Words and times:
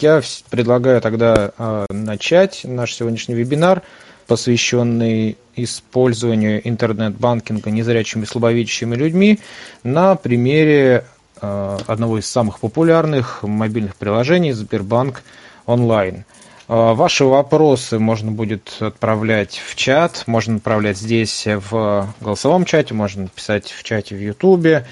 Я 0.00 0.22
предлагаю 0.50 1.00
тогда 1.00 1.50
э, 1.58 1.86
начать 1.90 2.60
наш 2.62 2.94
сегодняшний 2.94 3.34
вебинар, 3.34 3.82
посвященный 4.28 5.36
использованию 5.56 6.66
интернет-банкинга 6.68 7.70
незрячими 7.70 8.22
и 8.22 8.26
слабовидящими 8.26 8.94
людьми 8.94 9.40
на 9.82 10.14
примере 10.14 11.04
э, 11.40 11.78
одного 11.86 12.18
из 12.18 12.30
самых 12.30 12.60
популярных 12.60 13.42
мобильных 13.42 13.96
приложений 13.96 14.52
Сбербанк 14.52 15.22
онлайн. 15.66 16.24
Э, 16.68 16.92
ваши 16.92 17.24
вопросы 17.24 17.98
можно 17.98 18.30
будет 18.30 18.76
отправлять 18.78 19.60
в 19.66 19.74
чат, 19.74 20.24
можно 20.26 20.56
отправлять 20.56 20.98
здесь 20.98 21.44
в 21.44 22.14
голосовом 22.20 22.66
чате, 22.66 22.94
можно 22.94 23.26
писать 23.26 23.72
в 23.72 23.82
чате 23.82 24.14
в 24.14 24.20
Ютубе. 24.20 24.86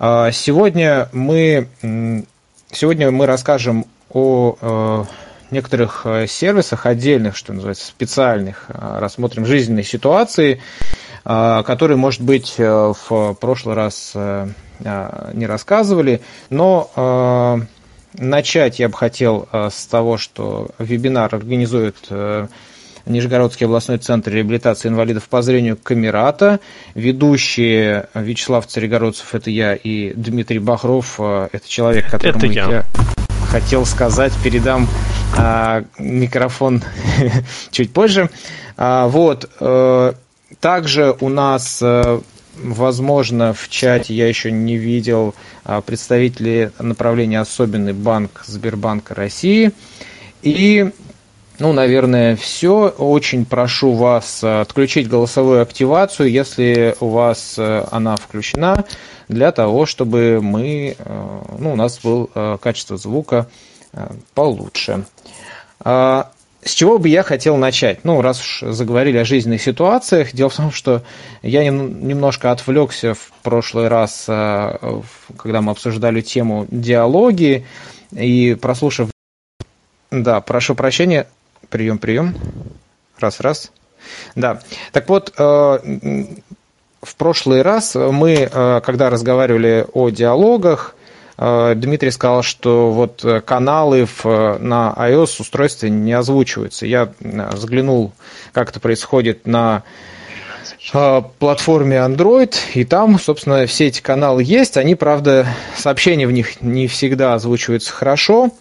Сегодня 0.00 1.08
мы, 1.12 1.68
сегодня 2.72 3.12
мы 3.12 3.26
расскажем 3.26 3.86
о 4.12 4.56
э, 4.60 5.04
некоторых 5.50 6.02
э, 6.04 6.26
сервисах 6.26 6.86
отдельных, 6.86 7.36
что 7.36 7.52
называется, 7.52 7.86
специальных, 7.86 8.66
э, 8.68 8.98
рассмотрим 8.98 9.46
жизненные 9.46 9.84
ситуации, 9.84 10.60
которые, 11.24 11.96
может 11.96 12.20
быть, 12.20 12.56
в 12.58 13.36
прошлый 13.40 13.76
раз 13.76 14.12
не 14.16 15.46
рассказывали, 15.46 16.20
но 16.50 17.60
начать 18.14 18.80
я 18.80 18.88
бы 18.88 18.96
хотел 18.96 19.48
с 19.52 19.86
того, 19.86 20.18
что 20.18 20.70
вебинар 20.80 21.32
организует 21.32 21.94
Нижегородский 23.06 23.66
областной 23.66 23.98
центр 23.98 24.32
реабилитации 24.32 24.88
инвалидов 24.88 25.28
по 25.28 25.42
зрению 25.42 25.76
Камерата. 25.76 26.58
Ведущие 26.96 28.08
Вячеслав 28.14 28.66
Царегородцев– 28.66 29.32
это 29.36 29.48
я, 29.48 29.76
и 29.76 30.12
Дмитрий 30.14 30.58
Бахров– 30.58 31.20
это 31.52 31.68
человек, 31.68 32.10
который 32.10 32.36
это 32.36 32.46
я 32.46 32.84
хотел 33.52 33.84
сказать, 33.84 34.32
передам 34.42 34.88
а, 35.36 35.84
микрофон 35.98 36.82
чуть 37.70 37.92
позже. 37.92 38.30
А, 38.78 39.08
вот. 39.08 39.50
А, 39.60 40.14
также 40.58 41.14
у 41.20 41.28
нас, 41.28 41.80
а, 41.82 42.22
возможно, 42.56 43.52
в 43.52 43.68
чате 43.68 44.14
я 44.14 44.26
еще 44.26 44.50
не 44.50 44.78
видел 44.78 45.34
а, 45.64 45.82
представителей 45.82 46.70
направления 46.78 47.40
«Особенный 47.40 47.92
банк» 47.92 48.42
Сбербанка 48.46 49.14
России. 49.14 49.72
И 50.40 50.90
ну, 51.58 51.74
наверное, 51.74 52.36
все. 52.36 52.88
Очень 52.88 53.44
прошу 53.44 53.92
вас 53.92 54.42
отключить 54.42 55.10
голосовую 55.10 55.60
активацию, 55.60 56.30
если 56.30 56.96
у 57.00 57.08
вас 57.08 57.58
она 57.58 58.16
включена 58.16 58.86
для 59.32 59.52
того, 59.52 59.86
чтобы 59.86 60.40
мы, 60.42 60.96
э, 60.98 61.40
ну, 61.58 61.72
у 61.72 61.76
нас 61.76 61.98
был 62.00 62.30
э, 62.34 62.58
качество 62.60 62.96
звука 62.96 63.48
э, 63.92 64.08
получше. 64.34 65.04
А, 65.80 66.30
с 66.62 66.70
чего 66.72 66.98
бы 66.98 67.08
я 67.08 67.22
хотел 67.22 67.56
начать? 67.56 68.04
Ну, 68.04 68.20
раз 68.22 68.40
уж 68.40 68.62
заговорили 68.74 69.18
о 69.18 69.24
жизненных 69.24 69.62
ситуациях, 69.62 70.32
дело 70.32 70.50
в 70.50 70.56
том, 70.56 70.70
что 70.70 71.02
я 71.42 71.64
немножко 71.68 72.52
отвлекся 72.52 73.14
в 73.14 73.32
прошлый 73.42 73.88
раз, 73.88 74.26
когда 74.26 75.60
мы 75.60 75.72
обсуждали 75.72 76.20
тему 76.20 76.68
диалоги, 76.70 77.66
и 78.12 78.56
прослушав... 78.60 79.10
Да, 80.12 80.40
прошу 80.40 80.76
прощения. 80.76 81.26
Прием, 81.68 81.98
прием. 81.98 82.36
Раз, 83.18 83.40
раз. 83.40 83.72
Да. 84.36 84.60
Так 84.92 85.08
вот, 85.08 85.32
в 87.02 87.16
прошлый 87.16 87.62
раз 87.62 87.94
мы, 87.94 88.48
э, 88.50 88.80
когда 88.84 89.10
разговаривали 89.10 89.86
о 89.92 90.10
диалогах, 90.10 90.94
э, 91.36 91.74
Дмитрий 91.74 92.12
сказал, 92.12 92.42
что 92.42 92.92
вот 92.92 93.24
каналы 93.44 94.06
на 94.24 94.94
iOS 94.96 95.40
устройстве 95.40 95.90
не 95.90 96.12
озвучиваются. 96.12 96.86
Я 96.86 97.12
заглянул, 97.54 98.12
как 98.52 98.70
это 98.70 98.78
происходит 98.78 99.46
на 99.46 99.82
э, 100.94 101.22
платформе 101.40 101.96
Android, 101.96 102.54
и 102.74 102.84
там, 102.84 103.18
собственно, 103.18 103.66
все 103.66 103.88
эти 103.88 104.00
каналы 104.00 104.44
есть. 104.44 104.76
Они, 104.76 104.94
правда, 104.94 105.48
сообщения 105.76 106.28
в 106.28 106.32
них 106.32 106.60
не 106.60 106.86
всегда 106.86 107.34
озвучиваются 107.34 107.92
хорошо. 107.92 108.52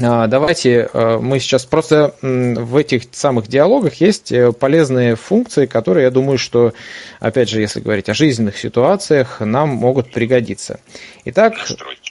А, 0.00 0.26
давайте 0.26 0.88
э, 0.92 1.18
мы 1.18 1.40
сейчас 1.40 1.64
просто 1.64 2.14
в 2.20 2.76
этих 2.76 3.04
самых 3.12 3.48
диалогах 3.48 3.94
есть 3.94 4.30
э, 4.32 4.52
полезные 4.52 5.16
функции, 5.16 5.66
которые, 5.66 6.04
я 6.04 6.10
думаю, 6.10 6.36
что, 6.38 6.74
опять 7.20 7.48
же, 7.48 7.60
если 7.60 7.80
говорить 7.80 8.08
о 8.08 8.14
жизненных 8.14 8.58
ситуациях, 8.58 9.40
нам 9.40 9.70
могут 9.70 10.12
пригодиться. 10.12 10.80
Итак, 11.24 11.54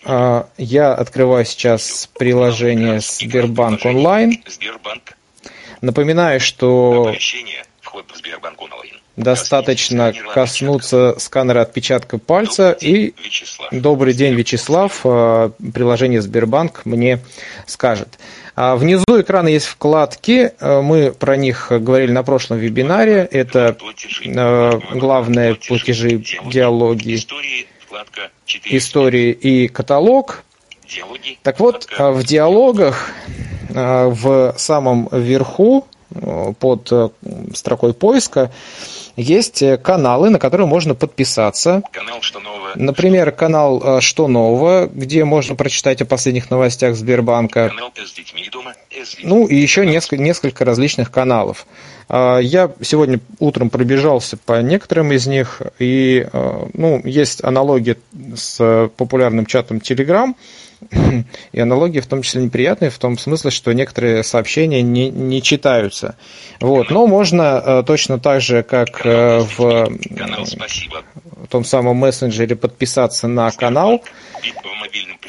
а, 0.06 0.50
я 0.58 0.94
открываю 0.94 1.46
сейчас 1.46 2.10
приложение 2.18 3.00
Сбербанк 3.00 3.86
онлайн. 3.86 4.44
Напоминаю, 5.82 6.40
что 6.40 7.14
Достаточно 9.18 10.14
коснуться 10.32 11.16
сканера 11.18 11.62
отпечатка 11.62 12.20
пальца 12.20 12.78
и 12.80 13.16
«Добрый 13.72 14.14
день, 14.14 14.36
Вячеслав», 14.36 15.02
э, 15.04 15.50
приложение 15.74 16.22
Сбербанк 16.22 16.86
мне 16.86 17.20
скажет. 17.66 18.20
А 18.56 18.76
внизу 18.76 19.06
экрана 19.20 19.48
есть 19.48 19.66
вкладки, 19.66 20.52
э, 20.60 20.82
мы 20.82 21.12
про 21.12 21.36
них 21.36 21.70
говорили 21.72 22.12
на 22.12 22.22
прошлом 22.22 22.60
вебинаре. 22.60 23.28
Это 23.32 23.76
главные 24.94 25.56
платежи, 25.56 26.24
диалоги, 26.46 27.20
истории 28.66 29.32
и 29.32 29.68
каталог. 29.68 30.44
Так 31.42 31.60
вот, 31.60 31.88
в 31.98 32.24
диалогах 32.24 33.10
в 33.70 34.54
самом 34.58 35.10
верху 35.12 35.88
под 36.60 37.14
строкой 37.56 37.96
поиска 37.96 38.52
есть 39.18 39.64
э, 39.64 39.78
каналы, 39.78 40.30
на 40.30 40.40
которые 40.40 40.68
можно 40.68 40.94
подписаться. 40.96 41.82
Канал 41.92 42.22
«Что 42.22 42.40
нового?» 42.40 42.72
Например, 42.76 43.32
канал 43.32 43.82
э, 43.84 44.02
«Что 44.02 44.28
нового», 44.28 44.88
где 44.88 45.26
можно 45.26 45.56
прочитать 45.56 46.02
о 46.02 46.06
последних 46.06 46.52
новостях 46.52 46.96
Сбербанка. 46.96 47.70
Канал 47.70 47.92
«С 47.96 48.14
детьми 48.14 48.48
дома». 48.52 48.76
Ну 49.24 49.48
и 49.48 49.56
еще 49.56 49.86
несколько, 49.86 50.22
несколько 50.22 50.66
различных 50.66 51.12
каналов. 51.12 51.66
А, 52.10 52.38
я 52.38 52.72
сегодня 52.82 53.20
утром 53.40 53.70
пробежался 53.70 54.38
по 54.38 54.62
некоторым 54.62 55.12
из 55.12 55.26
них, 55.28 55.62
и 55.80 56.28
э, 56.32 56.68
ну, 56.74 57.02
есть 57.04 57.44
аналогии 57.44 57.98
с 58.36 58.90
популярным 58.96 59.46
чатом 59.48 59.78
Telegram, 59.78 60.34
И 61.52 61.60
аналогии 61.60 62.00
в 62.00 62.08
том 62.08 62.22
числе 62.22 62.44
неприятные, 62.44 62.92
в 62.92 63.00
том 63.00 63.18
смысле, 63.18 63.52
что 63.52 63.74
некоторые 63.74 64.24
сообщения 64.24 64.82
не, 64.82 65.10
не 65.10 65.42
читаются. 65.42 66.16
Вот. 66.60 66.90
Но 66.92 67.08
можно 67.08 67.62
э, 67.64 67.84
точно 67.86 68.20
так 68.20 68.42
же, 68.42 68.64
как 68.64 69.06
э, 69.06 69.40
в, 69.58 69.92
том 71.50 71.64
самом 71.64 71.98
мессенджере 71.98 72.56
подписаться 72.56 73.28
на 73.28 73.52
канал. 73.52 74.04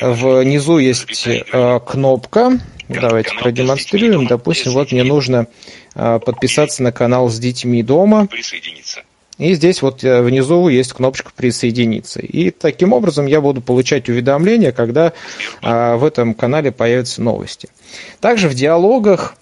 Внизу 0.00 0.78
есть 0.78 1.26
э, 1.26 1.80
кнопка. 1.80 2.58
Давайте 2.88 3.34
продемонстрируем. 3.38 4.26
Допустим, 4.26 4.72
вот 4.72 4.92
мне 4.92 5.04
нужно 5.04 5.46
подписаться 5.94 6.82
на 6.82 6.90
канал 6.90 7.28
с 7.28 7.38
детьми 7.38 7.82
дома. 7.82 8.26
Присоединиться. 8.26 9.02
И 9.38 9.54
здесь 9.54 9.82
вот 9.82 10.02
э, 10.02 10.20
внизу 10.20 10.68
есть 10.68 10.92
кнопочка 10.92 11.30
«Присоединиться». 11.34 12.20
И 12.20 12.50
таким 12.50 12.92
образом 12.92 13.26
я 13.26 13.40
буду 13.40 13.60
получать 13.60 14.08
уведомления, 14.08 14.72
когда 14.72 15.12
а, 15.62 15.96
в 15.96 16.04
этом 16.04 16.34
канале 16.34 16.72
появятся 16.72 17.22
новости. 17.22 17.68
Также 18.20 18.48
в 18.48 18.54
диалогах 18.54 19.36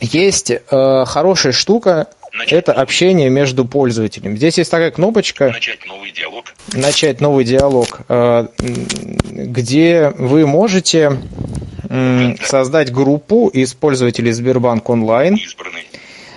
есть 0.00 0.52
а, 0.70 1.04
хорошая 1.04 1.52
штука, 1.52 2.08
Начать 2.32 2.52
это 2.52 2.72
новый. 2.72 2.82
общение 2.82 3.30
между 3.30 3.64
пользователями. 3.64 4.34
Здесь 4.34 4.58
есть 4.58 4.70
такая 4.72 4.90
кнопочка 4.90 5.50
«Начать 5.50 5.86
новый 5.86 6.10
диалог», 6.10 6.52
Начать 6.72 7.20
новый 7.20 7.44
диалог 7.44 8.00
где 9.30 10.12
вы 10.16 10.46
можете 10.46 11.18
создать 12.42 12.92
группу 12.92 13.48
из 13.48 13.74
пользователей 13.74 14.32
Сбербанк 14.32 14.88
онлайн. 14.88 15.36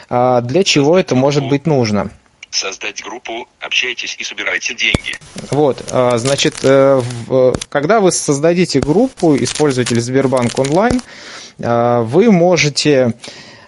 Для 0.09 0.63
чего 0.63 0.97
это 0.97 1.15
может 1.15 1.47
быть 1.47 1.65
нужно? 1.65 2.11
Создать 2.49 3.03
группу, 3.03 3.47
общайтесь 3.59 4.15
и 4.19 4.23
собирайте 4.23 4.73
деньги. 4.73 5.17
Вот, 5.51 5.83
а, 5.91 6.17
значит, 6.17 6.55
э, 6.63 7.01
когда 7.69 7.99
вы 7.99 8.11
создадите 8.11 8.79
группу, 8.79 9.35
использователь 9.37 9.99
Сбербанк 9.99 10.57
онлайн, 10.59 11.01
а, 11.59 12.01
вы 12.01 12.31
можете 12.31 13.13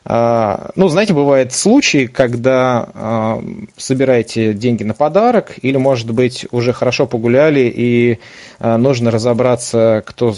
ну, 0.06 0.88
знаете, 0.88 1.14
бывают 1.14 1.54
случаи, 1.54 2.08
когда 2.08 2.90
а, 2.94 3.44
собираете 3.78 4.54
деньги 4.54 4.84
на 4.84 4.94
подарок, 4.94 5.56
или, 5.62 5.78
может 5.78 6.12
быть, 6.12 6.48
уже 6.52 6.74
хорошо 6.74 7.06
погуляли, 7.06 7.72
и 7.74 8.20
а, 8.60 8.78
нужно 8.78 9.12
разобраться, 9.12 10.02
кто, 10.06 10.34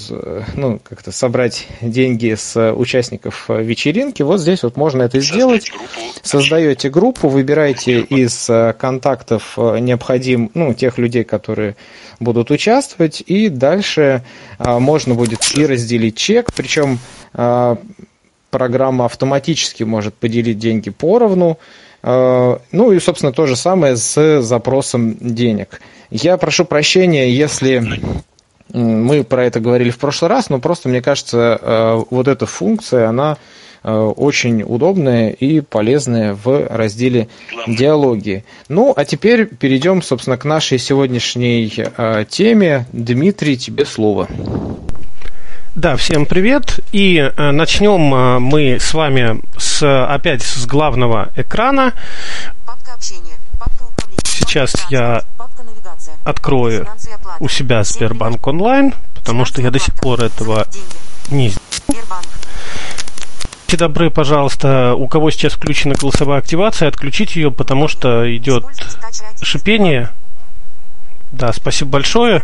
ну, 0.55 0.79
как-то 0.83 1.11
собрать 1.11 1.67
деньги 1.81 2.35
с 2.35 2.73
участников 2.73 3.45
вечеринки. 3.49 4.23
Вот 4.23 4.39
здесь 4.41 4.63
вот 4.63 4.77
можно 4.77 5.03
это 5.03 5.19
сделать. 5.19 5.71
Создаете 6.23 6.89
группу, 6.89 7.29
выбираете 7.29 8.01
из 8.01 8.49
контактов 8.77 9.57
необходим, 9.57 10.51
ну, 10.53 10.73
тех 10.73 10.97
людей, 10.97 11.23
которые 11.23 11.75
будут 12.19 12.51
участвовать, 12.51 13.23
и 13.25 13.49
дальше 13.49 14.23
можно 14.59 15.15
будет 15.15 15.55
и 15.55 15.65
разделить 15.65 16.17
чек, 16.17 16.51
причем 16.53 16.99
программа 18.51 19.05
автоматически 19.05 19.83
может 19.83 20.13
поделить 20.13 20.59
деньги 20.59 20.91
поровну. 20.91 21.57
Э, 22.03 22.57
ну 22.71 22.91
и, 22.91 22.99
собственно, 22.99 23.31
то 23.31 23.47
же 23.47 23.55
самое 23.55 23.95
с 23.95 24.41
запросом 24.41 25.17
денег. 25.19 25.81
Я 26.11 26.37
прошу 26.37 26.65
прощения, 26.65 27.31
если 27.31 27.83
мы 28.73 29.23
про 29.23 29.45
это 29.45 29.59
говорили 29.59 29.89
в 29.89 29.97
прошлый 29.97 30.29
раз, 30.29 30.49
но 30.49 30.59
просто 30.59 30.89
мне 30.89 31.01
кажется, 31.01 31.59
э, 31.61 32.03
вот 32.09 32.27
эта 32.27 32.45
функция, 32.45 33.07
она 33.07 33.37
э, 33.83 33.91
очень 33.91 34.63
удобная 34.63 35.29
и 35.29 35.61
полезная 35.61 36.33
в 36.33 36.67
разделе 36.67 37.29
диалоги. 37.67 38.43
Ну, 38.67 38.93
а 38.95 39.05
теперь 39.05 39.45
перейдем, 39.45 40.01
собственно, 40.01 40.37
к 40.37 40.45
нашей 40.45 40.77
сегодняшней 40.77 41.73
теме. 42.29 42.85
Дмитрий, 42.91 43.57
тебе 43.57 43.85
слово. 43.85 44.27
Да, 45.75 45.95
всем 45.95 46.25
привет. 46.25 46.81
И 46.91 47.15
э, 47.15 47.51
начнем 47.51 48.13
э, 48.13 48.39
мы 48.39 48.77
с 48.77 48.93
вами 48.93 49.39
с, 49.57 49.81
опять 50.05 50.41
с 50.41 50.65
главного 50.65 51.29
экрана. 51.37 51.93
Папка 52.65 52.93
общения, 52.93 53.37
папка 53.57 53.85
Сейчас 54.25 54.75
я 54.89 55.23
открою 56.25 56.89
у 57.39 57.47
себя 57.47 57.85
Сбербанк 57.85 58.45
онлайн, 58.47 58.93
потому 59.15 59.45
что 59.45 59.61
я 59.61 59.71
до 59.71 59.79
сих 59.79 59.95
пор 59.95 60.21
этого 60.21 60.67
не 61.29 61.47
сделал. 61.47 61.61
Будьте 63.63 63.77
добры, 63.77 64.09
пожалуйста, 64.09 64.93
у 64.95 65.07
кого 65.07 65.31
сейчас 65.31 65.53
включена 65.53 65.95
голосовая 65.95 66.39
активация, 66.39 66.89
отключить 66.89 67.37
ее, 67.37 67.49
потому 67.49 67.87
что 67.87 68.35
идет 68.35 68.65
шипение. 69.41 70.09
Да, 71.31 71.53
спасибо 71.53 71.91
большое. 71.91 72.43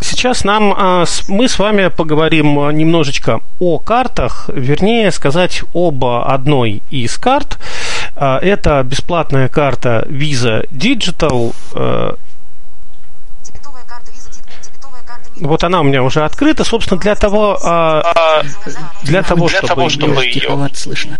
Сейчас 0.00 0.44
нам 0.44 0.74
а, 0.76 1.04
мы 1.28 1.48
с 1.48 1.58
вами 1.58 1.88
поговорим 1.88 2.54
немножечко 2.76 3.40
о 3.60 3.78
картах, 3.78 4.48
вернее 4.52 5.10
сказать 5.10 5.62
об 5.74 6.04
одной 6.04 6.82
из 6.90 7.16
карт. 7.18 7.58
А, 8.14 8.38
это 8.38 8.82
бесплатная 8.82 9.48
карта 9.48 10.06
Visa 10.08 10.68
Digital. 10.70 11.54
А, 11.74 12.16
вот 15.36 15.64
она 15.64 15.80
у 15.80 15.84
меня 15.84 16.02
уже 16.02 16.24
открыта, 16.24 16.64
собственно, 16.64 16.98
для 16.98 17.14
того, 17.14 17.58
для 19.02 19.22
того, 19.22 19.48
для 19.48 19.58
чтобы, 19.58 19.68
того, 19.68 19.88
чтобы 19.90 20.24
ее... 20.24 20.70
слышно. 20.72 21.18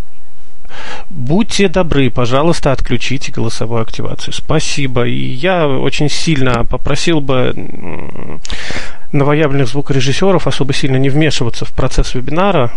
Будьте 1.11 1.69
добры, 1.69 2.11
пожалуйста, 2.11 2.73
отключите 2.73 3.32
голосовую 3.32 3.82
активацию. 3.82 4.34
Спасибо. 4.34 5.06
И 5.06 5.17
я 5.17 5.69
очень 5.69 6.08
сильно 6.08 6.64
попросил 6.64 7.20
бы 7.20 7.55
новоявленных 9.12 9.69
звукорежиссеров 9.69 10.46
особо 10.46 10.73
сильно 10.73 10.96
не 10.96 11.08
вмешиваться 11.08 11.64
в 11.64 11.73
процесс 11.73 12.14
вебинара. 12.14 12.73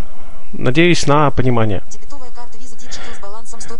Надеюсь 0.53 1.05
на 1.07 1.29
понимание. 1.31 1.83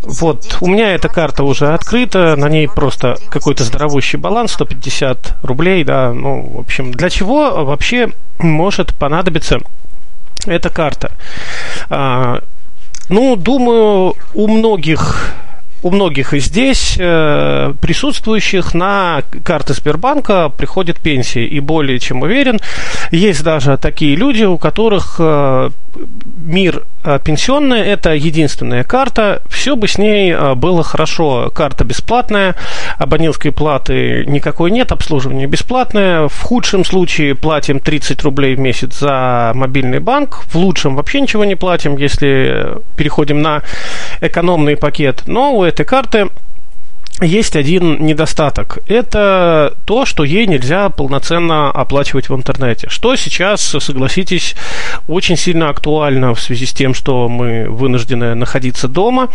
Вот, 0.04 0.58
у 0.62 0.68
меня 0.68 0.94
эта 0.94 1.10
карта 1.10 1.44
уже 1.44 1.74
открыта, 1.74 2.36
на 2.36 2.50
ней 2.50 2.68
просто 2.68 3.18
какой-то 3.30 3.64
здоровущий 3.64 4.18
баланс, 4.18 4.54
150 4.54 5.38
рублей, 5.44 5.84
да, 5.84 6.14
ну, 6.14 6.42
в 6.42 6.60
общем, 6.60 6.92
для 6.92 7.10
чего 7.10 7.64
вообще 7.64 8.10
может 8.40 8.96
понадобиться 8.96 9.60
эта 10.46 10.70
карта? 10.70 11.12
Ну, 13.10 13.36
думаю, 13.36 14.16
у 14.34 14.48
многих 14.48 15.34
у 15.82 15.92
многих 15.92 16.34
и 16.34 16.40
здесь 16.40 16.98
э, 17.00 17.74
присутствующих 17.82 18.74
на 18.74 19.24
карты 19.44 19.74
Сбербанка 19.74 20.50
приходит 20.50 21.00
пенсия. 21.00 21.46
И 21.46 21.60
более 21.62 22.00
чем 22.00 22.22
уверен, 22.22 22.60
есть 23.12 23.44
даже 23.44 23.78
такие 23.78 24.16
люди, 24.16 24.44
у 24.44 24.58
которых 24.58 25.16
э, 25.20 25.70
мир 26.36 26.84
э, 27.04 27.20
пенсионный– 27.24 27.82
это 27.88 28.14
единственная 28.14 28.84
карта. 28.84 29.42
Все 29.50 29.76
бы 29.76 29.88
с 29.88 29.98
ней 29.98 30.32
э, 30.32 30.56
было 30.56 30.84
хорошо. 30.84 31.52
Карта 31.54 31.84
бесплатная, 31.84 32.56
абонентской 32.98 33.52
платы 33.52 34.26
никакой 34.26 34.72
нет, 34.72 34.92
обслуживание 34.92 35.48
бесплатное. 35.48 36.28
В 36.28 36.42
худшем 36.42 36.86
случае 36.86 37.36
платим 37.36 37.80
30 37.80 38.24
рублей 38.24 38.56
в 38.56 38.60
месяц 38.60 39.00
за 39.00 39.52
мобильный 39.56 40.00
банк. 40.00 40.44
В 40.46 40.56
лучшем 40.56 40.96
вообще 40.96 41.22
ничего 41.22 41.46
не 41.46 41.56
платим, 41.56 41.98
если 41.98 42.78
переходим 42.98 43.42
на 43.42 43.64
экономный 44.22 44.78
пакет. 44.78 45.24
Но 45.26 45.56
у 45.56 45.64
этой 45.64 45.86
карты 45.86 46.30
есть 47.22 47.56
один 47.56 48.06
недостаток. 48.06 48.80
Это 48.88 49.74
то, 49.86 50.06
что 50.06 50.24
ей 50.24 50.48
нельзя 50.48 50.90
полноценно 50.90 51.72
оплачивать 51.72 52.30
в 52.30 52.36
интернете. 52.36 52.88
Что 52.90 53.16
сейчас, 53.16 53.62
согласитесь, 53.62 54.56
очень 55.08 55.38
сильно 55.38 55.70
актуально 55.70 56.34
в 56.34 56.40
связи 56.40 56.66
с 56.66 56.74
тем, 56.74 56.94
что 56.94 57.28
мы 57.28 57.70
вынуждены 57.70 58.36
находиться 58.36 58.88
дома 58.88 59.30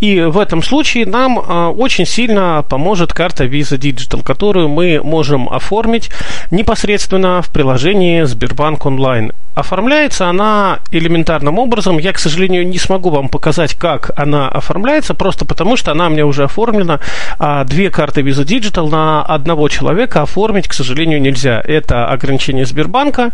и 0.00 0.20
в 0.20 0.38
этом 0.38 0.62
случае 0.62 1.06
нам 1.06 1.38
а, 1.38 1.70
очень 1.70 2.06
сильно 2.06 2.64
поможет 2.68 3.12
карта 3.12 3.44
Visa 3.44 3.78
Digital, 3.78 4.22
которую 4.24 4.68
мы 4.68 5.00
можем 5.02 5.48
оформить 5.48 6.10
непосредственно 6.50 7.42
в 7.42 7.50
приложении 7.50 8.22
Сбербанк 8.22 8.86
онлайн. 8.86 9.32
Оформляется 9.54 10.28
она 10.28 10.78
элементарным 10.92 11.58
образом. 11.58 11.98
Я, 11.98 12.14
к 12.14 12.18
сожалению, 12.18 12.66
не 12.66 12.78
смогу 12.78 13.10
вам 13.10 13.28
показать, 13.28 13.74
как 13.74 14.10
она 14.16 14.48
оформляется, 14.48 15.12
просто 15.12 15.44
потому 15.44 15.76
что 15.76 15.90
она 15.92 16.08
меня 16.08 16.24
уже 16.24 16.44
оформлена. 16.44 17.00
А 17.38 17.64
две 17.64 17.90
карты 17.90 18.22
Visa 18.22 18.44
Digital 18.44 18.88
на 18.88 19.22
одного 19.22 19.68
человека 19.68 20.22
оформить, 20.22 20.68
к 20.68 20.72
сожалению, 20.72 21.20
нельзя. 21.20 21.62
Это 21.66 22.06
ограничение 22.06 22.64
Сбербанка. 22.64 23.32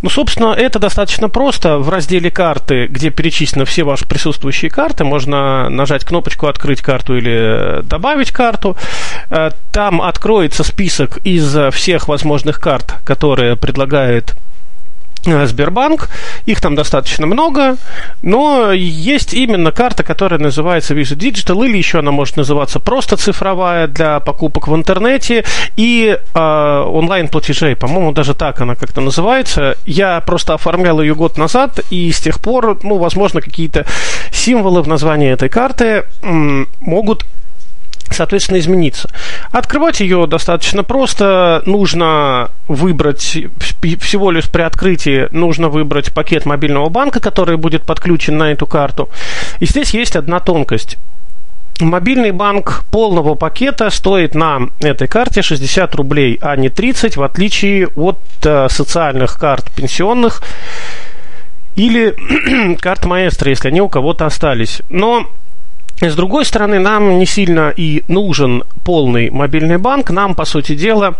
Ну, 0.00 0.08
собственно, 0.08 0.54
это 0.54 0.78
достаточно 0.78 1.28
просто. 1.28 1.76
В 1.78 1.90
разделе 1.90 2.30
карты, 2.30 2.86
где 2.86 3.10
перечислены 3.10 3.66
все 3.66 3.84
ваши 3.84 4.06
присутствующие 4.06 4.70
карты, 4.70 5.04
можно 5.04 5.68
нажать 5.68 5.87
кнопочку 6.04 6.46
«Открыть 6.46 6.82
карту» 6.82 7.16
или 7.16 7.82
«Добавить 7.82 8.30
карту». 8.30 8.76
Э, 9.30 9.50
там 9.72 10.02
откроется 10.02 10.64
список 10.64 11.18
из 11.18 11.56
всех 11.72 12.08
возможных 12.08 12.60
карт, 12.60 12.94
которые 13.04 13.56
предлагает 13.56 14.34
Э, 14.34 14.57
Сбербанк. 15.24 16.08
Их 16.46 16.60
там 16.60 16.74
достаточно 16.74 17.26
много, 17.26 17.76
но 18.22 18.72
есть 18.72 19.34
именно 19.34 19.72
карта, 19.72 20.02
которая 20.02 20.40
называется 20.40 20.94
Visa 20.94 21.16
Digital, 21.16 21.66
или 21.66 21.76
еще 21.76 21.98
она 21.98 22.10
может 22.10 22.36
называться 22.36 22.80
просто 22.80 23.16
цифровая 23.16 23.86
для 23.86 24.20
покупок 24.20 24.68
в 24.68 24.74
интернете 24.74 25.44
и 25.76 26.18
э, 26.34 26.38
онлайн-платежей. 26.38 27.76
По-моему, 27.76 28.12
даже 28.12 28.34
так 28.34 28.60
она 28.60 28.74
как-то 28.74 29.00
называется. 29.00 29.76
Я 29.84 30.20
просто 30.20 30.54
оформлял 30.54 31.00
ее 31.00 31.14
год 31.14 31.36
назад, 31.36 31.80
и 31.90 32.10
с 32.10 32.20
тех 32.20 32.40
пор, 32.40 32.78
ну, 32.82 32.98
возможно, 32.98 33.40
какие-то 33.40 33.86
символы 34.32 34.82
в 34.82 34.88
названии 34.88 35.30
этой 35.30 35.48
карты 35.48 36.04
м- 36.22 36.68
могут 36.80 37.24
соответственно, 38.10 38.58
измениться. 38.58 39.10
Открывать 39.52 40.00
ее 40.00 40.26
достаточно 40.26 40.82
просто. 40.82 41.62
Нужно 41.66 42.50
выбрать, 42.68 43.38
всего 44.00 44.30
лишь 44.30 44.48
при 44.48 44.62
открытии, 44.62 45.28
нужно 45.32 45.68
выбрать 45.68 46.12
пакет 46.12 46.46
мобильного 46.46 46.88
банка, 46.88 47.20
который 47.20 47.56
будет 47.56 47.82
подключен 47.82 48.36
на 48.36 48.52
эту 48.52 48.66
карту. 48.66 49.08
И 49.60 49.66
здесь 49.66 49.94
есть 49.94 50.16
одна 50.16 50.40
тонкость. 50.40 50.98
Мобильный 51.80 52.32
банк 52.32 52.84
полного 52.90 53.36
пакета 53.36 53.88
стоит 53.90 54.34
на 54.34 54.68
этой 54.80 55.06
карте 55.06 55.42
60 55.42 55.94
рублей, 55.94 56.38
а 56.42 56.56
не 56.56 56.70
30, 56.70 57.16
в 57.16 57.22
отличие 57.22 57.86
от 57.86 58.18
э, 58.42 58.68
социальных 58.68 59.38
карт 59.38 59.70
пенсионных 59.76 60.42
или 61.76 62.16
карт 62.80 63.04
маэстро, 63.04 63.50
если 63.50 63.68
они 63.68 63.80
у 63.80 63.88
кого-то 63.88 64.26
остались. 64.26 64.82
Но 64.88 65.28
с 66.00 66.14
другой 66.14 66.44
стороны, 66.44 66.78
нам 66.78 67.18
не 67.18 67.26
сильно 67.26 67.72
и 67.76 68.04
нужен 68.06 68.62
полный 68.84 69.30
мобильный 69.30 69.78
банк. 69.78 70.10
Нам, 70.10 70.36
по 70.36 70.44
сути 70.44 70.76
дела, 70.76 71.14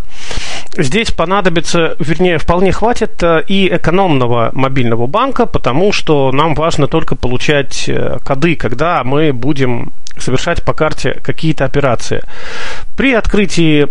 здесь 0.78 1.10
понадобится, 1.10 1.96
вернее, 1.98 2.38
вполне 2.38 2.72
хватит 2.72 3.22
э, 3.22 3.42
и 3.46 3.68
экономного 3.68 4.50
мобильного 4.52 5.06
банка, 5.06 5.46
потому 5.46 5.92
что 5.92 6.32
нам 6.32 6.54
важно 6.54 6.86
только 6.86 7.16
получать 7.16 7.88
э, 7.88 8.18
коды, 8.24 8.56
когда 8.56 9.02
мы 9.04 9.32
будем 9.32 9.92
совершать 10.16 10.64
по 10.64 10.72
карте 10.72 11.20
какие-то 11.22 11.64
операции. 11.64 12.22
При 12.96 13.12
открытии, 13.12 13.88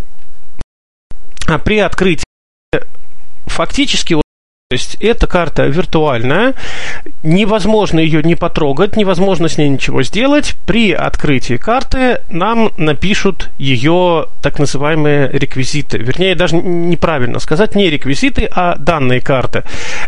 а, 1.47 1.57
при 1.59 1.79
открытии 1.79 2.23
фактически 3.45 4.15
То 4.69 4.73
есть 4.73 4.97
эта 4.99 5.27
карта 5.27 5.65
виртуальная, 5.67 6.53
невозможно 7.23 8.01
ее 8.01 8.21
не 8.21 8.35
потрогать, 8.35 8.97
невозможно 8.97 9.47
с 9.47 9.57
ней 9.57 9.69
ничего 9.69 10.03
сделать. 10.03 10.55
При 10.65 10.91
открытии 10.91 11.55
карты 11.55 12.19
нам 12.29 12.73
напишут 12.75 13.49
ее 13.57 14.25
так 14.41 14.59
называемые 14.59 15.29
реквизиты. 15.31 15.99
Вернее, 15.99 16.35
даже 16.35 16.57
неправильно 16.57 17.39
сказать, 17.39 17.75
не 17.75 17.89
реквизиты, 17.89 18.49
а 18.53 18.75
данные 18.75 19.21
карты. 19.21 19.63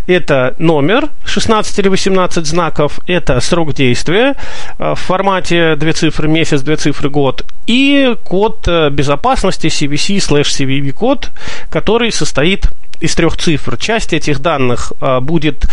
Это 0.07 0.55
номер 0.59 1.07
16 1.23 1.79
или 1.79 1.87
18 1.87 2.45
знаков, 2.45 2.99
это 3.07 3.39
срок 3.39 3.73
действия 3.73 4.35
э, 4.77 4.93
в 4.93 4.99
формате 4.99 5.77
две 5.77 5.93
цифры 5.93 6.27
месяц, 6.27 6.63
две 6.63 6.75
цифры 6.75 7.09
год 7.09 7.45
и 7.65 8.13
код 8.25 8.67
э, 8.67 8.89
безопасности 8.89 9.67
CVC 9.67 10.19
слэш 10.19 10.49
CVV 10.49 10.91
код, 10.91 11.29
который 11.69 12.11
состоит 12.11 12.67
из 12.99 13.15
трех 13.15 13.37
цифр. 13.37 13.77
Часть 13.77 14.13
этих 14.13 14.39
данных 14.39 14.48
а, 14.57 15.19
будет 15.19 15.65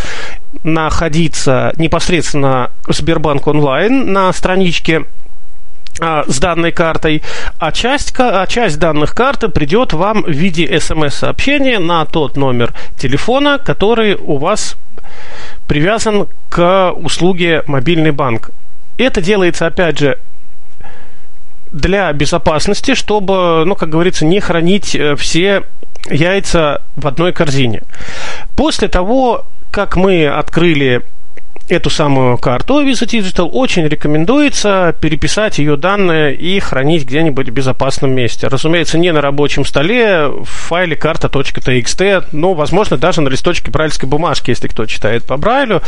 находиться 0.63 1.73
непосредственно 1.77 2.71
Сбербанк 2.89 3.47
онлайн 3.47 4.13
на 4.13 4.33
страничке 4.33 5.05
а, 6.01 6.25
с 6.29 6.39
данной 6.39 6.73
картой, 6.73 7.23
а 7.59 7.73
часть, 7.73 8.15
а 8.19 8.47
часть 8.47 8.79
данных 8.79 9.15
карты 9.15 9.49
придет 9.49 9.93
вам 9.93 10.23
в 10.23 10.31
виде 10.31 10.79
смс-сообщения 10.79 11.79
на 11.79 12.05
тот 12.05 12.37
номер 12.37 12.75
телефона, 12.99 13.59
который 13.59 14.15
у 14.15 14.37
вас 14.37 14.77
привязан 15.67 16.29
к 16.51 16.93
услуге 16.93 17.63
мобильный 17.67 18.11
банк. 18.11 18.51
Это 18.99 19.23
делается, 19.23 19.67
опять 19.67 19.99
же, 19.99 20.19
для 21.73 22.13
безопасности, 22.13 22.95
чтобы, 22.95 23.65
ну, 23.67 23.75
как 23.75 23.89
говорится, 23.89 24.25
не 24.25 24.41
хранить 24.41 24.95
э, 24.95 25.17
все 25.17 25.63
яйца 26.11 26.83
в 26.97 27.07
одной 27.07 27.33
корзине. 27.33 27.83
После 28.57 28.89
того, 28.89 29.45
как 29.71 29.97
мы 29.97 30.27
открыли 30.27 31.03
эту 31.69 31.91
самую 31.91 32.39
карту 32.39 32.81
Visa 32.83 33.07
Digital, 33.07 33.49
очень 33.51 33.87
рекомендуется 33.87 34.95
переписать 35.01 35.59
ее 35.59 35.77
данные 35.77 36.35
и 36.35 36.61
хранить 36.61 37.05
где-нибудь 37.05 37.49
в 37.49 37.53
безопасном 37.53 38.13
месте. 38.13 38.47
Разумеется, 38.47 38.99
не 38.99 39.13
на 39.13 39.21
рабочем 39.21 39.65
столе, 39.65 40.29
в 40.29 40.45
файле 40.45 40.95
карта.txt, 40.97 42.27
но, 42.33 42.55
возможно, 42.55 42.97
даже 42.97 43.21
на 43.21 43.29
листочке 43.29 43.71
брайльской 43.71 44.09
бумажки, 44.09 44.51
если 44.51 44.69
кто 44.69 44.87
читает 44.87 45.25
по 45.25 45.37
Брайлю, 45.37 45.83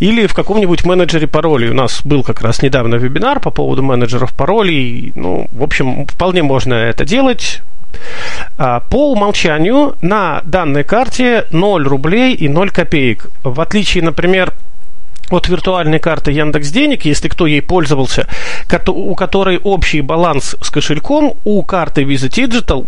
или 0.00 0.26
в 0.26 0.34
каком-нибудь 0.34 0.84
менеджере 0.84 1.26
паролей. 1.26 1.70
У 1.70 1.74
нас 1.74 2.00
был 2.04 2.22
как 2.22 2.40
раз 2.40 2.62
недавно 2.62 2.94
вебинар 2.94 3.40
по 3.40 3.50
поводу 3.50 3.82
менеджеров 3.82 4.34
паролей. 4.34 5.12
Ну, 5.14 5.48
в 5.52 5.62
общем, 5.62 6.06
вполне 6.06 6.42
можно 6.42 6.74
это 6.74 7.04
делать 7.04 7.60
по 8.56 9.12
умолчанию 9.12 9.96
на 10.02 10.40
данной 10.44 10.84
карте 10.84 11.44
0 11.50 11.86
рублей 11.86 12.34
и 12.34 12.48
0 12.48 12.70
копеек. 12.70 13.30
В 13.44 13.60
отличие, 13.60 14.02
например, 14.02 14.52
от 15.30 15.48
виртуальной 15.48 15.98
карты 15.98 16.32
Яндекс 16.32 16.70
Денег, 16.70 17.04
если 17.04 17.28
кто 17.28 17.46
ей 17.46 17.62
пользовался, 17.62 18.26
у 18.86 19.14
которой 19.14 19.58
общий 19.58 20.00
баланс 20.00 20.56
с 20.60 20.70
кошельком, 20.70 21.34
у 21.44 21.62
карты 21.62 22.02
Visa 22.02 22.28
Digital 22.28 22.86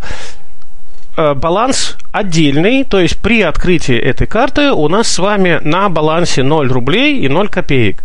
баланс 1.35 1.97
отдельный, 2.13 2.85
то 2.85 2.99
есть 2.99 3.19
при 3.19 3.43
открытии 3.43 3.97
этой 3.97 4.27
карты 4.27 4.73
у 4.73 4.89
нас 4.89 5.09
с 5.09 5.19
вами 5.19 5.61
на 5.63 5.89
балансе 5.89 6.43
0 6.43 6.69
рублей 6.69 7.21
и 7.21 7.29
0 7.29 7.49
копеек. 7.49 8.03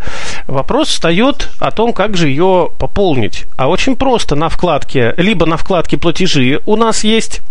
Вопрос 0.48 0.90
встает 0.90 1.50
о 1.60 1.72
том, 1.72 1.94
как 1.94 2.18
же 2.18 2.30
ее 2.30 2.70
пополнить. 2.78 3.46
А 3.58 3.68
очень 3.68 3.96
просто 3.96 4.36
на 4.36 4.50
вкладке, 4.50 5.14
либо 5.18 5.46
на 5.46 5.58
вкладке 5.58 5.98
платежи 5.98 6.62
у 6.66 6.76
нас 6.76 7.04
есть 7.04 7.42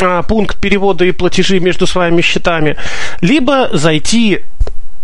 а, 0.00 0.22
пункт 0.22 0.58
перевода 0.58 1.04
и 1.04 1.12
платежи 1.12 1.60
между 1.60 1.86
своими 1.86 2.22
счетами, 2.22 2.76
либо 3.20 3.68
зайти 3.72 4.40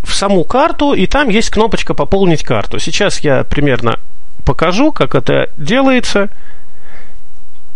в 0.03 0.15
саму 0.15 0.45
карту, 0.45 0.95
и 0.95 1.07
там 1.07 1.29
есть 1.29 1.51
кнопочка 1.51 1.95
«Пополнить 1.95 2.43
карту». 2.43 2.79
Сейчас 2.79 3.21
я 3.21 3.45
примерно 3.45 3.99
покажу, 4.47 4.93
как 4.93 5.15
это 5.15 5.51
делается. 5.59 6.31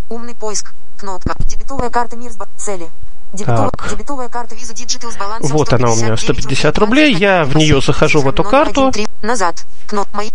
Умный 0.09 0.35
поиск 0.35 0.73
Кнопка. 1.03 1.35
Дебетовая 1.47 1.91
карта 1.91 2.15
Мир 2.15 2.31
цели. 2.57 2.89
Дебетовая, 3.33 3.73
дебетовая 3.91 4.29
карта 4.29 4.55
Visa 4.55 4.73
Digital 4.73 5.11
с 5.11 5.17
балансом 5.17 5.51
Вот 5.51 5.73
она 5.73 5.91
у 5.91 5.97
меня 5.97 6.17
150 6.17 6.79
рублей. 6.79 7.13
Я 7.13 7.43
в 7.43 7.57
нее 7.57 7.81
захожу 7.81 8.21
в 8.21 8.29
эту 8.29 8.45
карту. 8.45 8.87
1, 8.87 8.93
3, 8.93 9.09
назад. 9.23 9.65
Кнопка. 9.89 10.17
Мои. 10.17 10.29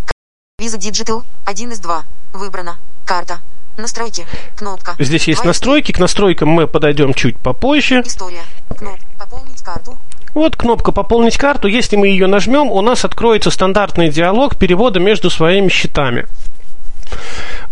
Visa 0.62 0.78
Digital. 0.78 1.24
1 1.46 1.72
из 1.72 1.80
2. 1.80 2.04
Выбрана. 2.34 2.76
Карта. 3.06 3.40
Настройки. 3.78 4.26
Кнопка. 4.58 4.98
Здесь 5.00 5.30
есть 5.30 5.46
настройки. 5.46 5.94
К 5.94 6.00
настройкам 6.00 6.50
мы 6.50 6.68
подойдем 6.68 7.14
чуть 7.14 7.38
попозже. 7.38 8.04
История. 8.06 8.44
Кнопка. 8.78 9.06
Пополнить 9.18 9.62
карту. 9.62 9.98
Вот 10.34 10.58
кнопка 10.58 10.92
«Пополнить 10.92 11.38
карту». 11.38 11.70
Если 11.70 11.96
мы 11.96 12.10
ее 12.10 12.28
нажмем, 12.28 12.70
у 12.72 12.82
нас 12.82 13.06
откроется 13.06 13.52
стандартный 13.52 14.10
диалог 14.10 14.58
перевода 14.58 15.00
между 15.00 15.30
своими 15.30 15.70
счетами 15.70 16.28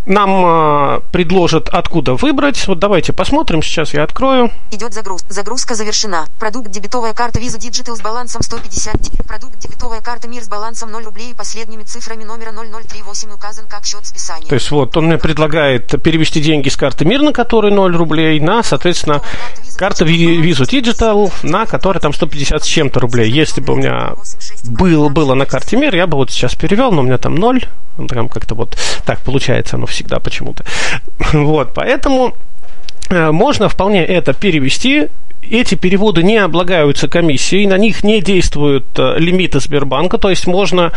нам 0.05 0.45
э, 0.45 1.01
предложат, 1.11 1.69
откуда 1.69 2.13
выбрать. 2.15 2.67
Вот 2.67 2.79
давайте 2.79 3.13
посмотрим. 3.13 3.61
Сейчас 3.61 3.93
я 3.93 4.03
открою. 4.03 4.51
Идет 4.71 4.93
загруз. 4.93 5.23
Загрузка 5.29 5.75
завершена. 5.75 6.25
Продукт 6.39 6.69
дебетовая 6.69 7.13
карта 7.13 7.39
Visa 7.39 7.57
Digital 7.57 7.95
с 7.95 8.01
балансом 8.01 8.41
150. 8.41 9.27
Продукт 9.27 9.57
дебетовая 9.59 10.01
карта 10.01 10.27
Мир 10.27 10.43
с 10.43 10.47
балансом 10.47 10.91
0 10.91 11.03
рублей 11.03 11.31
и 11.31 11.33
последними 11.33 11.83
цифрами 11.83 12.23
номера 12.23 12.51
0038 12.51 13.31
указан 13.33 13.65
как 13.67 13.85
счет 13.85 14.05
списания. 14.05 14.47
То 14.47 14.55
есть 14.55 14.69
вот 14.71 14.95
он 14.97 15.07
мне 15.07 15.17
предлагает 15.17 16.01
перевести 16.03 16.41
деньги 16.41 16.69
с 16.69 16.77
карты 16.77 17.05
Мир, 17.05 17.21
на 17.21 17.33
которой 17.33 17.71
0 17.71 17.95
рублей, 17.95 18.39
на, 18.39 18.63
соответственно, 18.63 19.21
карта 19.77 20.05
Visa 20.05 20.65
Digital, 20.65 21.31
на 21.43 21.65
которой 21.65 21.99
там 21.99 22.13
150 22.13 22.63
с 22.63 22.67
чем-то 22.67 22.99
рублей. 22.99 23.31
Если 23.31 23.61
бы 23.61 23.73
у 23.73 23.75
меня 23.75 24.13
было, 24.65 25.09
было 25.09 25.33
на 25.33 25.45
карте 25.45 25.77
Мир, 25.77 25.95
я 25.95 26.07
бы 26.07 26.17
вот 26.17 26.31
сейчас 26.31 26.55
перевел, 26.55 26.91
но 26.91 27.01
у 27.01 27.05
меня 27.05 27.17
там 27.17 27.35
0. 27.35 27.65
Там 28.09 28.27
как-то 28.27 28.55
вот 28.55 28.77
так 29.05 29.19
получается 29.21 29.77
оно 29.77 29.85
всегда 29.95 30.19
почему-то. 30.19 30.63
Вот, 31.33 31.73
поэтому 31.73 32.33
э, 33.09 33.31
можно 33.31 33.69
вполне 33.69 34.05
это 34.05 34.33
перевести. 34.33 35.07
Эти 35.51 35.75
переводы 35.75 36.23
не 36.23 36.37
облагаются 36.37 37.07
комиссией, 37.07 37.67
на 37.67 37.77
них 37.77 38.03
не 38.03 38.21
действуют 38.21 38.85
э, 38.97 39.19
лимиты 39.19 39.59
Сбербанка, 39.59 40.17
то 40.17 40.29
есть 40.29 40.47
можно 40.47 40.91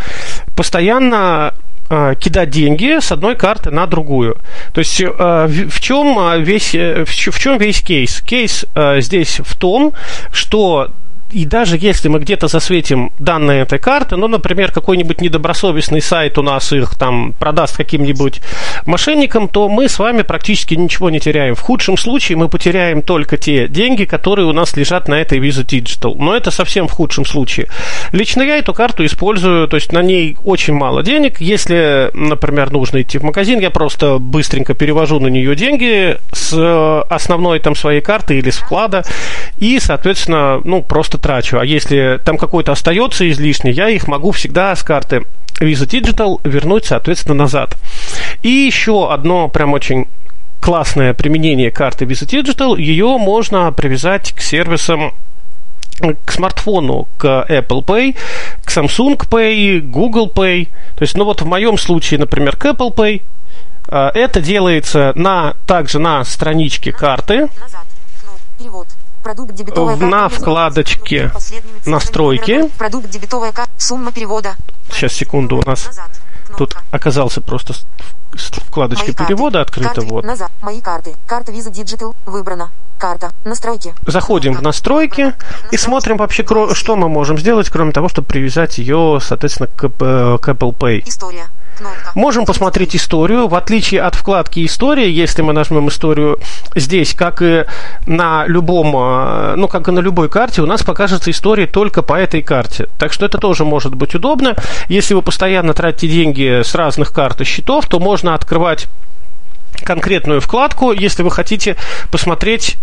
постоянно 0.55 1.53
э, 1.89 2.15
кидать 2.19 2.49
деньги 2.49 2.99
с 2.99 3.11
одной 3.11 3.35
карты 3.35 3.71
на 3.71 3.85
другую. 3.85 4.37
То 4.73 4.79
есть 4.79 5.01
в 5.01 5.79
чем 5.79 6.43
весь, 6.43 6.73
в 6.73 7.39
чем 7.39 7.57
весь 7.57 7.81
кейс? 7.81 8.21
Кейс 8.21 8.65
здесь 8.99 9.39
в 9.39 9.55
том, 9.55 9.93
что 10.31 10.89
и 11.31 11.45
даже 11.45 11.77
если 11.77 12.07
мы 12.07 12.19
где-то 12.19 12.47
засветим 12.47 13.11
данные 13.19 13.61
этой 13.61 13.79
карты, 13.79 14.15
ну, 14.15 14.27
например, 14.27 14.71
какой-нибудь 14.71 15.21
недобросовестный 15.21 16.01
сайт 16.01 16.37
у 16.37 16.41
нас 16.41 16.71
их 16.73 16.95
там 16.95 17.33
продаст 17.33 17.77
каким-нибудь 17.77 18.41
мошенникам, 18.85 19.47
то 19.47 19.69
мы 19.69 19.87
с 19.87 19.99
вами 19.99 20.23
практически 20.23 20.73
ничего 20.73 21.09
не 21.09 21.19
теряем. 21.19 21.55
В 21.55 21.61
худшем 21.61 21.97
случае 21.97 22.37
мы 22.37 22.49
потеряем 22.49 23.01
только 23.01 23.37
те 23.37 23.67
деньги, 23.67 24.05
которые 24.05 24.47
у 24.47 24.53
нас 24.53 24.75
лежат 24.75 25.07
на 25.07 25.15
этой 25.15 25.39
Visa 25.39 25.65
Digital. 25.65 26.15
Но 26.17 26.35
это 26.35 26.51
совсем 26.51 26.87
в 26.87 26.91
худшем 26.91 27.25
случае. 27.25 27.67
Лично 28.11 28.41
я 28.41 28.57
эту 28.57 28.73
карту 28.73 29.05
использую, 29.05 29.67
то 29.67 29.75
есть 29.75 29.91
на 29.91 30.01
ней 30.01 30.35
очень 30.43 30.73
мало 30.73 31.03
денег. 31.03 31.41
Если, 31.41 32.09
например, 32.13 32.71
нужно 32.71 33.01
идти 33.01 33.19
в 33.19 33.23
магазин, 33.23 33.59
я 33.59 33.69
просто 33.69 34.17
быстренько 34.17 34.73
перевожу 34.73 35.19
на 35.19 35.27
нее 35.27 35.55
деньги 35.55 36.17
с 36.31 37.03
основной 37.09 37.59
там 37.59 37.75
своей 37.75 38.01
карты 38.01 38.39
или 38.39 38.49
с 38.49 38.57
вклада 38.57 39.03
и, 39.57 39.79
соответственно, 39.79 40.61
ну, 40.63 40.81
просто 40.81 41.18
трачу. 41.19 41.59
А 41.59 41.65
если 41.65 42.19
там 42.23 42.37
какой-то 42.37 42.71
остается 42.71 43.29
излишний, 43.29 43.71
я 43.71 43.89
их 43.89 44.07
могу 44.07 44.31
всегда 44.31 44.75
с 44.75 44.83
карты 44.83 45.25
Visa 45.59 45.87
Digital 45.87 46.39
вернуть, 46.43 46.85
соответственно, 46.85 47.35
назад. 47.35 47.77
И 48.43 48.49
еще 48.49 49.11
одно 49.11 49.47
прям 49.49 49.73
очень 49.73 50.07
классное 50.61 51.13
применение 51.13 51.71
карты 51.71 52.05
Visa 52.05 52.27
Digital, 52.27 52.79
ее 52.79 53.17
можно 53.17 53.71
привязать 53.71 54.33
к 54.33 54.41
сервисам 54.41 55.13
к 56.25 56.31
смартфону, 56.31 57.07
к 57.17 57.45
Apple 57.49 57.83
Pay, 57.83 58.15
к 58.63 58.69
Samsung 58.69 59.17
Pay, 59.17 59.81
Google 59.81 60.31
Pay. 60.33 60.69
То 60.95 61.01
есть, 61.01 61.17
ну 61.17 61.25
вот 61.25 61.41
в 61.41 61.45
моем 61.45 61.77
случае, 61.77 62.21
например, 62.21 62.55
к 62.55 62.65
Apple 62.65 62.93
Pay, 62.93 63.21
а, 63.89 64.11
это 64.13 64.41
делается 64.41 65.11
на, 65.15 65.55
также 65.65 65.99
на 65.99 66.23
страничке 66.23 66.91
карты. 66.91 67.49
Назад. 67.59 67.85
Перевод. 68.57 68.87
На 69.99 70.29
вкладочке 70.29 71.31
настройки. 71.85 72.69
Продукт 72.77 73.09
дебетовая 73.09 73.51
карта. 73.51 73.71
Сумма 73.77 74.11
перевода. 74.11 74.55
Сейчас, 74.91 75.13
секунду, 75.13 75.57
у 75.57 75.61
нас 75.65 75.89
тут 76.57 76.75
оказался 76.91 77.41
просто 77.41 77.73
вкладочка 78.67 79.13
перевода 79.13 79.61
открыта. 79.61 80.01
Вот. 80.01 80.23
Назад. 80.23 80.51
Мои 80.61 80.81
карты. 80.81 81.15
Карта 81.27 81.51
Visa 81.51 81.71
Digital 81.71 82.15
выбрана. 82.25 82.71
Карта. 82.97 83.31
Настройки. 83.45 83.93
Заходим 84.05 84.53
в 84.53 84.61
настройки 84.61 85.33
и 85.71 85.77
смотрим 85.77 86.17
вообще, 86.17 86.45
что 86.73 86.95
мы 86.95 87.07
можем 87.07 87.37
сделать, 87.37 87.69
кроме 87.69 87.91
того, 87.91 88.09
чтобы 88.09 88.27
привязать 88.27 88.77
ее, 88.77 89.19
соответственно, 89.21 89.67
к, 89.67 89.85
э, 89.85 90.37
к 90.41 90.49
Apple 90.49 90.75
Pay. 90.77 91.03
История. 91.07 91.47
Кнопка. 91.79 92.11
Можем 92.13 92.45
посмотреть 92.45 92.95
историю. 92.95 93.47
В 93.47 93.55
отличие 93.55 94.01
от 94.01 94.15
вкладки 94.15 94.65
«История», 94.65 95.09
если 95.09 95.41
мы 95.41 95.53
нажмем 95.53 95.87
историю 95.87 96.39
здесь, 96.75 97.13
как 97.13 97.41
и 97.41 97.65
на 98.05 98.45
любом, 98.47 98.93
э, 98.95 99.55
ну, 99.55 99.69
как 99.69 99.87
и 99.87 99.91
на 99.91 99.99
любой 99.99 100.29
карте, 100.29 100.61
у 100.61 100.65
нас 100.65 100.83
покажется 100.83 101.31
история 101.31 101.67
только 101.67 102.01
по 102.01 102.13
этой 102.13 102.41
карте. 102.41 102.89
Так 102.99 103.13
что 103.13 103.25
это 103.25 103.37
тоже 103.37 103.63
может 103.63 103.95
быть 103.95 104.13
удобно. 104.13 104.55
Если 104.89 105.13
вы 105.13 105.21
постоянно 105.21 105.73
тратите 105.73 106.09
деньги 106.09 106.61
с 106.63 106.75
разных 106.75 107.13
карт 107.13 107.39
и 107.39 107.45
счетов, 107.45 107.87
то 107.87 107.99
можно 107.99 108.35
открывать 108.35 108.87
конкретную 109.85 110.41
вкладку, 110.41 110.91
если 110.91 111.23
вы 111.23 111.31
хотите 111.31 111.77
посмотреть 112.11 112.75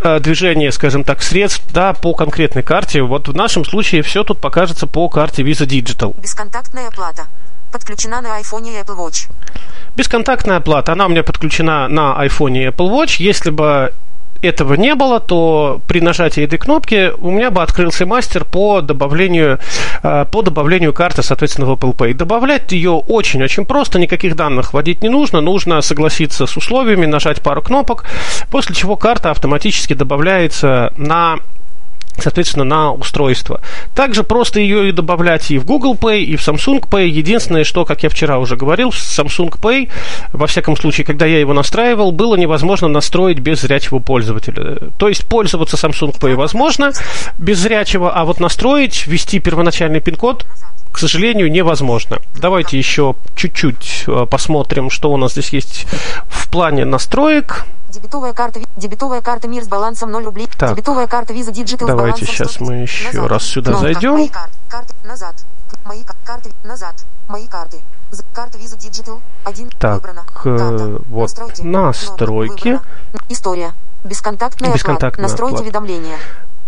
э, 0.00 0.20
движение, 0.20 0.70
скажем 0.70 1.02
так, 1.02 1.22
средств 1.22 1.64
да, 1.72 1.92
по 1.92 2.14
конкретной 2.14 2.62
карте. 2.62 3.02
Вот 3.02 3.26
в 3.26 3.34
нашем 3.34 3.64
случае 3.64 4.02
все 4.02 4.22
тут 4.22 4.40
покажется 4.40 4.86
по 4.86 5.08
карте 5.08 5.42
Visa 5.42 5.66
Digital. 5.66 6.14
Бесконтактная 6.20 6.86
оплата. 6.86 7.26
Подключена 7.74 8.20
на 8.20 8.40
iPhone 8.40 8.72
и 8.72 8.80
Apple 8.80 8.96
Watch. 8.96 9.28
Бесконтактная 9.96 10.58
оплата, 10.58 10.92
она 10.92 11.06
у 11.06 11.08
меня 11.08 11.24
подключена 11.24 11.88
на 11.88 12.24
iPhone 12.24 12.56
и 12.56 12.68
Apple 12.68 12.88
Watch. 12.88 13.16
Если 13.18 13.50
бы 13.50 13.92
этого 14.42 14.74
не 14.74 14.94
было, 14.94 15.18
то 15.18 15.80
при 15.88 16.00
нажатии 16.00 16.44
этой 16.44 16.56
кнопки 16.56 17.10
у 17.18 17.32
меня 17.32 17.50
бы 17.50 17.62
открылся 17.62 18.06
мастер 18.06 18.44
по 18.44 18.80
добавлению, 18.80 19.58
э, 20.04 20.24
по 20.30 20.42
добавлению 20.42 20.92
карты, 20.92 21.24
соответственно, 21.24 21.66
в 21.66 21.72
Apple 21.72 21.96
Pay. 21.96 22.14
Добавлять 22.14 22.70
ее 22.70 22.92
очень-очень 22.92 23.64
просто, 23.64 23.98
никаких 23.98 24.36
данных 24.36 24.72
вводить 24.72 25.02
не 25.02 25.08
нужно, 25.08 25.40
нужно 25.40 25.80
согласиться 25.80 26.46
с 26.46 26.56
условиями, 26.56 27.06
нажать 27.06 27.42
пару 27.42 27.60
кнопок, 27.60 28.04
после 28.52 28.76
чего 28.76 28.96
карта 28.96 29.32
автоматически 29.32 29.94
добавляется 29.94 30.92
на 30.96 31.40
соответственно, 32.18 32.64
на 32.64 32.92
устройство. 32.92 33.60
Также 33.94 34.22
просто 34.22 34.60
ее 34.60 34.88
и 34.88 34.92
добавлять 34.92 35.50
и 35.50 35.58
в 35.58 35.64
Google 35.64 35.94
Pay, 35.94 36.22
и 36.22 36.36
в 36.36 36.46
Samsung 36.46 36.80
Pay. 36.88 37.06
Единственное, 37.06 37.64
что, 37.64 37.84
как 37.84 38.02
я 38.02 38.08
вчера 38.08 38.38
уже 38.38 38.56
говорил, 38.56 38.90
Samsung 38.90 39.50
Pay, 39.60 39.90
во 40.32 40.46
всяком 40.46 40.76
случае, 40.76 41.04
когда 41.04 41.26
я 41.26 41.40
его 41.40 41.52
настраивал, 41.52 42.12
было 42.12 42.36
невозможно 42.36 42.88
настроить 42.88 43.38
без 43.38 43.60
зрячего 43.60 43.98
пользователя. 43.98 44.78
То 44.98 45.08
есть 45.08 45.26
пользоваться 45.26 45.76
Samsung 45.76 46.18
Pay 46.18 46.34
возможно 46.34 46.92
без 47.38 47.58
зрячего, 47.58 48.12
а 48.12 48.24
вот 48.24 48.40
настроить, 48.40 49.06
ввести 49.06 49.38
первоначальный 49.38 50.00
пин-код 50.00 50.44
к 50.94 50.98
сожалению, 50.98 51.50
невозможно. 51.50 52.18
Давайте 52.36 52.78
еще 52.78 53.16
чуть-чуть 53.34 54.04
э, 54.06 54.26
посмотрим, 54.30 54.90
что 54.90 55.10
у 55.12 55.16
нас 55.16 55.32
здесь 55.32 55.48
есть 55.48 55.86
в 56.28 56.48
плане 56.50 56.84
настроек. 56.84 57.64
Дебетовая 57.88 58.32
карта, 58.32 58.60
дебетовая 58.76 59.20
карта 59.20 59.48
Мир 59.48 59.64
с 59.64 59.68
балансом 59.68 60.12
0 60.12 60.22
рублей. 60.24 60.48
Так. 60.56 60.70
Дебетовая 60.76 61.08
карта 61.08 61.32
Visa 61.34 61.50
Digital 61.52 61.86
Давайте 61.88 62.24
сейчас 62.26 62.52
100. 62.52 62.64
мы 62.64 62.74
еще 62.74 63.06
Назад. 63.06 63.28
раз 63.30 63.42
сюда 63.42 63.70
Кнопка. 63.72 63.86
зайдем. 63.92 64.12
Мои 64.14 64.28
карты. 64.28 64.54
Карты. 64.68 64.94
Назад. 65.04 65.34
Мои 65.84 66.02
ка- 66.04 66.14
карты. 66.24 66.50
Назад. 66.62 66.94
Мои 67.26 67.46
карты. 67.48 67.78
Карта 68.32 68.58
Visa 68.58 68.78
Digital. 68.78 69.20
Один. 69.44 69.70
Так, 69.80 69.94
Выбрано. 69.96 70.20
э, 70.44 70.56
Карта. 70.58 71.00
вот 71.08 71.22
Настройки. 71.22 71.62
настройки. 71.62 72.80
История. 73.28 73.72
Бесконтактная, 74.04 74.72
Бесконтактная 74.72 75.08
оплата. 75.08 75.22
Настроить 75.22 75.54
оплата. 75.54 75.62
уведомления. 75.64 76.16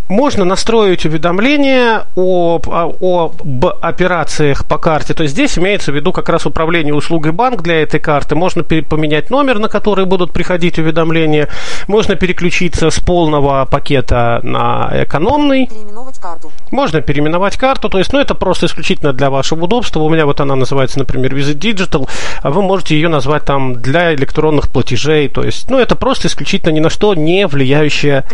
Можно 0.08 0.44
настроить 0.44 1.04
уведомления 1.04 2.06
о, 2.14 2.60
о, 2.64 3.32
об 3.34 3.66
операциях 3.66 4.64
по 4.66 4.78
карте. 4.78 5.14
То 5.14 5.24
есть 5.24 5.34
здесь 5.34 5.58
имеется 5.58 5.90
в 5.90 5.96
виду 5.96 6.12
как 6.12 6.28
раз 6.28 6.46
управление 6.46 6.94
услугой 6.94 7.32
банк 7.32 7.62
для 7.62 7.82
этой 7.82 7.98
карты. 7.98 8.36
Можно 8.36 8.62
поменять 8.62 9.30
номер, 9.30 9.58
на 9.58 9.68
который 9.68 10.04
будут 10.04 10.32
приходить 10.32 10.78
уведомления. 10.78 11.48
Можно 11.88 12.14
переключиться 12.14 12.90
с 12.90 13.00
полного 13.00 13.66
пакета 13.70 14.40
на 14.42 14.90
экономный. 14.92 15.66
Переименовать 15.66 16.18
карту. 16.20 16.52
Можно 16.70 17.00
переименовать 17.00 17.56
карту, 17.56 17.88
то 17.88 17.98
есть, 17.98 18.12
ну, 18.12 18.20
это 18.20 18.34
просто 18.34 18.66
исключительно 18.66 19.12
для 19.12 19.30
вашего 19.30 19.64
удобства. 19.64 20.00
У 20.00 20.08
меня 20.08 20.26
вот 20.26 20.40
она 20.40 20.54
называется, 20.54 20.98
например, 20.98 21.34
Visit 21.34 21.58
Digital, 21.58 22.08
а 22.42 22.50
вы 22.50 22.62
можете 22.62 22.94
ее 22.94 23.08
назвать 23.08 23.44
там 23.44 23.74
для 23.74 24.14
электронных 24.14 24.70
платежей. 24.70 25.28
То 25.28 25.42
есть, 25.42 25.68
ну, 25.68 25.78
это 25.78 25.96
просто 25.96 26.28
исключительно 26.28 26.70
ни 26.70 26.80
на 26.80 26.90
что 26.90 27.14
не 27.14 27.46
влияющая 27.46 28.24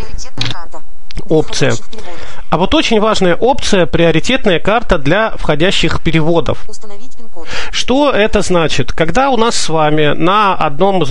карта. 0.53 0.83
Опция. 1.29 1.75
а 2.51 2.59
вот 2.59 2.75
очень 2.75 3.01
важная 3.01 3.35
опция– 3.35 3.87
приоритетная 3.87 4.59
карта 4.59 4.99
для 4.99 5.37
входящих 5.37 6.03
переводов. 6.03 6.67
Что 7.71 8.11
это 8.11 8.43
значит? 8.43 8.93
Когда 8.93 9.31
у 9.31 9.37
нас 9.37 9.57
с 9.57 9.69
вами 9.69 10.15
на 10.15 10.55
одном, 10.55 11.05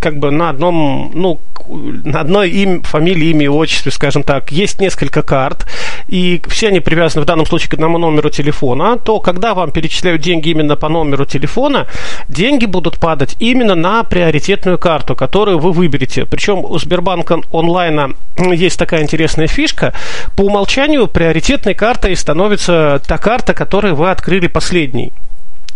как 0.00 0.18
бы 0.18 0.30
на 0.30 0.50
одном, 0.50 1.10
ну, 1.14 1.40
на 1.68 2.20
одной 2.20 2.50
им, 2.50 2.82
фамилии, 2.82 3.30
имя 3.30 3.50
отчестве, 3.50 3.90
скажем 3.92 4.22
так, 4.22 4.52
есть 4.52 4.80
несколько 4.80 5.22
карт, 5.22 5.66
и 6.08 6.42
все 6.48 6.68
они 6.68 6.80
привязаны 6.80 7.22
в 7.22 7.26
данном 7.26 7.46
случае 7.46 7.70
к 7.70 7.74
одному 7.74 7.98
номеру 7.98 8.30
телефона, 8.30 8.98
то 8.98 9.20
когда 9.20 9.54
вам 9.54 9.70
перечисляют 9.70 10.22
деньги 10.22 10.50
именно 10.50 10.76
по 10.76 10.88
номеру 10.88 11.24
телефона, 11.24 11.86
деньги 12.28 12.66
будут 12.66 12.98
падать 12.98 13.36
именно 13.38 13.74
на 13.74 14.04
приоритетную 14.04 14.78
карту, 14.78 15.16
которую 15.16 15.58
вы 15.58 15.72
выберете. 15.72 16.26
Причем 16.26 16.64
у 16.64 16.78
Сбербанка 16.78 17.40
онлайна 17.52 18.10
есть 18.38 18.78
такая 18.78 19.02
интересная 19.02 19.46
фишка. 19.46 19.94
По 20.36 20.42
умолчанию 20.42 21.06
приоритетной 21.08 21.74
картой 21.74 22.16
становится 22.16 23.00
та 23.06 23.18
карта, 23.18 23.54
которую 23.54 23.94
вы 23.94 24.10
открыли 24.10 24.48
последней. 24.48 25.12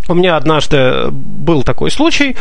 У 0.09 0.15
меня 0.15 0.37
однажды 0.37 1.11
был 1.11 1.63
такой 1.63 1.91
случай, 1.91 2.35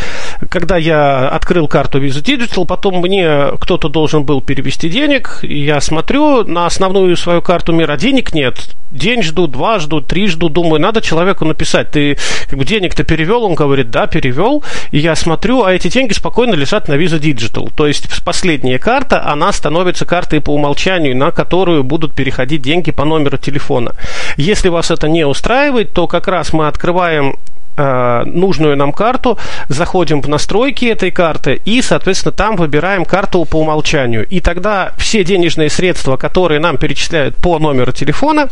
когда 0.50 0.78
я 0.78 1.28
открыл 1.28 1.68
карту 1.68 2.02
Visa 2.02 2.24
Digital, 2.24 2.66
потом 2.66 3.02
мне 3.02 3.52
кто-то 3.60 3.90
должен 3.90 4.24
был 4.24 4.40
перевести 4.40 4.88
денег, 4.90 5.40
и 5.42 5.66
я 5.66 5.82
смотрю 5.82 6.46
на 6.46 6.66
основную 6.66 7.18
свою 7.18 7.42
карту 7.42 7.74
мира, 7.74 7.98
денег 7.98 8.34
нет. 8.34 8.74
День 8.92 9.22
жду, 9.22 9.48
два 9.48 9.80
жду, 9.80 10.00
три 10.00 10.28
жду, 10.28 10.48
думаю, 10.48 10.80
надо 10.80 11.02
человеку 11.02 11.44
написать, 11.44 11.92
ты 11.92 12.18
как 12.50 12.58
бы 12.58 12.64
денег-то 12.64 13.04
перевел? 13.04 13.44
Он 13.44 13.54
говорит, 13.54 13.92
да, 13.92 14.08
перевел. 14.08 14.64
И 14.92 15.00
я 15.00 15.16
смотрю, 15.16 15.64
а 15.64 15.74
эти 15.74 15.90
деньги 15.90 16.14
спокойно 16.14 16.54
лежат 16.54 16.88
на 16.88 16.94
Visa 16.94 17.20
Digital. 17.20 17.70
То 17.76 17.86
есть 17.86 18.24
последняя 18.24 18.80
карта, 18.80 19.26
она 19.26 19.52
становится 19.52 20.06
картой 20.06 20.40
по 20.40 20.54
умолчанию, 20.54 21.18
на 21.18 21.32
которую 21.32 21.84
будут 21.84 22.16
переходить 22.16 22.62
деньги 22.62 22.92
по 22.92 23.04
номеру 23.04 23.38
телефона. 23.38 23.92
Если 24.38 24.70
вас 24.70 24.90
это 24.90 25.10
не 25.10 25.26
устраивает, 25.26 25.92
то 25.92 26.08
как 26.08 26.30
раз 26.30 26.54
мы 26.54 26.68
открываем 26.68 27.36
э, 27.78 28.24
нужную 28.26 28.76
нам 28.76 28.92
карту, 28.92 29.38
заходим 29.70 30.22
в 30.22 30.28
настройки 30.28 30.86
этой 30.86 31.12
карты 31.12 31.62
и, 31.64 31.82
соответственно, 31.82 32.32
там 32.32 32.56
выбираем 32.56 33.06
карту 33.06 33.46
по 33.46 33.58
умолчанию. 33.58 34.26
И 34.28 34.40
тогда 34.40 34.92
все 34.98 35.24
денежные 35.24 35.70
средства, 35.70 36.18
которые 36.18 36.60
нам 36.60 36.78
перечисляют 36.78 37.36
по 37.36 37.60
номеру 37.60 37.92
телефона, 37.92 38.50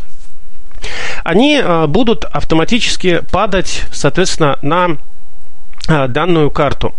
они 1.24 1.60
э, 1.62 1.86
будут 1.86 2.24
автоматически 2.24 3.22
падать, 3.30 3.84
соответственно, 3.92 4.58
на 4.62 4.96
данную 5.86 6.50
карту. 6.50 6.94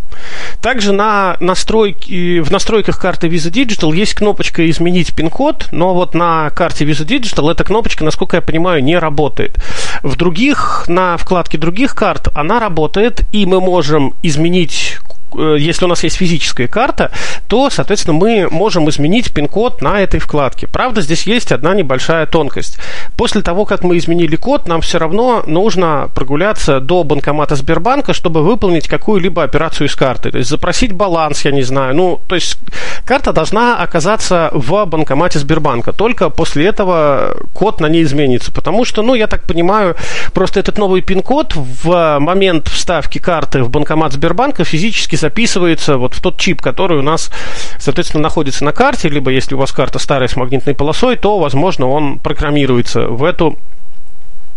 Также 0.61 0.91
на 0.91 1.37
настройки, 1.39 2.39
в 2.39 2.51
настройках 2.51 2.99
карты 2.99 3.27
Visa 3.27 3.51
Digital 3.51 3.95
есть 3.95 4.13
кнопочка 4.13 4.69
«Изменить 4.69 5.15
пин-код», 5.15 5.69
но 5.71 5.93
вот 5.93 6.13
на 6.13 6.49
карте 6.51 6.85
Visa 6.85 7.05
Digital 7.05 7.51
эта 7.51 7.63
кнопочка, 7.63 8.03
насколько 8.03 8.37
я 8.37 8.41
понимаю, 8.41 8.83
не 8.83 8.97
работает. 8.97 9.55
В 10.03 10.15
других, 10.15 10.85
на 10.87 11.17
вкладке 11.17 11.57
других 11.57 11.95
карт 11.95 12.29
она 12.35 12.59
работает, 12.59 13.21
и 13.31 13.45
мы 13.45 13.61
можем 13.61 14.13
изменить 14.23 14.97
э, 14.97 15.16
если 15.35 15.85
у 15.85 15.87
нас 15.87 16.03
есть 16.03 16.17
физическая 16.17 16.67
карта, 16.67 17.11
то, 17.47 17.69
соответственно, 17.69 18.17
мы 18.17 18.47
можем 18.49 18.89
изменить 18.89 19.33
пин-код 19.33 19.81
на 19.81 19.99
этой 20.01 20.19
вкладке. 20.19 20.67
Правда, 20.67 21.01
здесь 21.01 21.23
есть 21.23 21.51
одна 21.51 21.73
небольшая 21.73 22.25
тонкость. 22.25 22.77
После 23.17 23.41
того, 23.41 23.65
как 23.65 23.83
мы 23.83 23.97
изменили 23.97 24.35
код, 24.35 24.67
нам 24.67 24.81
все 24.81 24.97
равно 24.97 25.43
нужно 25.45 26.09
прогуляться 26.15 26.79
до 26.79 27.03
банкомата 27.03 27.55
Сбербанка, 27.55 28.13
чтобы 28.13 28.41
выполнить 28.43 28.87
какую-либо 28.87 29.43
операцию 29.43 29.89
с 29.89 29.95
картой. 29.95 30.31
То 30.31 30.37
есть 30.37 30.49
запросить 30.49 30.93
баланс, 30.93 31.43
я 31.45 31.51
не 31.51 31.63
знаю. 31.63 31.95
Ну, 31.95 32.21
то 32.27 32.35
есть 32.35 32.57
карта 33.05 33.33
должна 33.33 33.77
оказаться 33.77 34.49
в 34.53 34.85
банкомате 34.85 35.39
Сбербанка. 35.39 35.91
Только 35.91 36.29
после 36.29 36.67
этого 36.67 37.35
код 37.53 37.81
на 37.81 37.87
ней 37.87 38.03
изменится. 38.03 38.51
Потому 38.51 38.85
что, 38.85 39.01
ну, 39.01 39.13
я 39.13 39.27
так 39.27 39.43
понимаю, 39.43 39.95
просто 40.33 40.59
этот 40.59 40.77
новый 40.77 41.01
пин-код 41.01 41.53
в 41.55 42.17
момент 42.19 42.67
вставки 42.69 43.17
карты 43.17 43.63
в 43.63 43.69
банкомат 43.69 44.13
Сбербанка 44.13 44.63
физически 44.63 45.16
записывается 45.17 45.97
вот 45.97 46.13
в 46.13 46.21
тот 46.21 46.37
чип, 46.37 46.61
который 46.61 46.97
у 46.97 47.01
нас, 47.01 47.31
соответственно, 47.77 48.23
находится 48.23 48.63
на 48.63 48.71
карте, 48.71 49.09
либо 49.09 49.31
если 49.31 49.55
у 49.55 49.57
вас 49.57 49.71
карта 49.71 49.99
старая 49.99 50.27
с 50.27 50.35
магнитной 50.35 50.73
полосой, 50.73 51.15
то, 51.17 51.39
возможно, 51.39 51.87
он 51.87 52.19
программируется 52.19 53.07
в 53.07 53.23
эту 53.23 53.57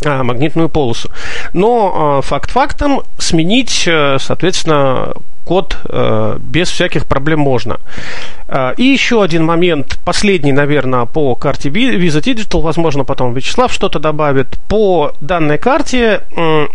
а, 0.04 0.22
магнитную 0.22 0.68
полосу. 0.68 1.10
Но 1.52 1.92
а, 1.94 2.22
факт 2.22 2.50
фактом 2.50 3.02
сменить, 3.18 3.84
э, 3.86 4.16
соответственно, 4.18 5.12
код 5.44 5.76
э, 5.84 6.38
без 6.40 6.70
всяких 6.70 7.06
проблем 7.06 7.40
можно. 7.40 7.80
А, 8.52 8.74
И 8.76 8.82
еще 8.82 9.22
один 9.22 9.44
момент, 9.44 9.98
последний, 10.04 10.50
наверное, 10.50 11.06
по 11.06 11.36
карте 11.36 11.68
Visa 11.68 12.20
Digital, 12.20 12.60
возможно, 12.62 13.04
потом 13.04 13.32
Вячеслав 13.32 13.72
что-то 13.72 14.00
добавит. 14.00 14.58
По 14.68 15.12
данной 15.20 15.56
карте 15.58 16.22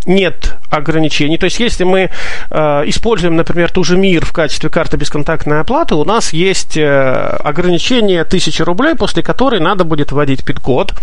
нет 0.05 0.55
ограничений. 0.69 1.38
То 1.38 1.45
есть, 1.45 1.59
если 1.59 1.83
мы 1.83 2.09
э, 2.49 2.83
используем, 2.85 3.35
например, 3.35 3.71
ту 3.71 3.83
же 3.83 3.97
МИР 3.97 4.25
в 4.25 4.31
качестве 4.31 4.69
карты 4.69 4.95
бесконтактной 4.97 5.59
оплаты, 5.59 5.95
у 5.95 6.05
нас 6.05 6.31
есть 6.31 6.77
э, 6.77 7.38
ограничение 7.43 8.21
1000 8.21 8.63
рублей, 8.63 8.95
после 8.95 9.21
которой 9.21 9.59
надо 9.59 9.83
будет 9.83 10.11
вводить 10.11 10.45
пин-код. 10.45 10.93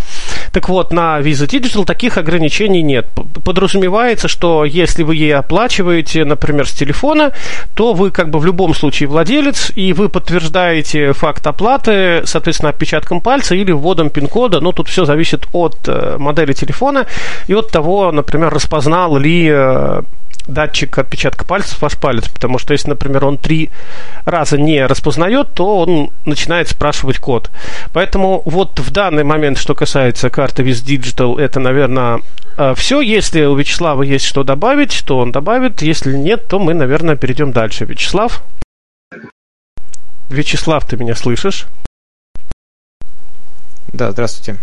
Так 0.53 0.69
вот, 0.69 0.93
на 0.93 1.21
Visa 1.21 1.47
Digital 1.47 1.85
таких 1.85 2.17
ограничений 2.17 2.83
нет. 2.83 3.07
Подразумевается, 3.45 4.29
что 4.29 4.65
если 4.65 5.03
вы 5.03 5.17
ей 5.17 5.35
оплачиваете, 5.35 6.25
например, 6.25 6.67
с 6.67 6.73
телефона, 6.73 7.33
то 7.75 7.93
вы 7.93 8.11
как 8.11 8.31
бы 8.31 8.39
в 8.39 8.47
любом 8.47 8.75
случае 8.75 9.09
владелец, 9.09 9.71
и 9.75 9.93
вы 9.93 10.09
подтверждаете 10.09 10.62
факт 11.15 11.47
оплаты, 11.47 12.23
соответственно, 12.25 12.71
отпечатком 12.71 13.21
пальца 13.21 13.55
или 13.55 13.73
вводом 13.73 14.11
пин-кода. 14.11 14.61
Но 14.61 14.73
тут 14.73 14.89
все 14.89 15.05
зависит 15.05 15.47
от 15.53 15.77
э, 15.87 16.17
модели 16.19 16.53
телефона 16.53 17.07
и 17.49 17.55
от 17.55 17.71
того, 17.71 18.13
например, 18.13 18.53
распознал 18.53 19.17
ли 19.17 19.49
э, 19.51 20.03
датчик 20.47 20.99
отпечатка 20.99 21.45
пальцев 21.45 21.81
ваш 21.81 21.97
палец, 21.99 22.29
потому 22.29 22.59
что 22.59 22.73
если, 22.73 22.91
например, 22.91 23.25
он 23.25 23.39
три 23.39 23.71
раза 24.25 24.59
не 24.59 24.85
распознает, 24.87 25.49
то 25.55 25.79
он 25.81 26.11
начинает 26.25 26.69
спрашивать 26.69 27.19
код. 27.19 27.51
Поэтому 27.93 28.43
вот 28.45 28.79
в 28.81 28.91
данный 28.91 29.25
момент, 29.25 29.59
что 29.59 29.75
касается 29.75 30.31
карты 30.31 30.63
Visa 30.63 30.85
Digital, 30.85 31.41
это, 31.41 31.61
наверное, 31.61 32.21
э, 32.57 32.75
все. 32.77 33.01
Если 33.01 33.45
у 33.45 33.55
Вячеслава 33.55 34.03
есть 34.03 34.25
что 34.25 34.43
добавить, 34.43 35.03
то 35.07 35.19
он 35.19 35.33
добавит. 35.33 35.83
Если 35.83 36.17
нет, 36.17 36.49
то 36.49 36.59
мы, 36.59 36.75
наверное, 36.75 37.17
перейдем 37.17 37.53
дальше. 37.53 37.85
Вячеслав? 37.85 38.43
Вячеслав, 40.33 40.87
ты 40.87 40.97
меня 40.97 41.15
слышишь? 41.15 41.67
Да, 43.93 44.13
здравствуйте. 44.13 44.57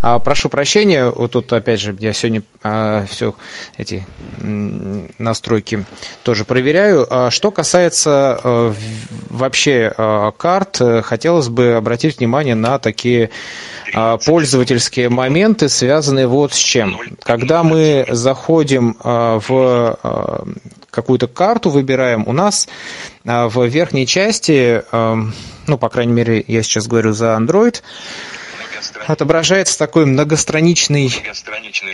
А, 0.00 0.20
прошу 0.20 0.48
прощения, 0.48 1.10
вот 1.10 1.32
тут 1.32 1.52
опять 1.52 1.80
же 1.80 1.96
я 1.98 2.12
сегодня 2.12 2.42
а, 2.62 3.04
все 3.06 3.34
эти 3.76 4.06
настройки 5.18 5.84
тоже 6.22 6.44
проверяю. 6.44 7.06
А, 7.10 7.32
что 7.32 7.50
касается 7.50 8.38
а, 8.40 8.74
вообще 9.28 9.92
а, 9.96 10.30
карт, 10.30 10.80
хотелось 11.02 11.48
бы 11.48 11.72
обратить 11.72 12.18
внимание 12.18 12.54
на 12.54 12.78
такие 12.78 13.30
а, 13.92 14.18
пользовательские 14.18 15.08
моменты, 15.08 15.68
связанные 15.68 16.28
вот 16.28 16.52
с 16.52 16.58
чем. 16.58 16.96
Когда 17.22 17.64
мы 17.64 18.06
заходим 18.08 18.96
а, 19.00 19.40
в 19.40 19.98
а, 20.02 20.46
какую-то 20.90 21.26
карту, 21.26 21.70
выбираем, 21.70 22.24
у 22.26 22.32
нас 22.32 22.68
в 23.26 23.66
верхней 23.66 24.06
части, 24.06 24.82
а, 24.92 25.18
ну, 25.66 25.78
по 25.78 25.88
крайней 25.88 26.12
мере, 26.12 26.44
я 26.46 26.62
сейчас 26.62 26.86
говорю 26.86 27.12
за 27.12 27.36
Android, 27.36 27.82
отображается 29.06 29.78
такой 29.78 30.06
многостраничный 30.06 31.12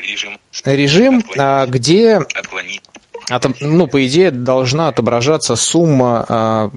режим, 0.03 0.39
режим 0.65 1.25
а, 1.39 1.67
где 1.67 2.21
ну, 3.61 3.87
по 3.87 4.07
идее, 4.07 4.31
должна 4.31 4.89
отображаться 4.89 5.57
сумма 5.57 6.27
а, 6.29 6.71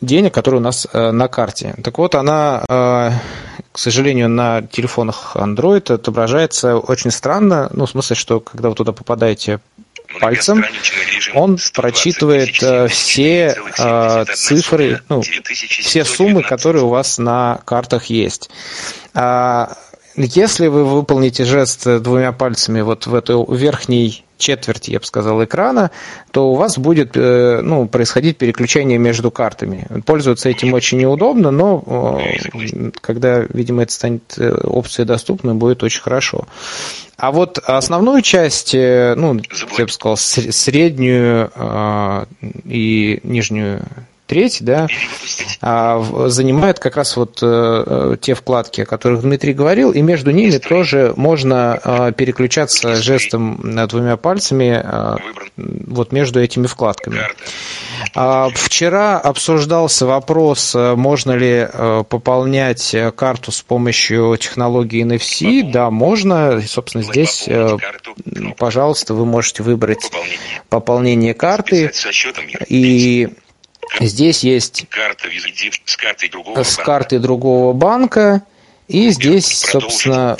денег, 0.00 0.34
которые 0.34 0.60
у 0.60 0.64
нас 0.64 0.86
а, 0.92 1.12
на 1.12 1.28
карте. 1.28 1.74
Так 1.82 1.98
вот, 1.98 2.14
она, 2.14 2.64
к 2.66 3.78
сожалению, 3.78 4.28
на 4.28 4.62
телефонах 4.62 5.36
Android 5.36 5.92
отображается 5.92 6.76
очень 6.76 7.10
странно. 7.10 7.70
Ну, 7.72 7.86
в 7.86 7.90
смысле, 7.90 8.16
что 8.16 8.40
когда 8.40 8.68
вы 8.68 8.74
туда 8.74 8.92
попадаете 8.92 9.60
пальцем, 10.20 10.64
он 11.34 11.58
прочитывает 11.74 12.56
все 12.90 13.56
цифры, 14.34 15.02
ну, 15.08 15.22
все 15.22 16.04
суммы, 16.04 16.42
которые 16.42 16.84
у 16.84 16.88
вас 16.88 17.18
на 17.18 17.60
картах 17.64 18.06
есть. 18.06 18.50
Если 20.20 20.66
вы 20.66 20.84
выполните 20.84 21.44
жест 21.44 21.86
двумя 22.02 22.32
пальцами 22.32 22.80
вот 22.80 23.06
в 23.06 23.14
эту 23.14 23.46
верхней 23.52 24.24
четверти, 24.36 24.90
я 24.90 24.98
бы 24.98 25.04
сказал, 25.04 25.44
экрана, 25.44 25.92
то 26.32 26.50
у 26.50 26.56
вас 26.56 26.76
будет 26.76 27.16
э, 27.16 27.60
ну, 27.62 27.86
происходить 27.86 28.36
переключение 28.36 28.98
между 28.98 29.30
картами. 29.30 29.86
Пользоваться 30.06 30.48
этим 30.48 30.74
очень 30.74 30.98
неудобно, 30.98 31.52
но 31.52 32.20
когда, 33.00 33.40
видимо, 33.40 33.84
это 33.84 33.92
станет 33.92 34.34
э, 34.38 34.50
опцией 34.64 35.06
доступной, 35.06 35.54
будет 35.54 35.84
очень 35.84 36.02
хорошо. 36.02 36.48
А 37.16 37.30
вот 37.30 37.58
основную 37.58 38.22
часть, 38.22 38.74
э, 38.74 39.14
ну, 39.16 39.40
я 39.76 39.84
бы 39.84 39.90
сказал, 39.90 40.16
среднюю 40.16 41.52
и 42.64 43.20
нижнюю 43.22 43.84
треть, 44.28 44.58
да, 44.60 44.86
а, 45.60 46.28
занимает 46.28 46.78
как 46.78 46.96
раз 46.96 47.16
вот 47.16 47.38
э, 47.42 48.16
те 48.20 48.34
вкладки, 48.34 48.82
о 48.82 48.86
которых 48.86 49.22
Дмитрий 49.22 49.54
говорил, 49.54 49.90
и 49.90 50.02
между 50.02 50.30
ними 50.30 50.58
тоже 50.58 51.14
можно 51.16 51.80
а, 51.82 52.12
переключаться 52.12 52.94
жестом 52.94 53.60
двумя 53.88 54.16
пальцами 54.16 54.80
а, 54.84 55.16
вот 55.56 56.12
между 56.12 56.40
этими 56.40 56.66
вкладками. 56.66 57.20
Вчера 58.14 59.18
обсуждался 59.18 60.06
вопрос, 60.06 60.74
можно 60.74 61.32
ли 61.32 61.66
э, 61.70 62.04
пополнять 62.08 62.94
карту 63.16 63.50
с 63.50 63.62
помощью 63.62 64.36
технологии 64.38 65.04
NFC. 65.04 65.70
Да, 65.70 65.90
можно. 65.90 66.60
Собственно, 66.66 67.02
здесь, 67.02 67.44
э, 67.46 67.76
пожалуйста, 68.56 69.14
вы 69.14 69.24
можете 69.26 69.62
выбрать 69.62 70.10
пополнение 70.68 71.34
карты. 71.34 71.90
И 72.68 73.28
Здесь 74.00 74.44
есть 74.44 74.86
карта 74.88 75.28
с 75.84 75.96
картой 75.96 76.28
другого, 76.28 76.62
с 76.62 76.76
картой 76.76 77.18
другого 77.18 77.72
банка. 77.72 78.42
И 78.88 79.10
здесь, 79.10 79.46
собственно, 79.46 80.38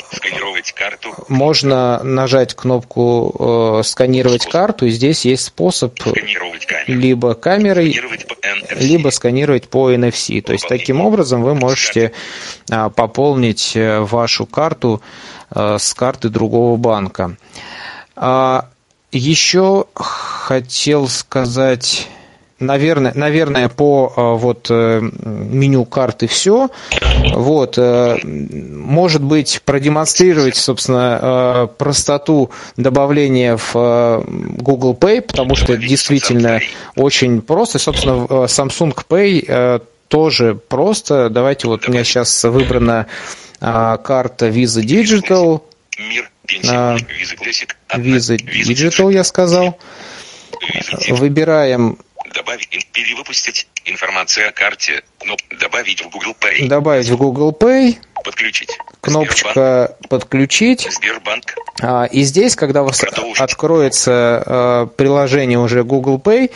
можно 1.28 2.02
нажать 2.02 2.54
кнопку 2.54 3.78
э, 3.78 3.82
«Сканировать 3.84 4.46
карту», 4.46 4.86
и 4.86 4.90
здесь 4.90 5.26
есть 5.26 5.44
способ 5.44 5.94
либо 6.86 7.34
камерой, 7.34 8.00
либо 8.70 9.10
сканировать 9.10 9.68
по 9.68 9.92
NFC. 9.92 10.40
То 10.40 10.54
есть, 10.54 10.66
таким 10.66 11.02
образом 11.02 11.42
вы 11.42 11.54
можете 11.54 12.12
э, 12.70 12.90
пополнить 12.96 13.76
э, 13.76 14.00
вашу 14.00 14.46
карту 14.46 15.02
э, 15.50 15.76
с 15.78 15.92
карты 15.92 16.30
другого 16.30 16.78
банка. 16.78 17.36
А, 18.16 18.70
еще 19.12 19.84
хотел 19.94 21.06
сказать 21.08 22.08
Наверное, 22.60 23.12
наверное, 23.14 23.68
по 23.68 24.12
э, 24.16 24.20
вот 24.36 24.66
э, 24.68 25.00
меню 25.00 25.84
карты 25.84 26.26
все. 26.26 26.70
Вот, 27.32 27.78
э, 27.78 28.18
может 28.24 29.22
быть, 29.22 29.62
продемонстрировать, 29.64 30.56
собственно, 30.56 31.70
простоту 31.78 32.50
добавления 32.76 33.56
в 33.56 34.24
Google 34.26 34.94
Pay, 34.94 35.22
потому 35.22 35.54
что 35.54 35.74
это 35.74 35.86
действительно 35.86 36.60
очень 36.96 37.42
просто. 37.42 37.78
Собственно, 37.78 38.26
Samsung 38.46 38.96
Pay 39.08 39.80
тоже 40.08 40.58
просто. 40.68 41.30
Давайте 41.30 41.68
вот 41.68 41.88
у 41.88 41.92
меня 41.92 42.02
сейчас 42.02 42.42
выбрана 42.42 43.06
карта 43.60 44.48
Visa 44.48 44.82
Digital. 44.82 45.62
Visa 46.44 48.36
Digital, 48.36 49.12
я 49.12 49.22
сказал. 49.22 49.78
Выбираем 51.08 51.98
Добавить, 52.34 52.68
перевыпустить 52.92 53.66
информацию 53.90 54.48
о 54.48 54.52
карте. 54.52 55.02
Кноп, 55.18 55.40
добавить 55.58 56.04
в 56.04 56.10
Google 56.10 56.36
Pay. 56.38 56.68
Добавить 56.68 57.08
в 57.08 57.16
Google 57.16 57.52
Pay. 57.52 57.98
Подключить. 58.24 58.76
Кнопочка 59.00 59.50
Сбербанк. 59.50 60.08
«Подключить». 60.08 60.88
Сбербанк. 60.90 61.54
А, 61.80 62.04
и 62.06 62.22
здесь, 62.22 62.56
когда 62.56 62.82
у 62.82 62.86
вас 62.86 62.98
Продолжить. 62.98 63.40
откроется 63.40 64.42
а, 64.44 64.86
приложение 64.86 65.58
уже 65.58 65.84
Google 65.84 66.18
Pay, 66.18 66.50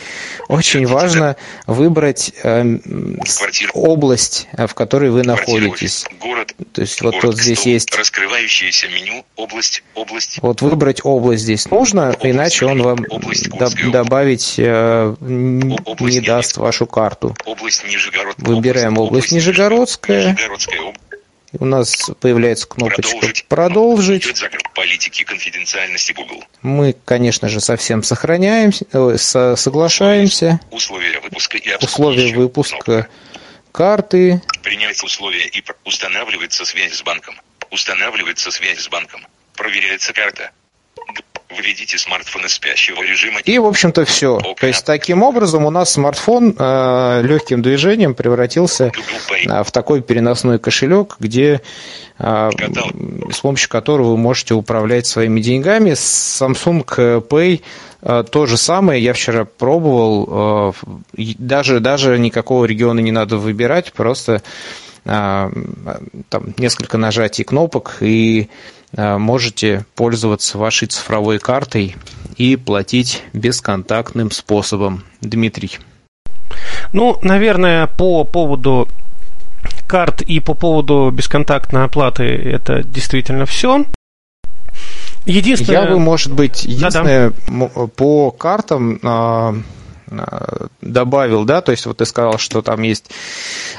очень 0.49 0.85
важно 0.85 1.37
выбрать 1.65 2.33
а, 2.43 2.65
область, 3.73 4.47
в 4.53 4.73
которой 4.73 5.11
вы 5.11 5.23
находитесь. 5.23 6.05
Город. 6.19 6.53
То 6.73 6.81
есть 6.81 7.01
вот 7.01 7.19
тут 7.21 7.37
здесь 7.37 7.65
есть... 7.65 7.95
Раскрывающееся 7.95 8.89
меню, 8.89 9.23
область, 9.37 9.83
область. 9.95 10.39
Вот 10.41 10.61
выбрать 10.61 11.01
область 11.03 11.43
здесь 11.43 11.69
нужно, 11.69 12.09
область, 12.09 12.25
иначе 12.25 12.65
он 12.65 12.81
вам 12.81 13.05
до, 13.05 13.69
добавить 13.91 14.55
э, 14.57 15.15
не 15.21 16.19
даст 16.19 16.57
вашу 16.57 16.85
карту. 16.85 17.22
Область 17.45 17.83
Нижегород. 17.85 18.35
Выбираем 18.37 18.97
область, 18.97 19.09
область 19.09 19.31
Нижегородская. 19.31 20.31
Нижегородская 20.31 20.93
у 21.59 21.65
нас 21.65 22.09
появляется 22.19 22.67
кнопочка 22.67 23.17
«Продолжить». 23.47 23.47
продолжить. 23.47 24.43
политики 24.73 25.23
конфиденциальности 25.23 26.11
Google. 26.13 26.43
Мы, 26.61 26.95
конечно 27.05 27.47
же, 27.47 27.59
совсем 27.59 28.01
сохраняемся, 28.01 28.85
э, 28.91 29.55
соглашаемся. 29.55 30.59
Условия 30.71 31.19
выпуска 31.19 31.57
и 31.57 31.75
Условия 31.79 32.35
выпуска 32.35 33.07
карты. 33.71 34.41
Принять 34.63 35.03
условия 35.03 35.45
и 35.45 35.63
устанавливается 35.85 36.65
связь 36.65 36.93
с 36.93 37.03
банком. 37.03 37.35
Устанавливается 37.71 38.51
связь 38.51 38.79
с 38.79 38.87
банком. 38.87 39.25
Проверяется 39.55 40.13
карта. 40.13 40.51
Введите 41.57 41.97
смартфон 41.97 42.45
из 42.45 42.53
спящего 42.53 43.01
режима. 43.01 43.39
И, 43.41 43.57
в 43.59 43.65
общем-то, 43.65 44.05
все. 44.05 44.37
Okay. 44.37 44.55
То 44.59 44.67
есть, 44.67 44.85
таким 44.85 45.23
образом, 45.23 45.65
у 45.65 45.69
нас 45.69 45.93
смартфон 45.93 46.55
э, 46.57 47.21
легким 47.23 47.61
движением 47.61 48.15
превратился 48.15 48.91
э, 49.45 49.63
в 49.63 49.71
такой 49.71 50.01
переносной 50.01 50.59
кошелек, 50.59 51.15
где 51.19 51.61
э, 52.19 52.49
с 53.31 53.39
помощью 53.39 53.69
которого 53.69 54.11
вы 54.11 54.17
можете 54.17 54.53
управлять 54.53 55.05
своими 55.05 55.41
деньгами. 55.41 55.91
Samsung 55.91 56.85
Pay 56.85 57.61
э, 58.01 58.23
то 58.29 58.45
же 58.45 58.57
самое. 58.57 59.03
Я 59.03 59.13
вчера 59.13 59.45
пробовал. 59.45 60.73
Э, 61.17 61.23
даже, 61.37 61.79
даже 61.79 62.17
никакого 62.19 62.65
региона 62.65 62.99
не 62.99 63.11
надо 63.11 63.37
выбирать. 63.37 63.93
Просто 63.93 64.41
там 65.05 65.51
несколько 66.55 66.97
нажатий 66.97 67.43
кнопок 67.43 67.97
и 67.99 68.47
можете 68.95 69.85
пользоваться 69.95 70.57
вашей 70.57 70.87
цифровой 70.87 71.39
картой 71.39 71.95
и 72.37 72.55
платить 72.55 73.23
бесконтактным 73.33 74.31
способом. 74.31 75.03
Дмитрий. 75.21 75.79
Ну, 76.91 77.17
наверное, 77.21 77.87
по 77.87 78.23
поводу 78.23 78.87
карт 79.87 80.21
и 80.21 80.39
по 80.39 80.53
поводу 80.53 81.11
бесконтактной 81.11 81.85
оплаты 81.85 82.23
это 82.23 82.83
действительно 82.83 83.45
все. 83.45 83.85
Единственное... 85.25 85.83
Я 85.83 85.89
бы, 85.89 85.99
может 85.99 86.33
быть, 86.33 86.65
единственное, 86.65 87.31
Да-да. 87.47 87.87
по 87.87 88.31
картам 88.31 88.99
а, 89.03 89.55
добавил, 90.81 91.45
да, 91.45 91.61
то 91.61 91.71
есть 91.71 91.85
вот 91.85 91.97
ты 91.97 92.05
сказал, 92.05 92.37
что 92.37 92.61
там 92.61 92.81
есть, 92.81 93.09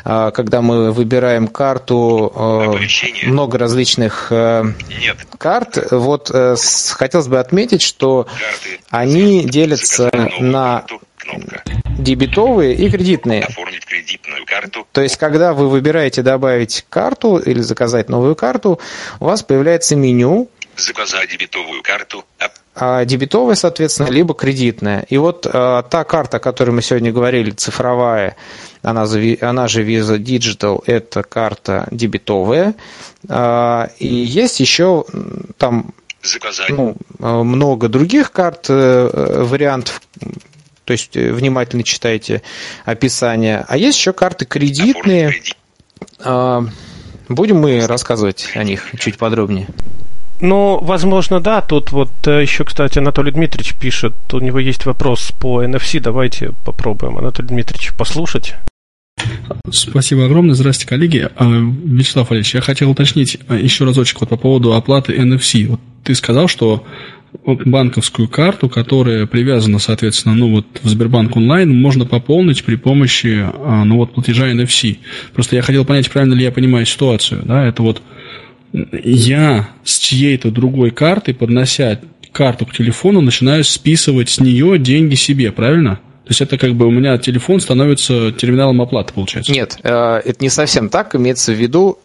а, 0.05 0.31
когда 0.31 0.63
мы 0.63 0.93
выбираем 0.93 1.49
карту, 1.49 2.33
Оповещение. 2.35 3.27
много 3.27 3.59
различных 3.59 4.29
Нет. 4.31 5.19
карт, 5.39 5.89
вот 5.91 6.31
э, 6.33 6.57
хотелось 6.93 7.29
бы 7.29 7.39
отметить, 7.39 7.83
что 7.83 8.25
Карты. 8.25 8.81
они 8.91 9.45
делятся 9.45 10.11
на 10.41 10.85
кнопка. 11.25 11.63
Дебетовые 11.99 12.75
и 12.75 12.91
кредитные. 12.91 13.45
Оформить 13.45 13.85
кредитную 13.87 14.45
карту. 14.47 14.87
То 14.93 15.03
есть, 15.03 15.17
когда 15.17 15.53
вы 15.55 15.69
выбираете 15.69 16.23
добавить 16.23 16.85
карту 16.89 17.39
или 17.39 17.61
заказать 17.61 18.09
новую 18.09 18.35
карту, 18.37 18.81
у 19.21 19.27
вас 19.27 19.43
появляется 19.43 19.97
меню. 19.97 20.49
Заказать 20.77 21.31
дебетовую 21.31 21.83
карту. 21.83 22.25
А 22.77 23.05
дебетовая, 23.05 23.55
соответственно, 23.55 24.09
либо 24.09 24.35
кредитная. 24.35 25.07
И 25.09 25.17
вот 25.17 25.47
а, 25.51 25.83
та 25.83 26.03
карта, 26.05 26.39
о 26.39 26.41
которой 26.41 26.71
мы 26.71 26.83
сегодня 26.83 27.13
говорили, 27.13 27.51
цифровая, 27.51 28.37
она, 28.83 29.07
она 29.41 29.69
же 29.69 29.85
Visa 29.85 30.19
Digital, 30.19 30.83
это 30.87 31.23
карта 31.23 31.87
дебетовая. 31.93 32.75
А, 33.29 33.91
и 33.99 34.09
есть 34.09 34.59
еще 34.59 35.05
там 35.57 35.95
заказать. 36.23 36.71
Ну, 36.71 36.97
много 37.19 37.89
других 37.89 38.33
карт, 38.33 38.67
э, 38.69 39.43
вариантов, 39.45 40.01
то 40.85 40.93
есть 40.93 41.17
э, 41.17 41.33
внимательно 41.33 41.85
читайте 41.85 42.43
описание. 42.85 43.65
А 43.69 43.77
есть 43.77 43.99
еще 43.99 44.13
карты 44.13 44.47
кредитные. 44.47 45.35
Будем 47.29 47.57
мы 47.57 47.87
рассказывать 47.87 48.51
о 48.55 48.65
них 48.65 48.91
чуть 48.99 49.17
подробнее. 49.17 49.69
Ну, 50.41 50.79
возможно, 50.83 51.41
да. 51.41 51.61
Тут 51.61 51.93
вот 51.93 52.11
э, 52.27 52.43
еще, 52.43 52.65
кстати, 52.65 52.99
Анатолий 52.99 53.33
Дмитриевич 53.33 53.75
пишет, 53.75 54.15
у 54.33 54.41
него 54.41 54.59
есть 54.59 54.87
вопрос 54.87 55.33
по 55.41 55.63
NFC. 55.63 56.01
Давайте 56.01 56.53
попробуем, 56.65 57.19
Анатолий 57.19 57.49
Дмитриевич, 57.49 57.93
послушать. 57.97 58.55
Спасибо 59.71 60.27
огромное. 60.27 60.55
Здравствуйте, 60.55 60.89
коллеги. 60.89 61.29
А, 61.37 61.45
Вячеслав 61.47 62.31
Олегович, 62.31 62.55
я 62.55 62.61
хотел 62.61 62.91
уточнить 62.91 63.39
э, 63.49 63.59
еще 63.61 63.85
разочек 63.85 64.21
вот 64.21 64.29
по 64.29 64.37
поводу 64.37 64.75
оплаты 64.75 65.15
NFC. 65.15 65.67
Вот 65.67 65.81
ты 66.03 66.15
сказал, 66.15 66.49
что 66.49 66.85
банковскую 67.45 68.29
карту, 68.29 68.69
которая 68.69 69.27
привязана, 69.27 69.79
соответственно, 69.79 70.35
ну 70.35 70.51
вот 70.51 70.67
в 70.83 70.89
Сбербанк 70.89 71.37
онлайн, 71.37 71.75
можно 71.75 72.05
пополнить 72.05 72.65
при 72.65 72.77
помощи, 72.77 73.41
а, 73.43 73.85
ну 73.85 73.97
вот, 73.97 74.15
платежа 74.15 74.51
NFC. 74.51 74.99
Просто 75.33 75.57
я 75.57 75.63
хотел 75.63 75.85
понять, 75.85 76.11
правильно 76.11 76.35
ли 76.35 76.45
я 76.45 76.53
понимаю 76.53 76.87
ситуацию, 76.87 77.43
да, 77.45 77.65
это 77.67 77.83
вот 77.83 78.03
я 78.75 79.69
с 79.85 79.99
чьей-то 79.99 80.51
другой 80.51 80.91
карты, 80.91 81.33
поднося 81.33 82.01
карту 82.33 82.67
к 82.67 82.73
телефону, 82.73 83.21
начинаю 83.21 83.65
списывать 83.65 84.29
с 84.29 84.41
нее 84.41 84.79
деньги 84.79 85.15
себе, 85.15 85.53
правильно? 85.53 86.01
То 86.25 86.31
есть 86.31 86.41
это 86.41 86.59
как 86.59 86.75
бы 86.75 86.87
у 86.87 86.91
меня 86.91 87.17
телефон 87.19 87.61
становится 87.61 88.33
терминалом 88.33 88.81
оплаты, 88.81 89.13
получается? 89.13 89.53
Нет, 89.53 89.79
э, 89.83 90.21
это 90.25 90.37
не 90.41 90.49
совсем 90.49 90.89
так. 90.89 91.15
Имеется 91.15 91.53
в 91.53 91.57
виду, 91.57 91.99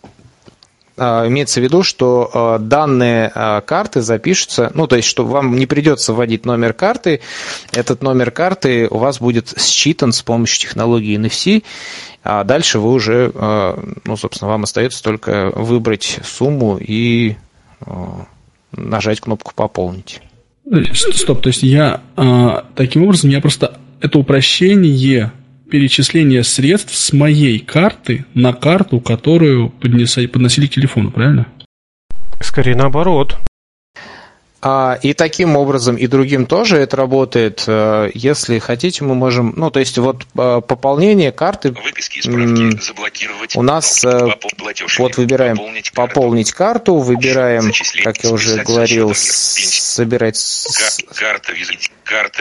имеется 1.00 1.60
в 1.60 1.64
виду, 1.64 1.84
что 1.84 2.30
а, 2.34 2.60
данные 2.60 3.32
а, 3.34 3.62
карты 3.62 4.02
запишутся, 4.02 4.72
ну, 4.74 4.88
то 4.88 4.96
есть, 4.96 5.08
что 5.08 5.26
вам 5.26 5.56
не 5.56 5.66
придется 5.66 6.14
вводить 6.14 6.46
номер 6.46 6.74
карты, 6.74 7.22
этот 7.72 8.04
номер 8.04 8.32
карты 8.32 8.88
у 8.90 8.98
вас 8.98 9.20
будет 9.20 9.60
считан 9.60 10.12
с 10.12 10.22
помощью 10.22 10.68
технологии 10.68 11.18
NFC, 11.18 11.64
а 12.24 12.44
дальше 12.44 12.80
вы 12.80 12.92
уже, 12.92 13.32
ну, 14.04 14.18
собственно, 14.18 14.52
вам 14.52 14.64
остается 14.64 15.02
только 15.02 15.52
выбрать 15.56 16.20
сумму 16.24 16.78
и 16.78 17.38
нажать 18.74 19.22
кнопку 19.22 19.54
«Пополнить». 19.56 20.22
Стоп, 20.94 21.42
то 21.42 21.48
есть 21.48 21.64
я 21.64 22.02
таким 22.76 23.04
образом, 23.04 23.30
я 23.30 23.40
просто 23.40 23.80
это 24.02 24.20
упрощение 24.20 25.32
перечисление 25.70 26.44
средств 26.44 26.96
с 26.96 27.14
моей 27.14 27.60
карты 27.60 28.26
на 28.34 28.54
карту, 28.54 29.00
которую 29.00 29.70
поднесли, 29.70 30.28
подносили 30.28 30.68
к 30.68 30.72
телефону, 30.72 31.12
правильно? 31.12 31.48
Скорее 32.42 32.76
наоборот. 32.76 33.38
А, 34.62 35.00
и 35.02 35.14
таким 35.14 35.56
образом, 35.56 35.96
и 35.96 36.06
другим 36.08 36.46
тоже 36.46 36.78
это 36.78 36.98
работает. 36.98 37.64
Э, 37.66 38.10
если 38.14 38.60
хотите, 38.60 39.06
мы 39.06 39.16
можем... 39.16 39.54
Ну, 39.56 39.72
то 39.72 39.80
есть, 39.80 39.98
вот 39.98 40.24
э, 40.38 40.62
пополнение 40.68 41.32
карты... 41.32 41.72
Выписки, 41.72 42.20
справки, 42.20 42.78
заблокировать. 42.82 43.56
У 43.56 43.62
нас... 43.62 44.04
Э, 44.04 44.28
платеж, 44.58 45.00
вот 45.00 45.16
выбираем 45.16 45.56
пополнить, 45.56 45.94
пополнить 45.94 46.52
карту, 46.52 46.98
выбираем, 46.98 47.72
как 48.04 48.22
я 48.22 48.32
уже 48.32 48.62
говорил, 48.64 49.14
собирать... 49.16 50.38
Карта, 50.78 51.16
карта, 51.16 51.54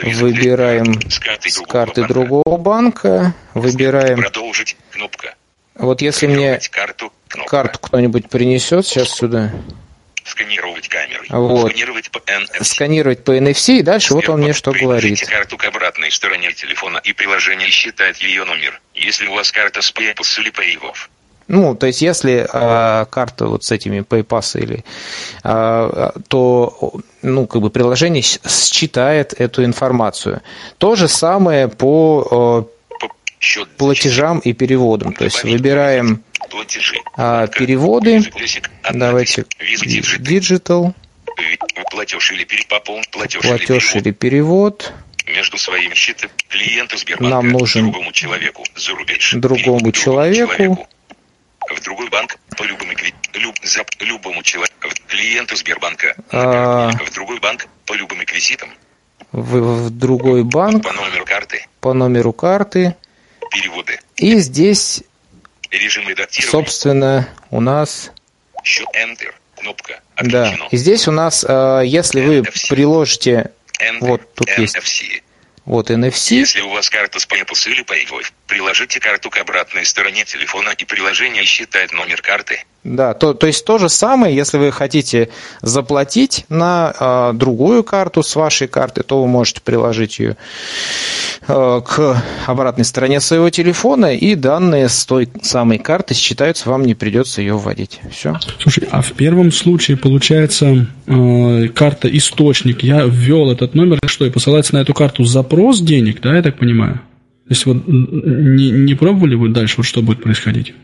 выбираем 0.03 1.01
с 1.09 1.19
карты, 1.19 1.49
с 1.49 1.59
карты 1.61 2.07
другого 2.07 2.57
банка, 2.57 3.33
выбираем... 3.53 4.17
Продолжить, 4.17 4.77
кнопка. 4.91 5.35
Вот 5.75 6.01
если 6.01 6.27
мне 6.27 6.59
карту, 6.71 7.13
карту 7.47 7.79
кто-нибудь 7.79 8.29
принесет 8.29 8.85
сейчас 8.85 9.09
сюда... 9.09 9.51
Сканировать 10.23 10.87
камерой. 10.87 11.25
Вот. 11.29 11.69
Сканировать 11.69 12.11
по 12.11 12.19
NFC. 12.19 12.63
Сканировать 12.63 13.23
по 13.23 13.35
NFC, 13.35 13.79
и 13.79 13.81
дальше 13.81 14.13
вот 14.13 14.29
он 14.29 14.41
мне 14.41 14.53
что 14.53 14.71
говорит. 14.71 15.25
карту 15.27 15.57
к 15.57 15.63
обратной 15.65 16.11
стороне 16.11 16.51
телефона, 16.51 16.99
и 17.03 17.13
приложение 17.13 17.69
считает 17.71 18.17
ее 18.17 18.43
номер. 18.43 18.79
Если 18.93 19.25
у 19.25 19.33
вас 19.33 19.51
карта 19.51 19.81
с 19.81 19.91
PayPass 19.91 20.39
или 20.39 20.51
Paywov, 20.51 20.95
ну, 21.49 21.73
то 21.73 21.87
есть, 21.87 22.03
если 22.03 22.45
э, 22.47 23.05
карта 23.09 23.47
вот 23.47 23.63
с 23.63 23.71
этими 23.71 24.01
PayPass 24.01 24.61
или, 24.61 24.85
э, 25.43 26.11
то, 26.27 26.93
ну, 27.23 27.47
как 27.47 27.63
бы 27.63 27.71
приложение 27.71 28.21
считает 28.21 29.33
эту 29.33 29.65
информацию. 29.65 30.41
То 30.77 30.95
же 30.95 31.07
самое 31.07 31.67
по 31.67 32.67
э, 33.41 33.65
платежам 33.77 34.37
и 34.39 34.53
переводам. 34.53 35.13
То 35.13 35.23
есть, 35.23 35.43
выбираем. 35.43 36.23
А, 37.17 37.47
переводы. 37.47 38.21
Давайте. 38.93 39.45
Digital. 40.19 40.93
Платеж 41.89 42.31
или 42.31 42.43
перепопол, 42.43 43.01
платеж, 43.11 43.41
платеж 43.41 43.95
или, 43.95 44.11
перевод. 44.11 44.93
Между 45.25 45.57
своим 45.57 45.95
счетом 45.95 46.29
клиента 46.47 46.97
Сбербанка 46.97 47.35
Нам 47.35 47.49
нужен 47.49 47.85
другому 47.91 48.11
человеку 48.11 48.63
за 48.75 48.91
рубеж. 48.93 49.33
Другому 49.33 49.91
человеку. 49.91 50.55
человеку. 50.55 50.87
В 51.69 51.81
другой 51.81 52.09
банк 52.09 52.37
по 52.57 52.63
любому, 52.63 52.91
люб, 53.33 53.55
за, 53.63 53.85
любому 53.99 54.43
человеку. 54.43 54.89
Клиенту 55.07 55.55
Сбербанка. 55.55 56.15
А... 56.31 56.91
В 56.91 57.13
другой 57.13 57.39
банк 57.39 57.67
по 57.85 57.93
любым 57.93 58.21
реквизитам. 58.21 58.69
В, 59.31 59.85
в 59.85 59.89
другой 59.91 60.43
банк. 60.43 60.83
По 60.83 60.93
номеру 60.93 61.25
карты. 61.25 61.65
По 61.79 61.93
номеру 61.93 62.33
карты. 62.33 62.95
Переводы. 63.51 63.99
И 64.15 64.37
здесь 64.39 65.03
Режим 65.71 66.09
редактирования. 66.09 66.51
Собственно, 66.51 67.29
у 67.51 67.61
нас... 67.61 68.11
Счет 68.63 68.87
Enter. 68.95 69.33
Кнопка. 69.55 70.01
Отключено. 70.15 70.57
Да. 70.57 70.67
И 70.71 70.77
здесь 70.77 71.07
у 71.07 71.11
нас, 71.11 71.45
э, 71.47 71.81
если 71.85 72.21
вы 72.21 72.43
приложите... 72.69 73.51
Enter. 73.79 73.97
Вот 74.01 74.33
тут 74.33 74.47
NFC. 74.49 74.61
есть 74.61 75.23
вот 75.65 75.91
NFC. 75.91 76.33
Если 76.37 76.61
у 76.61 76.69
вас 76.69 76.89
карта 76.89 77.19
с 77.19 77.27
PayPal 77.27 77.69
или 77.69 77.83
PayWave, 77.85 78.31
приложите 78.49 78.99
карту 78.99 79.29
к 79.29 79.37
обратной 79.37 79.85
стороне 79.85 80.25
телефона 80.25 80.71
и 80.77 80.85
приложение 80.85 81.45
считает 81.45 81.93
номер 81.93 82.21
карты. 82.21 82.63
Да, 82.83 83.13
то, 83.13 83.33
то 83.33 83.45
есть 83.45 83.65
то 83.65 83.77
же 83.77 83.89
самое, 83.89 84.35
если 84.35 84.57
вы 84.57 84.71
хотите 84.71 85.29
заплатить 85.61 86.45
на 86.49 86.93
э, 86.97 87.31
другую 87.33 87.83
карту 87.83 88.23
с 88.23 88.35
вашей 88.35 88.67
карты, 88.67 89.03
то 89.03 89.21
вы 89.21 89.27
можете 89.27 89.59
приложить 89.61 90.19
ее 90.19 90.37
э, 91.47 91.81
к 91.85 92.23
обратной 92.45 92.85
стороне 92.85 93.19
своего 93.19 93.49
телефона, 93.49 94.15
и 94.15 94.35
данные 94.35 94.87
с 94.87 95.05
той 95.05 95.29
самой 95.41 95.77
карты 95.77 96.13
считаются, 96.13 96.69
вам 96.69 96.85
не 96.85 96.95
придется 96.95 97.41
ее 97.41 97.57
вводить. 97.57 97.99
Все. 98.11 98.39
Слушай, 98.59 98.87
а 98.91 99.01
в 99.01 99.11
первом 99.11 99.51
случае, 99.51 99.97
получается, 99.97 100.87
э, 101.05 101.67
карта 101.75 102.07
источник, 102.17 102.81
я 102.81 103.03
ввел 103.03 103.51
этот 103.51 103.75
номер, 103.75 103.99
что, 104.05 104.25
и 104.25 104.29
посылается 104.29 104.73
на 104.73 104.79
эту 104.79 104.93
карту 104.93 105.25
запрос 105.25 105.69
запрос 105.69 105.81
денег, 105.81 106.21
да, 106.21 106.35
я 106.35 106.41
так 106.41 106.57
понимаю? 106.57 106.99
То 107.49 107.53
есть 107.53 107.65
вот 107.65 107.87
не, 107.87 108.69
не 108.69 108.93
пробовали 108.93 109.33
вы 109.33 109.49
дальше, 109.49 109.77
вот 109.77 109.87
что 109.87 110.03
будет 110.03 110.21
происходить? 110.21 110.75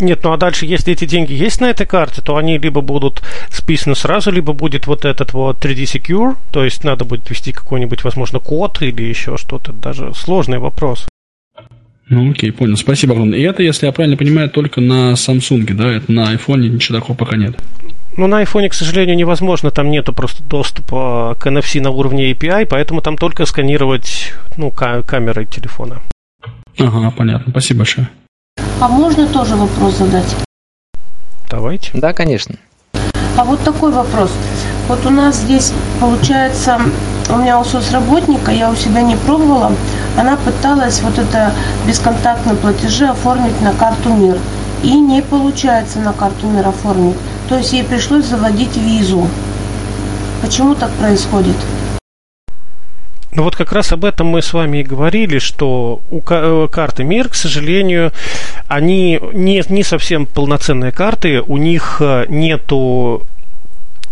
Нет, 0.00 0.20
ну 0.24 0.32
а 0.32 0.38
дальше, 0.38 0.64
если 0.64 0.94
эти 0.94 1.04
деньги 1.04 1.34
есть 1.34 1.60
на 1.60 1.66
этой 1.66 1.86
карте, 1.86 2.22
то 2.22 2.38
они 2.38 2.56
либо 2.56 2.80
будут 2.80 3.22
списаны 3.50 3.94
сразу, 3.94 4.30
либо 4.30 4.54
будет 4.54 4.86
вот 4.86 5.04
этот 5.04 5.34
вот 5.34 5.62
3D 5.62 5.82
Secure, 5.82 6.36
то 6.54 6.64
есть 6.64 6.84
надо 6.84 7.04
будет 7.04 7.28
ввести 7.28 7.52
какой-нибудь, 7.52 8.02
возможно, 8.02 8.38
код 8.38 8.80
или 8.80 9.02
еще 9.02 9.36
что-то. 9.36 9.74
Даже 9.74 10.14
сложный 10.14 10.58
вопрос. 10.58 11.06
Ну 12.08 12.30
окей, 12.30 12.50
понял. 12.50 12.78
Спасибо 12.78 13.12
огромное. 13.12 13.38
И 13.38 13.42
это, 13.42 13.62
если 13.62 13.84
я 13.84 13.92
правильно 13.92 14.16
понимаю, 14.16 14.48
только 14.48 14.80
на 14.80 15.12
Samsung, 15.12 15.70
да? 15.74 15.92
Это 15.92 16.10
на 16.10 16.34
iPhone 16.34 16.66
ничего 16.66 16.98
такого 16.98 17.14
пока 17.14 17.36
нет. 17.36 17.56
Ну, 18.16 18.28
на 18.28 18.42
iPhone, 18.42 18.68
к 18.68 18.74
сожалению, 18.74 19.16
невозможно. 19.16 19.70
Там 19.70 19.90
нету 19.90 20.12
просто 20.12 20.42
доступа 20.44 21.36
к 21.40 21.46
NFC 21.46 21.80
на 21.80 21.90
уровне 21.90 22.30
API, 22.32 22.66
поэтому 22.66 23.00
там 23.00 23.16
только 23.16 23.44
сканировать 23.46 24.32
ну, 24.56 24.70
камерой 24.70 25.46
телефона. 25.46 26.00
Ага, 26.78 27.10
понятно. 27.10 27.50
Спасибо 27.50 27.78
большое. 27.78 28.08
А 28.80 28.88
можно 28.88 29.26
тоже 29.26 29.56
вопрос 29.56 29.98
задать? 29.98 30.36
Давайте. 31.50 31.90
Да, 31.94 32.12
конечно. 32.12 32.56
А 33.36 33.44
вот 33.44 33.60
такой 33.64 33.92
вопрос. 33.92 34.30
Вот 34.88 35.04
у 35.06 35.10
нас 35.10 35.36
здесь, 35.36 35.72
получается, 36.00 36.80
у 37.30 37.36
меня 37.36 37.58
у 37.58 37.64
соцработника, 37.64 38.52
я 38.52 38.70
у 38.70 38.76
себя 38.76 39.02
не 39.02 39.16
пробовала, 39.16 39.72
она 40.16 40.36
пыталась 40.36 41.00
вот 41.00 41.18
это 41.18 41.52
бесконтактные 41.86 42.54
платежи 42.56 43.06
оформить 43.06 43.60
на 43.62 43.72
карту 43.72 44.10
МИР. 44.10 44.38
И 44.84 45.00
не 45.00 45.22
получается 45.22 45.98
на 45.98 46.12
карту 46.12 46.46
МИР 46.46 46.68
оформить. 46.68 47.16
То 47.48 47.56
есть 47.56 47.72
ей 47.72 47.84
пришлось 47.84 48.26
заводить 48.26 48.76
визу. 48.76 49.26
Почему 50.42 50.74
так 50.74 50.90
происходит? 50.92 51.56
Ну 53.32 53.44
вот 53.44 53.56
как 53.56 53.72
раз 53.72 53.92
об 53.92 54.04
этом 54.04 54.26
мы 54.26 54.42
с 54.42 54.52
вами 54.52 54.78
и 54.78 54.82
говорили, 54.82 55.38
что 55.38 56.02
у 56.10 56.20
э, 56.28 56.68
карты 56.70 57.02
МИР, 57.02 57.30
к 57.30 57.34
сожалению, 57.34 58.12
они 58.68 59.18
не, 59.32 59.62
не 59.70 59.82
совсем 59.82 60.26
полноценные 60.26 60.92
карты, 60.92 61.40
у 61.40 61.56
них 61.56 61.96
э, 62.00 62.26
нету 62.28 63.22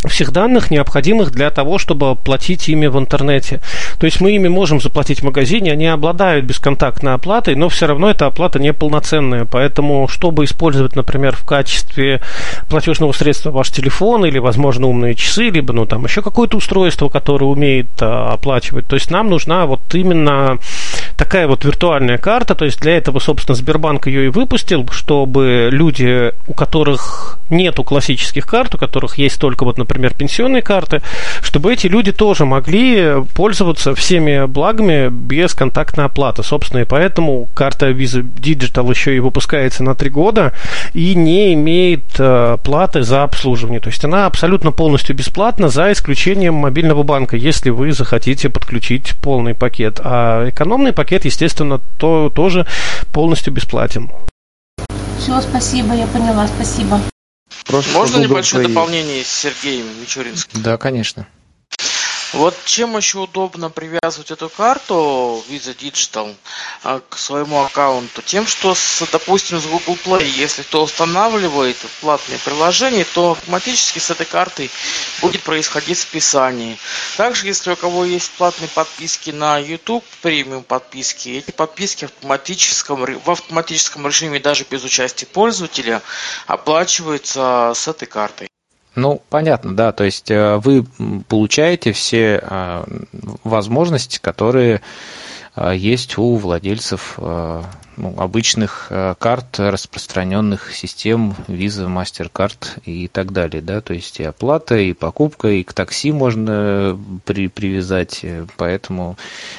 всех 0.09 0.33
данных, 0.33 0.71
необходимых 0.71 1.31
для 1.31 1.51
того, 1.51 1.79
чтобы 1.79 2.17
платить 2.17 2.69
ими 2.69 2.87
в 2.87 2.99
интернете. 2.99 3.61
То 3.99 4.07
есть 4.07 4.21
мы 4.21 4.33
ими 4.33 4.49
можем 4.49 4.81
заплатить 4.81 5.21
в 5.21 5.25
магазине, 5.25 5.73
они 5.73 5.87
обладают 5.87 6.45
бесконтактной 6.45 7.15
оплатой, 7.15 7.55
но 7.55 7.69
все 7.69 7.87
равно 7.87 8.11
эта 8.11 8.27
оплата 8.27 8.59
неполноценная. 8.59 9.45
Поэтому, 9.45 10.09
чтобы 10.09 10.45
использовать, 10.45 10.97
например, 10.97 11.37
в 11.37 11.45
качестве 11.45 12.21
платежного 12.69 13.13
средства 13.13 13.51
ваш 13.51 13.71
телефон 13.71 14.25
или, 14.27 14.39
возможно, 14.39 14.89
умные 14.89 15.15
часы, 15.15 15.51
либо 15.51 15.73
ну, 15.73 15.87
там 15.87 16.05
еще 16.05 16.23
какое-то 16.23 16.57
устройство, 16.57 17.09
которое 17.09 17.47
умеет 17.47 17.87
а, 18.01 18.33
оплачивать, 18.33 18.87
то 18.87 18.97
есть 18.97 19.11
нам 19.11 19.31
нужна 19.31 19.67
вот 19.67 19.81
именно 19.95 20.59
такая 21.17 21.47
вот 21.47 21.65
виртуальная 21.65 22.19
карта. 22.19 22.55
То 22.55 22.65
есть 22.65 22.81
для 22.81 22.97
этого, 22.97 23.19
собственно, 23.19 23.55
Сбербанк 23.55 24.07
ее 24.07 24.27
и 24.27 24.29
выпустил, 24.29 24.87
чтобы 24.91 25.69
люди, 25.71 26.33
у 26.47 26.55
которых 26.55 27.39
нету 27.51 27.85
классических 27.85 28.47
карт, 28.47 28.75
у 28.75 28.79
которых 28.79 29.19
есть 29.19 29.41
только 29.41 29.65
вот, 29.65 29.79
например, 29.79 29.92
например, 29.93 30.15
пенсионные 30.15 30.63
карты, 30.63 31.03
чтобы 31.43 31.73
эти 31.73 31.87
люди 31.87 32.13
тоже 32.13 32.47
могли 32.47 33.23
пользоваться 33.35 33.95
всеми 33.95 34.47
благами 34.47 35.09
без 35.11 35.55
контактной 35.55 36.07
оплаты. 36.07 36.43
Собственно, 36.43 36.81
и 36.81 36.85
поэтому 36.85 37.49
карта 37.55 37.91
Visa 37.91 38.23
Digital 38.23 38.89
еще 38.91 39.15
и 39.15 39.21
выпускается 39.21 39.85
на 39.85 39.95
три 39.95 40.09
года 40.09 40.53
и 40.95 41.15
не 41.15 41.53
имеет 41.53 42.03
э, 42.19 42.57
платы 42.65 43.03
за 43.03 43.23
обслуживание. 43.23 43.81
То 43.81 43.91
есть 43.91 44.05
она 44.05 44.27
абсолютно 44.27 44.73
полностью 44.73 45.15
бесплатна, 45.15 45.69
за 45.69 45.93
исключением 45.93 46.55
мобильного 46.55 47.03
банка, 47.03 47.37
если 47.37 47.71
вы 47.71 47.93
захотите 47.93 48.49
подключить 48.49 49.15
полный 49.23 49.55
пакет. 49.55 50.01
А 50.03 50.49
экономный 50.49 50.93
пакет, 50.93 51.27
естественно, 51.27 51.81
то, 51.99 52.33
тоже 52.35 52.67
полностью 53.13 53.53
бесплатен. 53.53 54.11
Все, 55.19 55.41
спасибо, 55.41 55.95
я 55.95 56.07
поняла, 56.07 56.49
спасибо. 56.49 56.99
Просто 57.67 57.93
Можно 57.93 58.19
небольшое 58.19 58.69
дополнение 58.69 59.25
с 59.25 59.29
Сергеем 59.29 59.87
Мичуринским? 60.01 60.63
Да, 60.63 60.77
конечно. 60.77 61.27
Вот 62.33 62.57
чем 62.65 62.97
еще 62.97 63.19
удобно 63.19 63.69
привязывать 63.69 64.31
эту 64.31 64.49
карту 64.49 65.45
Visa 65.51 65.77
Digital 65.77 66.35
а, 66.83 67.01
к 67.07 67.19
своему 67.19 67.63
аккаунту? 67.63 68.23
Тем, 68.23 68.47
что, 68.47 68.75
с, 68.75 69.07
допустим, 69.13 69.61
с 69.61 69.67
Google 69.67 69.99
Play, 70.03 70.25
если 70.25 70.63
кто 70.63 70.83
устанавливает 70.83 71.77
платные 72.01 72.39
приложения, 72.39 73.05
то 73.05 73.33
автоматически 73.33 73.99
с 73.99 74.11
этой 74.11 74.25
картой 74.25 74.71
будет 75.21 75.43
происходить 75.43 75.99
списание. 75.99 76.79
Также, 77.19 77.47
если 77.47 77.73
у 77.73 77.77
кого 77.77 78.07
есть 78.07 78.31
платные 78.31 78.69
подписки 78.69 79.31
на 79.31 79.59
YouTube, 79.59 80.05
премиум 80.23 80.65
подписки, 80.65 81.29
эти 81.29 81.51
подписки 81.51 82.07
автоматическом, 82.07 83.05
в 83.05 83.31
автоматическом 83.31 84.07
режиме, 84.07 84.41
даже 84.41 84.65
без 84.71 84.83
участия 84.85 85.27
пользователя, 85.27 86.01
оплачиваются 86.47 87.73
с 87.75 87.89
этой 87.89 88.07
картой. 88.07 88.52
Ну, 88.95 89.23
понятно, 89.31 89.75
да. 89.75 89.93
То 89.93 90.05
есть 90.05 90.31
э, 90.31 90.57
вы 90.57 90.85
получаете 91.29 91.93
все 91.93 92.41
э, 92.43 92.85
возможности, 93.43 94.19
которые 94.21 94.83
э, 95.57 95.73
есть 95.75 96.19
у 96.19 96.37
владельцев 96.37 97.19
ну, 97.19 98.15
обычных 98.17 98.91
карт, 99.19 99.59
распространенных 99.59 100.75
систем 100.75 101.35
Visa, 101.47 101.87
MasterCard 101.89 102.81
и 102.87 103.07
так 103.07 103.33
далее. 103.33 103.61
Да? 103.61 103.83
То 103.83 103.93
есть 103.93 104.19
и 104.19 104.25
оплата, 104.25 104.77
и 104.77 104.95
покупка, 104.95 105.49
и 105.49 105.63
к 105.63 105.75
такси 105.75 106.11
можно 106.11 106.99
при, 107.27 107.49
привязать. 107.49 108.25
Поэтому 108.57 109.19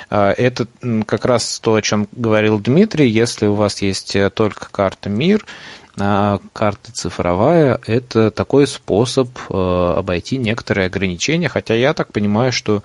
это 0.09 0.67
как 1.05 1.25
раз 1.25 1.59
то, 1.59 1.75
о 1.75 1.81
чем 1.83 2.07
говорил 2.11 2.59
Дмитрий. 2.59 3.07
Если 3.07 3.45
у 3.45 3.53
вас 3.53 3.83
есть 3.83 4.17
только 4.33 4.67
карта 4.71 5.09
МИР, 5.09 5.45
карта 5.95 6.91
цифровая– 6.91 7.79
это 7.87 8.31
такой 8.31 8.65
способ 8.65 9.29
э, 9.49 9.53
обойти 9.53 10.37
некоторые 10.37 10.87
ограничения, 10.87 11.49
хотя 11.49 11.75
я 11.75 11.93
так 11.93 12.11
понимаю, 12.11 12.51
что 12.51 12.81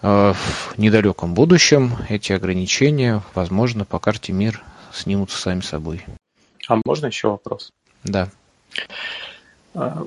э, 0.00 0.32
в 0.32 0.78
недалеком 0.78 1.34
будущем 1.34 1.92
эти 2.08 2.32
ограничения, 2.32 3.22
возможно, 3.34 3.84
по 3.84 3.98
карте 3.98 4.32
МИР 4.32 4.62
снимутся 4.92 5.38
сами 5.38 5.60
собой. 5.60 6.02
А 6.66 6.78
можно 6.84 7.06
еще 7.06 7.28
вопрос? 7.28 7.72
Да. 8.04 8.30
А, 9.74 10.06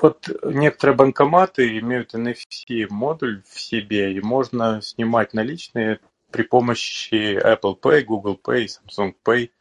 вот 0.00 0.28
некоторые 0.42 0.96
банкоматы 0.96 1.78
имеют 1.80 2.14
NFC-модуль 2.14 3.42
в 3.46 3.60
себе, 3.60 4.14
и 4.14 4.20
можно 4.20 4.80
снимать 4.80 5.34
наличные 5.34 6.00
при 6.30 6.44
помощи 6.44 7.38
Apple 7.38 7.78
Pay, 7.78 8.04
Google 8.04 8.40
Pay, 8.42 8.68
Samsung 8.88 9.14
Pay– 9.22 9.50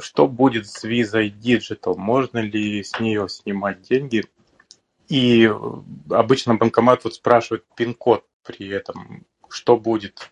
что 0.00 0.26
будет 0.26 0.66
с 0.66 0.84
Visa 0.84 1.22
Digital? 1.28 1.96
Можно 1.96 2.38
ли 2.38 2.82
с 2.82 2.98
нее 2.98 3.28
снимать 3.28 3.82
деньги? 3.82 4.24
И 5.08 5.50
обычно 6.08 6.56
банкомат 6.56 7.04
вот 7.04 7.14
спрашивает 7.14 7.64
пин-код 7.76 8.24
при 8.44 8.68
этом. 8.68 9.24
Что 9.48 9.76
будет? 9.76 10.30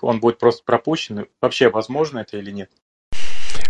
Он 0.00 0.20
будет 0.20 0.38
просто 0.38 0.62
пропущен? 0.64 1.26
Вообще 1.40 1.68
возможно 1.68 2.20
это 2.20 2.36
или 2.38 2.50
нет? 2.50 2.70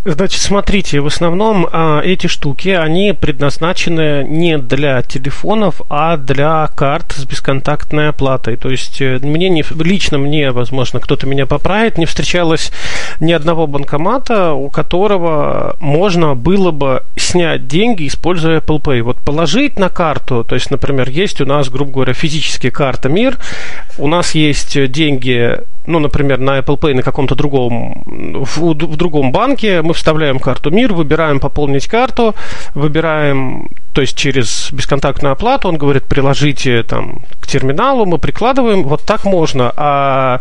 Значит, 0.04 0.42
смотрите, 0.42 0.98
в 0.98 1.06
основном 1.06 1.68
а, 1.70 2.00
эти 2.00 2.26
штуки, 2.26 2.70
они 2.70 3.12
предназначены 3.12 4.24
не 4.24 4.58
для 4.58 5.00
телефонов, 5.02 5.80
а 5.88 6.16
для 6.16 6.66
карт 6.74 7.12
с 7.12 7.24
бесконтактной 7.24 8.08
оплатой. 8.08 8.56
То 8.56 8.68
есть 8.68 9.00
э, 9.00 9.20
мне 9.22 9.48
не, 9.48 9.64
лично 9.78 10.18
мне, 10.18 10.50
возможно, 10.50 10.98
кто-то 10.98 11.28
меня 11.28 11.46
поправит, 11.46 11.98
не 11.98 12.06
встречалось 12.06 12.72
ни 13.20 13.30
одного 13.30 13.68
банкомата, 13.68 14.54
у 14.54 14.70
которого 14.70 15.76
можно 15.78 16.34
было 16.34 16.72
бы 16.72 17.04
снять 17.16 17.68
деньги, 17.68 18.08
используя 18.08 18.58
Apple 18.58 18.82
Pay. 18.82 19.02
Вот 19.02 19.18
положить 19.18 19.78
на 19.78 19.88
карту, 19.88 20.42
то 20.42 20.56
есть, 20.56 20.72
например, 20.72 21.10
есть 21.10 21.40
у 21.40 21.46
нас, 21.46 21.68
грубо 21.68 21.92
говоря, 21.92 22.12
физические 22.12 22.72
карта 22.72 23.08
МИР, 23.08 23.38
у 23.98 24.08
нас 24.08 24.34
есть 24.34 24.90
деньги 24.90 25.60
ну, 25.86 25.98
например, 25.98 26.38
на 26.38 26.58
Apple 26.58 26.78
Pay 26.78 26.94
на 26.94 27.02
каком-то 27.02 27.34
другом, 27.34 28.02
в, 28.06 28.74
в 28.74 28.96
другом 28.96 29.32
банке, 29.32 29.82
мы 29.82 29.94
вставляем 29.94 30.38
карту 30.38 30.70
МИР, 30.70 30.92
выбираем 30.92 31.40
пополнить 31.40 31.86
карту, 31.86 32.34
выбираем, 32.74 33.68
то 33.94 34.00
есть 34.00 34.16
через 34.16 34.70
бесконтактную 34.72 35.32
оплату, 35.32 35.68
он 35.68 35.76
говорит, 35.76 36.04
приложите 36.04 36.82
там 36.82 37.22
к 37.40 37.46
терминалу, 37.46 38.06
мы 38.06 38.18
прикладываем, 38.18 38.84
вот 38.84 39.02
так 39.02 39.24
можно. 39.24 39.72
А 39.76 40.40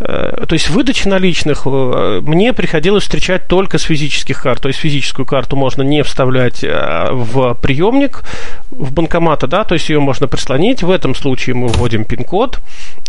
Э, 0.00 0.44
то 0.46 0.52
есть 0.52 0.70
выдачи 0.70 1.08
наличных 1.08 1.62
э, 1.66 2.20
мне 2.22 2.52
приходилось 2.52 3.02
встречать 3.02 3.48
только 3.48 3.78
с 3.78 3.82
физических 3.82 4.42
карт. 4.42 4.62
То 4.62 4.68
есть 4.68 4.78
физическую 4.78 5.26
карту 5.26 5.56
можно 5.56 5.82
не 5.82 6.02
вставлять 6.02 6.62
э, 6.62 7.08
в 7.10 7.54
приемник, 7.54 8.22
в 8.70 8.92
банкомата, 8.92 9.46
да, 9.46 9.64
то 9.64 9.74
есть 9.74 9.88
ее 9.88 10.00
можно 10.00 10.28
прислонить. 10.28 10.82
В 10.82 10.90
этом 10.90 11.14
случае 11.14 11.56
мы 11.56 11.68
вводим 11.68 12.04
пин-код, 12.04 12.60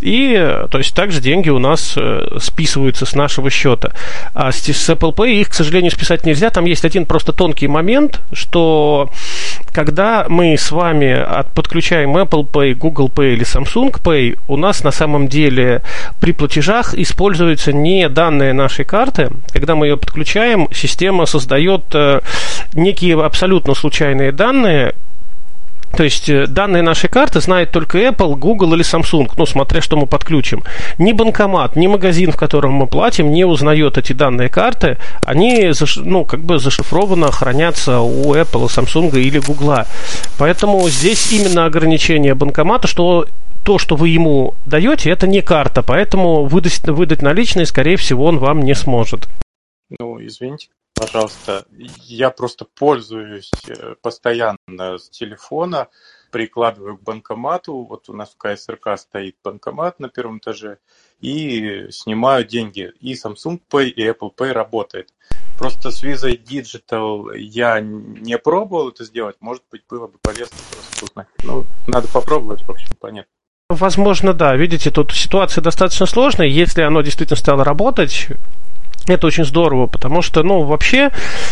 и 0.02 0.66
то 0.72 0.78
есть 0.78 0.96
также 0.96 1.22
деньги 1.22 1.50
у 1.50 1.59
нас 1.60 1.98
списываются 2.40 3.06
с 3.06 3.16
нашего 3.16 3.50
счета. 3.50 3.94
А 4.34 4.52
с 4.52 4.68
Apple 4.90 5.14
Pay 5.14 5.42
их, 5.42 5.50
к 5.50 5.54
сожалению, 5.54 5.92
списать 5.92 6.26
нельзя. 6.26 6.50
Там 6.50 6.66
есть 6.66 6.86
один 6.86 7.06
просто 7.06 7.34
тонкий 7.34 7.68
момент, 7.68 8.22
что 8.34 9.10
когда 9.72 10.26
мы 10.30 10.58
с 10.58 10.72
вами 10.72 11.26
подключаем 11.54 12.18
Apple 12.18 12.50
Pay, 12.50 12.74
Google 12.74 13.10
Pay 13.10 13.34
или 13.34 13.46
Samsung 13.46 13.92
Pay, 14.02 14.38
у 14.48 14.58
нас 14.58 14.84
на 14.84 14.92
самом 14.92 15.28
деле 15.28 15.82
при 16.20 16.32
платежах 16.32 16.94
используются 16.94 17.74
не 17.74 18.10
данные 18.10 18.54
нашей 18.54 18.86
карты. 18.86 19.30
Когда 19.52 19.76
мы 19.76 19.88
ее 19.88 19.98
подключаем, 19.98 20.68
система 20.74 21.26
создает 21.26 21.84
э, 21.94 22.22
некие 22.74 23.22
абсолютно 23.24 23.74
случайные 23.74 24.32
данные, 24.32 24.96
То 25.96 26.04
есть 26.04 26.30
э, 26.30 26.48
данные 26.48 26.84
нашей 26.84 27.10
карты 27.10 27.42
знает 27.42 27.72
только 27.72 28.00
Apple, 28.00 28.36
Google 28.36 28.74
или 28.74 28.84
Samsung, 28.84 29.32
ну, 29.38 29.46
смотря 29.46 29.82
что 29.82 29.98
мы 29.98 30.06
подключим. 30.06 30.64
Ни 30.98 31.14
банкомат, 31.14 31.76
ни 31.76 31.88
магазин, 31.88 32.32
в 32.32 32.38
котором 32.38 32.74
мы 32.74 32.88
платим, 32.88 33.32
не 33.32 33.46
узнает 33.46 33.98
эти 33.98 34.14
данные 34.14 34.50
карты. 34.50 34.98
Они, 35.26 35.72
ну, 35.98 36.26
как 36.26 36.42
бы 36.42 36.60
зашифрованно 36.60 37.32
хранятся 37.32 38.00
у 38.00 38.34
Apple, 38.34 38.68
Samsung 38.68 39.18
или 39.20 39.40
Google. 39.40 39.86
Поэтому 40.38 40.88
здесь 40.90 41.32
именно 41.32 41.66
ограничение 41.66 42.34
банкомата, 42.34 42.88
что 42.88 43.26
то, 43.66 43.78
что 43.78 43.96
вы 43.96 44.10
ему 44.10 44.56
даете, 44.66 45.12
это 45.12 45.28
не 45.28 45.42
карта, 45.42 45.84
поэтому 45.84 46.46
выдать, 46.46 46.80
выдать 46.88 47.22
наличные, 47.22 47.66
скорее 47.66 47.98
всего, 47.98 48.26
он 48.26 48.40
вам 48.40 48.62
не 48.62 48.74
сможет. 48.74 49.28
Ну, 50.00 50.26
извините, 50.26 50.70
пожалуйста, 51.00 51.66
я 52.06 52.30
просто 52.30 52.66
пользуюсь 52.66 53.52
э, 53.68 53.96
постоянно 54.02 54.58
с 54.98 55.10
телефона, 55.10 55.88
прикладываю 56.32 56.98
к 56.98 57.02
банкомату, 57.04 57.74
вот 57.84 58.10
у 58.10 58.14
нас 58.14 58.30
в 58.30 58.38
КСРК 58.38 58.98
стоит 58.98 59.38
банкомат 59.44 60.00
на 60.00 60.10
первом 60.10 60.40
этаже, 60.40 60.78
и 61.22 61.88
снимаю 61.92 62.46
деньги. 62.46 62.92
И 63.00 63.14
Samsung 63.14 63.62
Pay, 63.72 63.90
и 63.90 64.08
Apple 64.08 64.36
Pay 64.36 64.52
работает. 64.52 65.14
Просто 65.58 65.92
с 65.92 66.04
Visa 66.04 66.32
Digital 66.32 67.36
я 67.38 67.80
не 67.80 68.38
пробовал 68.38 68.90
это 68.90 69.06
сделать, 69.06 69.38
может 69.40 69.64
быть, 69.72 69.84
было 69.90 70.08
бы 70.08 70.18
полезно 70.22 70.58
просто 70.72 71.06
узнать. 71.06 71.28
Ну, 71.44 71.66
надо 71.88 72.08
попробовать, 72.10 72.62
в 72.64 72.70
общем, 72.70 72.96
понятно. 73.00 73.32
Возможно, 73.70 74.34
да. 74.34 74.56
Видите, 74.56 74.90
тут 74.90 75.12
ситуация 75.12 75.62
достаточно 75.62 76.08
сложная. 76.08 76.48
Если 76.48 76.82
оно 76.82 77.02
действительно 77.02 77.38
стало 77.38 77.64
работать, 77.64 78.28
это 79.16 79.28
очень 79.28 79.46
здорово, 79.46 79.88
потому 79.88 80.22
что, 80.22 80.44
ну, 80.44 80.64
вообще 80.64 81.12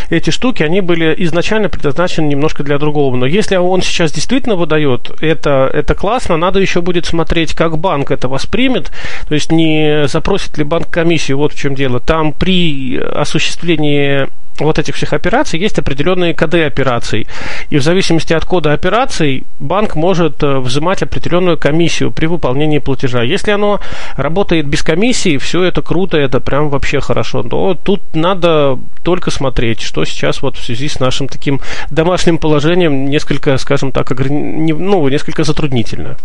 эти 0.09 0.29
штуки, 0.29 0.63
они 0.63 0.81
были 0.81 1.13
изначально 1.17 1.69
предназначены 1.69 2.27
немножко 2.27 2.63
для 2.63 2.77
другого. 2.77 3.15
Но 3.15 3.25
если 3.25 3.55
он 3.55 3.81
сейчас 3.81 4.11
действительно 4.11 4.55
выдает, 4.55 5.11
это, 5.21 5.69
это 5.73 5.95
классно, 5.95 6.37
надо 6.37 6.59
еще 6.59 6.81
будет 6.81 7.05
смотреть, 7.05 7.53
как 7.53 7.77
банк 7.77 8.11
это 8.11 8.27
воспримет, 8.27 8.91
то 9.27 9.33
есть 9.33 9.51
не 9.51 10.07
запросит 10.07 10.57
ли 10.57 10.63
банк 10.63 10.89
комиссию, 10.89 11.37
вот 11.37 11.53
в 11.53 11.59
чем 11.59 11.75
дело. 11.75 11.99
Там 11.99 12.33
при 12.33 12.97
осуществлении 12.97 14.27
вот 14.59 14.79
этих 14.79 14.95
всех 14.95 15.13
операций 15.13 15.59
есть 15.59 15.79
определенные 15.79 16.33
коды 16.33 16.63
операций. 16.63 17.27
И 17.69 17.77
в 17.77 17.83
зависимости 17.83 18.33
от 18.33 18.45
кода 18.45 18.73
операций 18.73 19.45
банк 19.59 19.95
может 19.95 20.43
э, 20.43 20.57
взимать 20.59 21.03
определенную 21.03 21.57
комиссию 21.57 22.11
при 22.11 22.25
выполнении 22.25 22.79
платежа. 22.79 23.23
Если 23.23 23.51
оно 23.51 23.79
работает 24.15 24.67
без 24.67 24.83
комиссии, 24.83 25.37
все 25.37 25.63
это 25.63 25.81
круто, 25.81 26.17
это 26.17 26.39
прям 26.39 26.69
вообще 26.69 26.99
хорошо. 26.99 27.43
Но 27.47 27.75
тут 27.75 28.01
надо 28.13 28.79
только 29.03 29.31
смотреть, 29.31 29.81
что 29.81 30.05
сейчас 30.05 30.41
вот 30.41 30.57
в 30.57 30.63
связи 30.63 30.87
с 30.87 30.99
нашим 30.99 31.27
таким 31.27 31.61
домашним 31.89 32.37
положением 32.37 33.09
несколько, 33.09 33.57
скажем 33.57 33.91
так, 33.91 34.11
ну, 34.29 35.07
несколько 35.07 35.43
затруднительно. 35.43 36.17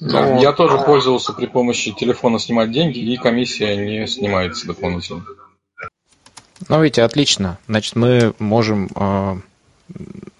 Но... 0.00 0.40
Я 0.40 0.52
тоже 0.52 0.78
пользовался 0.78 1.32
при 1.32 1.46
помощи 1.46 1.92
телефона 1.92 2.38
снимать 2.38 2.70
деньги, 2.70 2.98
и 2.98 3.16
комиссия 3.16 3.76
не 3.76 4.06
снимается 4.06 4.66
дополнительно. 4.66 5.24
Ну, 6.68 6.82
видите, 6.82 7.02
отлично. 7.02 7.58
Значит, 7.68 7.96
мы 7.96 8.34
можем 8.38 8.88
э, 8.94 9.36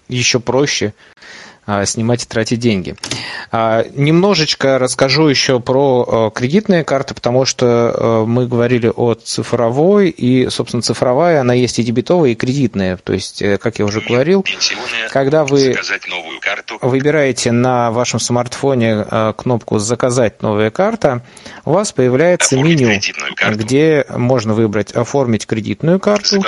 еще 0.09 0.39
проще 0.39 0.93
а, 0.93 1.17
снимать 1.85 2.23
и 2.23 2.25
тратить 2.25 2.59
деньги. 2.59 2.95
А, 3.51 3.85
немножечко 3.93 4.79
расскажу 4.79 5.27
еще 5.27 5.59
про 5.59 6.31
э, 6.33 6.37
кредитные 6.37 6.83
карты, 6.83 7.13
потому 7.13 7.45
что 7.45 7.93
э, 7.93 8.25
мы 8.25 8.47
говорили 8.47 8.91
о 8.93 9.15
цифровой, 9.15 10.09
и, 10.09 10.49
собственно, 10.49 10.81
цифровая, 10.81 11.41
она 11.41 11.53
есть 11.53 11.79
и 11.79 11.83
дебетовая, 11.83 12.31
и 12.31 12.35
кредитная. 12.35 12.97
То 12.97 13.13
есть, 13.13 13.41
э, 13.41 13.57
как 13.57 13.79
я 13.79 13.85
уже 13.85 14.01
говорил, 14.01 14.45
когда 15.11 15.43
вы 15.43 15.75
выбираете 16.81 17.51
на 17.51 17.91
вашем 17.91 18.19
смартфоне 18.19 19.05
кнопку 19.35 19.79
«Заказать 19.79 20.41
новая 20.41 20.71
карта», 20.71 21.21
у 21.65 21.73
вас 21.73 21.91
появляется 21.91 22.55
меню, 22.57 22.99
где 23.55 24.05
можно 24.09 24.53
выбрать 24.53 24.91
«Оформить 24.93 25.45
кредитную 25.45 25.99
карту», 25.99 26.41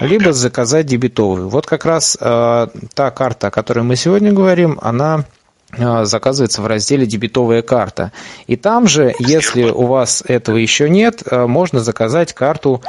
либо 0.00 0.32
«Заказать 0.32 0.86
дебетовую». 0.86 1.48
Вот 1.48 1.66
как 1.66 1.84
раз 1.84 2.16
та 2.16 3.10
карта, 3.10 3.48
о 3.48 3.50
которой 3.50 3.80
мы 3.80 3.96
сегодня 3.96 4.32
говорим, 4.32 4.45
говорим, 4.46 4.78
она 4.80 5.24
а, 5.72 6.04
заказывается 6.04 6.62
в 6.62 6.66
разделе 6.66 7.06
«Дебетовая 7.06 7.62
карта». 7.62 8.12
И 8.46 8.56
там 8.56 8.86
же, 8.86 9.12
если 9.18 9.64
у 9.64 9.86
вас 9.86 10.22
этого 10.26 10.56
еще 10.56 10.88
нет, 10.88 11.22
а, 11.28 11.46
можно 11.46 11.80
заказать 11.80 12.32
карту 12.32 12.82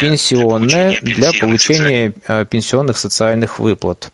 пенсионная 0.00 0.98
для 1.02 1.32
получения 1.32 2.14
а, 2.26 2.44
пенсионных 2.44 2.96
социальных 2.98 3.58
выплат. 3.58 4.10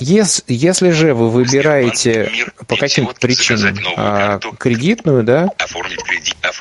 Если, 0.00 0.90
же 0.90 1.14
вы 1.14 1.30
выбираете 1.30 2.28
по 2.66 2.74
каким-то 2.74 3.14
причинам 3.20 3.76
кредитную, 4.58 5.22
да, 5.22 5.48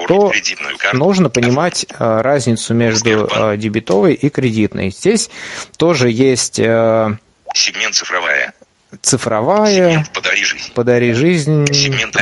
то 0.07 0.31
нужно 0.93 1.31
понимать 1.31 1.87
разницу 1.97 2.75
между 2.75 3.27
дебетовой 3.57 4.13
и 4.13 4.29
кредитной. 4.29 4.91
Здесь 4.91 5.31
тоже 5.77 6.11
есть 6.11 6.57
сегмент 6.57 7.95
цифровая 7.95 8.52
цифровая, 9.01 10.05
подари 10.13 10.43
жизнь, 10.43 10.71
подари 10.73 11.13
жизнь 11.13 11.65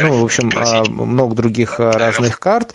ну, 0.01 0.21
в 0.21 0.23
общем, 0.23 0.51
а, 0.55 0.83
много 0.85 1.35
других 1.35 1.79
а, 1.79 1.91
разных 1.91 2.39
карт. 2.39 2.73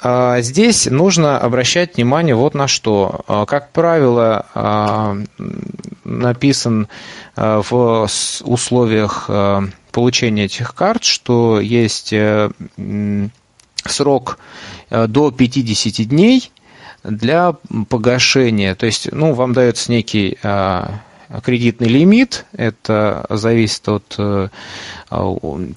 А, 0.00 0.40
здесь 0.40 0.86
нужно 0.86 1.38
обращать 1.38 1.96
внимание 1.96 2.34
вот 2.34 2.54
на 2.54 2.68
что. 2.68 3.46
Как 3.48 3.72
правило, 3.72 5.24
написан 6.04 6.88
в 7.36 8.08
условиях 8.44 9.30
получения 9.92 10.44
этих 10.44 10.74
карт, 10.74 11.02
что 11.02 11.60
есть 11.60 12.12
э, 12.12 12.50
срок 13.84 14.38
э, 14.90 15.06
до 15.08 15.30
50 15.32 16.06
дней 16.06 16.52
для 17.02 17.54
погашения. 17.88 18.74
То 18.74 18.86
есть, 18.86 19.10
ну, 19.12 19.32
вам 19.32 19.52
дается 19.54 19.90
некий 19.90 20.38
кредитный 21.42 21.88
лимит. 21.88 22.46
Это 22.52 23.26
зависит 23.28 23.88
от 23.88 24.14
э, 24.18 24.48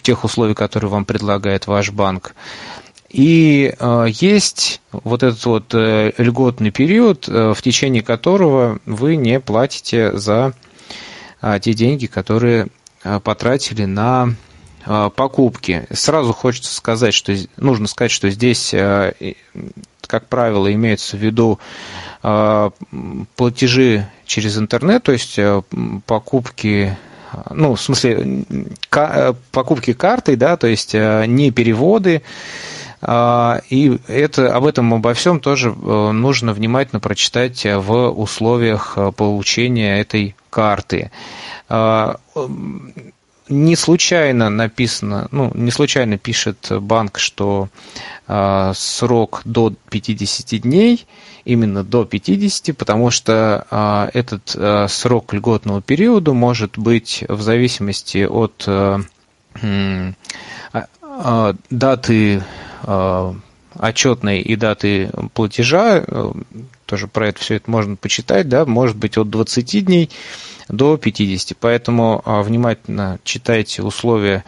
тех 0.02 0.24
условий, 0.24 0.54
которые 0.54 0.90
вам 0.90 1.06
предлагает 1.06 1.68
ваш 1.68 1.92
банк. 1.92 2.34
И 3.10 3.74
э, 3.78 4.06
есть 4.10 4.82
вот 4.92 5.24
этот 5.24 5.46
вот 5.46 5.74
э, 5.74 6.14
льготный 6.18 6.72
период, 6.72 7.28
в 7.28 7.58
течение 7.62 8.02
которого 8.02 8.80
вы 8.86 9.16
не 9.16 9.40
платите 9.40 10.18
за 10.18 10.54
те 11.62 11.74
деньги, 11.74 12.06
которые 12.06 12.68
потратили 13.24 13.86
на 13.86 14.36
покупки. 14.86 15.86
Сразу 15.92 16.34
хочется 16.34 16.74
сказать, 16.74 17.14
что 17.14 17.36
нужно 17.58 17.88
сказать, 17.88 18.12
что 18.12 18.30
здесь, 18.30 18.74
как 20.08 20.28
правило, 20.28 20.72
имеется 20.74 21.18
в 21.18 21.20
виду 21.20 21.60
платежи 23.36 24.08
через 24.32 24.58
интернет, 24.58 25.04
то 25.04 25.12
есть 25.12 25.38
э, 25.38 25.62
покупки 26.06 26.98
ну, 27.50 27.76
в 27.76 27.82
смысле, 27.82 28.46
э, 28.92 29.34
покупки 29.52 29.94
картой, 29.94 30.36
да, 30.38 30.56
то 30.56 30.68
есть 30.68 30.96
э, 30.96 31.26
не 31.28 31.52
переводы, 31.52 32.22
и 33.04 34.00
это, 34.08 34.56
об 34.56 34.66
этом 34.68 34.94
обо 34.94 35.16
всем 35.16 35.40
тоже 35.40 35.72
нужно 35.74 36.54
внимательно 36.54 37.00
прочитать 37.00 37.66
в 37.66 38.10
условиях 38.10 38.96
получения 39.18 40.00
этой 40.00 40.36
карты. 40.52 41.10
Не 43.52 43.76
случайно 43.76 44.50
написано, 44.50 45.28
ну, 45.32 45.52
не 45.54 45.72
случайно 45.72 46.18
пишет 46.18 46.72
банк, 46.72 47.20
что 47.20 47.70
срок 48.74 49.42
до 49.46 49.74
50 49.90 50.62
дней– 50.62 51.06
именно 51.46 51.84
до 51.84 52.06
50, 52.06 52.76
потому 52.78 53.12
что 53.12 53.66
а, 53.70 54.10
этот 54.14 54.56
а, 54.56 54.88
срок 54.88 55.34
льготного 55.34 55.82
периода 55.82 56.34
может 56.34 56.78
быть 56.78 57.24
в 57.28 57.42
зависимости 57.42 58.26
от 58.26 58.64
а, 58.68 59.02
даты 61.70 62.44
отчетной 63.80 64.42
и 64.42 64.56
даты 64.56 65.12
платежа, 65.34 66.04
тоже 66.86 67.08
про 67.08 67.28
это 67.30 67.40
все 67.40 67.56
это 67.56 67.70
можно 67.70 67.96
почитать, 67.96 68.50
да, 68.50 68.66
может 68.66 68.98
быть 68.98 69.18
от 69.18 69.30
20 69.30 69.86
дней 69.86 70.10
до 70.72 70.98
50. 70.98 71.58
Поэтому 71.60 72.22
внимательно 72.26 73.20
читайте 73.24 73.84
условия 73.84 74.44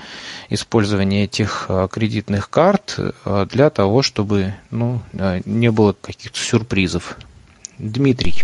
использования 0.49 1.25
этих 1.25 1.69
кредитных 1.91 2.49
карт 2.49 2.99
для 3.49 3.69
того, 3.69 4.01
чтобы 4.01 4.53
ну, 4.71 5.01
не 5.45 5.71
было 5.71 5.93
каких-то 5.93 6.39
сюрпризов. 6.39 7.17
Дмитрий. 7.77 8.43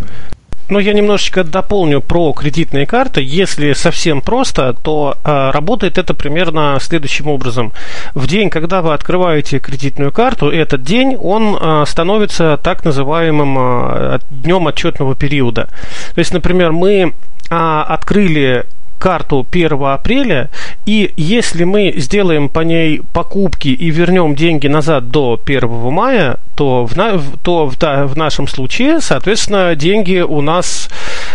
Ну, 0.69 0.77
я 0.77 0.93
немножечко 0.93 1.43
дополню 1.43 1.99
про 1.99 2.31
кредитные 2.31 2.85
карты. 2.85 3.21
Если 3.23 3.73
совсем 3.73 4.21
просто, 4.21 4.73
то 4.73 5.17
э, 5.23 5.49
работает 5.51 5.97
это 5.97 6.13
примерно 6.13 6.77
следующим 6.79 7.27
образом. 7.27 7.73
В 8.13 8.27
день, 8.27 8.51
когда 8.51 8.83
вы 8.83 8.93
открываете 8.93 9.57
кредитную 9.57 10.11
карту, 10.11 10.51
этот 10.51 10.83
день, 10.83 11.15
он 11.15 11.57
э, 11.59 11.85
становится 11.87 12.59
так 12.63 12.85
называемым 12.85 13.57
э, 13.57 14.19
днем 14.29 14.67
отчетного 14.67 15.15
периода. 15.15 15.69
То 16.13 16.19
есть, 16.19 16.33
например, 16.33 16.71
мы 16.71 17.13
э, 17.49 17.55
открыли 17.87 18.65
карту 18.99 19.47
1 19.49 19.83
апреля, 19.85 20.49
и 20.85 21.13
если 21.15 21.63
мы 21.63 21.93
сделаем 21.95 22.49
по 22.49 22.59
ней 22.59 23.01
покупки 23.13 23.69
и 23.69 23.89
вернем 23.89 24.35
деньги 24.35 24.67
назад 24.67 25.09
до 25.09 25.39
1 25.43 25.69
мая, 25.91 26.37
то 26.55 26.85
в, 26.85 26.95
на, 26.95 27.19
то 27.41 27.65
в, 27.65 27.77
да, 27.77 28.05
в 28.05 28.17
нашем 28.17 28.47
случае, 28.47 28.99
соответственно, 28.99 29.75
деньги 29.75 30.19
у 30.19 30.41
нас 30.41 30.89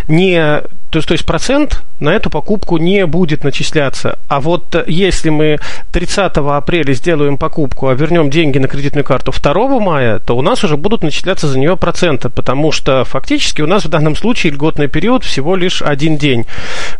не 0.07 0.63
то 0.91 0.99
есть, 0.99 1.09
то 1.09 1.13
есть 1.13 1.27
процент 1.27 1.83
на 2.01 2.11
эту 2.11 2.31
покупку 2.31 2.77
не 2.77 3.07
будет 3.07 3.45
начисляться. 3.45 4.19
А 4.29 4.41
вот 4.41 4.85
если 4.87 5.31
мы 5.31 5.59
30 5.93 6.37
апреля 6.37 6.93
сделаем 6.93 7.39
покупку, 7.39 7.89
а 7.89 7.95
вернем 7.95 8.31
деньги 8.31 8.59
на 8.59 8.69
кредитную 8.69 9.05
карту 9.05 9.33
2 9.33 9.81
мая, 9.81 10.19
то 10.21 10.37
у 10.37 10.43
нас 10.43 10.63
уже 10.65 10.77
будут 10.77 11.03
начисляться 11.03 11.49
за 11.49 11.59
нее 11.59 11.77
проценты, 11.77 12.29
потому 12.29 12.73
что 12.73 13.05
фактически 13.05 13.63
у 13.63 13.67
нас 13.67 13.85
в 13.85 13.89
данном 13.89 14.17
случае 14.17 14.53
льготный 14.53 14.89
период 14.89 15.25
всего 15.25 15.57
лишь 15.57 15.83
один 15.83 16.17
день. 16.17 16.47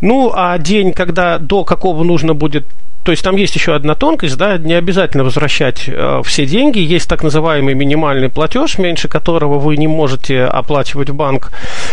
Ну, 0.01 0.31
а 0.35 0.57
день, 0.57 0.93
когда 0.93 1.37
до 1.37 1.63
какого 1.63 2.03
нужно 2.03 2.33
будет 2.33 2.65
то 3.05 3.11
есть 3.11 3.23
там 3.23 3.35
есть 3.35 3.53
еще 3.53 3.75
одна 3.75 3.93
тонкость, 3.93 4.35
да, 4.35 4.57
не 4.57 4.73
обязательно 4.73 5.23
возвращать 5.23 5.83
э, 5.85 6.21
все 6.25 6.47
деньги. 6.47 6.79
Есть 6.79 7.07
так 7.07 7.21
называемый 7.21 7.75
минимальный 7.75 8.29
платеж, 8.29 8.79
меньше 8.79 9.07
которого 9.07 9.59
вы 9.59 9.77
не 9.77 9.85
можете 9.85 10.43
оплачивать 10.43 11.11
в 11.11 11.13
банк. 11.13 11.51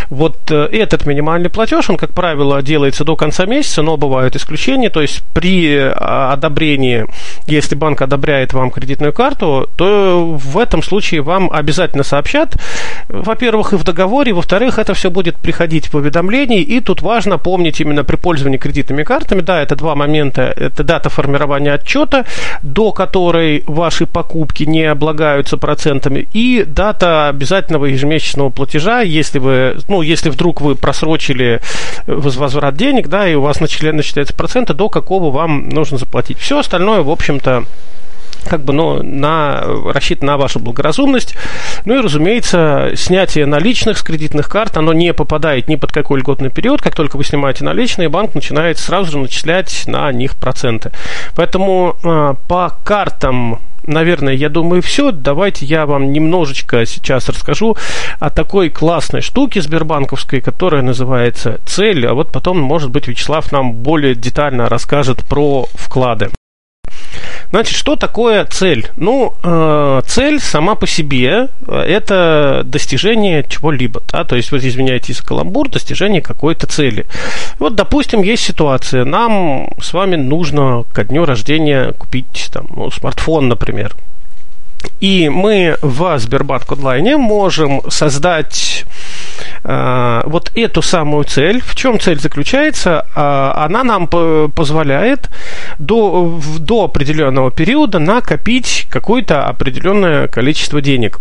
Вот 0.09 0.51
э, 0.51 0.69
этот 0.71 1.05
минимальный 1.05 1.49
платеж, 1.49 1.89
он, 1.89 1.97
как 1.97 2.13
правило, 2.13 2.61
делается 2.61 3.03
до 3.03 3.15
конца 3.15 3.45
месяца, 3.45 3.81
но 3.81 3.97
бывают 3.97 4.35
исключения. 4.35 4.89
То 4.89 5.01
есть 5.01 5.23
при 5.33 5.67
э, 5.75 5.89
одобрении, 5.91 7.05
если 7.47 7.75
банк 7.75 8.01
одобряет 8.01 8.53
вам 8.53 8.71
кредитную 8.71 9.13
карту, 9.13 9.69
то 9.75 10.35
в 10.35 10.57
этом 10.57 10.81
случае 10.81 11.21
вам 11.21 11.51
обязательно 11.51 12.03
сообщат, 12.03 12.55
во-первых, 13.07 13.73
и 13.73 13.75
в 13.75 13.83
договоре, 13.83 14.33
во-вторых, 14.33 14.79
это 14.79 14.93
все 14.93 15.09
будет 15.11 15.37
приходить 15.37 15.93
в 15.93 15.97
уведомлении, 15.97 16.61
и 16.61 16.79
тут 16.79 17.01
важно 17.01 17.37
помнить 17.37 17.79
именно 17.81 18.03
при 18.03 18.15
пользовании 18.15 18.57
кредитными 18.57 19.03
картами, 19.03 19.41
да, 19.41 19.61
это 19.61 19.75
два 19.75 19.95
момента, 19.95 20.41
это 20.41 20.83
дата 20.83 21.03
дата 21.03 21.09
формирования 21.09 21.73
отчета, 21.73 22.25
до 22.61 22.91
которой 22.91 23.63
ваши 23.67 24.05
покупки 24.05 24.63
не 24.63 24.83
облагаются 24.83 25.57
процентами, 25.57 26.27
и 26.33 26.63
дата 26.65 27.27
обязательного 27.29 27.85
ежемесячного 27.85 28.49
платежа, 28.49 29.01
если 29.01 29.39
вы, 29.39 29.75
ну, 29.93 30.01
если 30.01 30.31
вдруг 30.31 30.59
вы 30.59 30.73
просрочили 30.73 31.61
возврат 32.07 32.75
денег, 32.75 33.09
да, 33.09 33.29
и 33.29 33.35
у 33.35 33.41
вас 33.41 33.59
начисляются 33.59 34.33
проценты, 34.33 34.73
до 34.73 34.89
какого 34.89 35.29
вам 35.29 35.69
нужно 35.69 35.99
заплатить. 35.99 36.39
Все 36.39 36.57
остальное, 36.57 37.03
в 37.03 37.11
общем-то, 37.11 37.65
как 38.49 38.63
бы, 38.65 38.73
ну, 38.73 39.03
на, 39.03 39.61
рассчитан 39.93 40.25
на 40.25 40.37
вашу 40.37 40.59
благоразумность. 40.59 41.35
Ну 41.85 41.95
и, 41.95 42.01
разумеется, 42.01 42.93
снятие 42.95 43.45
наличных 43.45 43.99
с 43.99 44.01
кредитных 44.01 44.49
карт, 44.49 44.77
оно 44.77 44.93
не 44.93 45.13
попадает 45.13 45.67
ни 45.67 45.75
под 45.75 45.91
какой 45.91 46.21
льготный 46.21 46.49
период. 46.49 46.81
Как 46.81 46.95
только 46.95 47.17
вы 47.17 47.23
снимаете 47.23 47.63
наличные, 47.63 48.09
банк 48.09 48.33
начинает 48.33 48.79
сразу 48.79 49.11
же 49.11 49.17
начислять 49.19 49.83
на 49.85 50.11
них 50.11 50.35
проценты. 50.35 50.91
Поэтому 51.35 51.95
э, 52.03 52.33
по 52.47 52.73
картам 52.83 53.59
наверное, 53.87 54.33
я 54.33 54.49
думаю, 54.49 54.81
все. 54.81 55.11
Давайте 55.11 55.65
я 55.65 55.85
вам 55.85 56.11
немножечко 56.11 56.85
сейчас 56.85 57.29
расскажу 57.29 57.75
о 58.19 58.29
такой 58.29 58.69
классной 58.69 59.21
штуке 59.21 59.61
сбербанковской, 59.61 60.41
которая 60.41 60.81
называется 60.81 61.59
«Цель». 61.65 62.05
А 62.07 62.13
вот 62.13 62.31
потом, 62.31 62.59
может 62.59 62.91
быть, 62.91 63.07
Вячеслав 63.07 63.51
нам 63.51 63.73
более 63.73 64.15
детально 64.15 64.69
расскажет 64.69 65.23
про 65.23 65.65
вклады. 65.73 66.29
Значит, 67.53 67.77
что 67.77 67.95
такое 67.95 68.45
цель? 68.45 68.87
Ну, 68.97 69.35
э, 69.43 70.01
цель 70.07 70.39
сама 70.39 70.73
по 70.73 70.87
себе 70.87 71.49
э, 71.67 71.75
это 71.81 72.63
достижение 72.65 73.45
чего-либо. 73.47 74.01
Да? 74.11 74.23
То 74.23 74.35
есть, 74.35 74.51
вот 74.51 74.63
извиняйте 74.63 75.13
за 75.13 75.23
каламбур, 75.23 75.69
достижение 75.69 76.23
какой-то 76.23 76.65
цели. 76.65 77.05
Вот, 77.59 77.75
допустим, 77.75 78.23
есть 78.23 78.41
ситуация. 78.41 79.05
Нам 79.05 79.69
с 79.79 79.93
вами 79.93 80.15
нужно 80.15 80.83
ко 80.93 81.03
дню 81.03 81.25
рождения 81.25 81.91
купить 81.91 82.49
там, 82.51 82.65
ну, 82.75 82.89
смартфон, 82.89 83.49
например. 83.49 83.93
И 84.99 85.29
мы 85.29 85.77
в 85.81 86.17
Сбербанк 86.17 86.71
онлайне 86.71 87.17
можем 87.17 87.81
создать 87.89 88.85
э, 89.63 90.21
вот 90.25 90.51
эту 90.55 90.81
самую 90.81 91.25
цель. 91.25 91.61
В 91.61 91.75
чем 91.75 91.99
цель 91.99 92.19
заключается? 92.19 93.05
Э, 93.15 93.65
она 93.65 93.83
нам 93.83 94.07
позволяет 94.07 95.29
до, 95.79 96.39
до 96.59 96.85
определенного 96.85 97.51
периода 97.51 97.99
накопить 97.99 98.87
какое-то 98.89 99.45
определенное 99.45 100.27
количество 100.27 100.81
денег. 100.81 101.19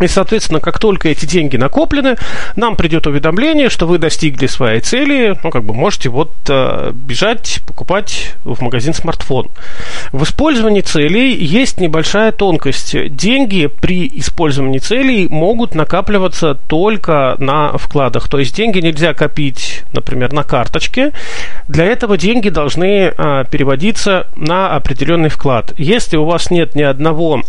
И, 0.00 0.08
соответственно, 0.08 0.60
как 0.60 0.78
только 0.78 1.08
эти 1.08 1.24
деньги 1.24 1.56
накоплены, 1.56 2.16
нам 2.54 2.76
придет 2.76 3.06
уведомление, 3.06 3.70
что 3.70 3.86
вы 3.86 3.96
достигли 3.96 4.46
своей 4.46 4.80
цели, 4.80 5.38
ну, 5.42 5.50
как 5.50 5.64
бы 5.64 5.72
можете 5.72 6.10
вот 6.10 6.32
э, 6.48 6.92
бежать, 6.92 7.60
покупать 7.66 8.34
в 8.44 8.60
магазин 8.62 8.92
смартфон. 8.92 9.48
В 10.12 10.22
использовании 10.24 10.82
целей 10.82 11.34
есть 11.34 11.80
небольшая 11.80 12.32
тонкость. 12.32 12.94
Деньги 13.16 13.68
при 13.68 14.06
использовании 14.18 14.80
целей 14.80 15.28
могут 15.28 15.74
накапливаться 15.74 16.54
только 16.54 17.36
на 17.38 17.78
вкладах. 17.78 18.28
То 18.28 18.38
есть 18.38 18.54
деньги 18.54 18.80
нельзя 18.80 19.14
копить, 19.14 19.84
например, 19.94 20.34
на 20.34 20.42
карточке. 20.42 21.12
Для 21.68 21.86
этого 21.86 22.18
деньги 22.18 22.50
должны 22.50 23.14
э, 23.16 23.44
переводиться 23.50 24.26
на 24.36 24.76
определенный 24.76 25.30
вклад. 25.30 25.72
Если 25.78 26.18
у 26.18 26.26
вас 26.26 26.50
нет 26.50 26.74
ни 26.74 26.82
одного 26.82 27.42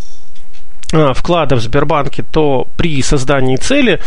вклада 0.92 1.56
в 1.56 1.60
Сбербанке, 1.60 2.24
то 2.24 2.68
при 2.78 3.02
создании 3.02 3.58
цели 3.58 4.00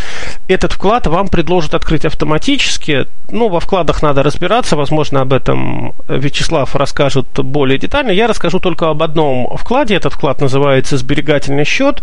этот 0.48 0.72
вклад 0.72 1.06
вам 1.06 1.28
предложат 1.28 1.74
открыть 1.74 2.04
автоматически. 2.04 3.06
Ну, 3.30 3.48
во 3.48 3.60
вкладах 3.60 4.02
надо 4.02 4.22
разбираться, 4.22 4.76
возможно, 4.76 5.20
об 5.20 5.32
этом 5.32 5.94
Вячеслав 6.08 6.74
расскажет 6.74 7.26
более 7.36 7.78
детально. 7.78 8.10
Я 8.10 8.26
расскажу 8.26 8.60
только 8.60 8.88
об 8.88 9.02
одном 9.02 9.56
вкладе. 9.56 9.94
Этот 9.94 10.14
вклад 10.14 10.40
называется 10.40 10.96
сберегательный 10.96 11.64
счет. 11.64 12.02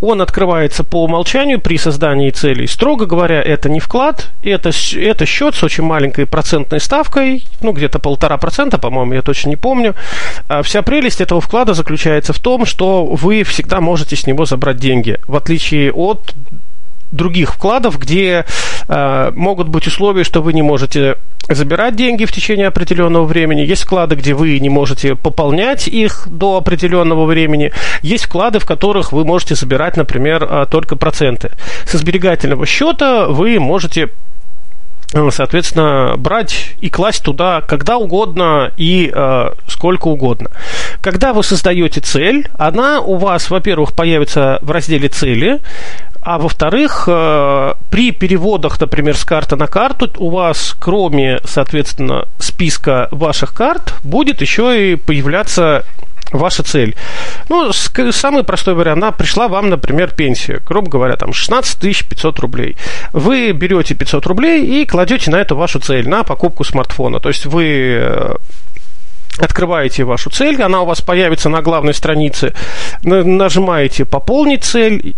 Он 0.00 0.20
открывается 0.22 0.84
по 0.84 1.04
умолчанию 1.04 1.60
при 1.60 1.76
создании 1.76 2.30
целей. 2.30 2.66
Строго 2.66 3.06
говоря, 3.06 3.42
это 3.42 3.68
не 3.68 3.78
вклад, 3.78 4.30
это, 4.42 4.70
это 4.96 5.26
счет 5.26 5.54
с 5.54 5.62
очень 5.62 5.84
маленькой 5.84 6.26
процентной 6.26 6.80
ставкой, 6.80 7.44
ну, 7.60 7.72
где-то 7.72 7.98
полтора 7.98 8.36
процента, 8.38 8.78
по-моему, 8.78 9.14
я 9.14 9.22
точно 9.22 9.50
не 9.50 9.56
помню. 9.56 9.94
А 10.48 10.62
вся 10.62 10.82
прелесть 10.82 11.20
этого 11.20 11.40
вклада 11.40 11.74
заключается 11.74 12.32
в 12.32 12.38
том, 12.38 12.64
что 12.66 13.04
вы 13.04 13.42
всегда 13.42 13.80
можете 13.80 13.97
можете 13.98 14.14
с 14.14 14.28
него 14.28 14.44
забрать 14.44 14.76
деньги, 14.76 15.18
в 15.26 15.34
отличие 15.34 15.92
от 15.92 16.32
других 17.10 17.54
вкладов, 17.54 17.98
где 17.98 18.44
э, 18.86 19.30
могут 19.34 19.68
быть 19.68 19.88
условия, 19.88 20.22
что 20.22 20.40
вы 20.40 20.52
не 20.52 20.62
можете 20.62 21.16
забирать 21.48 21.96
деньги 21.96 22.26
в 22.26 22.32
течение 22.32 22.68
определенного 22.68 23.24
времени. 23.24 23.62
Есть 23.62 23.82
вклады, 23.82 24.14
где 24.14 24.34
вы 24.34 24.60
не 24.60 24.68
можете 24.68 25.16
пополнять 25.16 25.88
их 25.88 26.28
до 26.30 26.58
определенного 26.58 27.24
времени. 27.24 27.72
Есть 28.02 28.26
вклады, 28.26 28.60
в 28.60 28.66
которых 28.66 29.10
вы 29.10 29.24
можете 29.24 29.56
забирать, 29.56 29.96
например, 29.96 30.44
э, 30.44 30.66
только 30.70 30.94
проценты. 30.94 31.50
Со 31.84 31.98
сберегательного 31.98 32.66
счета 32.66 33.26
вы 33.26 33.58
можете 33.58 34.10
соответственно, 35.30 36.14
брать 36.18 36.74
и 36.80 36.90
класть 36.90 37.22
туда 37.22 37.62
когда 37.62 37.96
угодно 37.96 38.72
и 38.76 39.10
э, 39.14 39.50
сколько 39.66 40.08
угодно. 40.08 40.50
Когда 41.00 41.32
вы 41.32 41.42
создаете 41.42 42.00
цель, 42.00 42.48
она 42.58 43.00
у 43.00 43.16
вас, 43.16 43.50
во-первых, 43.50 43.94
появится 43.94 44.58
в 44.62 44.70
разделе 44.70 45.08
цели, 45.08 45.60
а 46.20 46.38
во-вторых, 46.38 47.04
э, 47.06 47.74
при 47.90 48.10
переводах, 48.10 48.78
например, 48.80 49.16
с 49.16 49.24
карты 49.24 49.56
на 49.56 49.66
карту, 49.66 50.10
у 50.18 50.30
вас, 50.30 50.76
кроме, 50.78 51.40
соответственно, 51.44 52.26
списка 52.38 53.08
ваших 53.10 53.54
карт, 53.54 53.94
будет 54.04 54.42
еще 54.42 54.92
и 54.92 54.96
появляться 54.96 55.84
ваша 56.32 56.62
цель. 56.62 56.94
Ну, 57.48 57.72
самый 57.72 58.44
простой 58.44 58.74
вариант, 58.74 59.02
она 59.02 59.12
пришла 59.12 59.48
вам, 59.48 59.70
например, 59.70 60.10
пенсия, 60.10 60.60
грубо 60.66 60.90
говоря, 60.90 61.16
там 61.16 61.32
16 61.32 62.08
500 62.08 62.38
рублей. 62.40 62.76
Вы 63.12 63.52
берете 63.52 63.94
500 63.94 64.26
рублей 64.26 64.64
и 64.64 64.86
кладете 64.86 65.30
на 65.30 65.36
эту 65.36 65.56
вашу 65.56 65.78
цель, 65.78 66.08
на 66.08 66.24
покупку 66.24 66.64
смартфона. 66.64 67.20
То 67.20 67.28
есть 67.28 67.46
вы 67.46 67.98
э, 68.00 68.34
открываете 69.38 70.04
вашу 70.04 70.30
цель, 70.30 70.60
она 70.62 70.82
у 70.82 70.86
вас 70.86 71.00
появится 71.00 71.48
на 71.48 71.62
главной 71.62 71.94
странице, 71.94 72.52
нажимаете 73.02 74.04
«Пополнить 74.04 74.64
цель», 74.64 75.14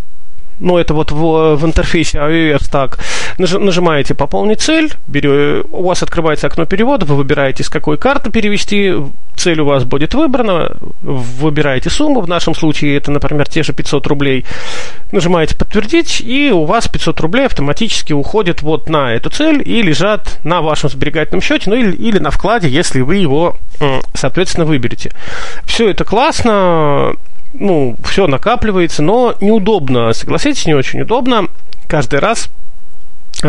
ну, 0.61 0.79
это 0.79 0.95
вот 0.95 1.11
в, 1.11 1.57
в 1.57 1.65
интерфейсе 1.65 2.19
iOS 2.19 2.71
так, 2.71 2.99
нажимаете 3.39 4.15
«Пополнить 4.15 4.61
цель», 4.61 4.93
берете, 5.09 5.67
у 5.73 5.85
вас 5.85 6.03
открывается 6.03 6.47
окно 6.47 6.67
перевода, 6.67 7.07
вы 7.07 7.17
выбираете, 7.17 7.65
с 7.65 7.69
какой 7.69 7.97
карты 7.97 8.31
перевести, 8.31 8.95
цель 9.37 9.61
у 9.61 9.65
вас 9.65 9.85
будет 9.85 10.15
выбрана, 10.15 10.77
выбираете 11.03 11.89
сумму, 11.89 12.21
в 12.21 12.29
нашем 12.29 12.55
случае 12.55 12.97
это, 12.97 13.11
например, 13.11 13.49
те 13.49 13.63
же 13.63 13.73
500 13.73 14.07
рублей, 14.07 14.45
нажимаете 15.13 15.57
«Подтвердить», 15.57 16.21
и 16.21 16.51
у 16.53 16.65
вас 16.65 16.89
500 16.89 17.19
рублей 17.21 17.47
автоматически 17.47 18.13
уходят 18.13 18.63
вот 18.63 18.89
на 18.89 19.13
эту 19.13 19.31
цель 19.31 19.63
и 19.67 19.83
лежат 19.83 20.41
на 20.45 20.61
вашем 20.61 20.91
сберегательном 20.91 21.41
счете, 21.41 21.71
ну 21.71 21.77
или, 21.77 21.97
или 21.97 22.19
на 22.19 22.31
вкладе, 22.31 22.69
если 22.69 23.01
вы 23.01 23.17
его, 23.17 23.57
соответственно, 24.15 24.67
выберете. 24.67 25.11
Все 25.65 25.89
это 25.89 26.05
классно, 26.05 27.15
ну, 27.53 27.97
все 28.05 28.27
накапливается, 28.27 29.03
но 29.03 29.35
неудобно, 29.41 30.13
согласитесь, 30.13 30.67
не 30.67 30.75
очень 30.75 31.03
удобно. 31.03 31.49
Каждый 31.89 32.21
раз 32.21 32.51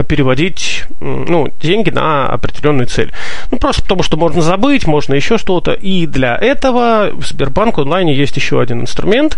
переводить 0.04 0.86
ну, 1.00 1.50
деньги 1.62 1.89
на 1.89 2.28
определенную 2.28 2.88
цель. 2.88 3.12
Ну, 3.52 3.58
просто 3.58 3.82
потому 3.84 4.04
что 4.04 4.18
можно 4.18 4.42
забыть, 4.42 4.88
можно 4.88 5.14
еще 5.14 5.38
что-то. 5.38 5.74
И 5.74 6.08
для 6.08 6.36
этого 6.36 7.12
в 7.14 7.26
Сбербанк 7.26 7.78
онлайне 7.78 8.16
есть 8.16 8.36
еще 8.36 8.62
один 8.62 8.82
инструмент. 8.82 9.38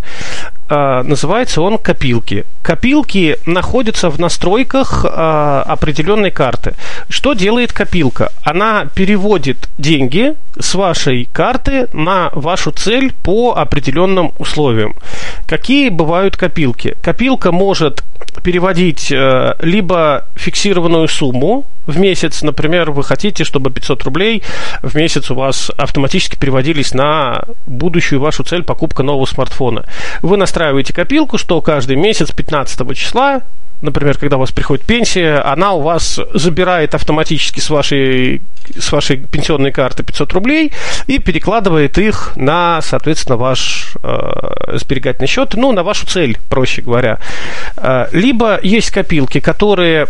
А, 0.70 1.04
называется 1.04 1.62
он 1.62 1.78
копилки. 1.78 2.46
Копилки 2.62 3.38
находятся 3.46 4.10
в 4.10 4.20
настройках 4.20 5.06
а, 5.06 5.64
определенной 5.68 6.32
карты. 6.32 6.74
Что 7.10 7.34
делает 7.34 7.74
копилка? 7.74 8.32
Она 8.44 8.86
переводит 8.96 9.70
деньги 9.78 10.36
с 10.60 10.76
вашей 10.76 11.28
карты 11.34 11.88
на 11.94 12.30
вашу 12.34 12.72
цель 12.72 13.14
по 13.24 13.54
определенным 13.56 14.34
условиям. 14.40 14.96
Какие 15.48 15.90
бывают 15.90 16.38
копилки? 16.38 16.96
Копилка 17.02 17.52
может 17.52 18.04
переводить 18.44 19.12
э, 19.12 19.56
либо 19.60 20.26
фиксированную 20.36 21.08
сумму 21.08 21.66
в 21.86 21.98
месяц, 21.98 22.42
например, 22.42 22.92
вы 22.92 23.04
хотите, 23.04 23.44
чтобы 23.44 23.72
500 23.72 24.04
рублей 24.04 24.44
в 24.82 24.96
месяц 24.96 25.32
у 25.32 25.36
вас 25.36 25.72
автоматически 25.78 26.38
переводились 26.38 26.94
на 26.94 27.44
будущую 27.66 28.20
вашу 28.22 28.44
цель 28.44 28.64
покупка 28.64 29.04
нового 29.04 29.26
смартфона. 29.26 29.86
Вы 30.22 30.38
настраиваете 30.38 30.94
копилку, 30.94 31.38
что 31.38 31.60
каждый 31.62 31.96
месяц 31.96 32.32
15 32.32 32.96
числа 32.98 33.42
например, 33.84 34.18
когда 34.18 34.38
у 34.38 34.40
вас 34.40 34.52
приходит 34.52 34.86
пенсия, 34.86 35.38
она 35.40 35.74
у 35.74 35.82
вас 35.82 36.20
забирает 36.34 36.96
автоматически 36.96 37.60
с 37.60 37.70
вашей, 37.70 38.42
с 38.76 38.92
вашей 38.92 39.18
пенсионной 39.18 39.72
карты 39.72 40.04
500 40.04 40.34
рублей 40.34 40.72
и 41.08 41.20
перекладывает 41.20 41.98
их 41.98 42.34
на, 42.36 42.82
соответственно, 42.82 43.38
ваш 43.38 43.96
э, 44.02 44.78
сберегательный 44.78 45.28
счет, 45.28 45.54
ну, 45.56 45.72
на 45.72 45.84
вашу 45.84 46.08
цель, 46.08 46.38
проще 46.50 46.82
говоря. 46.82 47.20
Э, 47.78 48.08
либо 48.12 48.60
есть 48.64 48.90
копилки, 48.92 49.40
которые 49.40 50.08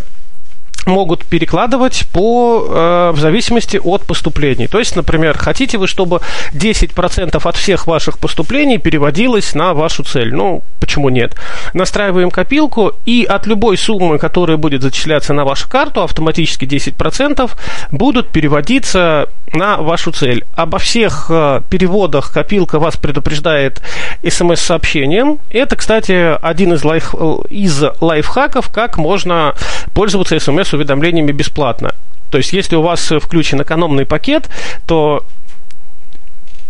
могут 0.85 1.25
перекладывать 1.25 2.05
по, 2.11 2.65
э, 2.67 3.11
в 3.13 3.19
зависимости 3.19 3.79
от 3.83 4.05
поступлений. 4.05 4.67
То 4.67 4.79
есть, 4.79 4.95
например, 4.95 5.37
хотите 5.37 5.77
вы, 5.77 5.87
чтобы 5.87 6.21
10% 6.53 7.45
от 7.45 7.55
всех 7.55 7.87
ваших 7.87 8.19
поступлений 8.19 8.77
переводилось 8.77 9.55
на 9.55 9.73
вашу 9.73 10.03
цель? 10.03 10.33
Ну, 10.33 10.61
почему 10.79 11.09
нет? 11.09 11.35
Настраиваем 11.73 12.31
копилку, 12.31 12.93
и 13.05 13.25
от 13.29 13.47
любой 13.47 13.77
суммы, 13.77 14.17
которая 14.17 14.57
будет 14.57 14.81
зачисляться 14.81 15.33
на 15.33 15.45
вашу 15.45 15.69
карту, 15.69 16.01
автоматически 16.01 16.65
10% 16.65 17.51
будут 17.91 18.29
переводиться 18.29 19.29
на 19.53 19.77
вашу 19.77 20.11
цель. 20.11 20.43
Обо 20.55 20.79
всех 20.79 21.27
э, 21.29 21.61
переводах 21.69 22.31
копилка 22.31 22.79
вас 22.79 22.97
предупреждает 22.97 23.81
смс-сообщением. 24.27 25.39
Это, 25.51 25.75
кстати, 25.75 26.35
один 26.41 26.73
из, 26.73 26.83
лайф, 26.83 27.13
из 27.49 27.83
лайфхаков, 28.01 28.71
как 28.71 28.97
можно 28.97 29.53
пользоваться 29.93 30.35
смс-уведомлениями 30.73 31.31
бесплатно. 31.31 31.93
То 32.31 32.37
есть, 32.37 32.53
если 32.53 32.75
у 32.75 32.81
вас 32.81 33.11
включен 33.21 33.61
экономный 33.61 34.05
пакет, 34.05 34.49
то 34.87 35.23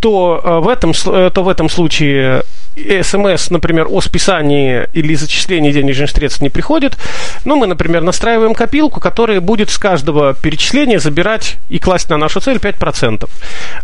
то 0.04 0.42
э, 0.44 0.60
в 0.60 0.68
этом, 0.68 0.92
э, 0.92 1.32
то 1.34 1.44
в 1.44 1.48
этом 1.48 1.70
случае 1.70 2.44
смс, 2.76 3.50
например, 3.50 3.88
о 3.90 4.02
списании 4.02 4.88
или 4.94 5.14
зачислении 5.16 5.72
денежных 5.72 6.10
средств 6.10 6.42
не 6.42 6.50
приходит, 6.50 6.98
но 7.46 7.56
мы, 7.56 7.68
например, 7.68 8.02
настраиваем 8.02 8.54
копилку, 8.54 9.00
которая 9.00 9.42
будет 9.42 9.70
с 9.70 9.78
каждого 9.78 10.34
перечисления 10.34 11.00
забирать 11.00 11.58
и 11.70 11.80
класть 11.80 12.10
на 12.10 12.18
нашу 12.18 12.40
цель 12.40 12.58
5%. 12.58 13.30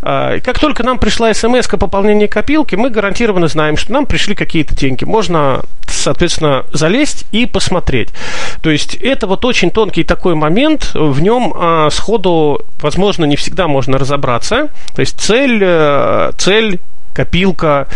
А, 0.01 0.36
и 0.36 0.39
как 0.39 0.59
только 0.59 0.84
нам 0.84 0.97
пришла 0.97 1.34
смс 1.34 1.67
о 1.72 1.78
пополнении 1.78 2.28
копилки, 2.28 2.76
мы 2.76 2.89
гарантированно 2.89 3.47
знаем, 3.47 3.78
что 3.78 3.93
нам 3.93 4.05
пришли 4.05 4.34
какие-то 4.34 4.76
деньги. 4.76 5.03
Можно, 5.03 5.61
соответственно, 5.88 6.65
залезть 6.74 7.26
и 7.32 7.45
посмотреть. 7.45 8.09
То 8.61 8.72
есть 8.72 8.95
это 8.95 9.28
вот 9.28 9.45
очень 9.45 9.72
тонкий 9.72 10.03
такой 10.03 10.36
момент, 10.36 10.91
в 10.93 11.22
нем 11.22 11.53
а, 11.55 11.89
сходу, 11.91 12.61
возможно, 12.82 13.26
не 13.26 13.36
всегда 13.36 13.67
можно 13.67 13.97
разобраться. 13.97 14.70
То 14.95 15.01
есть 15.01 15.20
цель, 15.20 15.59
цель 16.38 16.80
копилка. 17.14 17.88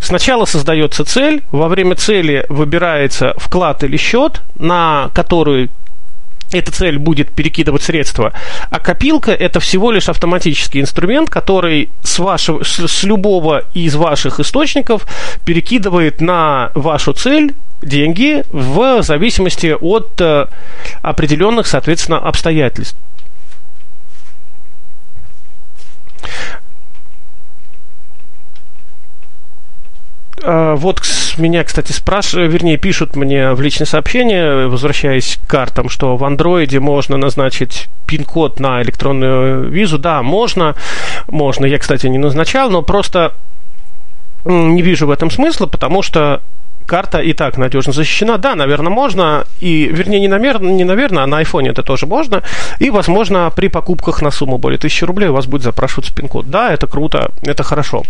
Сначала 0.00 0.44
создается 0.44 1.04
цель, 1.04 1.42
во 1.52 1.68
время 1.68 1.94
цели 1.94 2.44
выбирается 2.48 3.34
вклад 3.36 3.84
или 3.84 3.96
счет, 3.96 4.42
на 4.56 5.10
который 5.14 5.70
эта 6.52 6.70
цель 6.70 6.98
будет 6.98 7.30
перекидывать 7.30 7.82
средства, 7.82 8.32
а 8.70 8.78
копилка 8.78 9.32
это 9.32 9.60
всего 9.60 9.90
лишь 9.90 10.08
автоматический 10.08 10.80
инструмент, 10.80 11.30
который 11.30 11.88
с, 12.02 12.18
вашего, 12.18 12.62
с, 12.62 12.86
с 12.86 13.02
любого 13.04 13.64
из 13.72 13.94
ваших 13.94 14.40
источников 14.40 15.06
перекидывает 15.44 16.20
на 16.20 16.70
вашу 16.74 17.12
цель 17.12 17.54
деньги 17.80 18.44
в 18.52 19.02
зависимости 19.02 19.74
от 19.80 20.20
э, 20.20 20.46
определенных, 21.02 21.66
соответственно, 21.66 22.18
обстоятельств. 22.18 22.96
Вот 30.42 31.02
меня, 31.38 31.64
кстати, 31.64 31.92
спрашивают, 31.92 32.52
вернее, 32.52 32.76
пишут 32.76 33.16
мне 33.16 33.52
в 33.52 33.60
личное 33.60 33.86
сообщение, 33.86 34.66
возвращаясь 34.66 35.38
к 35.42 35.50
картам, 35.50 35.88
что 35.88 36.16
в 36.16 36.24
андроиде 36.24 36.80
можно 36.80 37.16
назначить 37.16 37.88
пин-код 38.06 38.60
на 38.60 38.82
электронную 38.82 39.68
визу. 39.68 39.98
Да, 39.98 40.22
можно, 40.22 40.74
можно. 41.28 41.66
Я, 41.66 41.78
кстати, 41.78 42.06
не 42.06 42.18
назначал, 42.18 42.70
но 42.70 42.82
просто 42.82 43.32
не 44.44 44.82
вижу 44.82 45.06
в 45.06 45.10
этом 45.10 45.30
смысла, 45.30 45.66
потому 45.66 46.02
что 46.02 46.42
карта 46.86 47.20
и 47.20 47.32
так 47.32 47.58
надежно 47.58 47.92
защищена. 47.92 48.38
Да, 48.38 48.54
наверное, 48.54 48.90
можно. 48.90 49.44
И, 49.60 49.86
вернее, 49.86 50.20
не, 50.20 50.28
намер, 50.28 50.60
не 50.60 50.84
наверное, 50.84 51.24
а 51.24 51.26
на 51.26 51.38
айфоне 51.38 51.70
это 51.70 51.82
тоже 51.82 52.06
можно. 52.06 52.42
И, 52.80 52.90
возможно, 52.90 53.50
при 53.54 53.68
покупках 53.68 54.22
на 54.22 54.30
сумму 54.30 54.58
более 54.58 54.78
1000 54.78 55.06
рублей 55.06 55.28
у 55.28 55.34
вас 55.34 55.46
будет 55.46 55.62
запрашиваться 55.62 56.14
пин-код. 56.14 56.50
Да, 56.50 56.72
это 56.72 56.86
круто, 56.86 57.30
это 57.42 57.62
хорошо. 57.62 58.02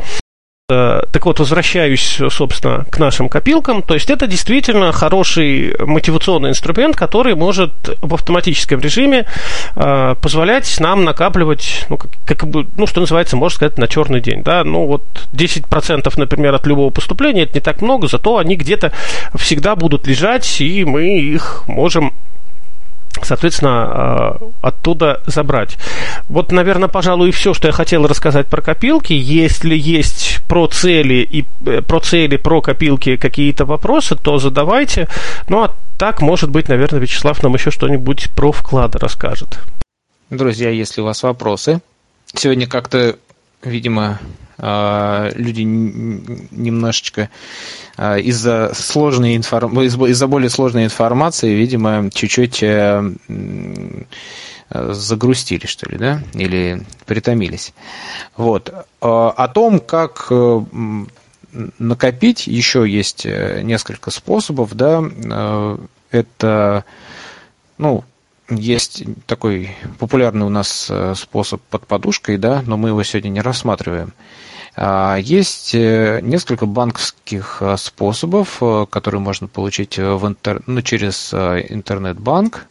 Э, 0.72 1.02
так 1.12 1.26
вот, 1.26 1.38
возвращаюсь, 1.38 2.20
собственно, 2.30 2.86
к 2.90 2.98
нашим 2.98 3.28
копилкам. 3.28 3.82
То 3.82 3.94
есть 3.94 4.08
это 4.08 4.26
действительно 4.26 4.90
хороший 4.92 5.74
мотивационный 5.78 6.50
инструмент, 6.50 6.96
который 6.96 7.34
может 7.34 7.72
в 8.00 8.14
автоматическом 8.14 8.80
режиме 8.80 9.26
э, 9.76 10.14
позволять 10.20 10.80
нам 10.80 11.04
накапливать, 11.04 11.86
ну, 11.90 11.98
как, 11.98 12.10
как 12.24 12.48
бы, 12.48 12.66
ну, 12.76 12.86
что 12.86 13.00
называется, 13.00 13.36
можно 13.36 13.56
сказать, 13.56 13.78
на 13.78 13.86
черный 13.86 14.20
день. 14.20 14.42
Да? 14.42 14.64
Ну, 14.64 14.86
вот 14.86 15.02
10%, 15.34 16.10
например, 16.16 16.54
от 16.54 16.66
любого 16.66 16.90
поступления, 16.90 17.42
это 17.42 17.54
не 17.54 17.60
так 17.60 17.82
много, 17.82 18.08
зато 18.08 18.38
они 18.38 18.56
где-то 18.56 18.92
всегда 19.34 19.76
будут 19.76 20.06
лежать, 20.06 20.60
и 20.60 20.84
мы 20.84 21.18
их 21.18 21.64
можем 21.66 22.14
соответственно, 23.20 24.38
э, 24.40 24.44
оттуда 24.62 25.22
забрать. 25.26 25.78
Вот, 26.28 26.52
наверное, 26.52 26.88
пожалуй, 26.88 27.28
и 27.28 27.32
все, 27.32 27.54
что 27.54 27.68
я 27.68 27.72
хотел 27.72 28.06
рассказать 28.06 28.46
про 28.46 28.62
копилки. 28.62 29.12
Если 29.12 29.76
есть 29.76 30.40
про 30.48 30.66
цели 30.66 31.26
и 31.30 31.44
э, 31.66 31.82
про 31.82 32.00
цели, 32.00 32.36
про 32.36 32.60
копилки 32.60 33.16
какие-то 33.16 33.64
вопросы, 33.64 34.16
то 34.16 34.38
задавайте. 34.38 35.08
Ну, 35.48 35.62
а 35.62 35.74
так, 35.98 36.20
может 36.20 36.50
быть, 36.50 36.68
наверное, 36.68 37.00
Вячеслав 37.00 37.42
нам 37.42 37.54
еще 37.54 37.70
что-нибудь 37.70 38.30
про 38.34 38.52
вклады 38.52 38.98
расскажет. 38.98 39.58
Друзья, 40.30 40.70
если 40.70 41.00
у 41.00 41.04
вас 41.04 41.22
вопросы, 41.22 41.80
сегодня 42.34 42.66
как-то, 42.66 43.16
видимо, 43.62 44.18
а, 44.51 44.51
люди 44.62 45.62
немножечко 45.62 47.28
а, 47.96 48.16
из-за 48.18 48.72
сложной 48.74 49.36
информ... 49.36 49.78
из-за 49.80 50.26
более 50.26 50.50
сложной 50.50 50.84
информации, 50.84 51.54
видимо, 51.54 52.10
чуть-чуть 52.12 52.62
э, 52.62 53.12
загрустили, 54.70 55.66
что 55.66 55.88
ли, 55.90 55.98
да, 55.98 56.22
или 56.32 56.82
притомились. 57.06 57.74
Вот. 58.36 58.72
А, 59.00 59.30
о 59.30 59.48
том, 59.48 59.78
как 59.80 60.28
э, 60.30 60.60
накопить, 61.78 62.46
еще 62.46 62.88
есть 62.88 63.26
э, 63.26 63.60
несколько 63.62 64.10
способов, 64.10 64.74
да, 64.74 65.02
это, 66.10 66.84
ну, 67.78 68.04
есть 68.50 69.04
такой 69.26 69.74
популярный 69.98 70.44
у 70.44 70.50
нас 70.50 70.90
способ 71.14 71.62
под 71.70 71.86
подушкой, 71.86 72.36
да, 72.36 72.62
но 72.66 72.76
мы 72.76 72.90
его 72.90 73.02
сегодня 73.02 73.30
не 73.30 73.40
рассматриваем. 73.40 74.12
А, 74.74 75.16
есть 75.16 75.74
э, 75.74 76.20
несколько 76.22 76.66
банковских 76.66 77.58
э, 77.60 77.76
способов, 77.76 78.58
э, 78.62 78.86
которые 78.88 79.20
можно 79.20 79.46
получить 79.46 79.98
в 79.98 80.26
интер... 80.26 80.62
ну, 80.66 80.80
через 80.82 81.32
интернет-банк. 81.34 82.66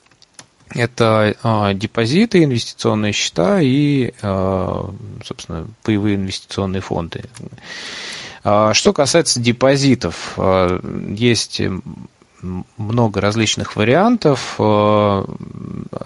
Это 0.74 1.36
депозиты, 1.76 2.45
инвестиционные 2.45 3.12
счета 3.12 3.60
и, 3.60 4.14
собственно, 4.22 5.68
паевые 5.84 6.16
инвестиционные 6.16 6.80
фонды. 6.80 7.26
А, 8.45 8.74
что 8.74 8.93
касается 8.93 9.41
депозитов, 9.41 10.39
есть 11.10 11.62
много 12.78 13.22
различных 13.22 13.76
вариантов. 13.76 14.56
Э, 14.60 15.24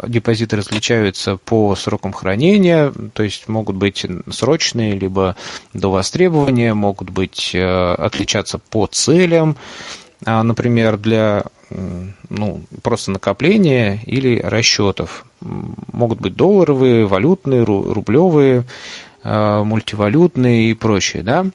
депозиты 0.07 0.57
различаются 0.57 1.37
по 1.37 1.75
срокам 1.75 2.13
хранения, 2.13 2.91
то 3.13 3.23
есть 3.23 3.47
могут 3.47 3.75
быть 3.75 4.05
срочные, 4.29 4.93
либо 4.93 5.35
до 5.73 5.91
востребования, 5.91 6.73
могут 6.73 7.09
быть 7.09 7.51
э, 7.53 7.93
отличаться 7.93 8.57
по 8.57 8.87
целям. 8.87 9.57
а, 10.25 10.43
например, 10.43 10.97
для 10.97 11.43
ну, 12.29 12.61
просто 12.83 13.11
накопления 13.11 13.99
или 14.05 14.39
расчетов. 14.39 15.25
Могут 15.41 16.19
быть 16.19 16.35
долларовые, 16.35 17.05
валютные, 17.05 17.63
рублевые, 17.63 18.65
мультивалютные 19.25 20.69
и 20.69 20.73
прочее. 20.73 21.23
Да? 21.23 21.47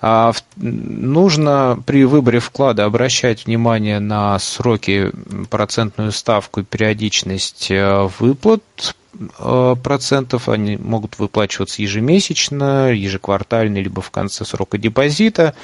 А 0.00 0.32
нужно 0.56 1.82
при 1.84 2.04
выборе 2.04 2.38
вклада 2.38 2.84
обращать 2.84 3.46
внимание 3.46 3.98
на 3.98 4.38
сроки, 4.38 5.10
процентную 5.50 6.12
ставку 6.12 6.60
и 6.60 6.64
периодичность 6.64 7.70
выплат 8.18 8.62
процентов, 9.82 10.48
они 10.48 10.76
могут 10.76 11.18
выплачиваться 11.18 11.82
ежемесячно, 11.82 12.92
ежеквартально, 12.92 13.78
либо 13.78 14.00
в 14.00 14.10
конце 14.10 14.44
срока 14.44 14.78
депозита. 14.78 15.54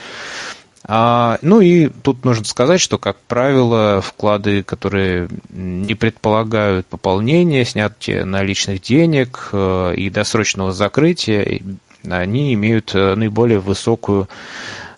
А, 0.89 1.39
ну 1.43 1.61
и 1.61 1.89
тут 1.89 2.25
нужно 2.25 2.45
сказать, 2.45 2.81
что, 2.81 2.97
как 2.97 3.17
правило, 3.27 4.01
вклады, 4.01 4.63
которые 4.63 5.29
не 5.51 5.95
предполагают 5.97 6.87
пополнения, 6.87 7.65
снятия 7.65 8.25
наличных 8.25 8.81
денег 8.83 9.49
э, 9.53 9.95
и 9.97 10.11
досрочного 10.11 10.73
закрытия, 10.73 11.61
они 12.09 12.55
имеют 12.55 12.95
э, 12.95 13.17
наиболее 13.17 13.59
высокую 13.59 14.29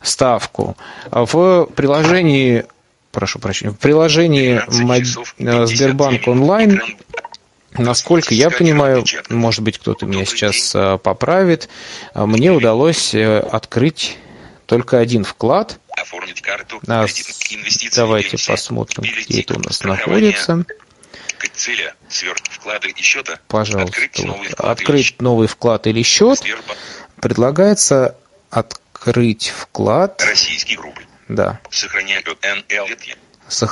ставку. 0.03 0.76
В 1.11 1.70
приложении, 1.74 2.66
прошу 3.11 3.39
прощения, 3.39 3.72
в 3.72 3.78
приложении 3.78 4.61
э, 5.39 5.66
Сбербанк 5.66 6.28
онлайн 6.28 6.82
Насколько 7.76 8.34
я 8.34 8.51
понимаю, 8.51 9.05
может 9.28 9.62
быть, 9.62 9.78
кто-то 9.78 10.05
меня 10.05 10.24
сейчас 10.24 10.74
поправит, 11.01 11.68
мне 12.14 12.51
удалось 12.51 13.14
открыть 13.14 14.16
только 14.68 14.98
один 14.98 15.24
вклад. 15.24 15.80
Оформить 15.96 16.42
карту, 16.42 16.78
а, 16.86 17.06
давайте 17.96 18.36
посмотрим, 18.46 19.02
где 19.02 19.40
это 19.40 19.54
у 19.54 19.60
нас 19.60 19.82
находится. 19.82 20.64
Цели, 21.54 21.94
вклады 22.50 22.90
и 22.90 23.02
счета. 23.02 23.40
Пожалуйста. 23.48 23.88
Открыть, 23.88 24.24
новый, 24.24 24.48
вклад 24.48 24.70
открыть 24.70 25.10
или... 25.10 25.22
новый 25.22 25.48
вклад 25.48 25.86
или 25.86 26.02
счет. 26.02 26.42
Предлагается 27.20 28.16
открыть 28.50 29.48
вклад. 29.48 30.22
Российский 30.22 30.76
рубль. 30.76 31.06
Да. 31.28 31.60
Сохраняю 31.70 32.22
НЛ. 32.42 32.88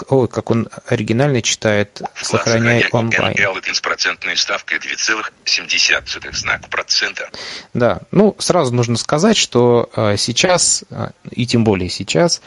Ой, 0.09 0.29
как 0.29 0.51
он 0.51 0.69
оригинально 0.87 1.43
читает, 1.43 2.01
сохраняй 2.15 2.89
онлайн. 2.93 3.35
с 3.75 3.81
процентной 3.81 4.37
ставкой 4.37 4.79
2,7 4.79 6.33
знак 6.35 6.69
процента. 6.69 7.29
Да, 7.75 8.01
ну, 8.11 8.35
сразу 8.39 8.75
нужно 8.75 8.97
сказать, 8.97 9.37
что 9.37 9.91
э, 9.95 10.17
сейчас, 10.17 10.85
э, 10.91 11.11
и 11.31 11.47
тем 11.47 11.65
более 11.65 11.91
сейчас, 11.91 12.41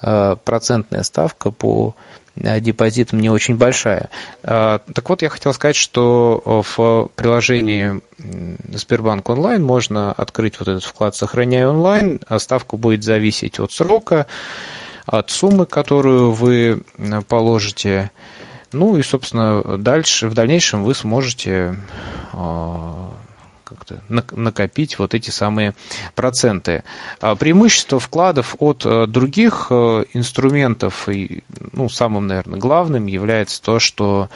э, 0.00 0.36
процентная 0.44 1.02
ставка 1.02 1.50
по 1.50 1.94
депозитам 2.36 3.20
не 3.20 3.28
очень 3.28 3.56
большая. 3.56 4.08
Так 4.40 5.08
вот, 5.10 5.20
я 5.20 5.28
хотел 5.28 5.52
сказать, 5.52 5.76
что 5.76 6.62
в 6.74 7.10
приложении 7.14 8.00
Сбербанк 8.72 9.28
онлайн 9.28 9.62
можно 9.62 10.12
открыть 10.12 10.58
вот 10.58 10.68
этот 10.68 10.84
вклад 10.84 11.14
«Сохраняй 11.16 11.66
онлайн», 11.66 12.20
а 12.28 12.38
ставка 12.38 12.76
будет 12.76 13.02
зависеть 13.02 13.58
от 13.58 13.72
срока, 13.72 14.26
от 15.10 15.30
суммы, 15.30 15.66
которую 15.66 16.30
вы 16.30 16.82
положите. 17.28 18.10
Ну 18.72 18.96
и, 18.96 19.02
собственно, 19.02 19.76
дальше, 19.78 20.28
в 20.28 20.34
дальнейшем 20.34 20.84
вы 20.84 20.94
сможете 20.94 21.74
а, 22.32 23.10
как-то 23.64 24.00
накопить 24.08 25.00
вот 25.00 25.14
эти 25.14 25.30
самые 25.30 25.74
проценты. 26.14 26.84
А 27.20 27.34
преимущество 27.34 27.98
вкладов 27.98 28.54
от 28.60 28.86
э, 28.86 29.06
других 29.08 29.66
э, 29.70 30.04
инструментов, 30.12 31.08
и, 31.08 31.42
ну, 31.72 31.88
самым, 31.88 32.28
наверное, 32.28 32.60
главным 32.60 33.06
является 33.06 33.60
то, 33.60 33.80
что 33.80 34.28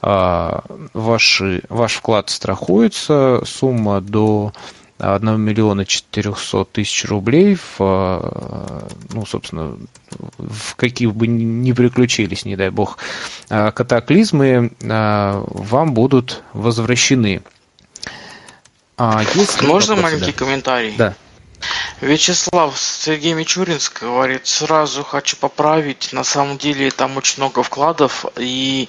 а, 0.00 0.64
ваши, 0.94 1.62
ваш 1.68 1.94
вклад 1.96 2.30
страхуется, 2.30 3.42
сумма 3.44 4.00
до 4.00 4.54
1 5.02 5.40
миллиона 5.40 5.84
400 5.84 6.64
тысяч 6.66 7.04
рублей 7.06 7.56
в, 7.56 7.76
э, 7.80 8.88
ну, 9.12 9.26
собственно, 9.26 9.76
в 10.38 10.76
каких 10.76 11.14
бы 11.14 11.26
ни 11.26 11.72
приключились, 11.72 12.44
не 12.44 12.56
дай 12.56 12.70
бог, 12.70 12.98
э, 13.50 13.72
катаклизмы, 13.72 14.72
э, 14.80 15.44
вам 15.48 15.94
будут 15.94 16.42
возвращены. 16.52 17.42
А 18.96 19.22
есть 19.34 19.62
Можно 19.62 19.96
маленький 19.96 20.32
да? 20.32 20.38
комментарий? 20.38 20.94
Да. 20.96 21.14
Вячеслав 22.00 22.78
Сергей 22.78 23.32
Мичуринск 23.34 24.02
говорит, 24.02 24.46
сразу 24.46 25.04
хочу 25.04 25.36
поправить, 25.36 26.12
на 26.12 26.24
самом 26.24 26.58
деле 26.58 26.90
там 26.90 27.16
очень 27.16 27.42
много 27.42 27.62
вкладов, 27.62 28.24
и 28.36 28.88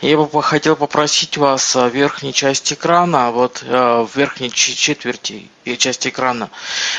я 0.00 0.16
бы 0.16 0.42
хотел 0.42 0.76
попросить 0.76 1.36
вас 1.36 1.74
в 1.74 1.88
верхней 1.88 2.32
части 2.32 2.74
экрана, 2.74 3.30
вот 3.30 3.62
э, 3.66 4.06
в 4.06 4.16
верхней 4.16 4.50
четверти 4.50 5.48
части 5.78 6.08
экрана, 6.08 6.50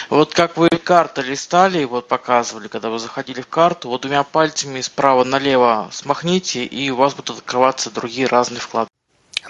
вот 0.10 0.34
как 0.34 0.58
вы 0.58 0.70
карты 0.70 1.22
листали, 1.22 1.84
вот 1.84 2.08
показывали, 2.08 2.68
когда 2.68 2.90
вы 2.90 3.00
заходили 3.00 3.42
в 3.42 3.48
карту, 3.48 3.90
вот 3.90 4.02
двумя 4.02 4.24
пальцами 4.24 4.82
справа 4.82 5.24
налево 5.24 5.90
смахните, 5.92 6.64
и 6.64 6.90
у 6.90 6.96
вас 6.96 7.14
будут 7.16 7.38
открываться 7.38 7.90
другие 7.90 8.28
разные 8.28 8.60
вклады. 8.60 8.90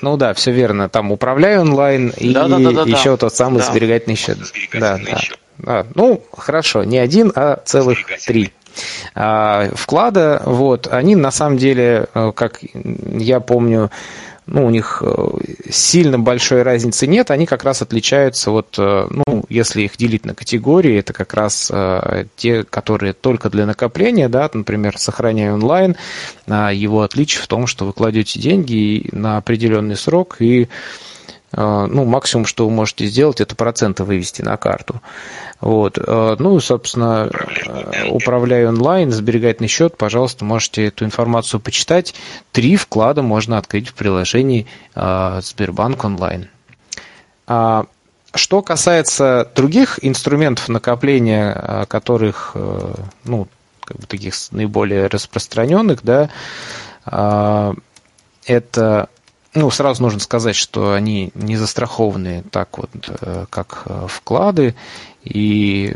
Ну 0.01 0.17
да, 0.17 0.34
все 0.34 0.51
верно. 0.51 0.89
Там 0.89 1.11
управляй 1.11 1.57
онлайн 1.57 2.09
и 2.09 2.34
да, 2.34 2.47
да, 2.47 2.57
да, 2.57 2.82
еще 2.84 3.11
да. 3.11 3.17
тот 3.17 3.34
самый 3.34 3.59
да. 3.59 3.65
сберегательный 3.65 4.15
счет. 4.15 4.38
Сберегательный 4.38 5.11
да, 5.11 5.17
счет. 5.19 5.39
А, 5.64 5.86
ну, 5.95 6.22
хорошо, 6.32 6.84
не 6.84 6.97
один, 6.97 7.32
а 7.36 7.62
целых 7.66 7.99
три 8.26 8.51
а, 9.14 9.70
вклада. 9.74 10.41
Вот, 10.45 10.88
они 10.88 11.16
на 11.16 11.32
самом 11.32 11.58
деле, 11.58 12.08
э, 12.14 12.32
как 12.36 12.62
я 12.64 13.39
помню, 13.39 13.89
ну, 14.47 14.66
у 14.66 14.70
них 14.70 15.01
э, 15.03 15.28
сильно 15.72 16.20
большой 16.20 16.62
разницы 16.62 17.08
нет, 17.08 17.32
они 17.32 17.45
как 17.45 17.64
раз 17.64 17.82
отличаются, 17.82 18.51
вот, 18.51 18.76
э, 18.78 19.08
ну, 19.10 19.45
если 19.49 19.84
их 19.84 19.97
делить 19.97 20.26
на 20.26 20.36
категории, 20.36 20.99
это 20.99 21.14
как 21.14 21.34
раз 21.34 21.72
те, 22.36 22.64
которые 22.64 23.14
только 23.14 23.49
для 23.49 23.66
накопления, 23.66 24.30
да, 24.30 24.49
например, 24.53 24.97
сохраняя 24.97 25.53
онлайн, 25.53 25.95
его 26.47 27.01
отличие 27.01 27.41
в 27.41 27.47
том, 27.47 27.66
что 27.66 27.86
вы 27.86 27.93
кладете 27.93 28.39
деньги 28.39 29.10
на 29.12 29.38
определенный 29.38 29.95
срок 29.95 30.38
и 30.39 30.68
ну, 31.56 32.03
максимум, 32.06 32.45
что 32.45 32.66
вы 32.68 32.72
можете 32.72 33.06
сделать, 33.06 33.39
это 33.39 33.56
проценты 33.56 34.03
вывести 34.03 34.41
на 34.41 34.58
карту. 34.58 35.01
Вот. 35.62 35.97
Э, 35.97 36.36
ну, 36.38 36.60
собственно, 36.60 37.30
э, 37.32 38.10
управляя 38.10 38.68
онлайн, 38.68 39.12
сберегательный 39.12 39.70
счет, 39.70 39.97
пожалуйста, 39.97 40.43
можете 40.43 40.88
эту 40.88 41.06
информацию 41.06 41.60
почитать. 41.60 42.14
Три 42.51 42.76
вклада 42.76 43.22
можно 43.22 43.58
открыть 43.58 43.89
в 43.89 43.93
приложении 43.93 44.68
Сбербанк 44.93 46.03
онлайн. 46.03 46.49
А, 47.47 47.86
что 48.34 48.62
касается 48.62 49.49
других 49.56 49.99
инструментов 50.01 50.68
накопления, 50.68 51.86
которых, 51.88 52.56
ну, 53.24 53.47
как 53.84 53.97
бы 53.97 54.08
таких 54.08 54.34
наиболее 54.51 55.08
распространенных, 55.08 56.01
да, 56.03 56.30
это 58.45 59.10
ну, 59.56 59.72
сразу 59.72 60.03
нужно 60.03 60.20
сказать, 60.20 60.56
что 60.56 60.93
они 60.93 61.32
не 61.34 61.58
застрахованы 61.58 62.43
так 62.51 62.78
вот, 62.78 62.89
как 63.49 63.88
вклады, 64.08 64.76
и 65.24 65.95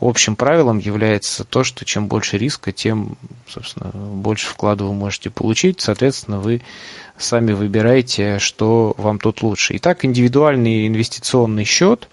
общим 0.00 0.34
правилом 0.34 0.78
является 0.78 1.44
то, 1.44 1.62
что 1.62 1.84
чем 1.84 2.08
больше 2.08 2.38
риска, 2.38 2.72
тем, 2.72 3.16
собственно, 3.46 3.90
больше 3.90 4.48
вклада 4.48 4.84
вы 4.84 4.94
можете 4.94 5.30
получить. 5.30 5.80
Соответственно, 5.80 6.40
вы 6.40 6.62
сами 7.16 7.52
выбираете, 7.52 8.40
что 8.40 8.94
вам 8.98 9.20
тут 9.20 9.42
лучше. 9.42 9.76
Итак, 9.76 10.04
индивидуальный 10.04 10.88
инвестиционный 10.88 11.64
счет 11.64 12.08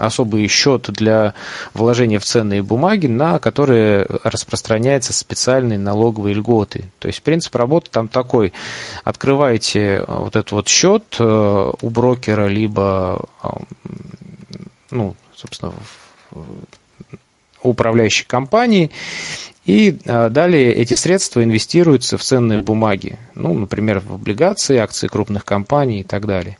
особый 0.00 0.46
счет 0.48 0.90
для 0.90 1.34
вложения 1.74 2.18
в 2.18 2.24
ценные 2.24 2.62
бумаги, 2.62 3.06
на 3.06 3.38
которые 3.38 4.06
распространяются 4.24 5.12
специальные 5.12 5.78
налоговые 5.78 6.34
льготы. 6.34 6.84
То 6.98 7.08
есть 7.08 7.22
принцип 7.22 7.54
работы 7.56 7.88
там 7.90 8.08
такой. 8.08 8.52
Открываете 9.04 10.04
вот 10.06 10.36
этот 10.36 10.52
вот 10.52 10.68
счет 10.68 11.16
э, 11.18 11.72
у 11.80 11.90
брокера, 11.90 12.46
либо 12.46 13.26
ну, 14.90 15.16
собственно, 15.34 15.72
управляющей 17.62 18.24
компании, 18.26 18.90
и 19.64 19.98
далее 20.04 20.72
эти 20.72 20.94
средства 20.94 21.44
инвестируются 21.44 22.16
в 22.16 22.22
ценные 22.22 22.62
бумаги, 22.62 23.18
ну, 23.34 23.52
например, 23.54 24.00
в 24.00 24.14
облигации, 24.14 24.78
акции 24.78 25.08
крупных 25.08 25.44
компаний 25.44 26.00
и 26.00 26.04
так 26.04 26.26
далее. 26.26 26.56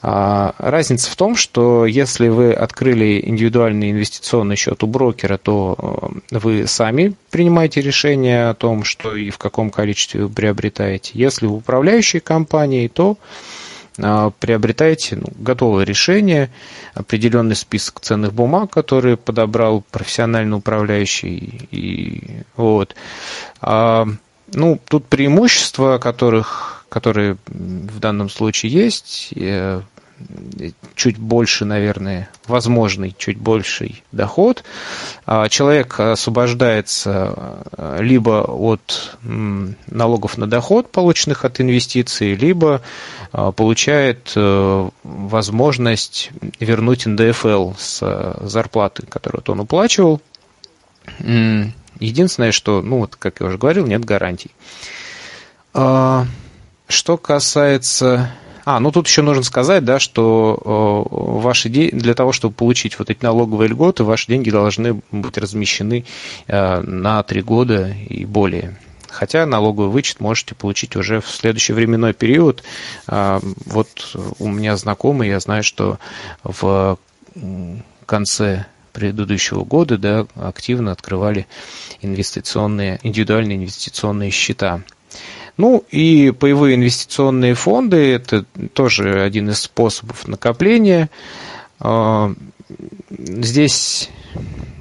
А, 0.00 0.54
разница 0.58 1.10
в 1.10 1.16
том, 1.16 1.34
что 1.34 1.86
если 1.86 2.28
вы 2.28 2.52
открыли 2.52 3.20
индивидуальный 3.24 3.90
инвестиционный 3.90 4.56
счет 4.56 4.82
у 4.84 4.86
брокера, 4.86 5.38
то 5.38 6.20
э, 6.30 6.38
вы 6.38 6.66
сами 6.66 7.14
принимаете 7.30 7.80
решение 7.80 8.48
о 8.48 8.54
том, 8.54 8.84
что 8.84 9.16
и 9.16 9.30
в 9.30 9.38
каком 9.38 9.70
количестве 9.70 10.22
вы 10.22 10.28
приобретаете. 10.28 11.12
Если 11.14 11.46
в 11.46 11.54
управляющей 11.54 12.20
компании, 12.20 12.86
то 12.88 13.18
а, 14.00 14.30
приобретаете 14.30 15.16
ну, 15.16 15.26
готовое 15.38 15.84
решение, 15.84 16.50
определенный 16.94 17.56
список 17.56 18.00
ценных 18.00 18.32
бумаг, 18.32 18.70
которые 18.70 19.16
подобрал 19.16 19.82
профессиональный 19.90 20.56
управляющий. 20.56 21.68
И, 21.72 22.42
вот. 22.56 22.94
А, 23.60 24.06
ну, 24.52 24.80
тут 24.88 25.06
преимущества, 25.06 25.98
которых, 25.98 26.77
которые 26.88 27.36
в 27.46 27.98
данном 27.98 28.30
случае 28.30 28.72
есть, 28.72 29.32
э, 29.36 29.82
чуть 30.96 31.16
больше, 31.16 31.64
наверное, 31.64 32.28
возможный 32.46 33.14
чуть 33.16 33.38
больший 33.38 34.02
доход, 34.10 34.64
а 35.26 35.48
человек 35.48 36.00
освобождается 36.00 37.62
э, 37.76 37.98
либо 38.00 38.42
от 38.42 39.16
налогов 39.22 40.38
на 40.38 40.48
доход, 40.48 40.90
полученных 40.90 41.44
от 41.44 41.60
инвестиций, 41.60 42.34
либо 42.34 42.82
э, 43.32 43.52
получает 43.54 44.32
возможность 44.34 46.30
вернуть 46.58 47.06
НДФЛ 47.06 47.72
с 47.78 48.36
зарплаты, 48.40 49.06
которую 49.06 49.44
он 49.46 49.60
уплачивал. 49.60 50.20
Единственное, 52.00 52.52
что, 52.52 52.82
ну 52.82 52.98
вот, 52.98 53.16
как 53.16 53.40
я 53.40 53.46
уже 53.46 53.58
говорил, 53.58 53.86
нет 53.86 54.04
гарантий. 54.04 54.50
А, 56.88 56.92
что 56.92 57.16
касается 57.16 58.30
а, 58.64 58.80
ну 58.80 58.92
тут 58.92 59.06
еще 59.06 59.22
нужно 59.22 59.42
сказать, 59.44 59.82
да, 59.82 59.98
что 59.98 61.06
ваши 61.10 61.70
деньги, 61.70 61.94
для 61.94 62.12
того, 62.12 62.32
чтобы 62.32 62.54
получить 62.54 62.98
вот 62.98 63.08
эти 63.08 63.22
налоговые 63.22 63.68
льготы, 63.68 64.04
ваши 64.04 64.26
деньги 64.26 64.50
должны 64.50 65.00
быть 65.10 65.38
размещены 65.38 66.04
э, 66.48 66.80
на 66.82 67.22
три 67.22 67.40
года 67.40 67.88
и 67.88 68.26
более. 68.26 68.78
Хотя 69.08 69.46
налоговый 69.46 69.88
вычет 69.88 70.20
можете 70.20 70.54
получить 70.54 70.96
уже 70.96 71.22
в 71.22 71.28
следующий 71.28 71.72
временной 71.72 72.12
период. 72.12 72.62
Э, 73.06 73.40
вот 73.64 74.14
у 74.38 74.48
меня 74.48 74.76
знакомый, 74.76 75.28
я 75.30 75.40
знаю, 75.40 75.62
что 75.62 75.98
в 76.44 76.98
конце 78.04 78.66
предыдущего 78.92 79.64
года 79.64 79.96
да, 79.96 80.26
активно 80.34 80.92
открывали 80.92 81.46
инвестиционные, 82.02 83.00
индивидуальные 83.02 83.56
инвестиционные 83.56 84.30
счета. 84.30 84.82
Ну 85.58 85.84
и 85.90 86.30
паевые 86.30 86.76
инвестиционные 86.76 87.54
фонды– 87.54 87.96
это 88.14 88.44
тоже 88.72 89.22
один 89.22 89.50
из 89.50 89.58
способов 89.58 90.28
накопления. 90.28 91.10
А, 91.80 92.32
здесь 93.10 94.08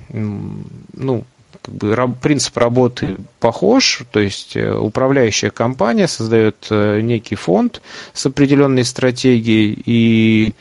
ну, 0.09 1.25
как 1.63 1.73
бы 1.73 2.15
принцип 2.21 2.55
работы 2.57 3.17
похож, 3.39 4.03
то 4.11 4.19
есть 4.19 4.55
э, 4.55 4.71
управляющая 4.71 5.49
компания 5.49 6.07
создает 6.07 6.67
э, 6.69 7.01
некий 7.01 7.35
фонд 7.35 7.81
с 8.13 8.27
определенной 8.27 8.85
стратегией 8.85 9.81
и 9.85 10.53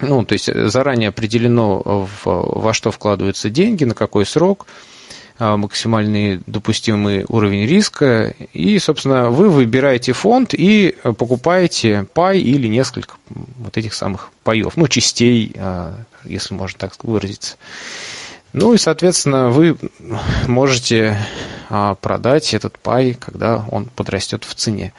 ну, 0.00 0.24
то 0.24 0.34
есть 0.34 0.48
заранее 0.70 1.08
определено, 1.08 2.08
во 2.24 2.74
что 2.74 2.90
вкладываются 2.90 3.50
деньги, 3.50 3.84
на 3.84 3.94
какой 3.94 4.26
срок– 4.26 4.66
максимальный 5.38 6.40
допустимый 6.46 7.24
уровень 7.28 7.66
риска. 7.66 8.34
И, 8.52 8.78
собственно, 8.78 9.30
вы 9.30 9.48
выбираете 9.48 10.12
фонд 10.12 10.54
и 10.54 10.94
покупаете 11.02 12.06
пай 12.14 12.38
или 12.38 12.68
несколько 12.68 13.14
вот 13.28 13.76
этих 13.76 13.94
самых 13.94 14.30
паев, 14.44 14.76
ну, 14.76 14.88
частей, 14.88 15.52
а, 15.56 15.94
если 16.24 16.54
можно 16.54 16.78
так 16.78 16.92
выразиться. 17.02 17.56
Ну 18.52 18.74
и, 18.74 18.78
соответственно, 18.78 19.48
вы 19.48 19.78
можете 20.46 21.16
а, 21.70 21.94
продать 21.94 22.52
этот 22.52 22.78
пай, 22.78 23.14
когда 23.14 23.64
он 23.70 23.86
подрастет 23.86 24.44
в 24.44 24.54
цене. 24.54 24.92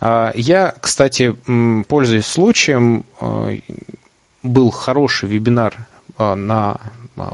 Я, 0.00 0.74
кстати, 0.80 1.36
пользуясь 1.84 2.26
случаем, 2.26 3.04
был 4.42 4.70
хороший 4.70 5.28
вебинар 5.28 5.86
на 6.18 6.80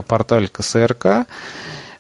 портале 0.07 0.49
КСРК, 0.49 1.07
а, 1.07 1.27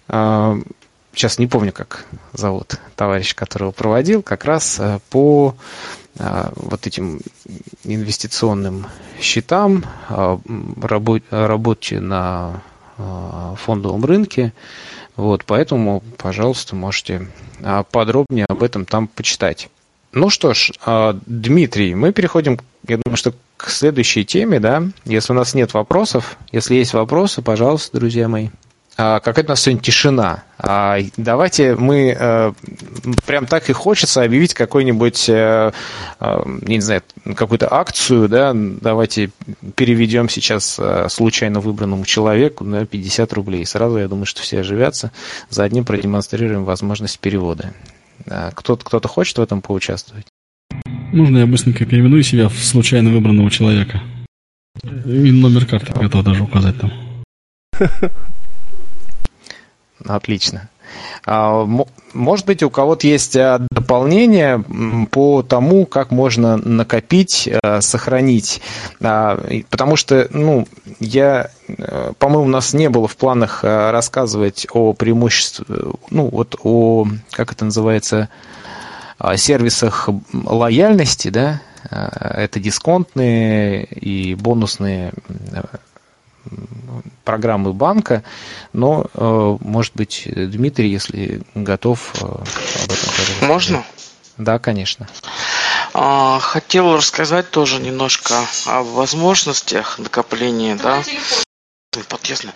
сейчас 0.09 1.38
не 1.38 1.46
помню, 1.46 1.72
как 1.72 2.07
зовут 2.32 2.78
товарищ, 2.94 3.34
которого 3.34 3.72
проводил, 3.72 4.22
как 4.22 4.44
раз 4.44 4.78
э, 4.78 5.00
по 5.11 5.57
а, 6.18 6.52
вот 6.57 6.86
этим 6.86 7.20
инвестиционным 7.84 8.86
счетам, 9.20 9.84
а, 10.09 10.38
работе 10.80 12.00
на 12.00 12.62
фондовом 13.59 14.07
рынке. 14.07 14.54
Вот, 15.16 15.44
поэтому, 15.44 16.02
пожалуйста, 16.16 16.74
можете 16.74 17.28
подробнее 17.90 18.46
об 18.48 18.62
этом 18.62 18.86
там 18.86 19.07
почитать. 19.07 19.68
Ну 20.12 20.30
что 20.30 20.54
ж, 20.54 20.72
Дмитрий, 21.26 21.94
мы 21.94 22.12
переходим, 22.12 22.59
я 22.88 22.96
думаю, 22.96 23.18
что 23.18 23.34
к 23.59 23.68
следующей 23.68 24.24
теме, 24.24 24.61
да. 24.61 24.82
Если 25.04 25.34
у 25.34 25.36
нас 25.36 25.52
нет 25.52 25.74
вопросов, 25.74 26.38
если 26.52 26.76
есть 26.76 26.94
вопросы, 26.94 27.42
пожалуйста, 27.42 27.98
друзья 27.98 28.28
мои. 28.28 28.48
А, 28.99 29.20
какая-то 29.20 29.51
у 29.51 29.53
нас 29.53 29.62
сегодня 29.62 29.82
тишина. 29.82 30.44
А, 30.59 30.99
давайте 31.18 31.76
мы 31.76 32.16
э, 32.18 32.53
прям 33.26 33.47
так 33.47 33.68
и 33.68 33.74
хочется 33.74 34.22
объявить 34.22 34.55
какой-нибудь, 34.55 35.28
э, 35.28 35.72
э, 36.18 36.42
не 36.62 36.80
знаю, 36.80 37.03
какую-то 37.34 37.70
акцию, 37.72 38.28
да, 38.30 38.53
давайте 38.55 39.30
переведем 39.74 40.30
сейчас 40.30 40.80
случайно 41.09 41.61
выбранному 41.61 42.07
человеку 42.07 42.64
на 42.64 42.86
50 42.86 43.32
рублей. 43.34 43.66
Сразу, 43.66 43.99
я 43.99 44.09
думаю, 44.09 44.24
что 44.24 44.40
все 44.40 44.61
оживятся. 44.61 45.12
За 45.51 45.64
одним 45.64 45.84
продемонстрируем 45.84 46.64
возможность 46.64 47.18
перевода. 47.18 47.74
Кто-то, 48.55 48.84
кто-то 48.84 49.09
хочет 49.09 49.36
в 49.36 49.42
этом 49.42 49.61
поучаствовать? 49.61 50.26
Можно 51.12 51.38
я 51.38 51.47
быстренько 51.47 51.84
переведу 51.84 52.22
себя 52.22 52.49
в 52.49 52.57
случайно 52.59 53.11
выбранного 53.11 53.51
человека? 53.51 54.01
И 54.82 55.30
номер 55.30 55.66
карты 55.66 55.92
готов 55.92 56.24
даже 56.24 56.42
указать 56.42 56.76
там. 56.80 56.92
Отлично. 60.09 60.68
А, 61.24 61.66
может 62.14 62.46
быть, 62.46 62.62
у 62.62 62.70
кого-то 62.70 63.07
есть 63.07 63.36
а, 63.36 63.61
дополнение 63.70 64.62
по 65.11 65.42
тому, 65.42 65.86
как 65.86 66.11
можно 66.11 66.57
накопить, 66.57 67.48
а, 67.62 67.80
сохранить. 67.80 68.61
Потому 68.98 69.96
что, 69.96 70.28
ну, 70.30 70.66
я, 71.00 71.50
э, 71.68 72.12
по-моему, 72.18 72.44
у 72.44 72.48
нас 72.48 72.72
не 72.72 72.88
было 72.88 73.09
в 73.09 73.16
планах 73.16 73.62
рассказывать 73.62 74.66
о 74.72 74.92
преимуществе, 74.92 75.64
ну, 76.11 76.28
вот 76.28 76.57
о, 76.62 77.07
как 77.32 77.52
это 77.52 77.64
называется, 77.64 78.28
сервисах 79.36 80.09
лояльности, 80.32 81.28
да, 81.28 81.61
это 81.90 82.61
дисконтные 82.61 83.84
и 83.84 84.34
бонусные 84.34 85.12
программы 87.24 87.72
банка, 87.72 88.22
но, 88.72 89.07
э, 89.14 89.57
может 89.61 89.94
быть, 89.94 90.22
Дмитрий, 90.26 90.90
если 90.90 91.42
готов 91.55 92.12
э, 92.14 92.24
об 92.24 92.84
этом 92.84 92.97
сказать. 92.97 93.42
Можно? 93.42 93.84
Да, 94.38 94.59
конечно. 94.59 95.09
А, 95.94 96.38
хотел 96.40 96.97
рассказать 96.97 97.51
тоже 97.51 97.80
немножко 97.80 98.34
о 98.66 98.82
возможностях 98.82 99.99
накопления, 99.99 100.76
да, 100.76 101.03
подъездно. 102.05 102.53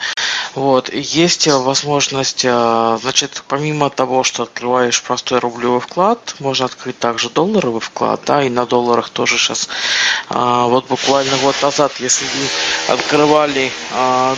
Вот. 0.55 0.93
Есть 0.93 1.47
возможность, 1.47 2.45
э, 2.45 2.99
значит, 3.01 3.45
помимо 3.47 3.89
того, 3.89 4.25
что 4.25 4.43
открываешь 4.43 5.01
простой 5.03 5.39
рублевой 5.39 5.81
вклад, 5.81 6.35
можно 6.41 6.65
открыть 6.65 6.99
также 6.99 7.31
долларовый 7.31 7.81
вклад, 7.81 8.23
да, 8.27 8.43
и 8.43 8.49
на 8.49 8.67
долларах 8.67 9.11
тоже 9.11 9.39
сейчас, 9.39 9.69
а, 10.29 10.67
вот 10.67 10.89
буквально 10.89 11.37
год 11.39 11.55
назад, 11.63 11.93
если 12.01 12.27
открывали 12.89 13.71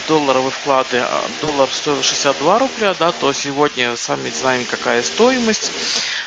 долларовые 0.08 0.50
вклады, 0.50 1.02
доллар 1.40 1.68
стоил 1.72 2.02
62 2.02 2.58
рубля, 2.58 2.94
да, 2.98 3.12
то 3.12 3.32
сегодня 3.32 3.96
сами 3.96 4.30
знаем, 4.30 4.66
какая 4.66 5.02
стоимость. 5.02 5.70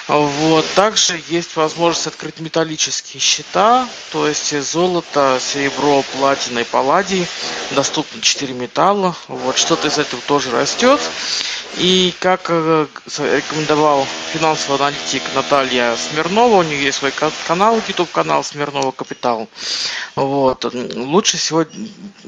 Вот. 0.07 0.65
Также 0.75 1.19
есть 1.29 1.55
возможность 1.55 2.07
открыть 2.07 2.39
металлические 2.39 3.19
счета, 3.19 3.87
то 4.11 4.27
есть 4.27 4.61
золото, 4.61 5.39
серебро, 5.41 6.03
платина 6.13 6.59
и 6.59 6.63
палладий, 6.63 7.27
доступно 7.71 8.21
4 8.21 8.53
металла. 8.65 9.15
Вот. 9.27 9.57
Что 9.57 9.75
что-то 9.75 9.89
из 9.89 9.97
этого 9.97 10.21
тоже 10.25 10.51
растет. 10.51 11.01
И 11.77 12.13
как 12.19 12.45
э, 12.47 12.87
рекомендовал 13.17 14.07
финансовый 14.31 14.75
аналитик 14.75 15.21
Наталья 15.35 15.97
Смирнова, 15.97 16.57
у 16.57 16.63
нее 16.63 16.81
есть 16.81 16.99
свой 16.99 17.11
канал, 17.45 17.81
YouTube 17.87 18.09
канал 18.11 18.41
Смирнова 18.41 18.91
Капитал. 18.91 19.49
Вот. 20.15 20.63
Лучше 20.95 21.35
всего 21.35 21.65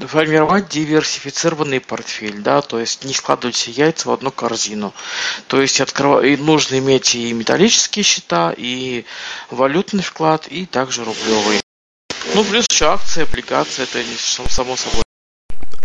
формировать 0.08 0.68
диверсифицированный 0.68 1.80
портфель, 1.80 2.42
да, 2.42 2.62
то 2.62 2.80
есть 2.80 3.06
не 3.06 3.14
складывать 3.14 3.56
все 3.56 3.72
яйца 3.72 4.10
в 4.10 4.12
одну 4.12 4.32
корзину. 4.32 4.94
То 5.48 5.62
есть 5.62 5.80
откров... 5.80 6.26
и 6.26 6.36
нужно 6.36 6.80
иметь 6.80 7.16
и 7.16 7.32
металлические 7.32 8.04
счета, 8.04 8.54
и 8.58 9.06
валютный 9.50 10.04
вклад, 10.04 10.48
и 10.48 10.66
также 10.66 11.06
рублевый. 11.06 11.62
Ну, 12.36 12.44
плюс 12.44 12.66
еще 12.70 12.88
акции, 12.88 13.24
облигации, 13.24 13.84
это 13.84 14.04
само 14.50 14.76
собой. 14.76 15.07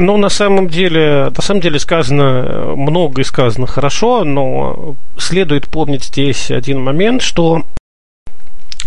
Ну, 0.02 0.16
на 0.16 0.30
самом 0.30 0.66
деле, 0.66 1.30
на 1.34 1.42
самом 1.42 1.60
деле 1.60 1.78
сказано, 1.78 2.74
много 2.74 3.20
и 3.20 3.24
сказано 3.24 3.68
хорошо, 3.68 4.24
но 4.24 4.96
следует 5.16 5.68
помнить 5.68 6.06
здесь 6.06 6.50
один 6.50 6.82
момент, 6.82 7.22
что 7.22 7.62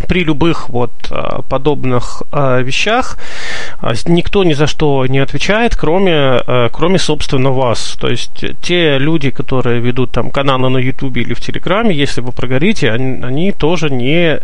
при 0.07 0.23
любых 0.23 0.69
вот 0.69 0.91
а, 1.09 1.41
подобных 1.41 2.23
а, 2.31 2.59
вещах 2.61 3.17
а, 3.79 3.93
никто 4.05 4.43
ни 4.43 4.53
за 4.53 4.67
что 4.67 5.05
не 5.05 5.19
отвечает, 5.19 5.75
кроме, 5.75 6.41
кроме 6.71 6.99
собственно 6.99 7.51
вас. 7.51 7.97
То 7.99 8.07
есть 8.07 8.43
те 8.61 8.97
люди, 8.97 9.29
которые 9.29 9.79
ведут 9.79 10.11
там 10.11 10.29
каналы 10.31 10.69
на 10.69 10.77
Ютубе 10.77 11.21
или 11.21 11.33
в 11.33 11.41
Телеграме, 11.41 11.95
если 11.95 12.21
вы 12.21 12.31
прогорите, 12.31 12.91
они, 12.91 13.23
они 13.23 13.51
тоже 13.51 13.89
не, 13.89 14.39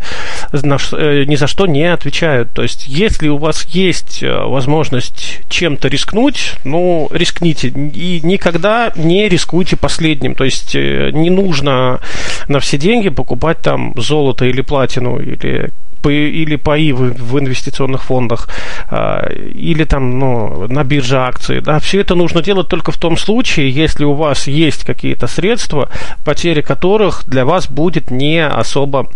э, 0.54 1.24
ни 1.26 1.36
за 1.36 1.48
что 1.48 1.66
не 1.66 1.86
отвечают. 1.86 2.52
То 2.54 2.64
есть 2.64 2.88
если 2.88 3.28
у 3.30 3.38
вас 3.38 3.66
есть 3.68 4.24
возможность 4.24 5.42
чем-то 5.50 5.88
рискнуть, 5.88 6.56
ну, 6.64 7.10
рискните. 7.12 7.70
И 7.70 8.22
никогда 8.24 8.92
не 8.96 9.30
рискуйте 9.30 9.76
последним. 9.76 10.36
То 10.36 10.44
есть 10.44 10.76
э, 10.76 11.12
не 11.14 11.30
нужно 11.30 12.00
на 12.48 12.60
все 12.60 12.78
деньги 12.78 13.10
покупать 13.10 13.60
там 13.60 13.94
золото 13.98 14.46
или 14.46 14.62
платину 14.62 15.20
или 15.44 15.72
или 16.10 16.56
паи 16.56 16.92
в, 16.92 17.14
в 17.14 17.40
инвестиционных 17.40 18.04
фондах, 18.04 18.50
а, 18.90 19.30
или 19.30 19.84
там 19.84 20.18
ну, 20.18 20.68
на 20.68 20.84
бирже 20.84 21.18
акций. 21.20 21.62
Да, 21.62 21.80
все 21.80 22.02
это 22.02 22.16
нужно 22.16 22.42
делать 22.42 22.68
только 22.68 22.92
в 22.92 22.98
том 22.98 23.18
случае, 23.18 23.70
если 23.70 24.04
у 24.04 24.14
вас 24.14 24.48
есть 24.48 24.84
какие-то 24.84 25.28
средства, 25.28 25.90
потеря 26.26 26.62
которых 26.62 27.24
для 27.28 27.46
вас 27.46 27.70
будет 27.70 28.10
не 28.10 28.44
особо 28.44 29.10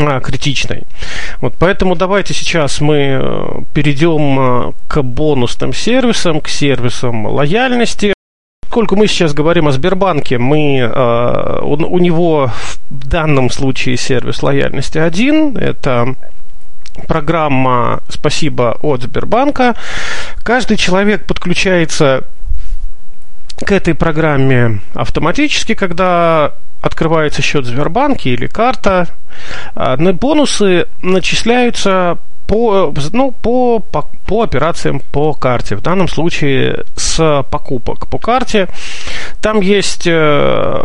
а, 0.00 0.20
критичной. 0.20 0.82
Вот 1.40 1.54
поэтому 1.58 1.94
давайте 1.94 2.34
сейчас 2.34 2.80
мы 2.80 3.20
э, 3.20 3.60
перейдем 3.74 4.40
э, 4.40 4.72
к 4.88 5.02
бонусным 5.02 5.72
сервисам, 5.72 6.40
к 6.40 6.48
сервисам 6.48 7.26
лояльности 7.26 8.14
поскольку 8.74 8.96
мы 8.96 9.06
сейчас 9.06 9.32
говорим 9.32 9.68
о 9.68 9.70
Сбербанке, 9.70 10.36
мы, 10.36 10.78
э, 10.78 11.58
у, 11.62 11.74
у 11.74 11.98
него 12.00 12.50
в 12.90 13.06
данном 13.06 13.48
случае 13.48 13.96
сервис 13.96 14.42
лояльности 14.42 14.98
один. 14.98 15.56
Это 15.56 16.16
программа 17.06 18.00
«Спасибо» 18.08 18.76
от 18.82 19.02
Сбербанка. 19.02 19.76
Каждый 20.42 20.76
человек 20.76 21.24
подключается 21.24 22.24
к 23.64 23.70
этой 23.70 23.94
программе 23.94 24.80
автоматически, 24.94 25.74
когда 25.74 26.54
открывается 26.80 27.42
счет 27.42 27.66
Сбербанке 27.66 28.30
или 28.30 28.48
карта. 28.48 29.06
А, 29.76 29.96
бонусы 29.96 30.88
начисляются 31.00 32.18
по, 32.46 32.92
ну, 33.12 33.32
по, 33.32 33.80
по, 33.80 34.06
по 34.26 34.42
операциям 34.42 35.00
по 35.12 35.32
карте. 35.34 35.76
В 35.76 35.82
данном 35.82 36.08
случае 36.08 36.84
с 36.96 37.44
покупок 37.50 38.08
по 38.08 38.18
карте. 38.18 38.68
Там 39.40 39.60
есть 39.60 40.06
э, 40.06 40.84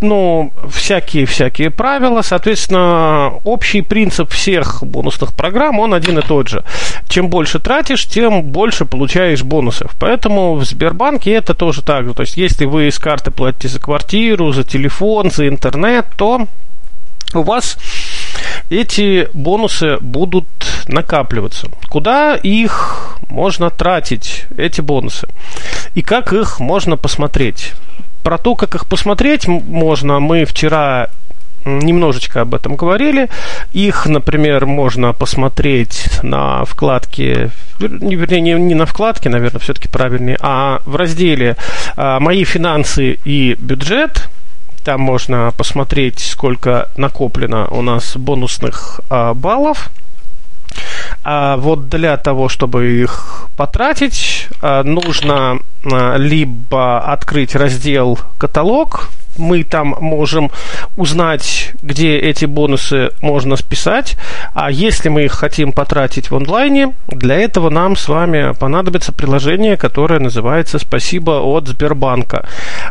ну, 0.00 0.52
всякие-всякие 0.68 1.70
правила. 1.70 2.22
Соответственно, 2.22 3.34
общий 3.44 3.82
принцип 3.82 4.30
всех 4.30 4.82
бонусных 4.82 5.34
программ, 5.34 5.78
он 5.78 5.94
один 5.94 6.18
и 6.18 6.22
тот 6.22 6.48
же. 6.48 6.64
Чем 7.08 7.28
больше 7.28 7.58
тратишь, 7.58 8.06
тем 8.06 8.42
больше 8.42 8.84
получаешь 8.84 9.42
бонусов. 9.42 9.92
Поэтому 9.98 10.54
в 10.54 10.64
Сбербанке 10.64 11.32
это 11.32 11.54
тоже 11.54 11.82
так 11.82 12.06
же. 12.06 12.14
То 12.14 12.22
есть, 12.22 12.36
если 12.36 12.66
вы 12.66 12.90
с 12.90 12.98
карты 12.98 13.30
платите 13.30 13.68
за 13.68 13.80
квартиру, 13.80 14.52
за 14.52 14.64
телефон, 14.64 15.30
за 15.30 15.48
интернет, 15.48 16.06
то 16.16 16.46
у 17.34 17.42
вас 17.42 17.78
эти 18.70 19.28
бонусы 19.32 19.98
будут 20.00 20.46
накапливаться. 20.88 21.68
Куда 21.88 22.34
их 22.34 23.18
можно 23.28 23.70
тратить, 23.70 24.46
эти 24.56 24.80
бонусы? 24.80 25.28
И 25.94 26.02
как 26.02 26.32
их 26.32 26.60
можно 26.60 26.96
посмотреть? 26.96 27.72
Про 28.22 28.38
то, 28.38 28.54
как 28.56 28.74
их 28.74 28.86
посмотреть 28.86 29.46
можно, 29.46 30.18
мы 30.18 30.44
вчера 30.44 31.08
немножечко 31.66 32.42
об 32.42 32.54
этом 32.54 32.76
говорили. 32.76 33.28
Их, 33.72 34.06
например, 34.06 34.66
можно 34.66 35.12
посмотреть 35.12 36.08
на 36.22 36.64
вкладке, 36.64 37.50
вернее, 37.80 38.40
не, 38.40 38.52
не 38.52 38.74
на 38.74 38.86
вкладке, 38.86 39.28
наверное, 39.28 39.60
все-таки 39.60 39.88
правильнее, 39.88 40.38
а 40.40 40.80
в 40.86 40.96
разделе 40.96 41.56
а, 41.96 42.20
«Мои 42.20 42.44
финансы 42.44 43.18
и 43.24 43.54
бюджет», 43.58 44.28
там 44.86 45.00
можно 45.00 45.52
посмотреть, 45.56 46.20
сколько 46.20 46.88
накоплено 46.96 47.66
у 47.72 47.82
нас 47.82 48.16
бонусных 48.16 49.00
а, 49.10 49.34
баллов. 49.34 49.90
А 51.24 51.56
вот 51.56 51.88
для 51.88 52.16
того, 52.16 52.48
чтобы 52.48 53.02
их 53.02 53.48
потратить, 53.56 54.46
а, 54.62 54.84
нужно 54.84 55.58
а, 55.84 56.16
либо 56.18 57.00
открыть 57.00 57.56
раздел 57.56 58.16
«Каталог», 58.38 59.08
мы 59.38 59.64
там 59.64 59.96
можем 60.00 60.50
узнать, 60.96 61.72
где 61.82 62.18
эти 62.18 62.44
бонусы 62.44 63.10
можно 63.20 63.56
списать. 63.56 64.16
А 64.54 64.70
если 64.70 65.08
мы 65.08 65.24
их 65.24 65.32
хотим 65.32 65.72
потратить 65.72 66.30
в 66.30 66.36
онлайне, 66.36 66.94
для 67.08 67.36
этого 67.36 67.70
нам 67.70 67.96
с 67.96 68.08
вами 68.08 68.54
понадобится 68.58 69.12
приложение, 69.12 69.76
которое 69.76 70.20
называется 70.20 70.78
«Спасибо 70.78 71.40
от 71.42 71.68
Сбербанка». 71.68 72.46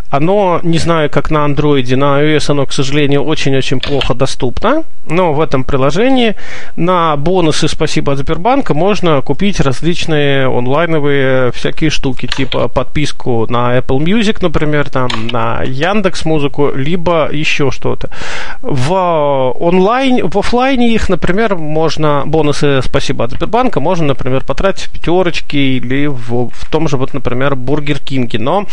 Оно, 0.09 0.59
не 0.63 0.77
знаю, 0.77 1.09
как 1.09 1.31
на 1.31 1.45
андроиде, 1.45 1.95
на 1.95 2.21
iOS 2.21 2.51
оно, 2.51 2.65
к 2.65 2.73
сожалению, 2.73 3.23
очень-очень 3.23 3.79
плохо 3.79 4.13
доступно, 4.13 4.83
но 5.07 5.33
в 5.33 5.41
этом 5.41 5.63
приложении 5.63 6.35
на 6.75 7.15
бонусы 7.15 7.67
«Спасибо 7.67 8.13
от 8.13 8.19
Сбербанка» 8.19 8.73
можно 8.73 9.21
купить 9.21 9.59
различные 9.59 10.47
онлайновые 10.47 11.51
всякие 11.51 11.89
штуки, 11.89 12.27
типа 12.27 12.67
подписку 12.67 13.45
на 13.49 13.77
Apple 13.77 13.99
Music, 13.99 14.37
например, 14.41 14.89
там, 14.89 15.09
на 15.31 15.63
Яндекс 15.63 16.25
музыку, 16.35 16.71
либо 16.75 17.29
еще 17.31 17.71
что-то. 17.71 18.09
В 18.61 18.93
онлайн, 19.59 20.27
в 20.27 20.37
офлайне 20.37 20.93
их, 20.93 21.09
например, 21.09 21.55
можно 21.55 22.23
бонусы 22.25 22.81
«Спасибо 22.83 23.23
от 23.25 23.31
Сбербанка» 23.31 23.79
можно, 23.79 24.07
например, 24.07 24.43
потратить 24.43 24.87
в 24.87 24.91
пятерочке 24.91 25.57
или 25.57 26.07
в, 26.07 26.49
в 26.49 26.69
том 26.69 26.87
же, 26.89 26.97
вот, 26.97 27.13
например, 27.13 27.55
Бургер 27.55 27.99
Кинге. 27.99 28.39
Но 28.39 28.65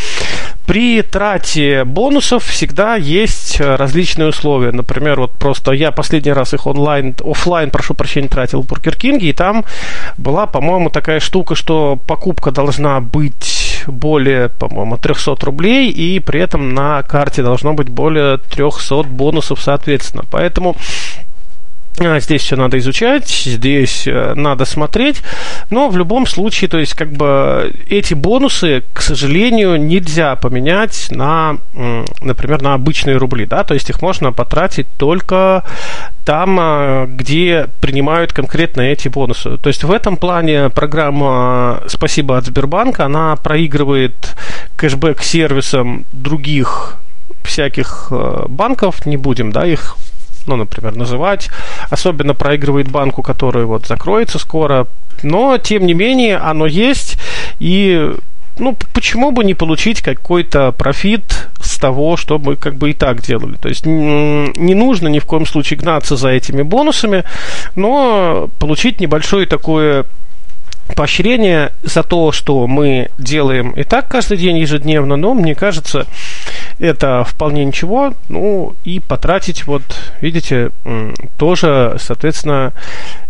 при 0.67 1.03
трате 1.03 1.85
бонусов 1.85 2.45
всегда 2.45 2.97
есть 2.97 3.61
различные 3.61 4.29
условия. 4.29 4.73
Например, 4.73 5.21
вот 5.21 5.31
просто 5.33 5.73
я 5.73 5.93
последний 5.93 6.33
раз 6.33 6.55
их 6.55 6.67
онлайн, 6.67 7.15
офлайн, 7.25 7.71
прошу 7.71 7.95
прощения, 7.95 8.29
тратил 8.29 8.63
в 8.63 8.67
Бургер 8.67 8.97
Кинге, 8.97 9.29
и 9.29 9.33
там 9.33 9.65
была, 10.19 10.47
по-моему, 10.47 10.91
такая 10.91 11.21
штука, 11.21 11.55
что 11.55 11.99
покупка 12.07 12.51
должна 12.51 13.01
быть 13.01 13.72
более, 13.89 14.49
по-моему, 14.49 14.97
300 14.97 15.37
рублей, 15.47 15.91
и 15.91 16.19
при 16.21 16.41
этом 16.41 16.75
на 16.75 17.03
карте 17.03 17.43
должно 17.43 17.75
быть 17.75 17.89
более 17.89 18.39
300 18.39 19.05
бонусов 19.05 19.61
соответственно. 19.61 20.25
Поэтому 20.31 20.77
Здесь 21.99 22.43
все 22.43 22.57
надо 22.57 22.79
изучать, 22.79 23.29
здесь 23.29 24.07
э, 24.07 24.33
надо 24.35 24.65
смотреть, 24.65 25.23
но 25.69 25.89
в 25.91 25.97
любом 25.97 26.27
случае, 26.27 26.69
то 26.69 26.79
есть 26.79 26.95
как 26.95 27.13
бы 27.13 27.75
эти 27.89 28.15
бонусы, 28.15 28.83
к 28.95 29.03
сожалению, 29.03 29.77
нельзя 29.77 30.35
поменять 30.37 31.09
на, 31.11 31.59
например, 32.23 32.63
на 32.63 32.75
обычные 32.75 33.19
рубли, 33.19 33.45
да, 33.45 33.63
то 33.63 33.75
есть 33.75 33.91
их 33.91 34.01
можно 34.01 34.33
потратить 34.33 34.87
только 34.97 35.65
там, 36.25 36.57
а, 36.59 37.07
где 37.07 37.69
принимают 37.81 38.33
конкретно 38.33 38.81
эти 38.83 39.09
бонусы. 39.09 39.59
То 39.59 39.69
есть 39.69 39.85
в 39.85 39.91
этом 39.91 40.17
плане 40.17 40.71
программа 40.71 41.83
«Спасибо 41.89 42.39
от 42.39 42.47
Сбербанка», 42.47 43.05
она 43.05 43.37
проигрывает 43.37 44.35
кэшбэк 44.77 45.23
сервисам 45.23 46.05
других 46.13 46.97
всяких 47.45 48.09
э, 48.11 48.45
банков, 48.49 49.05
не 49.05 49.17
будем, 49.17 49.53
да, 49.53 49.67
их 49.67 49.97
ну, 50.47 50.57
например, 50.57 50.95
называть. 50.97 51.51
Особенно 51.91 52.35
проигрывает 52.35 52.91
банку, 52.91 53.23
который 53.23 53.65
вот 53.65 53.87
закроется 53.87 54.39
скоро. 54.39 54.87
Но, 55.23 55.59
тем 55.59 55.87
не 55.87 55.95
менее, 55.95 56.37
оно 56.39 56.67
есть. 56.67 57.19
И 57.61 58.13
ну, 58.59 58.77
почему 58.93 59.31
бы 59.31 59.45
не 59.45 59.55
получить 59.55 60.03
какой-то 60.03 60.73
профит 60.73 61.49
с 61.61 61.79
того, 61.79 62.17
что 62.17 62.39
мы 62.39 62.57
как 62.57 62.75
бы 62.75 62.91
и 62.91 62.95
так 62.95 63.23
делали. 63.23 63.57
То 63.57 63.69
есть 63.69 63.87
не 63.87 64.75
нужно 64.75 65.09
ни 65.09 65.19
в 65.19 65.25
коем 65.25 65.47
случае 65.47 65.79
гнаться 65.79 66.17
за 66.17 66.29
этими 66.29 66.63
бонусами, 66.63 67.25
но 67.77 68.51
получить 68.59 69.01
небольшое 69.01 69.47
такое 69.47 70.05
поощрение 70.95 71.73
за 71.83 72.03
то, 72.03 72.33
что 72.33 72.67
мы 72.67 73.11
делаем 73.19 73.71
и 73.73 73.85
так 73.85 74.09
каждый 74.09 74.39
день 74.39 74.59
ежедневно, 74.59 75.17
но 75.17 75.35
мне 75.35 75.55
кажется, 75.55 76.07
это 76.79 77.25
вполне 77.25 77.65
ничего. 77.65 78.15
Ну 78.29 78.75
и 78.85 79.01
потратить, 79.01 79.67
вот 79.67 79.83
видите, 80.21 80.71
тоже, 81.39 81.97
соответственно, 81.99 82.73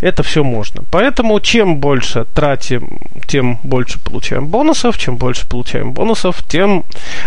это 0.01 0.23
все 0.23 0.43
можно. 0.43 0.83
Поэтому 0.91 1.39
чем 1.41 1.77
больше 1.77 2.27
тратим, 2.35 2.99
тем 3.27 3.59
больше 3.63 3.99
получаем 4.01 4.49
бонусов. 4.49 4.99
Чем 4.99 5.17
больше 5.17 5.49
получаем 5.49 5.93
бонусов, 5.93 6.43
тем 6.49 6.85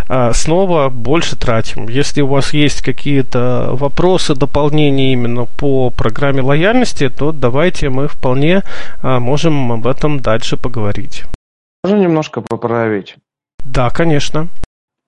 а, 0.07 0.33
снова 0.33 0.89
больше 0.89 1.35
тратим. 1.35 1.87
Если 1.87 2.21
у 2.21 2.27
вас 2.27 2.53
есть 2.53 2.81
какие-то 2.81 3.69
вопросы, 3.71 4.35
дополнения 4.35 5.13
именно 5.13 5.45
по 5.45 5.89
программе 5.89 6.41
лояльности, 6.41 7.09
то 7.09 7.31
давайте 7.31 7.89
мы 7.89 8.07
вполне 8.07 8.63
а, 9.01 9.19
можем 9.19 9.71
об 9.71 9.87
этом 9.87 10.19
дальше 10.25 10.57
поговорить. 10.57 11.23
Можно 11.83 11.99
немножко 11.99 12.41
поправить? 12.41 13.15
Да, 13.63 13.91
конечно. 13.91 14.49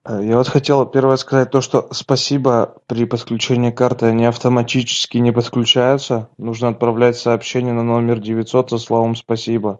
Э, 0.06 0.22
я 0.24 0.38
вот 0.38 0.48
хотел 0.48 0.86
первое 0.86 1.18
сказать 1.18 1.50
то, 1.50 1.60
что 1.60 1.88
спасибо 1.92 2.76
при 2.86 3.06
подключении 3.06 3.72
карты, 3.72 4.06
они 4.06 4.26
автоматически 4.26 5.18
не 5.18 5.32
подключаются. 5.32 6.30
Нужно 6.38 6.70
отправлять 6.70 7.18
сообщение 7.18 7.74
на 7.74 7.84
номер 7.84 8.20
900 8.20 8.70
со 8.70 8.78
словом 8.78 9.16
«спасибо». 9.16 9.80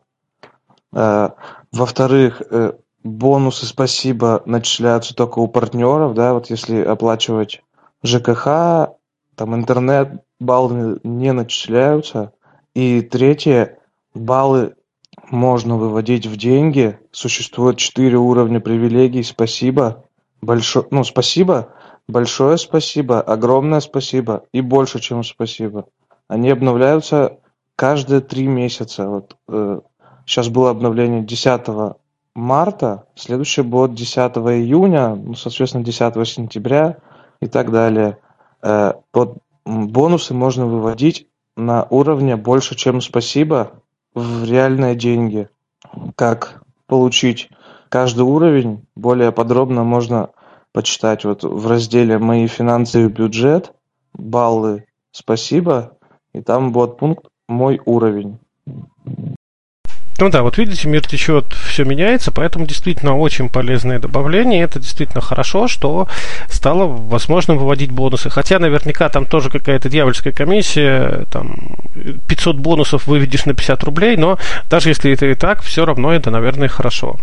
Э, 0.92 1.30
во-вторых, 1.72 2.42
э, 2.50 2.74
бонусы 3.04 3.68
спасибо 3.68 4.42
начисляются 4.46 5.14
только 5.14 5.38
у 5.38 5.48
партнеров, 5.48 6.16
да, 6.16 6.34
вот 6.34 6.50
если 6.50 6.82
оплачивать 6.82 7.62
ЖКХ, 8.04 8.96
там 9.36 9.54
интернет, 9.54 10.24
баллы 10.40 11.00
не 11.04 11.32
начисляются. 11.32 12.34
И 12.74 13.02
третье, 13.02 13.78
баллы 14.16 14.77
можно 15.30 15.78
выводить 15.78 16.26
в 16.26 16.38
деньги. 16.38 17.00
Существует 17.12 17.78
четыре 17.78 18.18
уровня 18.18 18.60
привилегий. 18.60 19.24
Спасибо. 19.24 20.06
Большое, 20.42 20.86
ну, 20.92 21.04
спасибо. 21.04 21.70
Большое 22.08 22.58
спасибо. 22.58 23.22
Огромное 23.22 23.80
спасибо. 23.80 24.44
И 24.54 24.62
больше, 24.62 25.00
чем 25.00 25.24
спасибо. 25.24 25.86
Они 26.28 26.50
обновляются 26.50 27.40
каждые 27.76 28.22
три 28.22 28.48
месяца. 28.48 29.08
Вот, 29.08 29.36
э, 29.50 29.82
сейчас 30.26 30.50
было 30.50 30.70
обновление 30.70 31.22
10 31.22 31.98
марта, 32.36 33.06
следующее 33.16 33.64
будет 33.64 33.96
10 33.96 34.38
июня, 34.38 35.16
ну, 35.16 35.34
соответственно, 35.34 35.84
10 35.84 36.28
сентября 36.28 36.98
и 37.42 37.48
так 37.48 37.72
далее. 37.72 38.18
Э, 38.62 38.94
под 39.12 39.40
бонусы 39.66 40.34
можно 40.34 40.66
выводить 40.66 41.28
на 41.56 41.84
уровне 41.90 42.36
больше, 42.36 42.76
чем 42.76 43.02
спасибо 43.02 43.82
в 44.18 44.46
реальные 44.46 44.96
деньги. 44.96 45.48
Как 46.16 46.64
получить 46.88 47.50
каждый 47.90 48.22
уровень, 48.22 48.86
более 48.96 49.32
подробно 49.32 49.84
можно 49.84 50.30
почитать 50.72 51.24
вот 51.24 51.44
в 51.44 51.68
разделе 51.68 52.18
«Мои 52.18 52.48
финансы 52.48 53.06
и 53.06 53.08
бюджет», 53.08 53.74
баллы 54.14 54.86
«Спасибо», 55.12 55.98
и 56.34 56.42
там 56.42 56.72
будет 56.72 56.98
пункт 56.98 57.28
«Мой 57.48 57.80
уровень». 57.86 58.40
Ну 60.20 60.30
да, 60.30 60.42
вот 60.42 60.58
видите, 60.58 60.88
мир 60.88 61.06
течет, 61.06 61.54
все 61.54 61.86
меняется, 61.86 62.32
поэтому 62.32 62.66
действительно 62.66 63.18
очень 63.18 63.50
полезное 63.50 64.00
добавление. 64.00 64.64
Это 64.64 64.80
действительно 64.80 65.22
хорошо, 65.22 65.68
что 65.68 66.08
стало 66.50 66.88
возможным 66.88 67.60
выводить 67.60 67.92
бонусы. 67.92 68.30
Хотя 68.30 68.58
наверняка 68.58 69.10
там 69.10 69.26
тоже 69.28 69.52
какая-то 69.52 69.90
дьявольская 69.90 70.34
комиссия, 70.34 71.26
там 71.32 71.78
500 72.28 72.58
бонусов 72.58 73.06
выведешь 73.06 73.46
на 73.46 73.54
50 73.54 73.84
рублей, 73.84 74.18
но 74.18 74.40
даже 74.70 74.90
если 74.90 75.12
это 75.12 75.28
и 75.28 75.36
так, 75.36 75.62
все 75.62 75.86
равно 75.86 76.12
это, 76.12 76.32
наверное, 76.32 76.68
хорошо. 76.68 77.18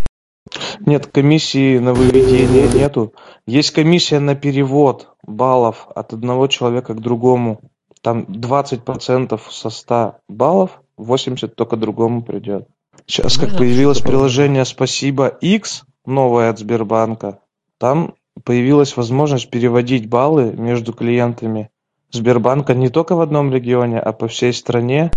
Нет, 0.87 1.07
комиссии 1.07 1.79
на 1.79 1.95
выведение 1.95 2.69
нету. 2.69 3.15
Есть 3.47 3.73
комиссия 3.73 4.21
на 4.21 4.37
перевод 4.37 5.09
баллов 5.27 5.89
от 5.95 6.13
одного 6.13 6.47
человека 6.47 6.95
к 6.95 7.01
другому. 7.01 7.61
Там 8.03 8.21
20% 8.25 9.41
со 9.51 9.71
100 9.71 10.17
баллов, 10.29 10.71
80 10.97 11.57
только 11.57 11.77
другому 11.77 12.23
придет. 12.23 12.69
Сейчас 13.07 13.37
как 13.39 13.57
появилось 13.57 14.01
приложение 14.01 14.65
«Спасибо 14.65 15.29
X», 15.29 15.85
новое 16.07 16.51
от 16.51 16.59
Сбербанка, 16.59 17.41
там 17.79 18.15
появилась 18.45 18.97
возможность 18.97 19.51
переводить 19.51 20.09
баллы 20.09 20.53
между 20.53 20.93
клиентами 20.93 21.71
Сбербанка 22.11 22.75
не 22.75 22.89
только 22.89 23.17
в 23.17 23.21
одном 23.21 23.53
регионе, 23.53 23.99
а 23.99 24.13
по 24.13 24.29
всей 24.29 24.53
стране. 24.53 25.11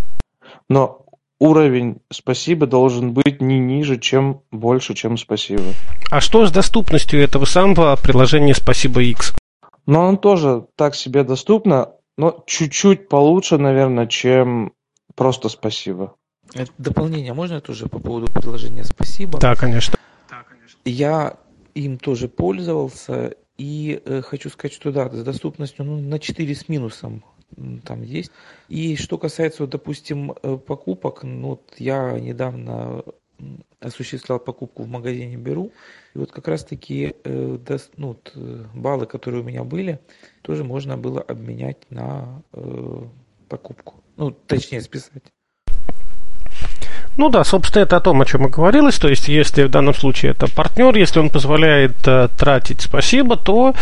Но 0.68 1.06
уровень 1.40 2.00
«Спасибо» 2.12 2.66
должен 2.66 3.14
быть 3.14 3.40
не 3.40 3.60
ниже, 3.60 4.00
чем 4.00 4.42
больше, 4.52 4.96
чем 4.96 5.18
«Спасибо». 5.18 5.64
А 6.12 6.20
что 6.20 6.46
с 6.46 6.52
доступностью 6.52 7.22
этого 7.22 7.46
самого 7.46 7.96
приложения 7.96 8.56
«Спасибо 8.56 9.02
X»? 9.02 9.36
Ну, 9.86 10.00
он 10.00 10.18
тоже 10.18 10.66
так 10.76 10.96
себе 10.96 11.24
доступно, 11.24 11.92
но 12.18 12.44
чуть-чуть 12.48 13.10
получше, 13.10 13.58
наверное, 13.58 14.08
чем 14.08 14.74
просто 15.16 15.50
«Спасибо». 15.50 16.16
Это 16.58 16.72
дополнение 16.78 17.34
можно 17.34 17.62
тоже 17.62 17.88
по 17.88 18.00
поводу 18.00 18.32
приложения 18.32 18.84
«Спасибо»? 18.84 19.40
Да, 19.40 19.56
конечно. 19.56 19.98
Я 20.86 21.38
им 21.76 21.98
тоже 21.98 22.28
пользовался, 22.28 23.36
и 23.58 24.02
э, 24.06 24.22
хочу 24.22 24.50
сказать, 24.50 24.74
что 24.74 24.92
да, 24.92 25.10
с 25.10 25.24
доступностью 25.24 25.86
ну, 25.86 26.00
на 26.00 26.20
4 26.20 26.56
с 26.56 26.70
минусом 26.70 27.24
там 27.84 28.04
есть. 28.04 28.32
И 28.68 28.96
что 28.96 29.18
касается, 29.18 29.64
вот, 29.64 29.70
допустим, 29.70 30.32
э, 30.32 30.58
покупок, 30.58 31.24
ну, 31.24 31.50
вот 31.50 31.74
я 31.78 32.20
недавно 32.20 33.04
осуществлял 33.80 34.40
покупку 34.40 34.84
в 34.84 34.88
магазине 34.88 35.38
Беру, 35.38 35.72
и 36.16 36.18
вот 36.18 36.32
как 36.32 36.48
раз-таки 36.48 37.16
э, 37.24 37.58
ну, 37.98 38.08
вот, 38.08 38.32
э, 38.36 38.66
баллы, 38.74 39.06
которые 39.06 39.42
у 39.42 39.46
меня 39.46 39.64
были, 39.64 40.00
тоже 40.42 40.64
можно 40.64 40.98
было 40.98 41.22
обменять 41.22 41.90
на 41.92 42.42
э, 42.54 43.04
покупку. 43.48 44.04
Ну, 44.16 44.32
точнее, 44.32 44.82
списать. 44.82 45.24
Ну 47.18 47.30
да, 47.30 47.44
собственно, 47.44 47.84
это 47.84 47.98
о 47.98 48.00
том, 48.00 48.22
о 48.22 48.26
чем 48.26 48.46
и 48.46 48.50
говорилось. 48.50 49.00
То 49.00 49.10
есть, 49.10 49.28
если 49.28 49.64
в 49.64 49.70
данном 49.70 49.96
случае 49.96 50.32
это 50.32 50.48
партнер, 50.48 50.96
если 50.96 51.20
он 51.20 51.30
позволяет 51.30 51.96
э, 52.06 52.30
тратить 52.38 52.82
спасибо, 52.82 53.36
то 53.36 53.74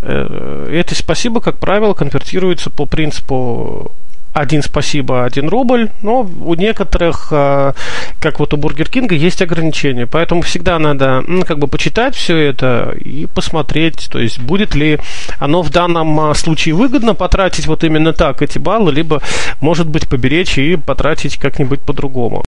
э, 0.00 0.68
это 0.72 0.94
спасибо, 0.94 1.40
как 1.40 1.58
правило, 1.58 1.94
конвертируется 1.94 2.70
по 2.70 2.86
принципу 2.86 3.90
один 4.34 4.62
спасибо, 4.62 5.24
один 5.24 5.48
рубль, 5.48 5.90
но 6.02 6.20
у 6.22 6.54
некоторых, 6.54 7.28
э, 7.30 7.72
как 8.20 8.40
вот 8.40 8.52
у 8.52 8.56
Бургер 8.56 8.88
Кинга, 8.88 9.14
есть 9.14 9.40
ограничения, 9.40 10.06
поэтому 10.06 10.42
всегда 10.42 10.78
надо 10.78 11.24
как 11.46 11.58
бы 11.58 11.68
почитать 11.68 12.16
все 12.16 12.36
это 12.36 12.94
и 12.98 13.26
посмотреть, 13.26 14.08
то 14.10 14.18
есть 14.18 14.40
будет 14.40 14.74
ли 14.74 14.98
оно 15.38 15.62
в 15.62 15.70
данном 15.70 16.30
э, 16.30 16.34
случае 16.34 16.74
выгодно 16.74 17.14
потратить 17.14 17.66
вот 17.66 17.84
именно 17.84 18.12
так 18.12 18.42
эти 18.42 18.58
баллы, 18.58 18.92
либо, 18.92 19.22
может 19.60 19.88
быть, 19.88 20.08
поберечь 20.08 20.58
и 20.58 20.76
потратить 20.76 21.38
как-нибудь 21.38 21.80
по-другому. 21.80 22.44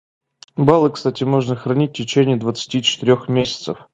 Баллы, 0.56 0.90
кстати, 0.90 1.24
можно 1.24 1.56
хранить 1.56 1.90
в 1.90 1.94
течение 1.94 2.36
24 2.36 3.18
месяцев. 3.28 3.88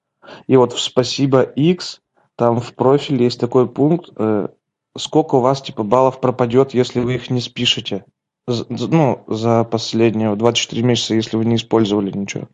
И 0.46 0.56
вот 0.56 0.72
в 0.72 0.80
«Спасибо 0.80 1.42
X» 1.42 2.00
там 2.36 2.60
в 2.60 2.74
профиле 2.74 3.24
есть 3.24 3.40
такой 3.40 3.68
пункт, 3.68 4.10
э, 4.16 4.48
сколько 4.96 5.36
у 5.36 5.40
вас 5.40 5.62
типа 5.62 5.82
баллов 5.82 6.20
пропадет, 6.20 6.74
если 6.74 7.00
вы 7.00 7.14
их 7.14 7.30
не 7.30 7.40
спишете. 7.40 8.04
ну, 8.46 9.24
за 9.26 9.64
последние 9.64 10.34
24 10.34 10.82
месяца, 10.82 11.14
если 11.14 11.36
вы 11.36 11.44
не 11.44 11.56
использовали 11.56 12.10
ничего. 12.16 12.48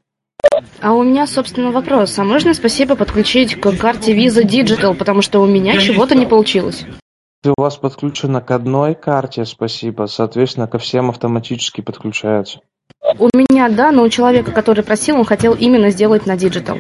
А 0.81 0.93
у 0.93 1.03
меня, 1.03 1.27
собственно, 1.27 1.71
вопрос. 1.71 2.19
А 2.19 2.25
можно 2.25 2.55
спасибо 2.55 2.97
подключить 2.97 3.55
к 3.57 3.77
карте 3.77 4.17
Visa 4.17 4.43
Digital, 4.43 4.95
потому 4.95 5.23
что 5.23 5.41
у 5.41 5.47
меня 5.47 5.79
чего-то 5.79 6.15
не 6.15 6.27
получилось? 6.27 6.85
Если 7.45 7.55
у 7.57 7.61
вас 7.61 7.77
подключено 7.77 8.41
к 8.41 8.51
одной 8.51 8.95
карте, 8.95 9.45
спасибо, 9.45 10.07
соответственно, 10.07 10.67
ко 10.67 10.79
всем 10.79 11.11
автоматически 11.11 11.83
подключается. 11.83 12.61
У 13.19 13.29
меня, 13.35 13.69
да, 13.69 13.93
но 13.93 14.03
у 14.03 14.09
человека, 14.09 14.51
который 14.53 14.83
просил, 14.83 15.17
он 15.17 15.25
хотел 15.25 15.55
именно 15.55 15.91
сделать 15.91 16.27
на 16.27 16.37
digital. 16.37 16.79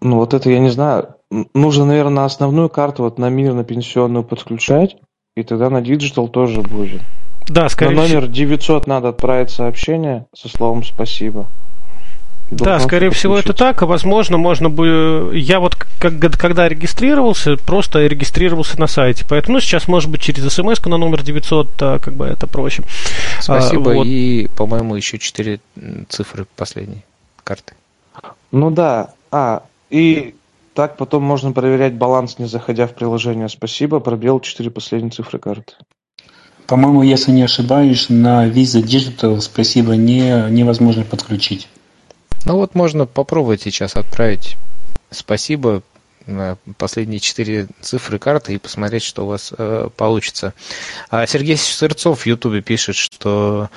Ну 0.00 0.16
вот 0.16 0.34
это 0.34 0.50
я 0.50 0.58
не 0.58 0.70
знаю. 0.70 1.14
Нужно, 1.54 1.86
наверное, 1.86 2.16
на 2.16 2.24
основную 2.24 2.68
карту, 2.68 3.04
вот 3.04 3.18
на 3.18 3.30
мир, 3.30 3.54
на 3.54 3.64
пенсионную 3.64 4.24
подключать, 4.24 4.96
и 5.36 5.42
тогда 5.42 5.70
на 5.70 5.80
digital 5.80 6.28
тоже 6.28 6.60
будет. 6.60 7.00
Да, 7.48 7.68
скорее 7.68 7.96
На 7.96 8.02
номер 8.02 8.26
900 8.28 8.86
надо 8.86 9.08
отправить 9.08 9.50
сообщение 9.50 10.26
со 10.34 10.48
словом 10.48 10.84
«спасибо». 10.84 11.46
Да, 12.52 12.80
скорее 12.80 13.10
всего 13.10 13.38
это 13.38 13.52
так, 13.52 13.82
а 13.82 13.86
возможно, 13.86 14.36
можно 14.36 14.68
бы... 14.68 15.30
Я 15.34 15.60
вот 15.60 15.74
как, 15.74 16.18
когда 16.38 16.68
регистрировался, 16.68 17.56
просто 17.56 18.06
регистрировался 18.06 18.78
на 18.78 18.86
сайте, 18.86 19.24
поэтому 19.28 19.54
ну, 19.54 19.60
сейчас, 19.60 19.88
может 19.88 20.10
быть, 20.10 20.20
через 20.20 20.52
смс 20.52 20.84
на 20.84 20.96
номер 20.96 21.22
900, 21.22 21.68
а, 21.80 21.98
как 21.98 22.14
бы 22.14 22.26
это 22.26 22.46
проще. 22.46 22.84
Спасибо, 23.40 23.92
а, 23.92 23.94
вот. 23.94 24.06
и, 24.06 24.48
по-моему, 24.56 24.96
еще 24.96 25.18
4 25.18 25.60
цифры 26.08 26.46
последней 26.56 27.04
карты. 27.44 27.74
Ну 28.50 28.70
да, 28.70 29.14
а, 29.30 29.62
и 29.90 30.34
так 30.74 30.96
потом 30.96 31.22
можно 31.22 31.52
проверять 31.52 31.94
баланс, 31.94 32.38
не 32.38 32.46
заходя 32.46 32.86
в 32.86 32.94
приложение 32.94 33.48
«Спасибо», 33.48 34.00
пробел 34.00 34.40
4 34.40 34.70
последние 34.70 35.10
цифры 35.10 35.38
карты. 35.38 35.74
По-моему, 36.66 37.02
если 37.02 37.32
не 37.32 37.42
ошибаюсь, 37.42 38.08
на 38.08 38.48
Visa 38.48 38.80
Digital 38.82 39.40
«Спасибо» 39.40 39.96
не, 39.96 40.50
невозможно 40.50 41.04
подключить. 41.04 41.68
Ну 42.44 42.56
вот 42.56 42.74
можно 42.74 43.06
попробовать 43.06 43.62
сейчас 43.62 43.96
отправить 43.96 44.56
спасибо 45.10 45.82
на 46.26 46.56
последние 46.78 47.20
четыре 47.20 47.68
цифры 47.80 48.18
карты 48.18 48.54
и 48.54 48.58
посмотреть, 48.58 49.02
что 49.02 49.24
у 49.24 49.28
вас 49.28 49.52
э, 49.56 49.88
получится. 49.96 50.54
А 51.10 51.26
Сергей 51.26 51.56
Сырцов 51.56 52.20
в 52.20 52.26
Ютубе 52.26 52.62
пишет, 52.62 52.96
что 52.96 53.68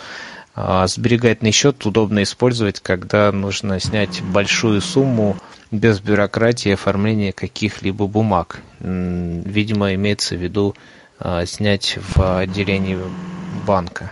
э, 0.55 0.85
сберегательный 0.87 1.51
счет 1.51 1.85
удобно 1.85 2.23
использовать, 2.23 2.79
когда 2.79 3.31
нужно 3.31 3.79
снять 3.79 4.21
большую 4.21 4.81
сумму 4.81 5.37
без 5.71 5.99
бюрократии 5.99 6.73
оформления 6.73 7.33
каких-либо 7.33 8.07
бумаг. 8.07 8.61
Видимо, 8.79 9.93
имеется 9.95 10.35
в 10.35 10.39
виду 10.39 10.75
э, 11.19 11.45
снять 11.45 11.97
в 12.15 12.39
отделении 12.39 12.99
банка. 13.65 14.11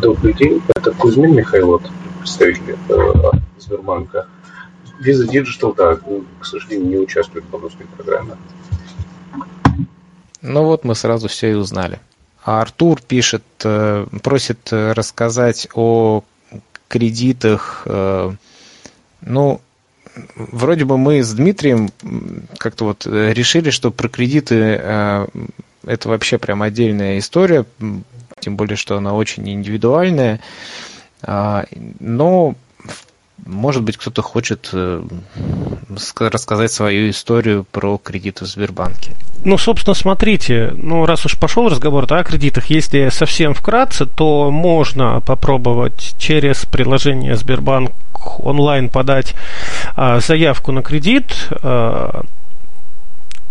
Добрый 0.00 0.32
день, 0.34 0.62
это 0.76 0.92
Кузьмин 0.92 1.34
Михайлов, 1.34 1.82
представитель 2.18 2.76
э, 2.88 3.38
Сбербанка. 3.58 4.26
Visa 5.00 5.26
Digital, 5.26 5.74
да, 5.76 5.96
к 6.40 6.44
сожалению, 6.44 6.88
не 6.88 6.98
участвует 6.98 7.44
в 7.44 7.50
бонусной 7.50 7.86
программе. 7.86 8.36
Ну 10.42 10.64
вот 10.64 10.84
мы 10.84 10.94
сразу 10.94 11.28
все 11.28 11.52
и 11.52 11.54
узнали. 11.54 12.00
А 12.44 12.62
Артур 12.62 13.00
пишет, 13.00 13.42
э, 13.64 14.06
просит 14.22 14.68
рассказать 14.70 15.68
о 15.74 16.22
кредитах. 16.88 17.82
Э, 17.84 18.32
ну, 19.20 19.60
вроде 20.34 20.84
бы 20.84 20.96
мы 20.96 21.22
с 21.22 21.32
Дмитрием 21.32 21.90
как-то 22.58 22.84
вот 22.84 23.06
решили, 23.06 23.70
что 23.70 23.90
про 23.90 24.08
кредиты 24.08 24.54
э, 24.80 25.26
это 25.86 26.08
вообще 26.08 26.38
прям 26.38 26.62
отдельная 26.62 27.18
история, 27.18 27.64
тем 28.40 28.56
более, 28.56 28.76
что 28.76 28.96
она 28.96 29.14
очень 29.14 29.48
индивидуальная. 29.48 30.40
А, 31.22 31.64
но 32.00 32.54
может 33.46 33.82
быть, 33.82 33.96
кто-то 33.96 34.20
хочет 34.20 34.68
э, 34.72 35.02
рассказать 36.18 36.70
свою 36.70 37.10
историю 37.10 37.64
про 37.70 37.96
кредиты 37.98 38.44
в 38.44 38.48
Сбербанке. 38.48 39.12
Ну, 39.44 39.56
собственно, 39.56 39.94
смотрите, 39.94 40.72
ну, 40.76 41.06
раз 41.06 41.24
уж 41.24 41.38
пошел 41.38 41.68
разговор 41.68 42.06
да, 42.06 42.18
о 42.18 42.24
кредитах, 42.24 42.66
если 42.66 43.08
совсем 43.08 43.54
вкратце, 43.54 44.06
то 44.06 44.50
можно 44.50 45.20
попробовать 45.20 46.14
через 46.18 46.64
приложение 46.66 47.36
Сбербанк 47.36 47.92
онлайн 48.40 48.90
подать 48.90 49.34
а, 49.96 50.20
заявку 50.20 50.72
на 50.72 50.82
кредит. 50.82 51.48
А, 51.50 52.24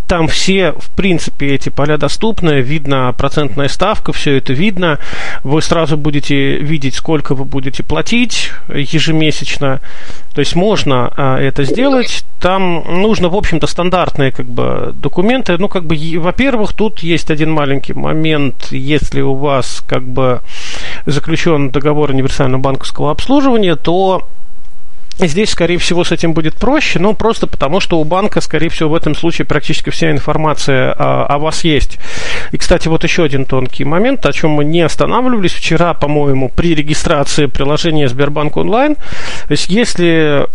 там 0.08 0.28
все, 0.28 0.72
в 0.72 0.90
принципе, 0.96 1.54
эти 1.54 1.70
поля 1.70 1.98
доступны, 1.98 2.62
видно 2.62 3.14
процентная 3.18 3.68
ставка, 3.68 4.14
все 4.14 4.38
это 4.38 4.54
видно. 4.54 5.00
Вы 5.44 5.62
сразу 5.62 5.98
будете 5.98 6.58
видеть, 6.58 6.96
сколько 6.96 7.36
вы 7.36 7.44
будете 7.44 7.84
платить 7.84 8.52
ежемесячно. 8.70 9.82
То 10.34 10.40
есть 10.40 10.56
можно 10.56 11.12
а, 11.18 11.38
это 11.38 11.64
сделать. 11.64 12.24
Там 12.40 12.84
нужно, 13.02 13.30
в 13.30 13.36
общем-то, 13.36 13.68
стандартные 13.68 14.32
как 14.32 14.46
бы, 14.46 14.94
документы. 14.96 15.58
Ну, 15.58 15.68
как 15.68 15.86
бы, 15.86 15.98
во-первых, 16.18 16.74
тут 16.74 17.00
есть 17.00 17.30
один 17.30 17.52
маленький 17.52 17.94
момент. 17.94 18.68
Если 18.72 19.22
у 19.22 19.34
вас 19.34 19.84
как 19.86 20.04
бы 20.04 20.42
заключен 21.06 21.70
договор 21.70 22.12
универсального 22.12 22.62
банковского 22.62 23.12
обслуживания, 23.12 23.76
то 23.76 24.28
Здесь, 25.20 25.50
скорее 25.50 25.80
всего, 25.80 26.04
с 26.04 26.12
этим 26.12 26.34
будет 26.34 26.56
проще, 26.56 27.00
но 27.00 27.14
просто 27.14 27.48
потому, 27.48 27.80
что 27.80 28.00
у 28.00 28.04
банка, 28.04 28.40
скорее 28.40 28.70
всего, 28.70 28.90
в 28.90 28.96
этом 28.96 29.16
случае 29.16 29.46
практически 29.46 29.90
вся 29.90 30.12
информация 30.12 30.94
о, 30.94 31.26
о 31.26 31.40
вас 31.40 31.64
есть. 31.64 31.98
И, 32.52 32.58
кстати, 32.58 32.88
вот 32.88 33.04
еще 33.04 33.24
один 33.24 33.46
тонкий 33.46 33.84
момент, 33.84 34.26
о 34.26 34.34
чем 34.34 34.52
мы 34.52 34.64
не 34.64 34.82
останавливались 34.82 35.54
вчера, 35.54 35.94
по-моему, 35.96 36.50
при 36.50 36.76
регистрации 36.76 37.48
приложения 37.48 38.08
Сбербанк 38.08 38.58
онлайн. 38.58 38.96
То 38.96 39.52
есть, 39.52 39.70
если 39.70 40.48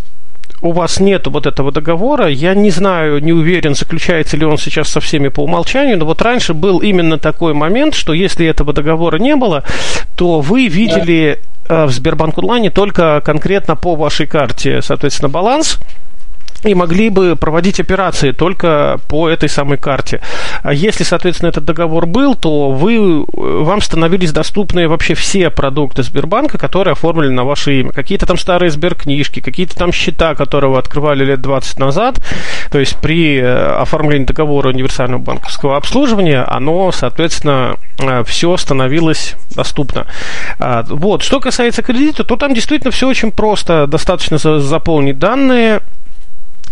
у 0.60 0.70
вас 0.70 1.00
нет 1.00 1.26
вот 1.26 1.46
этого 1.46 1.72
договора, 1.72 2.28
я 2.28 2.54
не 2.54 2.70
знаю, 2.70 3.20
не 3.20 3.32
уверен, 3.32 3.74
заключается 3.74 4.36
ли 4.36 4.46
он 4.46 4.58
сейчас 4.58 4.88
со 4.88 5.00
всеми 5.00 5.28
по 5.28 5.40
умолчанию, 5.40 5.98
но 5.98 6.04
вот 6.04 6.22
раньше 6.22 6.54
был 6.54 6.78
именно 6.78 7.18
такой 7.18 7.52
момент, 7.52 7.94
что 7.94 8.12
если 8.12 8.46
этого 8.46 8.72
договора 8.72 9.18
не 9.18 9.34
было, 9.34 9.64
то 10.16 10.40
вы 10.40 10.68
видели 10.68 11.40
в 11.68 11.90
Сбербанк 11.90 12.38
онлайне 12.38 12.70
только 12.70 13.20
конкретно 13.24 13.76
по 13.76 13.94
вашей 13.94 14.26
карте, 14.26 14.82
соответственно, 14.82 15.28
баланс 15.28 15.78
и 16.64 16.74
могли 16.74 17.10
бы 17.10 17.36
проводить 17.36 17.80
операции 17.80 18.32
только 18.32 19.00
по 19.08 19.28
этой 19.28 19.48
самой 19.48 19.78
карте. 19.78 20.20
А 20.62 20.72
если, 20.72 21.04
соответственно, 21.04 21.48
этот 21.48 21.64
договор 21.64 22.06
был, 22.06 22.34
то 22.34 22.70
вы, 22.70 23.24
вам 23.32 23.80
становились 23.80 24.32
доступны 24.32 24.88
вообще 24.88 25.14
все 25.14 25.50
продукты 25.50 26.02
Сбербанка, 26.02 26.58
которые 26.58 26.92
оформлены 26.92 27.32
на 27.32 27.44
ваше 27.44 27.80
имя. 27.80 27.92
Какие-то 27.92 28.26
там 28.26 28.38
старые 28.38 28.70
сберкнижки, 28.70 29.40
какие-то 29.40 29.76
там 29.76 29.92
счета, 29.92 30.34
которые 30.34 30.70
вы 30.72 30.78
открывали 30.78 31.24
лет 31.24 31.40
20 31.40 31.78
назад. 31.78 32.20
То 32.70 32.78
есть 32.78 32.96
при 32.96 33.38
э, 33.38 33.76
оформлении 33.76 34.26
договора 34.26 34.68
универсального 34.68 35.20
банковского 35.20 35.76
обслуживания, 35.76 36.42
оно, 36.42 36.92
соответственно, 36.92 37.76
э, 37.98 38.24
все 38.24 38.56
становилось 38.56 39.36
доступно. 39.54 40.06
А, 40.58 40.84
вот. 40.88 41.22
Что 41.22 41.40
касается 41.40 41.82
кредита, 41.82 42.24
то 42.24 42.36
там 42.36 42.54
действительно 42.54 42.90
все 42.90 43.08
очень 43.08 43.30
просто. 43.32 43.86
Достаточно 43.86 44.38
заполнить 44.38 45.18
данные, 45.18 45.80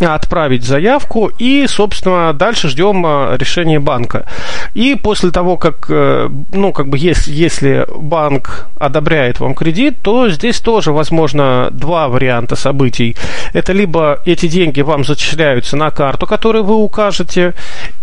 отправить 0.07 0.65
заявку 0.65 1.31
и, 1.39 1.67
собственно, 1.67 2.33
дальше 2.33 2.69
ждем 2.69 3.05
а, 3.07 3.37
решения 3.37 3.81
банка. 3.81 4.27
И 4.75 4.95
после 4.95 5.31
того, 5.31 5.57
как, 5.57 5.87
э, 5.89 6.29
ну, 6.53 6.73
как 6.73 6.89
бы, 6.89 6.99
если, 6.99 7.33
если 7.33 7.87
банк 7.95 8.69
одобряет 8.79 9.41
вам 9.41 9.55
кредит, 9.55 9.99
то 10.03 10.29
здесь 10.29 10.61
тоже 10.61 10.93
возможно 10.93 11.69
два 11.71 12.09
варианта 12.09 12.57
событий. 12.57 13.17
Это 13.53 13.73
либо 13.73 14.21
эти 14.27 14.47
деньги 14.47 14.81
вам 14.81 15.05
зачисляются 15.05 15.77
на 15.77 15.91
карту, 15.91 16.27
которую 16.27 16.65
вы 16.65 16.77
укажете, 16.77 17.55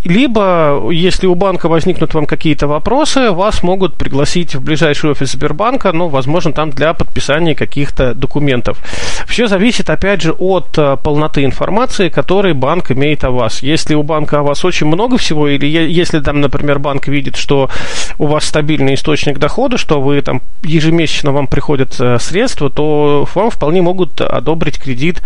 либо, 0.03 0.89
если 0.91 1.27
у 1.27 1.35
банка 1.35 1.67
возникнут 1.67 2.13
вам 2.13 2.25
какие-то 2.25 2.67
вопросы, 2.67 3.31
вас 3.31 3.63
могут 3.63 3.95
пригласить 3.95 4.55
в 4.55 4.61
ближайший 4.63 5.11
офис 5.11 5.31
Сбербанка, 5.31 5.91
ну, 5.91 6.07
возможно, 6.07 6.53
там 6.53 6.69
для 6.69 6.93
подписания 6.93 7.55
каких-то 7.55 8.13
документов. 8.13 8.77
Все 9.27 9.47
зависит, 9.47 9.89
опять 9.89 10.21
же, 10.21 10.31
от 10.31 10.77
э, 10.77 10.97
полноты 11.03 11.43
информации, 11.43 11.86
которую 12.13 12.55
банк 12.55 12.91
имеет 12.91 13.23
о 13.23 13.31
вас. 13.31 13.63
Если 13.63 13.95
у 13.95 14.03
банка 14.03 14.39
о 14.39 14.43
вас 14.43 14.63
очень 14.65 14.87
много 14.87 15.17
всего, 15.17 15.47
или 15.47 15.65
если 15.65 16.19
там, 16.19 16.41
например, 16.41 16.79
банк 16.79 17.07
видит, 17.07 17.35
что 17.35 17.69
у 18.17 18.27
вас 18.27 18.45
стабильный 18.45 18.93
источник 18.93 19.37
дохода, 19.39 19.77
что 19.77 20.01
вы 20.01 20.21
там 20.21 20.41
ежемесячно 20.63 21.31
вам 21.31 21.47
приходят 21.47 21.95
э, 21.99 22.17
средства, 22.19 22.69
то 22.69 23.27
вам 23.35 23.49
вполне 23.49 23.81
могут 23.81 24.21
одобрить 24.21 24.79
кредит 24.79 25.21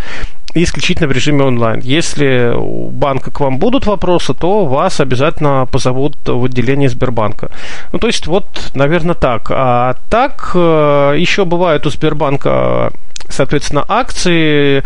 исключительно 0.53 1.07
в 1.07 1.11
режиме 1.11 1.45
онлайн. 1.45 1.79
Если 1.79 2.53
у 2.55 2.89
банка 2.89 3.31
к 3.31 3.39
вам 3.39 3.57
будут 3.57 3.85
вопросы, 3.85 4.33
то 4.33 4.65
вас 4.65 4.99
обязательно 4.99 5.67
позовут 5.71 6.15
в 6.25 6.45
отделение 6.45 6.89
Сбербанка. 6.89 7.51
Ну, 7.93 7.99
то 7.99 8.07
есть, 8.07 8.27
вот, 8.27 8.71
наверное, 8.75 9.15
так. 9.15 9.47
А 9.49 9.95
так, 10.09 10.51
э, 10.53 11.15
еще 11.17 11.45
бывают 11.45 11.85
у 11.85 11.89
Сбербанка, 11.89 12.91
соответственно, 13.29 13.85
акции 13.87 14.83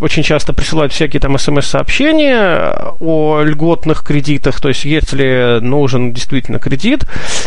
очень 0.00 0.22
часто 0.22 0.52
присылают 0.52 0.92
всякие 0.92 1.20
там 1.20 1.38
смс-сообщения 1.38 2.74
о 3.00 3.42
льготных 3.42 4.02
кредитах, 4.02 4.60
то 4.60 4.68
есть 4.68 4.84
если 4.84 5.58
нужен 5.60 6.12
действительно 6.12 6.58
кредит, 6.58 7.04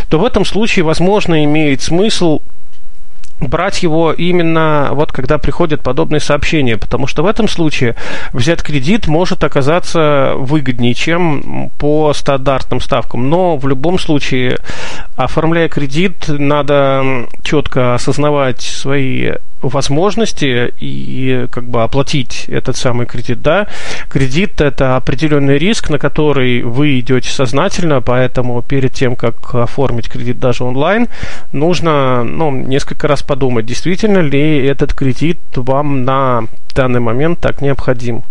то 0.09 0.19
в 0.19 0.25
этом 0.25 0.45
случае, 0.45 0.85
возможно, 0.85 1.43
имеет 1.43 1.81
смысл 1.81 2.41
брать 3.39 3.83
его 3.83 4.13
именно 4.13 4.89
вот 4.91 5.11
когда 5.11 5.37
приходят 5.37 5.83
подобные 5.83 6.19
сообщения, 6.19 6.77
потому 6.77 7.07
что 7.07 7.23
в 7.23 7.27
этом 7.27 7.47
случае 7.47 7.95
взять 8.33 8.63
кредит 8.63 9.07
может 9.07 9.43
оказаться 9.43 10.33
выгоднее, 10.35 10.93
чем 10.93 11.71
по 11.77 12.13
стандартным 12.13 12.81
ставкам. 12.81 13.29
Но 13.29 13.57
в 13.57 13.67
любом 13.67 13.99
случае, 13.99 14.57
оформляя 15.15 15.69
кредит, 15.69 16.25
надо 16.27 17.27
четко 17.43 17.93
осознавать 17.93 18.61
свои 18.61 19.33
возможности 19.61 20.73
и 20.79 21.47
как 21.51 21.65
бы 21.65 21.83
оплатить 21.83 22.45
этот 22.47 22.77
самый 22.77 23.05
кредит, 23.05 23.41
да. 23.41 23.67
Кредит– 24.09 24.61
это 24.61 24.95
определенный 24.95 25.57
риск, 25.57 25.89
на 25.89 25.99
который 25.99 26.61
вы 26.63 26.99
идете 26.99 27.29
сознательно, 27.29 28.01
поэтому 28.01 28.61
перед 28.61 28.93
тем, 28.93 29.15
как 29.15 29.55
оформить 29.55 30.09
кредит 30.09 30.39
даже 30.39 30.63
онлайн, 30.63 31.07
нужно 31.51 32.23
ну, 32.23 32.51
несколько 32.51 33.07
раз 33.07 33.23
подумать, 33.23 33.65
действительно 33.65 34.19
ли 34.19 34.65
этот 34.65 34.93
кредит 34.93 35.37
вам 35.55 36.03
на 36.03 36.43
данный 36.75 36.99
момент 36.99 37.39
так 37.39 37.61
необходим. 37.61 38.23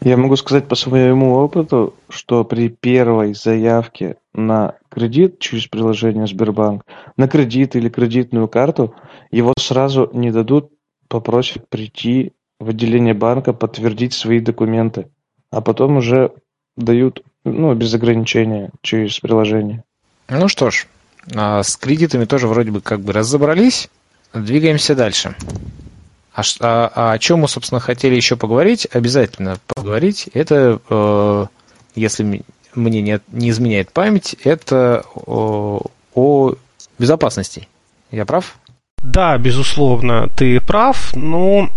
Я 0.00 0.16
могу 0.16 0.36
сказать 0.36 0.68
по 0.68 0.74
своему 0.74 1.34
опыту, 1.34 1.94
что 2.08 2.44
при 2.44 2.68
первой 2.68 3.34
заявке 3.34 4.16
на 4.38 4.76
кредит 4.88 5.38
через 5.40 5.66
приложение 5.66 6.26
Сбербанк, 6.26 6.84
на 7.16 7.28
кредит 7.28 7.76
или 7.76 7.88
кредитную 7.88 8.48
карту, 8.48 8.94
его 9.30 9.52
сразу 9.58 10.08
не 10.12 10.30
дадут, 10.30 10.70
попросят 11.08 11.68
прийти 11.68 12.32
в 12.60 12.70
отделение 12.70 13.14
банка, 13.14 13.52
подтвердить 13.52 14.14
свои 14.14 14.40
документы, 14.40 15.10
а 15.50 15.60
потом 15.60 15.96
уже 15.98 16.32
дают 16.76 17.22
ну, 17.44 17.74
без 17.74 17.92
ограничения 17.94 18.70
через 18.82 19.18
приложение. 19.18 19.84
Ну 20.28 20.48
что 20.48 20.70
ж, 20.70 20.86
а 21.34 21.62
с 21.62 21.76
кредитами 21.76 22.24
тоже 22.24 22.46
вроде 22.46 22.70
бы 22.70 22.80
как 22.80 23.00
бы 23.00 23.12
разобрались. 23.12 23.88
Двигаемся 24.34 24.94
дальше. 24.94 25.34
А, 26.34 26.42
а, 26.60 26.92
а 26.94 27.12
о 27.12 27.18
чем 27.18 27.40
мы, 27.40 27.48
собственно, 27.48 27.80
хотели 27.80 28.14
еще 28.14 28.36
поговорить, 28.36 28.86
обязательно 28.92 29.56
поговорить, 29.66 30.28
это, 30.34 30.80
э, 30.88 31.46
если 31.96 32.44
мне 32.74 33.00
не, 33.02 33.20
не 33.28 33.50
изменяет 33.50 33.92
память, 33.92 34.36
это 34.44 35.04
о, 35.14 35.82
о 36.14 36.54
безопасности. 36.98 37.68
Я 38.10 38.24
прав? 38.24 38.56
Да, 39.02 39.38
безусловно, 39.38 40.28
ты 40.36 40.60
прав. 40.60 41.14
Но 41.14 41.70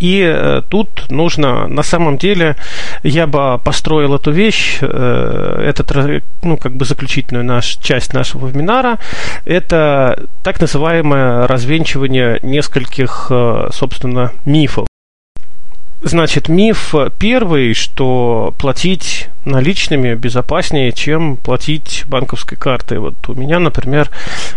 и 0.00 0.20
э, 0.22 0.62
тут 0.68 1.10
нужно, 1.10 1.66
на 1.66 1.82
самом 1.82 2.18
деле, 2.18 2.56
я 3.02 3.26
бы 3.26 3.60
построил 3.64 4.14
эту 4.14 4.30
вещь, 4.30 4.78
э, 4.80 5.62
этот, 5.66 6.22
ну, 6.42 6.56
как 6.56 6.74
бы 6.74 6.84
заключительную 6.84 7.44
наш, 7.44 7.76
часть 7.76 8.12
нашего 8.12 8.46
вебинара, 8.48 8.98
это 9.44 10.26
так 10.42 10.60
называемое 10.60 11.46
развенчивание 11.46 12.38
нескольких, 12.42 13.28
э, 13.30 13.68
собственно, 13.72 14.32
мифов. 14.44 14.87
Значит, 16.00 16.48
миф 16.48 16.94
первый, 17.18 17.74
что 17.74 18.54
платить 18.58 19.28
наличными 19.44 20.14
безопаснее, 20.14 20.92
чем 20.92 21.36
платить 21.36 22.04
банковской 22.06 22.56
картой. 22.56 22.98
Вот 22.98 23.14
у 23.28 23.34
меня, 23.34 23.58
например, 23.58 24.10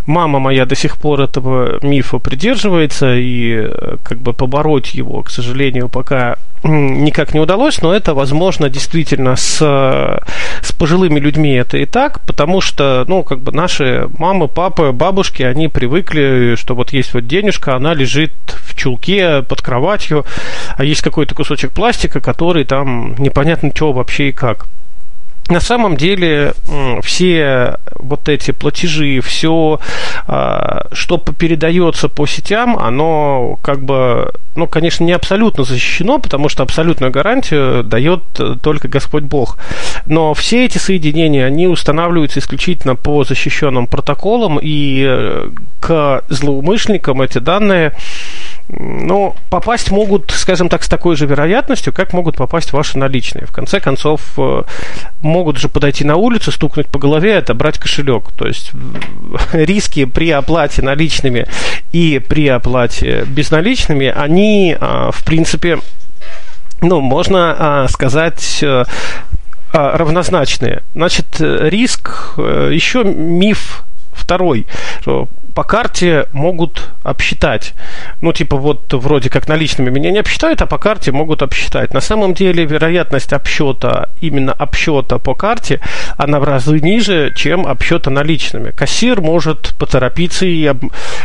мама 0.05 0.39
моя 0.39 0.65
до 0.65 0.75
сих 0.75 0.97
пор 0.97 1.21
этого 1.21 1.83
мифа 1.83 2.19
придерживается, 2.19 3.15
и 3.15 3.55
э, 3.55 3.97
как 4.03 4.19
бы 4.19 4.33
побороть 4.33 4.93
его, 4.93 5.23
к 5.23 5.31
сожалению, 5.31 5.89
пока 5.89 6.37
никак 6.63 7.33
не 7.33 7.39
удалось, 7.39 7.81
но 7.81 7.93
это 7.93 8.13
возможно 8.13 8.69
действительно 8.69 9.35
с, 9.35 9.57
с 10.61 10.71
пожилыми 10.73 11.19
людьми 11.19 11.53
это 11.53 11.77
и 11.77 11.85
так, 11.85 12.21
потому 12.25 12.61
что, 12.61 13.03
ну, 13.07 13.23
как 13.23 13.39
бы 13.39 13.51
наши 13.51 14.07
мамы, 14.17 14.47
папы, 14.47 14.91
бабушки, 14.91 15.41
они 15.41 15.69
привыкли, 15.69 16.55
что 16.55 16.75
вот 16.75 16.93
есть 16.93 17.13
вот 17.13 17.25
денежка, 17.25 17.75
она 17.75 17.93
лежит 17.93 18.31
в 18.45 18.75
чулке 18.75 19.41
под 19.41 19.61
кроватью, 19.61 20.25
а 20.77 20.83
есть 20.83 21.01
какой-то 21.01 21.30
кусочек 21.33 21.71
пластика, 21.71 22.19
который 22.19 22.63
там 22.63 23.15
непонятно 23.17 23.71
что 23.73 23.93
вообще 23.93 24.29
и 24.29 24.31
как 24.31 24.67
на 25.51 25.59
самом 25.59 25.97
деле 25.97 26.53
все 27.03 27.77
вот 27.95 28.29
эти 28.29 28.51
платежи, 28.51 29.19
все, 29.21 29.79
а, 30.27 30.87
что 30.93 31.17
передается 31.17 32.09
по 32.09 32.25
сетям, 32.25 32.77
оно 32.77 33.59
как 33.61 33.83
бы, 33.83 34.31
ну, 34.55 34.67
конечно, 34.67 35.03
не 35.03 35.11
абсолютно 35.11 35.63
защищено, 35.63 36.19
потому 36.19 36.49
что 36.49 36.63
абсолютную 36.63 37.11
гарантию 37.11 37.83
дает 37.83 38.21
только 38.61 38.87
Господь 38.87 39.23
Бог. 39.23 39.57
Но 40.05 40.33
все 40.33 40.65
эти 40.65 40.77
соединения, 40.77 41.45
они 41.45 41.67
устанавливаются 41.67 42.39
исключительно 42.39 42.95
по 42.95 43.23
защищенным 43.23 43.87
протоколам, 43.87 44.57
и 44.61 45.03
э, 45.05 45.49
к 45.79 46.23
злоумышленникам 46.29 47.21
эти 47.21 47.39
данные 47.39 47.93
ну, 48.69 49.35
попасть 49.49 49.91
могут, 49.91 50.31
скажем 50.31 50.69
так, 50.69 50.83
с 50.83 50.89
такой 50.89 51.15
же 51.15 51.25
вероятностью, 51.25 51.93
как 51.93 52.13
могут 52.13 52.37
попасть 52.37 52.73
ваши 52.73 52.97
наличные. 52.97 53.45
В 53.45 53.51
конце 53.51 53.79
концов, 53.79 54.21
э, 54.37 54.63
могут 55.21 55.57
же 55.57 55.67
подойти 55.67 56.03
на 56.05 56.15
улицу, 56.15 56.51
стукнуть 56.51 56.87
по 56.87 56.99
голове 56.99 57.31
и 57.31 57.37
отобрать 57.37 57.77
кошелек. 57.77 58.31
То 58.37 58.47
есть 58.47 58.71
риски 59.53 60.05
при 60.05 60.31
оплате 60.31 60.81
наличными 60.81 61.47
и 61.91 62.19
при 62.19 62.47
оплате 62.47 63.25
безналичными, 63.25 64.07
они, 64.07 64.75
а, 64.79 65.11
в 65.11 65.23
принципе, 65.25 65.79
ну, 66.81 67.01
можно 67.01 67.55
а, 67.57 67.87
сказать, 67.87 68.59
э, 68.61 68.85
а, 69.73 69.97
равнозначные. 69.97 70.81
Значит, 70.95 71.25
риск, 71.39 72.33
э, 72.37 72.71
еще 72.73 73.03
миф 73.03 73.83
второй, 74.13 74.65
что 75.01 75.27
по 75.53 75.63
карте 75.63 76.25
могут 76.31 76.89
обсчитать. 77.03 77.73
Ну, 78.21 78.33
типа, 78.33 78.57
вот 78.57 78.93
вроде 78.93 79.29
как 79.29 79.47
наличными 79.47 79.89
меня 79.89 80.11
не 80.11 80.19
обсчитают, 80.19 80.61
а 80.61 80.65
по 80.65 80.77
карте 80.77 81.11
могут 81.11 81.41
обсчитать. 81.41 81.93
На 81.93 82.01
самом 82.01 82.33
деле 82.33 82.65
вероятность 82.65 83.33
обсчета, 83.33 84.09
именно 84.21 84.53
обсчета 84.53 85.17
по 85.19 85.35
карте, 85.35 85.81
она 86.17 86.39
в 86.39 86.43
разы 86.43 86.79
ниже, 86.79 87.33
чем 87.35 87.67
обсчета 87.67 88.09
наличными. 88.09 88.71
Кассир 88.71 89.21
может 89.21 89.75
поторопиться 89.77 90.45
и, 90.45 90.65
об, 90.65 90.83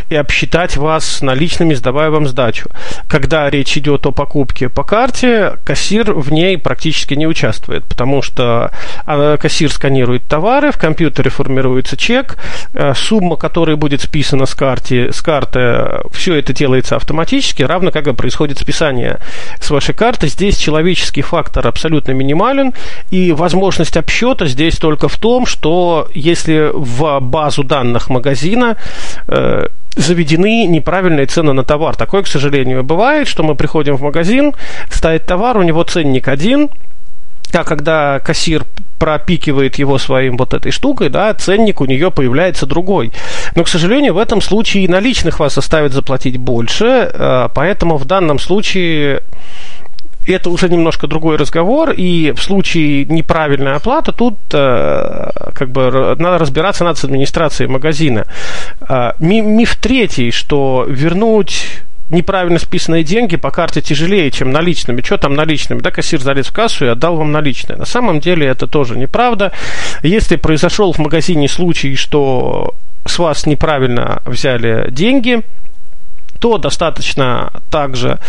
и 0.09 0.15
обсчитать 0.15 0.77
вас 0.77 1.21
наличными, 1.21 1.73
сдавая 1.73 2.09
вам 2.09 2.27
сдачу. 2.27 2.69
Когда 3.07 3.49
речь 3.49 3.77
идет 3.77 4.05
о 4.05 4.11
покупке 4.11 4.69
по 4.69 4.83
карте, 4.83 5.57
кассир 5.65 6.13
в 6.13 6.31
ней 6.31 6.57
практически 6.57 7.13
не 7.13 7.27
участвует, 7.27 7.85
потому 7.85 8.21
что 8.21 8.71
а, 9.05 9.37
кассир 9.37 9.71
сканирует 9.71 10.23
товары, 10.23 10.71
в 10.71 10.77
компьютере 10.77 11.29
формируется 11.29 11.95
чек, 11.97 12.37
э, 12.73 12.93
сумма, 12.95 13.35
которая 13.35 13.75
будет 13.75 14.01
списана 14.01 14.16
списано 14.17 14.47
с, 14.47 14.55
карты, 14.55 15.11
с 15.11 15.21
карты, 15.21 16.01
все 16.11 16.33
это 16.33 16.51
делается 16.51 16.95
автоматически, 16.95 17.61
равно 17.61 17.91
как 17.91 18.07
и 18.07 18.13
происходит 18.13 18.57
списание 18.57 19.19
с 19.61 19.69
вашей 19.69 19.93
карты. 19.93 20.27
Здесь 20.27 20.57
человеческий 20.57 21.21
фактор 21.21 21.67
абсолютно 21.67 22.13
минимален, 22.13 22.73
и 23.11 23.31
возможность 23.31 23.95
обсчета 23.95 24.47
здесь 24.47 24.77
только 24.77 25.07
в 25.07 25.17
том, 25.17 25.45
что 25.45 26.07
если 26.15 26.71
в 26.73 27.19
базу 27.19 27.63
данных 27.63 28.09
магазина 28.09 28.75
э, 29.27 29.67
заведены 29.95 30.65
неправильные 30.65 31.27
цены 31.27 31.53
на 31.53 31.63
товар. 31.63 31.95
Такое, 31.95 32.23
к 32.23 32.27
сожалению, 32.27 32.83
бывает, 32.83 33.27
что 33.27 33.43
мы 33.43 33.53
приходим 33.53 33.97
в 33.97 34.01
магазин, 34.01 34.55
стоит 34.89 35.27
товар, 35.27 35.57
у 35.57 35.61
него 35.61 35.83
ценник 35.83 36.27
один– 36.27 36.69
а 37.53 37.63
когда 37.63 38.19
кассир 38.19 38.65
пропикивает 38.99 39.75
его 39.75 39.97
своим 39.97 40.37
вот 40.37 40.53
этой 40.53 40.71
штукой, 40.71 41.09
да, 41.09 41.33
ценник 41.33 41.81
у 41.81 41.85
нее 41.85 42.11
появляется 42.11 42.65
другой. 42.65 43.11
Но, 43.55 43.63
к 43.63 43.67
сожалению, 43.67 44.15
в 44.15 44.17
этом 44.17 44.41
случае 44.41 44.85
и 44.85 44.87
наличных 44.87 45.39
вас 45.39 45.57
оставят 45.57 45.93
заплатить 45.93 46.37
больше, 46.37 47.11
э, 47.13 47.49
поэтому 47.53 47.97
в 47.97 48.05
данном 48.05 48.39
случае 48.39 49.21
это 50.27 50.49
уже 50.49 50.67
немножко 50.67 51.07
другой 51.07 51.37
разговор, 51.37 51.91
и 51.91 52.31
в 52.31 52.41
случае 52.41 53.05
неправильной 53.05 53.73
оплаты 53.73 54.11
тут 54.11 54.35
э, 54.51 55.29
как 55.53 55.69
бы 55.69 56.15
надо 56.19 56.37
разбираться 56.37 56.83
надо 56.83 56.99
с 56.99 57.03
администрацией 57.05 57.69
магазина. 57.69 58.25
Э, 58.81 59.11
миф 59.19 59.75
третий, 59.75 60.31
что 60.31 60.85
вернуть 60.87 61.83
неправильно 62.09 62.59
списанные 62.59 63.03
деньги 63.03 63.35
по 63.35 63.51
карте 63.51 63.81
тяжелее, 63.81 64.31
чем 64.31 64.51
наличными. 64.51 65.01
Что 65.01 65.17
там 65.17 65.33
наличными? 65.33 65.79
Да, 65.79 65.91
кассир 65.91 66.19
залез 66.21 66.47
в 66.47 66.53
кассу 66.53 66.85
и 66.85 66.89
отдал 66.89 67.17
вам 67.17 67.31
наличные. 67.31 67.77
На 67.77 67.85
самом 67.85 68.19
деле 68.19 68.47
это 68.47 68.67
тоже 68.67 68.97
неправда. 68.97 69.51
Если 70.03 70.35
произошел 70.35 70.91
в 70.93 70.99
магазине 70.99 71.47
случай, 71.47 71.95
что 71.95 72.75
с 73.05 73.19
вас 73.19 73.45
неправильно 73.45 74.21
взяли 74.25 74.89
деньги, 74.91 75.41
то 76.39 76.57
достаточно 76.57 77.51
также 77.69 78.19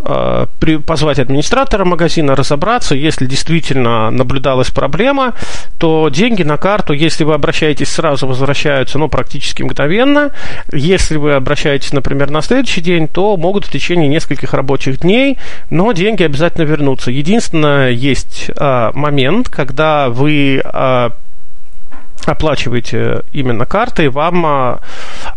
э, 0.00 0.46
позвать 0.86 1.18
администратора 1.18 1.84
магазина, 1.84 2.36
разобраться, 2.36 2.94
если 2.94 3.26
действительно 3.26 4.10
наблюдалась 4.10 4.70
проблема, 4.70 5.34
то 5.78 6.08
деньги 6.08 6.42
на 6.42 6.56
карту, 6.56 6.92
если 6.92 7.24
вы 7.24 7.34
обращаетесь 7.34 7.88
сразу, 7.88 8.26
возвращаются 8.26 8.98
ну, 8.98 9.08
практически 9.08 9.62
мгновенно. 9.62 10.30
Если 10.72 11.16
вы 11.16 11.34
обращаетесь, 11.34 11.92
например, 11.92 12.30
на 12.30 12.42
следующий 12.42 12.80
день, 12.80 13.08
то 13.08 13.36
могут 13.36 13.66
в 13.66 13.70
течение 13.70 14.08
нескольких 14.08 14.54
рабочих 14.54 15.00
дней, 15.00 15.38
но 15.70 15.92
деньги 15.92 16.22
обязательно 16.22 16.64
вернутся. 16.64 17.10
Единственное, 17.10 17.90
есть 17.90 18.50
э, 18.56 18.90
момент, 18.94 19.48
когда 19.48 20.08
вы 20.08 20.62
э, 20.64 21.10
оплачиваете 22.26 23.22
именно 23.32 23.66
картой, 23.66 24.08
вам 24.08 24.46
а, 24.46 24.80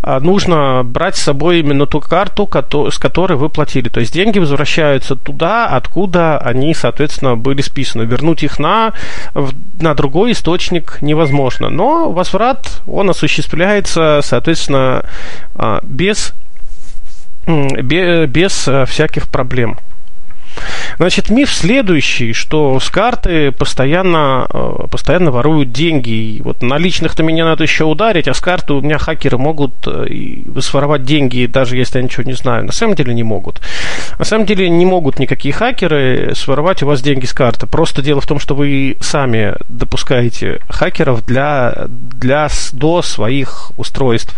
а, 0.02 0.20
нужно 0.20 0.84
брать 0.84 1.16
с 1.16 1.22
собой 1.22 1.60
именно 1.60 1.86
ту 1.86 2.00
карту, 2.00 2.50
с 2.92 2.98
которой 2.98 3.38
вы 3.38 3.50
платили. 3.50 3.90
То 3.90 4.00
есть 4.00 4.14
деньги 4.14 4.40
возвращаются 4.40 5.16
туда, 5.16 5.68
откуда 5.68 6.38
они, 6.38 6.74
соответственно, 6.74 7.36
были 7.36 7.62
списаны. 7.62 8.04
Вернуть 8.04 8.44
их 8.44 8.60
на, 8.60 8.94
на 9.80 9.94
другой 9.94 10.32
источник 10.32 11.00
невозможно. 11.02 11.70
Но 11.70 12.12
возврат, 12.12 12.82
он 12.88 13.10
осуществляется, 13.10 14.20
соответственно, 14.24 15.04
а, 15.56 15.80
без, 15.84 16.34
без 17.48 18.70
всяких 18.88 19.28
проблем. 19.30 19.78
Значит, 20.98 21.30
миф 21.30 21.54
следующий, 21.54 22.34
что 22.34 22.80
с 22.80 22.90
карты 22.90 23.52
постоянно, 23.52 24.48
э, 24.52 24.88
постоянно 24.90 25.32
воруют 25.32 25.72
деньги. 25.72 26.10
И 26.10 26.42
вот 26.42 26.64
наличных-то 26.64 27.24
меня 27.24 27.46
надо 27.46 27.64
еще 27.64 27.84
ударить, 27.84 28.28
а 28.28 28.34
с 28.34 28.40
карты 28.40 28.74
у 28.74 28.82
меня 28.82 28.98
хакеры 28.98 29.38
могут 29.38 29.74
э, 29.86 30.08
своровать 30.62 31.04
деньги, 31.04 31.46
даже 31.46 31.78
если 31.78 32.00
я 32.00 32.04
ничего 32.04 32.24
не 32.24 32.34
знаю. 32.34 32.66
На 32.66 32.72
самом 32.72 32.96
деле 32.96 33.14
не 33.14 33.24
могут. 33.24 33.62
На 34.18 34.26
самом 34.26 34.46
деле 34.46 34.70
не 34.70 34.86
могут 34.86 35.20
никакие 35.20 35.54
хакеры 35.54 36.34
своровать 36.36 36.82
у 36.84 36.88
вас 36.88 37.02
деньги 37.02 37.26
с 37.26 37.34
карты. 37.34 37.68
Просто 37.68 38.02
дело 38.02 38.22
в 38.22 38.28
том, 38.28 38.40
что 38.40 38.56
вы 38.56 38.98
сами 39.02 39.56
допускаете 39.70 40.62
хакеров 40.70 41.26
для, 41.26 41.86
для 41.88 42.48
до 42.74 43.02
своих 43.02 43.72
устройств. 43.78 44.36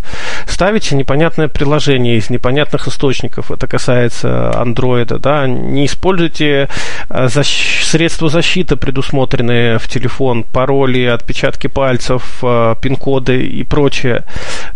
Ставите 0.48 0.96
непонятное 0.96 1.48
приложение 1.48 2.18
из 2.18 2.30
непонятных 2.30 2.88
источников. 2.88 3.52
Это 3.52 3.68
касается 3.68 4.60
андроида, 4.60 5.20
да, 5.20 5.48
не 5.48 5.86
используйте 5.86 6.09
используйте 6.10 6.68
э, 7.10 7.26
защ- 7.26 7.84
средства 7.84 8.30
защиты, 8.30 8.76
предусмотренные 8.76 9.78
в 9.78 9.88
телефон, 9.88 10.44
пароли, 10.44 11.06
отпечатки 11.06 11.68
пальцев, 11.68 12.40
э, 12.42 12.76
пин-коды 12.82 13.46
и 13.46 13.64
прочее. 13.64 14.24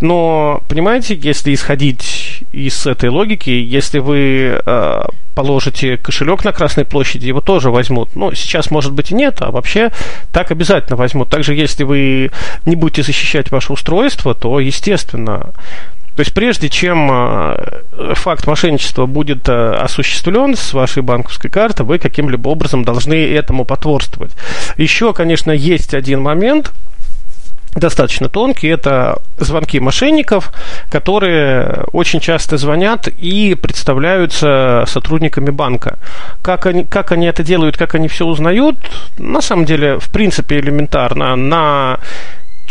Но, 0.01 0.61
понимаете, 0.69 1.15
если 1.15 1.53
исходить 1.53 2.43
из 2.51 2.85
этой 2.85 3.09
логики, 3.09 3.49
если 3.49 3.99
вы 3.99 4.61
э, 4.65 5.01
положите 5.35 5.97
кошелек 5.97 6.45
на 6.45 6.51
Красной 6.51 6.85
площади, 6.85 7.27
его 7.27 7.41
тоже 7.41 7.71
возьмут. 7.71 8.15
Ну, 8.15 8.33
сейчас, 8.33 8.69
может 8.71 8.93
быть, 8.93 9.11
и 9.11 9.15
нет, 9.15 9.37
а 9.41 9.51
вообще 9.51 9.91
так 10.31 10.51
обязательно 10.51 10.97
возьмут. 10.97 11.29
Также, 11.29 11.55
если 11.55 11.83
вы 11.83 12.31
не 12.65 12.75
будете 12.75 13.01
защищать 13.01 13.51
ваше 13.51 13.73
устройство, 13.73 14.35
то, 14.35 14.59
естественно, 14.59 15.49
то 16.15 16.21
есть 16.21 16.33
прежде 16.33 16.69
чем 16.69 17.09
э, 17.11 18.13
факт 18.15 18.45
мошенничества 18.47 19.05
будет 19.05 19.49
э, 19.49 19.75
осуществлен 19.75 20.55
с 20.55 20.73
вашей 20.73 21.01
банковской 21.01 21.49
карты, 21.49 21.83
вы 21.83 21.99
каким-либо 21.99 22.49
образом 22.49 22.83
должны 22.83 23.15
этому 23.15 23.65
потворствовать. 23.65 24.31
Еще, 24.77 25.13
конечно, 25.13 25.51
есть 25.51 25.93
один 25.93 26.21
момент, 26.21 26.71
достаточно 27.75 28.29
тонкий. 28.29 28.67
Это 28.67 29.21
звонки 29.37 29.79
мошенников, 29.79 30.51
которые 30.89 31.85
очень 31.91 32.19
часто 32.19 32.57
звонят 32.57 33.07
и 33.07 33.55
представляются 33.55 34.83
сотрудниками 34.87 35.49
банка. 35.49 35.97
Как 36.41 36.65
они, 36.65 36.83
как 36.83 37.11
они 37.11 37.25
это 37.25 37.43
делают, 37.43 37.77
как 37.77 37.95
они 37.95 38.07
все 38.07 38.25
узнают, 38.25 38.77
на 39.17 39.41
самом 39.41 39.65
деле, 39.65 39.99
в 39.99 40.09
принципе, 40.09 40.59
элементарно. 40.59 41.35
На 41.35 41.99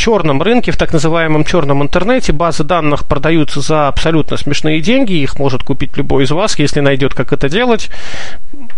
черном 0.02 0.42
рынке, 0.42 0.72
в 0.72 0.76
так 0.76 0.92
называемом 0.92 1.44
черном 1.44 1.80
интернете, 1.80 2.32
базы 2.32 2.64
данных 2.64 3.06
продаются 3.06 3.60
за 3.60 3.86
абсолютно 3.86 4.36
смешные 4.36 4.80
деньги, 4.80 5.12
их 5.12 5.38
может 5.38 5.62
купить 5.62 5.96
любой 5.96 6.24
из 6.24 6.32
вас, 6.32 6.58
если 6.58 6.80
найдет, 6.80 7.14
как 7.14 7.32
это 7.32 7.48
делать. 7.48 7.88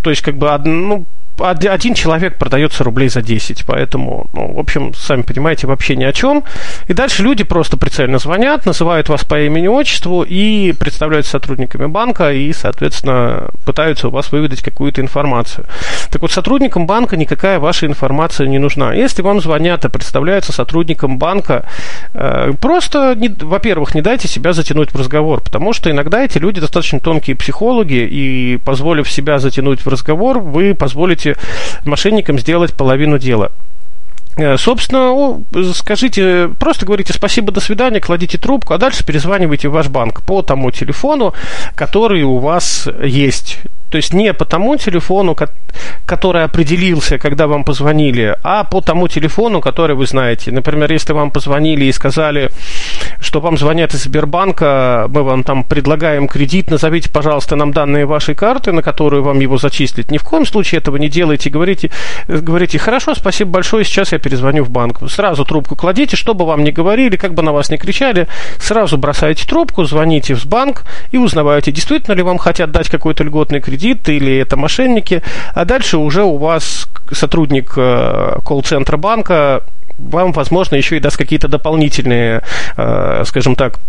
То 0.03 0.11
есть, 0.11 0.21
как 0.21 0.37
бы, 0.37 0.55
ну, 0.63 1.05
один 1.39 1.93
человек 1.93 2.37
продается 2.37 2.83
рублей 2.83 3.09
за 3.09 3.21
10, 3.21 3.65
поэтому, 3.65 4.27
ну, 4.33 4.53
в 4.53 4.59
общем, 4.59 4.93
сами 4.93 5.21
понимаете, 5.21 5.67
вообще 5.67 5.95
ни 5.95 6.03
о 6.03 6.13
чем. 6.13 6.43
И 6.87 6.93
дальше 6.93 7.23
люди 7.23 7.43
просто 7.43 7.77
прицельно 7.77 8.19
звонят, 8.19 8.65
называют 8.65 9.09
вас 9.09 9.23
по 9.25 9.39
имени 9.41 9.67
отчеству 9.67 10.23
и 10.23 10.73
представляются 10.73 11.31
сотрудниками 11.31 11.87
банка 11.87 12.31
и, 12.31 12.53
соответственно, 12.53 13.49
пытаются 13.65 14.07
у 14.07 14.11
вас 14.11 14.31
выведать 14.31 14.61
какую-то 14.61 15.01
информацию. 15.01 15.65
Так 16.11 16.21
вот, 16.21 16.31
сотрудникам 16.31 16.87
банка 16.87 17.17
никакая 17.17 17.59
ваша 17.59 17.85
информация 17.85 18.47
не 18.47 18.59
нужна. 18.59 18.93
Если 18.93 19.21
вам 19.21 19.41
звонят 19.41 19.85
и 19.85 19.89
представляются 19.89 20.53
сотрудником 20.53 21.17
банка, 21.17 21.65
э, 22.13 22.53
просто, 22.61 23.15
не, 23.15 23.29
во-первых, 23.29 23.95
не 23.95 24.01
дайте 24.01 24.27
себя 24.27 24.53
затянуть 24.53 24.93
в 24.93 24.95
разговор, 24.97 25.41
потому 25.41 25.73
что 25.73 25.91
иногда 25.91 26.23
эти 26.23 26.37
люди 26.37 26.61
достаточно 26.61 26.99
тонкие 26.99 27.35
психологи, 27.35 28.07
и 28.09 28.57
позволив 28.63 29.09
себя 29.09 29.39
затянуть 29.39 29.81
в 29.81 29.87
разговор, 29.87 30.39
вы 30.39 30.73
позволите 30.73 31.24
можете 31.25 31.35
мошенникам 31.85 32.39
сделать 32.39 32.73
половину 32.73 33.17
дела. 33.17 33.51
Э, 34.37 34.57
собственно, 34.57 35.41
скажите, 35.73 36.49
просто 36.59 36.85
говорите 36.85 37.13
спасибо, 37.13 37.51
до 37.51 37.61
свидания, 37.61 38.01
кладите 38.01 38.37
трубку, 38.37 38.73
а 38.73 38.77
дальше 38.77 39.05
перезванивайте 39.05 39.69
в 39.69 39.71
ваш 39.71 39.87
банк 39.87 40.21
по 40.23 40.41
тому 40.41 40.71
телефону, 40.71 41.33
который 41.73 42.23
у 42.23 42.37
вас 42.37 42.87
есть. 43.01 43.59
То 43.95 43.97
есть 43.97 44.13
не 44.13 44.33
по 44.33 44.43
тому 44.43 44.75
телефону, 44.75 45.37
который 46.05 46.43
определился, 46.43 47.17
когда 47.17 47.47
вам 47.47 47.63
позвонили, 47.63 48.37
а 48.43 48.65
по 48.65 48.81
тому 48.81 49.07
телефону, 49.07 49.61
который 49.61 49.95
вы 49.95 50.05
знаете. 50.05 50.51
Например, 50.51 50.91
если 50.91 51.13
вам 51.13 51.31
позвонили 51.31 51.85
и 51.85 51.93
сказали, 51.93 52.49
что 53.21 53.39
вам 53.39 53.57
звонят 53.57 53.93
из 53.93 54.03
Сбербанка, 54.03 55.05
мы 55.07 55.23
вам 55.23 55.45
там 55.45 55.63
предлагаем 55.63 56.27
кредит, 56.27 56.69
назовите, 56.69 57.09
пожалуйста, 57.09 57.55
нам 57.55 57.71
данные 57.71 58.05
вашей 58.05 58.35
карты, 58.35 58.73
на 58.73 58.81
которую 58.81 59.23
вам 59.23 59.39
его 59.39 59.57
зачислить. 59.57 60.11
Ни 60.11 60.17
в 60.17 60.23
коем 60.23 60.45
случае 60.45 60.79
этого 60.79 60.97
не 60.97 61.07
делайте. 61.07 61.49
Говорите, 61.49 61.89
говорите 62.27 62.77
хорошо, 62.79 63.15
спасибо 63.15 63.51
большое, 63.51 63.85
сейчас 63.85 64.11
я 64.11 64.19
перезвоню 64.19 64.65
в 64.65 64.69
банк. 64.69 65.09
Сразу 65.09 65.45
трубку 65.45 65.77
кладите, 65.77 66.17
что 66.17 66.33
бы 66.33 66.45
вам 66.45 66.65
ни 66.65 66.71
говорили, 66.71 67.15
как 67.15 67.33
бы 67.33 67.43
на 67.43 67.53
вас 67.53 67.69
ни 67.69 67.77
кричали, 67.77 68.27
сразу 68.59 68.97
бросаете 68.97 69.47
трубку, 69.47 69.85
звоните 69.85 70.35
в 70.35 70.45
банк 70.47 70.83
и 71.13 71.17
узнавайте, 71.17 71.71
действительно 71.71 72.13
ли 72.13 72.23
вам 72.23 72.37
хотят 72.39 72.71
дать 72.71 72.89
какой-то 72.89 73.23
льготный 73.23 73.61
кредит, 73.61 73.84
кредит 73.85 74.09
или 74.09 74.37
это 74.37 74.57
мошенники, 74.57 75.21
а 75.53 75.65
дальше 75.65 75.97
уже 75.97 76.23
у 76.23 76.37
вас 76.37 76.87
сотрудник 77.11 77.73
э, 77.77 78.39
колл-центра 78.43 78.97
банка 78.97 79.63
вам, 79.97 80.33
возможно, 80.33 80.75
еще 80.75 80.97
и 80.97 80.99
даст 80.99 81.17
какие-то 81.17 81.47
дополнительные, 81.47 82.41
э, 82.77 83.23
скажем 83.25 83.55
так, 83.55 83.79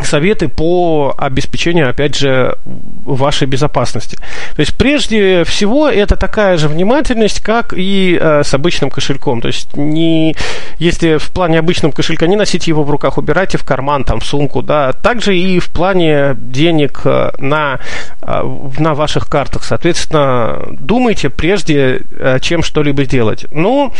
советы 0.00 0.48
по 0.48 1.14
обеспечению, 1.16 1.90
опять 1.90 2.16
же, 2.16 2.56
вашей 3.04 3.46
безопасности. 3.46 4.16
То 4.54 4.60
есть, 4.60 4.76
прежде 4.76 5.44
всего, 5.44 5.88
это 5.88 6.16
такая 6.16 6.56
же 6.56 6.68
внимательность, 6.68 7.40
как 7.40 7.72
и 7.76 8.18
э, 8.20 8.42
с 8.44 8.54
обычным 8.54 8.90
кошельком. 8.90 9.40
То 9.40 9.48
есть, 9.48 9.76
не, 9.76 10.34
если 10.78 11.18
в 11.18 11.30
плане 11.30 11.58
обычного 11.58 11.92
кошелька 11.92 12.26
не 12.26 12.36
носите 12.36 12.70
его 12.70 12.82
в 12.82 12.90
руках, 12.90 13.18
убирайте 13.18 13.58
в 13.58 13.64
карман, 13.64 14.04
там, 14.04 14.20
в 14.20 14.24
сумку, 14.24 14.62
да. 14.62 14.92
Также 14.92 15.36
и 15.36 15.58
в 15.58 15.68
плане 15.68 16.34
денег 16.36 17.02
э, 17.04 17.30
на, 17.38 17.80
э, 18.22 18.42
на 18.78 18.94
ваших 18.94 19.28
картах. 19.28 19.64
Соответственно, 19.64 20.62
думайте 20.70 21.30
прежде, 21.30 22.02
э, 22.18 22.38
чем 22.40 22.62
что-либо 22.62 23.04
делать. 23.04 23.46
Ну, 23.52 23.92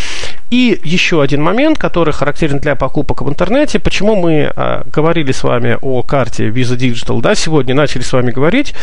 и 0.51 0.79
еще 0.85 1.23
один 1.23 1.43
момент, 1.43 1.79
который 1.79 2.13
характерен 2.13 2.59
для 2.59 2.75
покупок 2.75 3.23
в 3.23 3.29
интернете. 3.29 3.79
Почему 3.79 4.17
мы 4.17 4.53
э, 4.55 4.83
говорили 4.93 5.33
с 5.33 5.43
вами 5.43 5.79
о 5.83 6.03
карте 6.03 6.49
Visa 6.49 6.77
Digital, 6.77 7.21
да, 7.21 7.35
сегодня 7.35 7.75
начали 7.75 8.03
с 8.03 8.13
вами 8.13 8.31
говорить, 8.31 8.75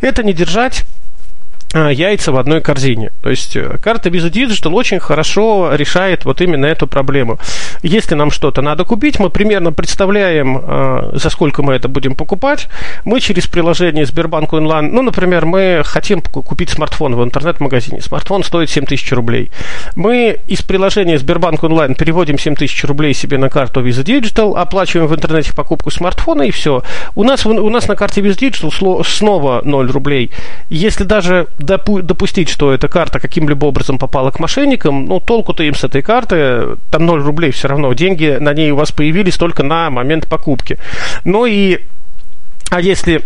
это 0.00 0.22
не 0.22 0.34
держать 0.34 0.84
яйца 1.74 2.32
в 2.32 2.38
одной 2.38 2.60
корзине. 2.60 3.10
То 3.22 3.30
есть 3.30 3.54
э, 3.56 3.76
карта 3.82 4.08
Visa 4.08 4.30
Digital 4.30 4.72
очень 4.72 5.00
хорошо 5.00 5.74
решает 5.74 6.24
вот 6.24 6.40
именно 6.40 6.66
эту 6.66 6.86
проблему. 6.86 7.38
Если 7.82 8.14
нам 8.14 8.30
что-то 8.30 8.62
надо 8.62 8.84
купить, 8.84 9.18
мы 9.18 9.28
примерно 9.28 9.72
представляем, 9.72 10.58
а, 10.62 11.10
за 11.12 11.28
сколько 11.30 11.62
мы 11.62 11.74
это 11.74 11.88
будем 11.88 12.14
покупать. 12.14 12.68
Мы 13.04 13.20
через 13.20 13.46
приложение 13.46 14.06
Сбербанк 14.06 14.52
онлайн, 14.52 14.92
ну, 14.92 15.02
например, 15.02 15.44
мы 15.44 15.82
хотим 15.84 16.22
купить 16.22 16.70
смартфон 16.70 17.14
в 17.14 17.22
интернет-магазине. 17.22 18.00
Смартфон 18.00 18.44
стоит 18.44 18.70
7 18.70 18.86
тысяч 18.86 19.12
рублей. 19.12 19.50
Мы 19.94 20.38
из 20.48 20.62
приложения 20.62 21.18
Сбербанк 21.18 21.62
онлайн 21.64 21.94
переводим 21.94 22.38
7 22.38 22.54
тысяч 22.54 22.82
рублей 22.84 23.12
себе 23.12 23.36
на 23.36 23.50
карту 23.50 23.84
Visa 23.86 24.02
Digital, 24.02 24.56
оплачиваем 24.56 25.08
в 25.08 25.14
интернете 25.14 25.52
покупку 25.52 25.90
смартфона 25.90 26.42
и 26.42 26.50
все. 26.50 26.82
У 27.14 27.24
нас, 27.24 27.44
у 27.44 27.70
нас 27.70 27.88
на 27.88 27.96
карте 27.96 28.22
Visa 28.22 28.38
Digital 28.38 29.04
снова 29.04 29.60
0 29.64 29.90
рублей. 29.90 30.30
Если 30.70 31.04
даже 31.04 31.46
допу- 31.58 32.02
допустить, 32.02 32.48
что 32.48 32.72
эта 32.72 32.88
карта 32.88 33.20
каким-либо 33.20 33.66
образом 33.66 33.98
попала 33.98 34.30
к 34.30 34.40
мошенникам, 34.40 35.06
ну, 35.06 35.20
толку-то 35.20 35.62
им 35.62 35.74
с 35.74 35.84
этой 35.84 36.02
карты, 36.02 36.76
там 36.90 37.06
0 37.06 37.22
рублей 37.22 37.50
все 37.50 37.68
равно, 37.68 37.92
деньги 37.92 38.36
на 38.40 38.52
ней 38.54 38.70
у 38.70 38.76
вас 38.76 38.92
появились 38.92 39.36
только 39.36 39.62
на 39.62 39.90
момент 39.90 40.28
покупки. 40.28 40.78
Ну 41.24 41.46
и, 41.46 41.80
а 42.70 42.80
если 42.80 43.22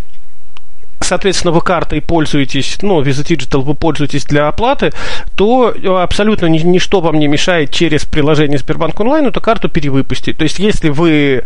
соответственно, 1.01 1.53
вы 1.53 1.61
картой 1.61 2.01
пользуетесь, 2.01 2.79
ну, 2.81 3.03
Visa 3.03 3.27
Digital 3.27 3.63
вы 3.63 3.75
пользуетесь 3.75 4.25
для 4.25 4.49
оплаты, 4.49 4.93
то 5.35 5.75
абсолютно 6.01 6.47
ничто 6.47 7.01
вам 7.01 7.19
не 7.19 7.27
мешает 7.27 7.71
через 7.73 8.05
приложение 8.05 8.59
Сбербанк 8.59 8.99
онлайн 9.01 9.27
эту 9.27 9.41
карту 9.41 9.69
перевыпустить. 9.69 10.39
То 10.39 10.45
есть, 10.45 10.59
если 10.59 10.91
вы 10.91 11.43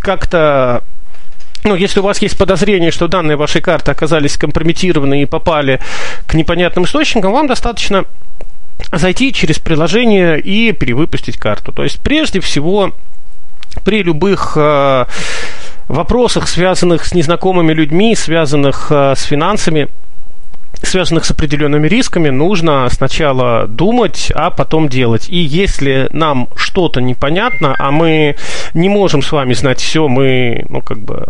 как-то 0.00 0.82
ну, 1.64 1.74
если 1.74 2.00
у 2.00 2.02
вас 2.02 2.20
есть 2.20 2.36
подозрение, 2.36 2.90
что 2.90 3.08
данные 3.08 3.36
вашей 3.36 3.62
карты 3.62 3.90
оказались 3.90 4.34
скомпрометированы 4.34 5.22
и 5.22 5.26
попали 5.26 5.80
к 6.26 6.34
непонятным 6.34 6.84
источникам, 6.84 7.32
вам 7.32 7.46
достаточно 7.46 8.04
зайти 8.92 9.32
через 9.32 9.58
приложение 9.58 10.38
и 10.38 10.72
перевыпустить 10.72 11.38
карту. 11.38 11.72
То 11.72 11.82
есть, 11.82 12.00
прежде 12.00 12.40
всего, 12.40 12.92
при 13.82 14.02
любых 14.02 14.52
э, 14.56 15.06
вопросах, 15.88 16.48
связанных 16.48 17.06
с 17.06 17.14
незнакомыми 17.14 17.72
людьми, 17.72 18.14
связанных 18.14 18.88
э, 18.90 19.14
с 19.16 19.22
финансами, 19.22 19.88
связанных 20.82 21.24
с 21.24 21.30
определенными 21.30 21.88
рисками, 21.88 22.28
нужно 22.28 22.88
сначала 22.90 23.66
думать, 23.66 24.30
а 24.34 24.50
потом 24.50 24.88
делать. 24.88 25.28
И 25.28 25.38
если 25.38 26.08
нам 26.12 26.48
что-то 26.56 27.00
непонятно, 27.00 27.74
а 27.78 27.90
мы 27.90 28.36
не 28.74 28.88
можем 28.88 29.22
с 29.22 29.32
вами 29.32 29.54
знать 29.54 29.80
все, 29.80 30.08
мы, 30.08 30.66
ну, 30.68 30.80
как 30.82 30.98
бы, 30.98 31.26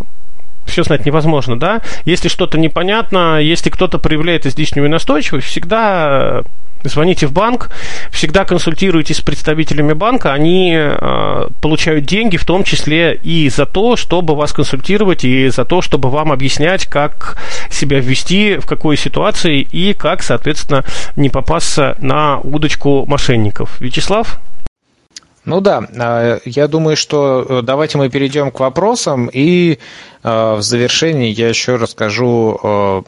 все 0.66 0.82
знать 0.82 1.06
невозможно, 1.06 1.58
да? 1.58 1.80
Если 2.04 2.28
что-то 2.28 2.58
непонятно, 2.58 3.40
если 3.40 3.70
кто-то 3.70 3.98
проявляет 3.98 4.46
излишнюю 4.46 4.90
настойчивость, 4.90 5.46
всегда 5.46 6.42
звоните 6.88 7.26
в 7.26 7.32
банк, 7.32 7.70
всегда 8.10 8.44
консультируйтесь 8.44 9.18
с 9.18 9.20
представителями 9.20 9.92
банка, 9.92 10.32
они 10.32 10.74
э, 10.74 11.48
получают 11.60 12.04
деньги, 12.04 12.36
в 12.36 12.44
том 12.44 12.64
числе 12.64 13.14
и 13.22 13.48
за 13.48 13.66
то, 13.66 13.96
чтобы 13.96 14.34
вас 14.34 14.52
консультировать, 14.52 15.24
и 15.24 15.48
за 15.48 15.64
то, 15.64 15.82
чтобы 15.82 16.10
вам 16.10 16.32
объяснять, 16.32 16.86
как 16.86 17.38
себя 17.70 18.00
ввести, 18.00 18.56
в 18.56 18.66
какой 18.66 18.96
ситуации, 18.96 19.60
и 19.60 19.94
как, 19.94 20.22
соответственно, 20.22 20.84
не 21.16 21.30
попасться 21.30 21.96
на 22.00 22.38
удочку 22.40 23.04
мошенников. 23.06 23.80
Вячеслав? 23.80 24.40
Ну 25.44 25.60
да, 25.60 25.86
а, 25.98 26.40
я 26.44 26.68
думаю, 26.68 26.96
что 26.96 27.44
э, 27.46 27.62
давайте 27.62 27.98
мы 27.98 28.08
перейдем 28.08 28.50
к 28.50 28.60
вопросам, 28.60 29.28
и 29.30 29.78
э, 30.22 30.54
в 30.54 30.62
завершении 30.62 31.28
я 31.30 31.48
еще 31.50 31.76
расскажу 31.76 32.58
э, 32.62 33.02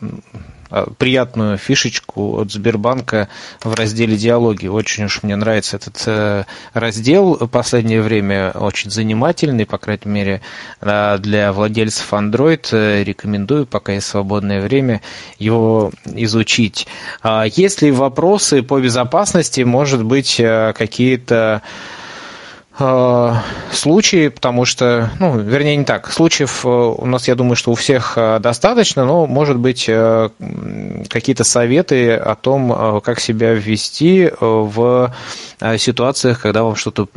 приятную 0.99 1.57
фишечку 1.57 2.41
от 2.41 2.53
Сбербанка 2.53 3.29
в 3.63 3.73
разделе 3.73 4.17
«Диалоги». 4.17 4.67
Очень 4.67 5.05
уж 5.05 5.23
мне 5.23 5.37
нравится 5.37 5.77
этот 5.77 6.49
раздел. 6.75 7.39
В 7.41 7.47
последнее 7.47 8.03
время 8.03 8.51
очень 8.51 8.91
занимательный, 8.91 9.65
по 9.65 9.79
крайней 9.79 10.11
мере, 10.11 10.41
для 10.81 11.53
владельцев 11.53 12.13
Android. 12.13 13.05
Рекомендую, 13.05 13.67
пока 13.67 13.93
есть 13.93 14.09
свободное 14.09 14.61
время, 14.61 15.03
его 15.39 15.93
изучить. 16.05 16.89
А 17.23 17.45
есть 17.45 17.81
ли 17.81 17.93
вопросы 17.93 18.63
по 18.63 18.81
безопасности, 18.81 19.61
может 19.61 20.05
быть, 20.05 20.37
какие-то 20.37 21.63
случаи, 22.77 24.29
потому 24.29 24.65
что, 24.65 25.11
ну, 25.19 25.39
вернее, 25.39 25.77
не 25.77 25.85
так. 25.85 26.13
Случаев 26.13 26.65
э, 26.65 26.69
у 26.69 27.07
нас, 27.07 27.27
я 27.29 27.35
думаю, 27.35 27.57
что 27.57 27.73
у 27.73 27.75
всех 27.75 28.15
э, 28.17 28.39
достаточно, 28.39 29.05
но, 29.05 29.27
может 29.27 29.57
быть, 29.57 29.87
э, 29.89 30.29
какие-то 31.09 31.45
советы 31.45 32.15
о 32.15 32.35
том, 32.35 33.01
как 33.01 33.21
себя 33.21 33.55
ввести 33.55 34.31
в 34.41 35.15
ситуациях, 35.79 36.43
когда 36.43 36.63
вам 36.63 36.77
что-то 36.77 37.09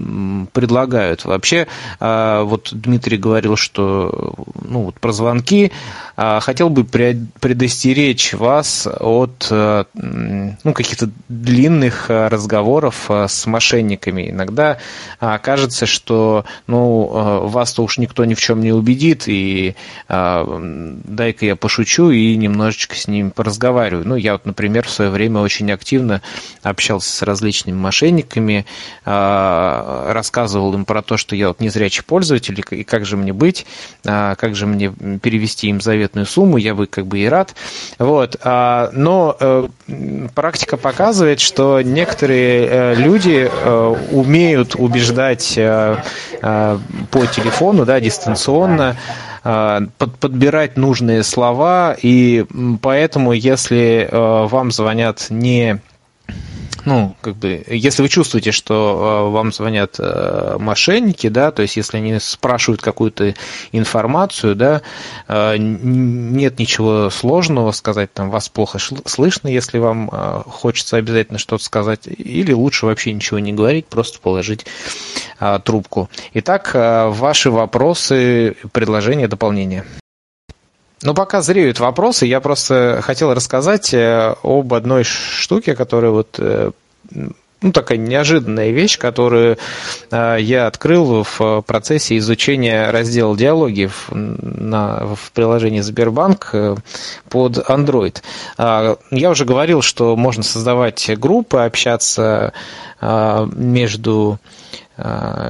предлагают. 0.53 1.25
Вообще, 1.25 1.67
вот 1.99 2.69
Дмитрий 2.71 3.17
говорил, 3.17 3.55
что 3.57 4.35
ну, 4.63 4.83
вот 4.83 4.99
про 4.99 5.11
звонки. 5.11 5.71
Э, 6.15 6.39
хотел 6.41 6.69
бы 6.69 6.83
предостеречь 6.83 8.33
вас 8.33 8.87
от 8.87 9.47
ну, 9.49 10.73
каких-то 10.73 11.09
длинных 11.27 12.05
разговоров 12.09 13.09
с 13.09 13.45
мошенниками. 13.45 14.29
Иногда 14.29 14.77
э, 15.19 15.37
кажется, 15.49 15.87
что 15.87 16.45
ну, 16.67 17.09
э, 17.11 17.47
вас-то 17.47 17.81
уж 17.81 17.97
никто 17.97 18.23
ни 18.23 18.35
в 18.35 18.39
чем 18.39 18.61
не 18.61 18.71
убедит, 18.71 19.23
и 19.25 19.73
э, 20.07 20.99
дай-ка 21.05 21.43
я 21.43 21.55
пошучу 21.55 22.11
и 22.11 22.35
немножечко 22.35 22.95
с 22.95 23.07
ним 23.07 23.31
поразговариваю. 23.31 24.07
Ну, 24.07 24.15
я 24.15 24.33
вот, 24.33 24.45
например, 24.45 24.85
в 24.85 24.91
свое 24.91 25.09
время 25.09 25.39
очень 25.39 25.71
активно 25.71 26.21
общался 26.61 27.09
с 27.09 27.23
различными 27.23 27.75
мошенниками, 27.75 28.67
э, 29.05 30.11
рассказывал 30.11 30.71
им 30.75 30.85
про 30.85 31.01
то, 31.01 31.17
что 31.17 31.35
я 31.35 31.47
вот 31.47 31.61
незрячий 31.61 32.03
пользователь, 32.03 32.63
и 32.69 32.83
как 32.83 33.07
же 33.07 33.17
мне 33.17 33.33
быть, 33.33 33.65
как 34.03 34.53
же 34.53 34.67
мне 34.67 34.93
перевести 35.23 35.69
им 35.69 35.81
заветную 35.81 36.27
сумму, 36.27 36.57
я 36.57 36.75
бы 36.75 36.85
как 36.85 37.07
бы 37.07 37.17
и 37.17 37.25
рад. 37.25 37.55
Вот. 37.97 38.37
Но 38.43 39.69
практика 40.35 40.77
показывает, 40.77 41.39
что 41.39 41.81
некоторые 41.81 42.93
люди 42.93 43.49
умеют 44.11 44.75
убеждать 44.75 45.38
по 45.59 47.25
телефону, 47.25 47.85
да, 47.85 47.99
дистанционно, 47.99 48.95
подбирать 49.43 50.77
нужные 50.77 51.23
слова, 51.23 51.95
и 52.01 52.45
поэтому, 52.81 53.31
если 53.33 54.09
вам 54.11 54.71
звонят 54.71 55.27
не 55.29 55.79
ну, 56.85 57.15
как 57.21 57.35
бы, 57.35 57.63
если 57.67 58.01
вы 58.01 58.09
чувствуете, 58.09 58.51
что 58.51 59.27
э, 59.27 59.31
вам 59.31 59.51
звонят 59.51 59.95
э, 59.99 60.57
мошенники, 60.59 61.27
да, 61.29 61.51
то 61.51 61.61
есть 61.61 61.77
если 61.77 61.97
они 61.97 62.19
спрашивают 62.19 62.81
какую-то 62.81 63.33
информацию, 63.71 64.55
да, 64.55 64.81
э, 65.27 65.55
нет 65.57 66.59
ничего 66.59 67.09
сложного 67.09 67.71
сказать, 67.71 68.13
там, 68.13 68.29
вас 68.29 68.49
плохо 68.49 68.79
слышно, 69.05 69.47
если 69.47 69.77
вам 69.77 70.09
хочется 70.45 70.97
обязательно 70.97 71.39
что-то 71.39 71.63
сказать, 71.63 72.07
или 72.07 72.51
лучше 72.53 72.85
вообще 72.85 73.13
ничего 73.13 73.39
не 73.39 73.53
говорить, 73.53 73.87
просто 73.87 74.19
положить 74.19 74.65
трубку. 75.63 76.09
Итак, 76.33 76.71
ваши 76.73 77.51
вопросы, 77.51 78.55
предложения, 78.71 79.27
дополнения. 79.27 79.85
Ну, 81.01 81.13
пока 81.13 81.41
зреют 81.41 81.79
вопросы, 81.79 82.25
я 82.25 82.41
просто 82.41 82.99
хотел 83.01 83.33
рассказать 83.33 83.93
э, 83.93 84.35
об 84.43 84.73
одной 84.73 85.03
штуке, 85.05 85.73
которая 85.73 86.11
вот 86.11 86.35
э, 86.39 86.71
ну, 87.61 87.71
такая 87.71 87.97
неожиданная 87.97 88.71
вещь, 88.71 88.97
которую 88.97 89.57
э, 90.11 90.37
я 90.41 90.67
открыл 90.67 91.23
в 91.23 91.61
процессе 91.61 92.17
изучения 92.17 92.91
раздела 92.91 93.37
диалоги 93.37 93.85
в, 93.85 94.13
на, 94.13 95.15
в 95.15 95.31
приложении 95.31 95.79
Сбербанк 95.79 96.53
под 97.29 97.57
Android. 97.57 98.21
Я 98.57 99.29
уже 99.29 99.45
говорил, 99.45 99.81
что 99.81 100.17
можно 100.17 100.43
создавать 100.43 101.09
группы, 101.17 101.59
общаться 101.59 102.51
между 103.01 104.39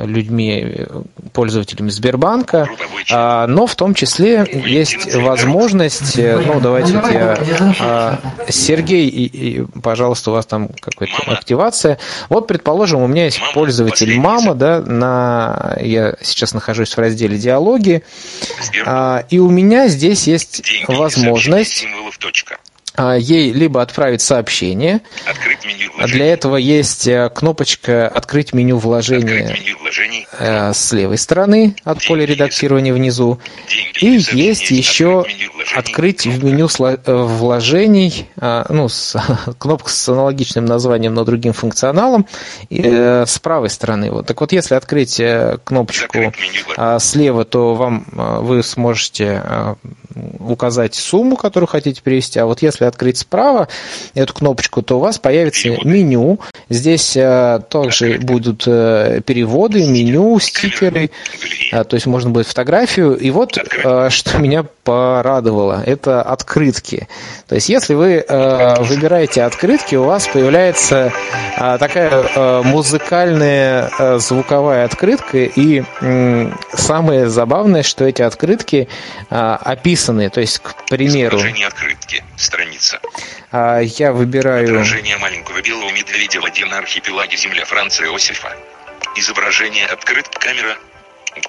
людьми, 0.06 0.86
пользователями 1.34 1.90
Сбербанка, 1.90 2.70
а, 3.12 3.48
но 3.48 3.66
в 3.68 3.76
том 3.76 3.94
числе 3.94 4.46
есть 4.66 5.16
возможность, 5.16 6.18
э, 6.18 6.42
ну 6.46 6.60
давайте 6.60 6.94
я, 6.94 7.38
а, 7.80 8.20
Сергей, 8.50 9.08
и, 9.08 9.26
и, 9.26 9.66
пожалуйста, 9.82 10.32
у 10.32 10.34
вас 10.34 10.46
там 10.46 10.70
какая-то 10.80 11.32
активация. 11.32 11.98
Вот, 12.30 12.48
предположим, 12.48 13.02
у 13.02 13.08
меня 13.08 13.26
есть 13.26 13.40
пользователь 13.54 14.20
мама, 14.20 14.54
да, 14.54 14.82
на, 14.82 15.78
я 15.82 16.16
сейчас 16.22 16.54
нахожусь 16.54 16.96
в 16.96 16.98
разделе 17.00 17.38
диалоги, 17.38 18.04
а, 18.86 19.24
и 19.30 19.40
у 19.40 19.50
меня 19.50 19.88
здесь 19.88 20.28
есть 20.28 20.62
возможность 20.88 21.86
ей 23.00 23.52
либо 23.54 23.82
отправить 23.82 24.22
сообщение. 24.22 25.02
Открыть 25.26 25.66
меню 25.66 25.92
вложений. 25.94 26.14
Для 26.14 26.26
этого 26.26 26.58
есть 26.58 27.08
э, 27.08 27.30
кнопочка 27.34 28.08
«Открыть 28.08 28.54
меню 28.54 28.78
вложений», 28.78 29.44
Открыть 29.44 29.66
меню 29.66 29.78
вложений. 29.80 30.28
Э, 30.38 30.74
с 30.74 30.92
левой 30.92 31.18
стороны 31.18 31.76
от 31.84 32.00
Деньги 32.00 32.08
поля 32.08 32.26
редактирования 32.26 32.94
внизу. 32.94 33.40
Деньги 34.02 34.34
И 34.34 34.38
есть 34.38 34.72
еще 34.72 35.26
«Открыть 35.76 36.26
в 36.26 36.44
меню 36.44 36.68
э, 36.80 36.98
вложений», 37.06 38.28
ну, 38.70 38.90
с, 38.90 39.16
кнопка 39.58 39.90
с 39.90 40.10
аналогичным 40.10 40.66
названием, 40.66 41.14
но 41.14 41.24
другим 41.24 41.54
функционалом, 41.54 42.28
и, 42.70 42.84
с 43.26 43.40
правой 43.40 43.70
стороны. 43.70 44.12
Вот. 44.12 44.26
Так 44.26 44.42
вот, 44.42 44.52
если 44.52 44.76
открыть 44.76 45.22
кнопочку 45.64 46.34
слева, 47.00 47.46
то 47.46 47.76
вам 47.76 48.06
вы 48.12 48.62
сможете 48.64 49.42
указать 50.40 50.96
сумму, 50.96 51.36
которую 51.36 51.68
хотите 51.68 52.02
перевести, 52.02 52.40
а 52.40 52.46
вот 52.46 52.62
если 52.62 52.86
открыть 52.86 53.18
справа 53.18 53.68
эту 54.14 54.34
кнопочку, 54.34 54.82
то 54.82 54.98
у 54.98 55.00
вас 55.00 55.18
появится 55.20 55.70
меню. 55.84 56.40
Здесь 56.70 57.16
э, 57.16 57.62
также 57.70 58.20
будут 58.20 58.64
э, 58.68 59.22
переводы, 59.26 59.88
меню, 59.88 60.40
стикеры, 60.40 61.12
э, 61.72 61.84
то 61.84 61.96
есть 61.96 62.06
можно 62.06 62.30
будет 62.30 62.48
фотографию. 62.48 63.16
И 63.16 63.32
вот 63.32 63.58
что 64.10 64.38
меня 64.38 64.66
порадовало, 64.84 65.84
это 65.86 66.22
открытки. 66.22 67.08
То 67.48 67.56
есть 67.56 67.70
если 67.70 67.94
вы 67.94 68.26
выбираете 68.28 69.44
открытки, 69.44 69.96
у 69.96 70.04
вас 70.04 70.28
появляется 70.28 71.12
такая 71.58 72.64
музыкальная 72.64 73.90
звуковая 74.20 74.86
открытка, 74.86 75.38
и 75.38 75.84
самое 76.74 77.30
забавное, 77.30 77.84
что 77.84 78.06
эти 78.06 78.22
открытки 78.22 78.88
описаны. 79.30 80.09
То 80.30 80.42
есть, 80.42 80.60
к 80.60 80.76
примеру... 80.88 81.38
Изображение 81.38 81.68
открытки, 81.68 82.24
страница. 82.38 83.00
А, 83.52 83.80
я 83.80 84.12
выбираю... 84.12 84.66
Отражение 84.66 85.18
маленького 85.18 85.62
белого 85.62 85.92
медведя 85.92 86.42
в 86.42 86.46
один 86.46 86.74
архипелаге 86.74 87.38
Земля 87.38 87.66
Франция 87.66 88.08
Иосифа. 88.08 88.56
Изображение 89.16 89.86
открыт, 89.86 90.28
камера, 90.30 90.78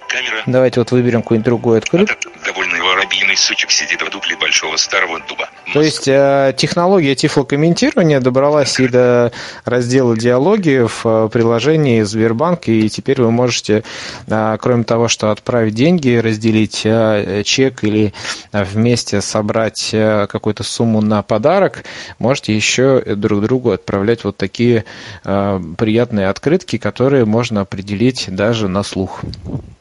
камера. 0.08 0.42
Давайте 0.46 0.80
вот 0.80 0.90
выберем 0.90 1.22
какой-нибудь 1.22 1.44
другой 1.44 1.78
открыт. 1.78 2.10
Довольно 2.44 2.82
воробьиный 2.82 3.36
сучек 3.36 3.70
сидит 3.70 4.02
в 4.02 4.10
дупле 4.10 4.36
большого 4.36 4.76
старого 4.76 5.20
дуба. 5.28 5.48
Мозг. 5.66 5.74
То 5.74 5.82
есть 5.82 6.08
э, 6.08 6.54
технология 6.56 7.14
тифлокомментирования 7.14 8.20
добралась 8.20 8.78
и 8.80 8.88
до 8.88 9.32
раздела 9.64 10.16
диалоги 10.16 10.86
в 10.86 11.02
э, 11.04 11.28
приложении 11.32 12.02
Сбербанк, 12.02 12.68
и 12.68 12.88
теперь 12.88 13.22
вы 13.22 13.30
можете, 13.30 13.84
э, 14.26 14.58
кроме 14.60 14.84
того, 14.84 15.08
что 15.08 15.30
отправить 15.30 15.74
деньги, 15.74 16.16
разделить 16.16 16.82
э, 16.84 17.42
чек 17.44 17.84
или 17.84 18.12
э, 18.52 18.64
вместе 18.64 19.20
собрать 19.20 19.90
э, 19.92 20.26
какую-то 20.28 20.62
сумму 20.62 21.00
на 21.00 21.22
подарок, 21.22 21.84
можете 22.18 22.54
еще 22.54 23.00
друг 23.16 23.42
другу 23.42 23.70
отправлять 23.70 24.24
вот 24.24 24.36
такие 24.36 24.84
э, 25.24 25.60
приятные 25.78 26.28
открытки, 26.28 26.78
которые 26.78 27.24
можно 27.24 27.60
определить 27.60 28.26
даже 28.28 28.68
на 28.68 28.82
слух. 28.82 29.22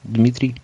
Дмитрий? 0.04 0.56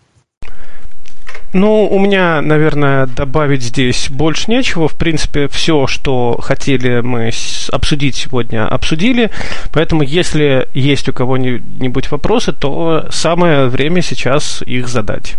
Ну, 1.53 1.87
у 1.87 1.99
меня, 1.99 2.41
наверное, 2.41 3.07
добавить 3.07 3.61
здесь 3.61 4.09
больше 4.09 4.51
нечего. 4.51 4.89
В 4.89 4.97
принципе, 4.97 5.47
все, 5.47 5.87
что 5.87 6.37
хотели 6.41 6.99
мы 6.99 7.31
обсудить 7.71 8.15
сегодня, 8.15 8.67
обсудили. 8.67 9.31
Поэтому, 9.73 10.03
если 10.03 10.67
есть 10.73 11.07
у 11.07 11.13
кого-нибудь 11.13 12.11
вопросы, 12.11 12.51
то 12.51 13.05
самое 13.09 13.67
время 13.67 14.01
сейчас 14.01 14.63
их 14.63 14.89
задать. 14.89 15.35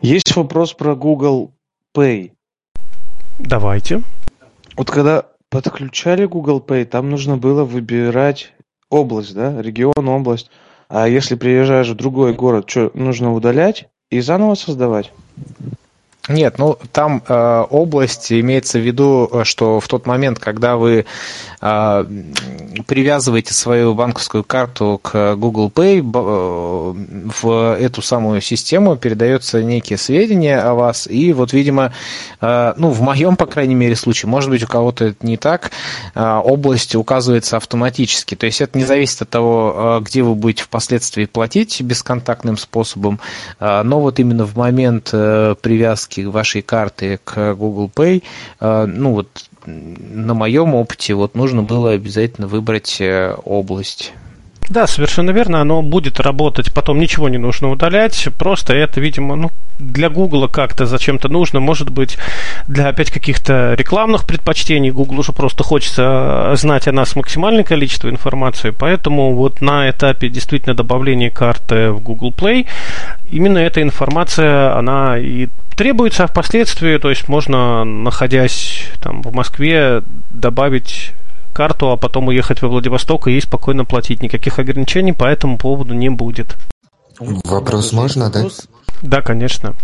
Есть 0.00 0.34
вопрос 0.34 0.72
про 0.72 0.96
Google 0.96 1.52
Pay. 1.96 2.32
Давайте. 3.38 4.02
Вот 4.76 4.90
когда 4.90 5.26
подключали 5.48 6.24
Google 6.24 6.64
Pay, 6.66 6.86
там 6.86 7.08
нужно 7.08 7.36
было 7.36 7.64
выбирать 7.64 8.52
область, 8.88 9.34
да, 9.34 9.62
регион, 9.62 10.08
область. 10.08 10.50
А 10.90 11.06
если 11.08 11.36
приезжаешь 11.36 11.88
в 11.88 11.94
другой 11.94 12.34
город, 12.34 12.68
что 12.68 12.90
нужно 12.94 13.32
удалять 13.32 13.88
и 14.10 14.18
заново 14.20 14.56
создавать? 14.56 15.12
Нет, 16.28 16.58
ну 16.58 16.78
там 16.92 17.22
э, 17.26 17.64
область 17.70 18.30
имеется 18.30 18.78
в 18.78 18.82
виду, 18.82 19.30
что 19.44 19.80
в 19.80 19.88
тот 19.88 20.06
момент, 20.06 20.38
когда 20.38 20.76
вы 20.76 21.06
э, 21.60 22.04
привязываете 22.86 23.54
свою 23.54 23.94
банковскую 23.94 24.44
карту 24.44 25.00
к 25.02 25.34
Google 25.36 25.72
Pay, 25.74 26.00
э, 26.00 27.30
в 27.42 27.76
эту 27.76 28.02
самую 28.02 28.42
систему 28.42 28.96
передаются 28.96 29.62
некие 29.62 29.96
сведения 29.96 30.60
о 30.60 30.74
вас, 30.74 31.06
и 31.06 31.32
вот, 31.32 31.54
видимо, 31.54 31.92
э, 32.40 32.74
ну, 32.76 32.90
в 32.90 33.00
моем, 33.00 33.36
по 33.36 33.46
крайней 33.46 33.74
мере, 33.74 33.96
случае, 33.96 34.28
может 34.28 34.50
быть, 34.50 34.62
у 34.62 34.66
кого-то 34.66 35.06
это 35.06 35.26
не 35.26 35.38
так, 35.38 35.70
э, 36.14 36.40
область 36.44 36.94
указывается 36.94 37.56
автоматически, 37.56 38.34
то 38.34 38.44
есть 38.46 38.60
это 38.60 38.76
не 38.76 38.84
зависит 38.84 39.22
от 39.22 39.30
того, 39.30 40.00
э, 40.00 40.04
где 40.04 40.22
вы 40.22 40.34
будете 40.34 40.64
впоследствии 40.64 41.24
платить 41.24 41.80
бесконтактным 41.80 42.58
способом, 42.58 43.20
э, 43.58 43.82
но 43.82 44.00
вот 44.00 44.18
именно 44.20 44.44
в 44.44 44.56
момент 44.56 45.10
э, 45.12 45.54
привязки 45.60 46.09
привязки 46.10 46.24
вашей 46.24 46.62
карты 46.62 47.18
к 47.24 47.54
Google 47.54 47.90
Pay, 47.94 48.22
э, 48.60 48.86
ну 48.86 49.12
вот 49.12 49.28
на 49.66 50.34
моем 50.34 50.74
опыте 50.74 51.14
вот 51.14 51.34
нужно 51.34 51.62
было 51.62 51.92
обязательно 51.92 52.46
выбрать 52.46 53.00
э, 53.00 53.34
область. 53.44 54.12
Да, 54.70 54.86
совершенно 54.86 55.32
верно, 55.32 55.60
оно 55.60 55.82
будет 55.82 56.20
работать, 56.20 56.72
потом 56.72 57.00
ничего 57.00 57.28
не 57.28 57.38
нужно 57.38 57.70
удалять, 57.70 58.28
просто 58.38 58.72
это, 58.72 59.00
видимо, 59.00 59.34
ну, 59.34 59.50
для 59.80 60.08
Гугла 60.08 60.46
как-то 60.46 60.86
зачем-то 60.86 61.28
нужно, 61.28 61.58
может 61.58 61.90
быть, 61.90 62.16
для 62.68 62.86
опять 62.86 63.10
каких-то 63.10 63.74
рекламных 63.74 64.26
предпочтений, 64.26 64.92
Google 64.92 65.18
уже 65.18 65.32
просто 65.32 65.64
хочется 65.64 66.52
знать 66.54 66.86
о 66.86 66.92
нас 66.92 67.16
максимальное 67.16 67.64
количество 67.64 68.08
информации, 68.08 68.70
поэтому 68.70 69.34
вот 69.34 69.60
на 69.60 69.90
этапе 69.90 70.28
действительно 70.28 70.76
добавления 70.76 71.30
карты 71.30 71.90
в 71.90 72.00
Google 72.00 72.30
Play 72.30 72.68
именно 73.28 73.58
эта 73.58 73.82
информация, 73.82 74.76
она 74.78 75.18
и 75.18 75.48
требуется, 75.74 76.22
а 76.22 76.26
впоследствии, 76.28 76.96
то 76.98 77.10
есть 77.10 77.26
можно, 77.26 77.82
находясь 77.82 78.84
там 79.02 79.22
в 79.22 79.34
Москве, 79.34 80.04
добавить 80.30 81.10
карту, 81.60 81.90
а 81.90 81.98
потом 81.98 82.28
уехать 82.28 82.62
во 82.62 82.68
Владивосток 82.68 83.28
и 83.28 83.32
ей 83.32 83.42
спокойно 83.42 83.84
платить. 83.84 84.22
Никаких 84.22 84.58
ограничений 84.58 85.12
по 85.12 85.24
этому 85.24 85.58
поводу 85.58 85.92
не 85.92 86.08
будет. 86.08 86.56
Вопрос 87.18 87.92
можно, 87.92 88.30
да? 88.30 88.46
Да, 89.02 89.20
конечно. 89.20 89.74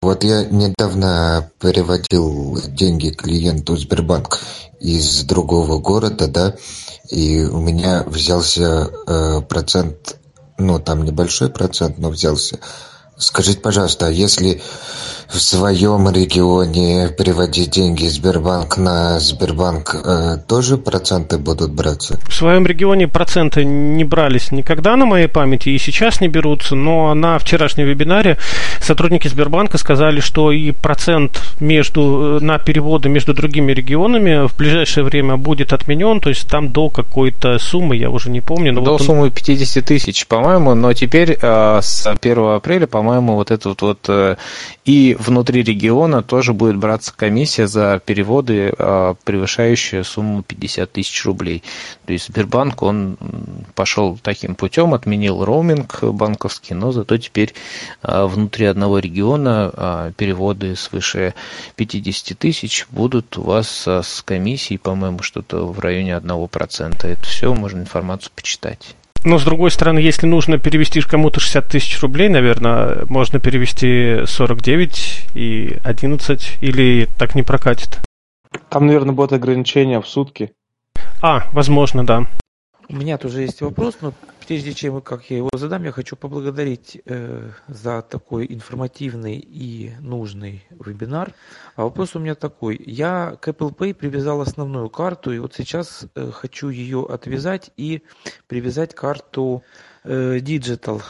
Вот 0.00 0.22
я 0.22 0.44
недавно 0.44 1.50
переводил 1.60 2.56
деньги 2.68 3.10
клиенту 3.10 3.76
Сбербанк 3.76 4.38
из 4.78 5.24
другого 5.24 5.80
города, 5.80 6.28
да, 6.28 6.54
и 7.10 7.42
у 7.42 7.58
меня 7.58 8.04
взялся 8.06 8.92
э, 9.08 9.40
процент, 9.48 10.18
ну 10.56 10.78
там 10.78 11.02
небольшой 11.04 11.50
процент, 11.50 11.98
но 11.98 12.10
взялся. 12.10 12.60
Скажите, 13.18 13.58
пожалуйста, 13.58 14.06
а 14.06 14.10
если 14.10 14.62
в 15.28 15.38
своем 15.38 16.08
регионе 16.10 17.08
переводить 17.16 17.70
деньги 17.70 18.06
Сбербанк 18.06 18.76
на 18.76 19.18
Сбербанк, 19.20 19.94
э, 20.04 20.38
тоже 20.46 20.76
проценты 20.76 21.38
будут 21.38 21.72
браться? 21.72 22.18
В 22.28 22.34
своем 22.34 22.66
регионе 22.66 23.08
проценты 23.08 23.64
не 23.64 24.04
брались 24.04 24.52
никогда 24.52 24.96
на 24.96 25.06
моей 25.06 25.28
памяти 25.28 25.70
и 25.70 25.78
сейчас 25.78 26.20
не 26.20 26.28
берутся, 26.28 26.74
но 26.74 27.14
на 27.14 27.38
вчерашнем 27.38 27.86
вебинаре 27.86 28.38
сотрудники 28.80 29.28
Сбербанка 29.28 29.78
сказали, 29.78 30.20
что 30.20 30.52
и 30.52 30.70
процент 30.70 31.42
между, 31.60 32.38
э, 32.40 32.44
на 32.44 32.58
переводы 32.58 33.08
между 33.08 33.34
другими 33.34 33.72
регионами 33.72 34.46
в 34.46 34.56
ближайшее 34.56 35.04
время 35.04 35.36
будет 35.36 35.72
отменен, 35.72 36.20
то 36.20 36.28
есть 36.28 36.48
там 36.48 36.70
до 36.70 36.88
какой-то 36.88 37.58
суммы, 37.58 37.96
я 37.96 38.10
уже 38.10 38.30
не 38.30 38.40
помню. 38.40 38.72
Но 38.72 38.80
до 38.80 38.92
вот 38.92 39.00
он... 39.00 39.06
суммы 39.06 39.30
50 39.30 39.84
тысяч, 39.84 40.26
по-моему, 40.26 40.74
но 40.74 40.92
теперь 40.92 41.38
э, 41.40 41.78
с 41.82 42.06
1 42.06 42.38
апреля, 42.56 42.86
по-моему, 42.86 43.34
вот 43.34 43.50
этот 43.50 43.80
вот 43.82 43.98
э, 44.08 44.36
и 44.84 45.11
внутри 45.18 45.62
региона 45.62 46.22
тоже 46.22 46.52
будет 46.52 46.76
браться 46.76 47.12
комиссия 47.14 47.66
за 47.66 48.00
переводы, 48.04 48.72
а, 48.78 49.14
превышающие 49.24 50.04
сумму 50.04 50.42
50 50.42 50.92
тысяч 50.92 51.24
рублей. 51.24 51.62
То 52.06 52.12
есть 52.12 52.26
Сбербанк, 52.28 52.82
он 52.82 53.16
пошел 53.74 54.18
таким 54.22 54.54
путем, 54.54 54.94
отменил 54.94 55.44
роуминг 55.44 56.02
банковский, 56.02 56.74
но 56.74 56.92
зато 56.92 57.18
теперь 57.18 57.54
а, 58.02 58.26
внутри 58.26 58.66
одного 58.66 58.98
региона 58.98 59.70
а, 59.72 60.12
переводы 60.12 60.76
свыше 60.76 61.34
50 61.76 62.38
тысяч 62.38 62.86
будут 62.90 63.36
у 63.38 63.42
вас 63.42 63.86
с 63.86 64.22
комиссией, 64.22 64.78
по-моему, 64.78 65.22
что-то 65.22 65.66
в 65.66 65.78
районе 65.80 66.12
1%. 66.12 67.06
Это 67.06 67.22
все, 67.24 67.54
можно 67.54 67.80
информацию 67.80 68.32
почитать. 68.34 68.94
Но, 69.24 69.38
с 69.38 69.44
другой 69.44 69.70
стороны, 69.70 70.00
если 70.00 70.26
нужно 70.26 70.58
перевести 70.58 71.00
кому-то 71.00 71.38
60 71.38 71.68
тысяч 71.68 72.00
рублей, 72.00 72.28
наверное, 72.28 73.04
можно 73.08 73.38
перевести 73.38 74.26
49 74.26 75.28
и 75.34 75.76
11, 75.84 76.58
или 76.60 77.08
так 77.18 77.34
не 77.34 77.42
прокатит. 77.42 78.00
Там, 78.68 78.86
наверное, 78.86 79.14
будет 79.14 79.32
ограничение 79.32 80.00
в 80.00 80.08
сутки. 80.08 80.52
А, 81.20 81.44
возможно, 81.52 82.04
да. 82.04 82.26
У 82.92 82.96
меня 82.96 83.16
тоже 83.16 83.40
есть 83.40 83.62
вопрос, 83.62 83.96
но 84.02 84.12
прежде 84.46 84.74
чем 84.74 85.00
как 85.00 85.30
я 85.30 85.38
его 85.38 85.48
задам, 85.54 85.82
я 85.84 85.92
хочу 85.92 86.14
поблагодарить 86.14 87.00
э, 87.06 87.48
за 87.66 88.02
такой 88.02 88.46
информативный 88.50 89.38
и 89.38 89.92
нужный 89.98 90.62
вебинар. 90.78 91.32
А 91.74 91.84
вопрос 91.84 92.14
у 92.16 92.18
меня 92.18 92.34
такой. 92.34 92.78
Я 92.84 93.38
к 93.40 93.48
Apple 93.48 93.74
Pay 93.74 93.94
привязал 93.94 94.42
основную 94.42 94.90
карту, 94.90 95.32
и 95.32 95.38
вот 95.38 95.54
сейчас 95.54 96.04
э, 96.14 96.30
хочу 96.32 96.68
ее 96.68 97.06
отвязать 97.08 97.70
и 97.78 98.02
привязать 98.46 98.94
карту 98.94 99.62
э, 100.04 100.36
Digital. 100.40 101.00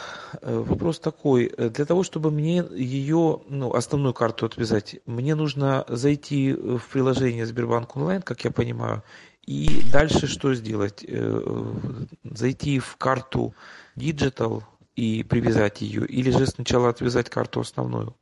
Э, 0.41 0.63
вопрос 0.65 0.99
такой. 0.99 1.51
Для 1.57 1.83
того, 1.83 2.03
чтобы 2.03 2.31
мне 2.31 2.63
ее, 2.71 3.41
ну, 3.49 3.73
основную 3.73 4.13
карту 4.13 4.45
отвязать, 4.45 5.01
мне 5.05 5.35
нужно 5.35 5.83
зайти 5.89 6.53
в 6.53 6.81
приложение 6.93 7.45
Сбербанк 7.45 7.97
онлайн, 7.97 8.21
как 8.21 8.45
я 8.45 8.51
понимаю, 8.51 9.03
и 9.45 9.83
дальше 9.91 10.27
что 10.27 10.53
сделать? 10.53 11.03
Э, 11.07 12.05
зайти 12.23 12.79
в 12.79 12.95
карту 12.97 13.53
Digital 13.95 14.63
и 14.95 15.23
привязать 15.23 15.81
ее, 15.81 16.05
или 16.05 16.31
же 16.31 16.47
сначала 16.47 16.89
отвязать 16.89 17.29
карту 17.29 17.59
основную? 17.61 18.15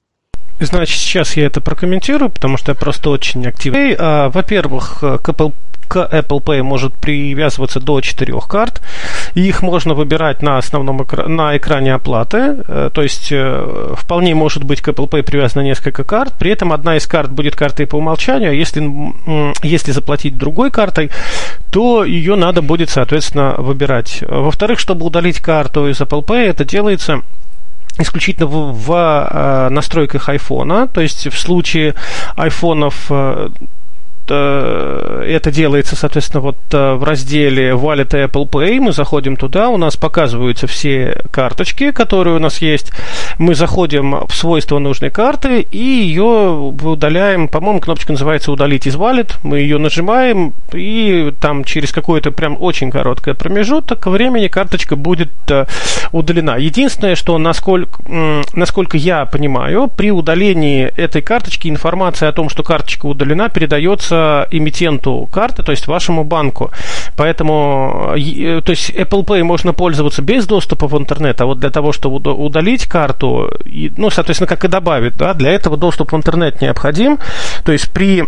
Значит, 0.62 0.98
сейчас 0.98 1.36
я 1.38 1.48
это 1.48 1.60
прокомментирую, 1.60 2.30
потому 2.30 2.58
что 2.58 2.72
я 2.72 2.76
просто 2.76 3.10
очень 3.10 3.46
активный. 3.48 3.96
А, 3.98 4.30
во-первых, 4.30 5.00
к 5.00 5.30
Apple 5.30 5.54
Apple 5.98 6.42
Pay 6.44 6.64
может 6.64 6.94
привязываться 6.94 7.80
до 7.80 8.02
четырех 8.02 8.48
карт. 8.48 8.82
И 9.36 9.42
их 9.42 9.62
можно 9.62 9.94
выбирать 9.94 10.42
на 10.42 10.58
основном 10.58 11.06
на 11.28 11.58
экране 11.58 11.94
оплаты. 11.94 12.64
Э, 12.68 12.90
то 12.94 13.02
есть 13.02 13.30
э, 13.32 13.94
вполне 13.98 14.36
может 14.36 14.64
быть 14.64 14.82
к 14.82 14.88
Apple 14.88 15.10
Pay 15.10 15.24
привязано 15.24 15.64
несколько 15.64 16.04
карт. 16.04 16.34
При 16.40 16.52
этом 16.52 16.74
одна 16.74 16.98
из 16.98 17.08
карт 17.08 17.32
будет 17.32 17.56
картой 17.56 17.88
по 17.88 17.98
умолчанию. 17.98 18.52
А 18.52 18.54
если, 18.54 18.90
если 19.64 19.92
заплатить 19.92 20.38
другой 20.38 20.72
картой, 20.72 21.12
то 21.72 22.04
ее 22.04 22.36
надо 22.36 22.62
будет, 22.62 22.90
соответственно, 22.90 23.56
выбирать. 23.58 24.24
Во-вторых, 24.28 24.80
чтобы 24.80 25.06
удалить 25.06 25.40
карту 25.40 25.88
из 25.90 26.00
Apple 26.02 26.26
Pay, 26.26 26.50
это 26.50 26.66
делается 26.66 27.22
исключительно 27.98 28.48
в, 28.48 28.74
в 28.74 28.92
э, 28.92 29.70
настройках 29.70 30.30
iPhone. 30.30 30.88
То 30.92 31.02
есть 31.02 31.28
в 31.28 31.38
случае 31.38 31.96
айфонов 32.36 33.12
Э, 33.12 33.50
это 34.30 35.52
делается, 35.52 35.96
соответственно, 35.96 36.42
вот 36.42 36.58
э, 36.72 36.94
в 36.94 37.04
разделе 37.04 37.72
Wallet 37.72 38.10
Apple 38.10 38.50
Pay. 38.50 38.80
Мы 38.80 38.92
заходим 38.92 39.36
туда, 39.36 39.70
у 39.70 39.78
нас 39.78 39.98
показываются 39.98 40.68
все 40.68 41.22
карточки, 41.32 41.92
которые 41.92 42.36
у 42.36 42.40
нас 42.40 42.62
есть. 42.62 42.92
Мы 43.38 43.56
заходим 43.56 44.26
в 44.28 44.34
свойства 44.34 44.80
нужной 44.80 45.10
карты 45.10 45.66
и 45.72 45.78
ее 45.78 46.74
удаляем. 46.84 47.48
По-моему, 47.48 47.80
кнопочка 47.80 48.12
называется 48.12 48.52
«Удалить 48.52 48.88
из 48.88 48.96
Wallet». 48.96 49.36
Мы 49.44 49.60
ее 49.60 49.78
нажимаем, 49.78 50.54
и 50.74 51.34
там 51.40 51.64
через 51.64 51.92
какое-то 51.92 52.32
прям 52.32 52.58
очень 52.60 52.92
короткое 52.92 53.34
промежуток 53.34 54.06
времени 54.08 54.48
карточка 54.48 54.96
будет 54.96 55.32
э, 55.50 55.66
удалена. 56.12 56.58
Единственное, 56.58 57.16
что 57.16 57.38
насколько, 57.38 58.02
насколько 58.54 58.98
я 58.98 59.26
понимаю, 59.26 59.90
при 59.96 60.12
удалении 60.12 60.86
этой 60.96 61.22
карточки 61.22 61.68
информация 61.68 62.30
о 62.30 62.34
том, 62.34 62.50
что 62.50 62.64
карточка 62.64 63.06
удалена, 63.06 63.50
передается 63.50 64.21
эмитенту 64.52 65.28
карты, 65.32 65.64
то 65.64 65.72
есть 65.72 65.88
вашему 65.88 66.24
банку. 66.24 66.72
Поэтому, 67.16 68.14
э, 68.16 68.62
то 68.64 68.72
есть 68.72 68.90
Apple 68.92 69.26
Pay 69.26 69.44
можно 69.44 69.74
пользоваться 69.74 70.22
без 70.22 70.48
доступа 70.48 70.88
в 70.88 70.98
интернет, 70.98 71.40
а 71.42 71.46
вот 71.46 71.60
для 71.60 71.70
того, 71.70 71.92
чтобы 71.92 72.34
удалить 72.34 72.86
карту, 72.86 73.52
ну, 73.98 74.10
соответственно, 74.10 74.48
как 74.48 74.66
и 74.66 74.68
добавить, 74.68 75.18
да, 75.18 75.34
для 75.34 75.52
этого 75.52 75.78
доступ 75.78 76.12
в 76.12 76.16
интернет 76.16 76.62
необходим. 76.62 77.20
То 77.64 77.72
есть 77.72 77.92
при 77.92 78.26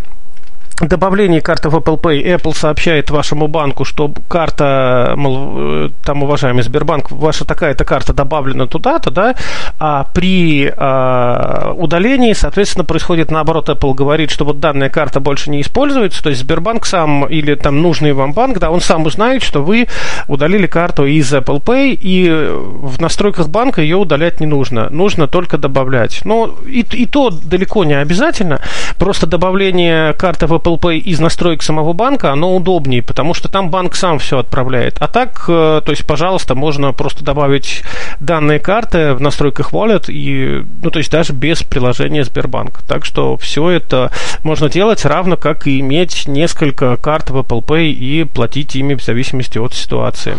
добавлении 0.81 1.39
карты 1.39 1.69
в 1.69 1.75
Apple 1.75 1.99
Pay. 1.99 2.23
Apple 2.35 2.55
сообщает 2.55 3.09
вашему 3.09 3.47
банку, 3.47 3.85
что 3.85 4.11
карта, 4.27 5.13
мол, 5.15 5.53
э, 5.55 5.89
там, 6.03 6.23
уважаемый 6.23 6.63
Сбербанк, 6.63 7.11
ваша 7.11 7.45
такая-то 7.45 7.85
карта 7.85 8.13
добавлена 8.13 8.67
туда-то, 8.67 9.11
да, 9.11 9.35
а 9.79 10.05
при 10.13 10.65
э, 10.75 11.73
удалении, 11.75 12.33
соответственно, 12.33 12.85
происходит 12.85 13.31
наоборот, 13.31 13.69
Apple 13.69 13.93
говорит, 13.93 14.31
что 14.31 14.45
вот 14.45 14.59
данная 14.59 14.89
карта 14.89 15.19
больше 15.19 15.49
не 15.49 15.61
используется, 15.61 16.23
то 16.23 16.29
есть 16.29 16.41
Сбербанк 16.41 16.85
сам 16.85 17.25
или 17.25 17.55
там 17.55 17.81
нужный 17.81 18.13
вам 18.13 18.33
банк, 18.33 18.59
да, 18.59 18.71
он 18.71 18.81
сам 18.81 19.05
узнает, 19.05 19.43
что 19.43 19.63
вы 19.63 19.87
удалили 20.27 20.67
карту 20.67 21.05
из 21.05 21.33
Apple 21.33 21.63
Pay, 21.63 21.97
и 21.99 22.29
в 22.29 22.99
настройках 22.99 23.49
банка 23.49 23.81
ее 23.81 23.97
удалять 23.97 24.39
не 24.39 24.47
нужно, 24.47 24.89
нужно 24.89 25.27
только 25.27 25.57
добавлять. 25.57 26.21
Но 26.25 26.55
и, 26.67 26.85
и 26.91 27.05
то 27.05 27.29
далеко 27.29 27.83
не 27.83 27.93
обязательно, 27.93 28.61
просто 28.97 29.27
добавление 29.27 30.13
карты 30.13 30.47
в 30.47 30.53
Apple 30.53 30.72
Pay 30.77 30.97
из 30.97 31.19
настроек 31.19 31.63
самого 31.63 31.93
банка, 31.93 32.31
оно 32.31 32.55
удобнее, 32.55 33.01
потому 33.01 33.33
что 33.33 33.49
там 33.49 33.69
банк 33.69 33.95
сам 33.95 34.19
все 34.19 34.39
отправляет. 34.39 34.97
А 34.99 35.07
так, 35.07 35.45
э, 35.47 35.81
то 35.85 35.91
есть, 35.91 36.05
пожалуйста, 36.05 36.55
можно 36.55 36.93
просто 36.93 37.23
добавить 37.23 37.83
данные 38.19 38.59
карты 38.59 39.13
в 39.13 39.21
настройках 39.21 39.73
Wallet, 39.73 40.05
и, 40.09 40.65
ну, 40.81 40.91
то 40.91 40.99
есть, 40.99 41.11
даже 41.11 41.33
без 41.33 41.63
приложения 41.63 42.23
Сбербанк. 42.23 42.81
Так 42.87 43.05
что 43.05 43.37
все 43.37 43.69
это 43.69 44.11
можно 44.43 44.69
делать 44.69 45.05
равно 45.05 45.37
как 45.37 45.67
и 45.67 45.79
иметь 45.79 46.27
несколько 46.27 46.95
карт 46.97 47.29
в 47.29 47.37
Apple 47.37 47.63
Pay 47.65 47.91
и 47.91 48.23
платить 48.23 48.75
ими 48.75 48.95
в 48.95 49.03
зависимости 49.03 49.57
от 49.57 49.73
ситуации. 49.73 50.37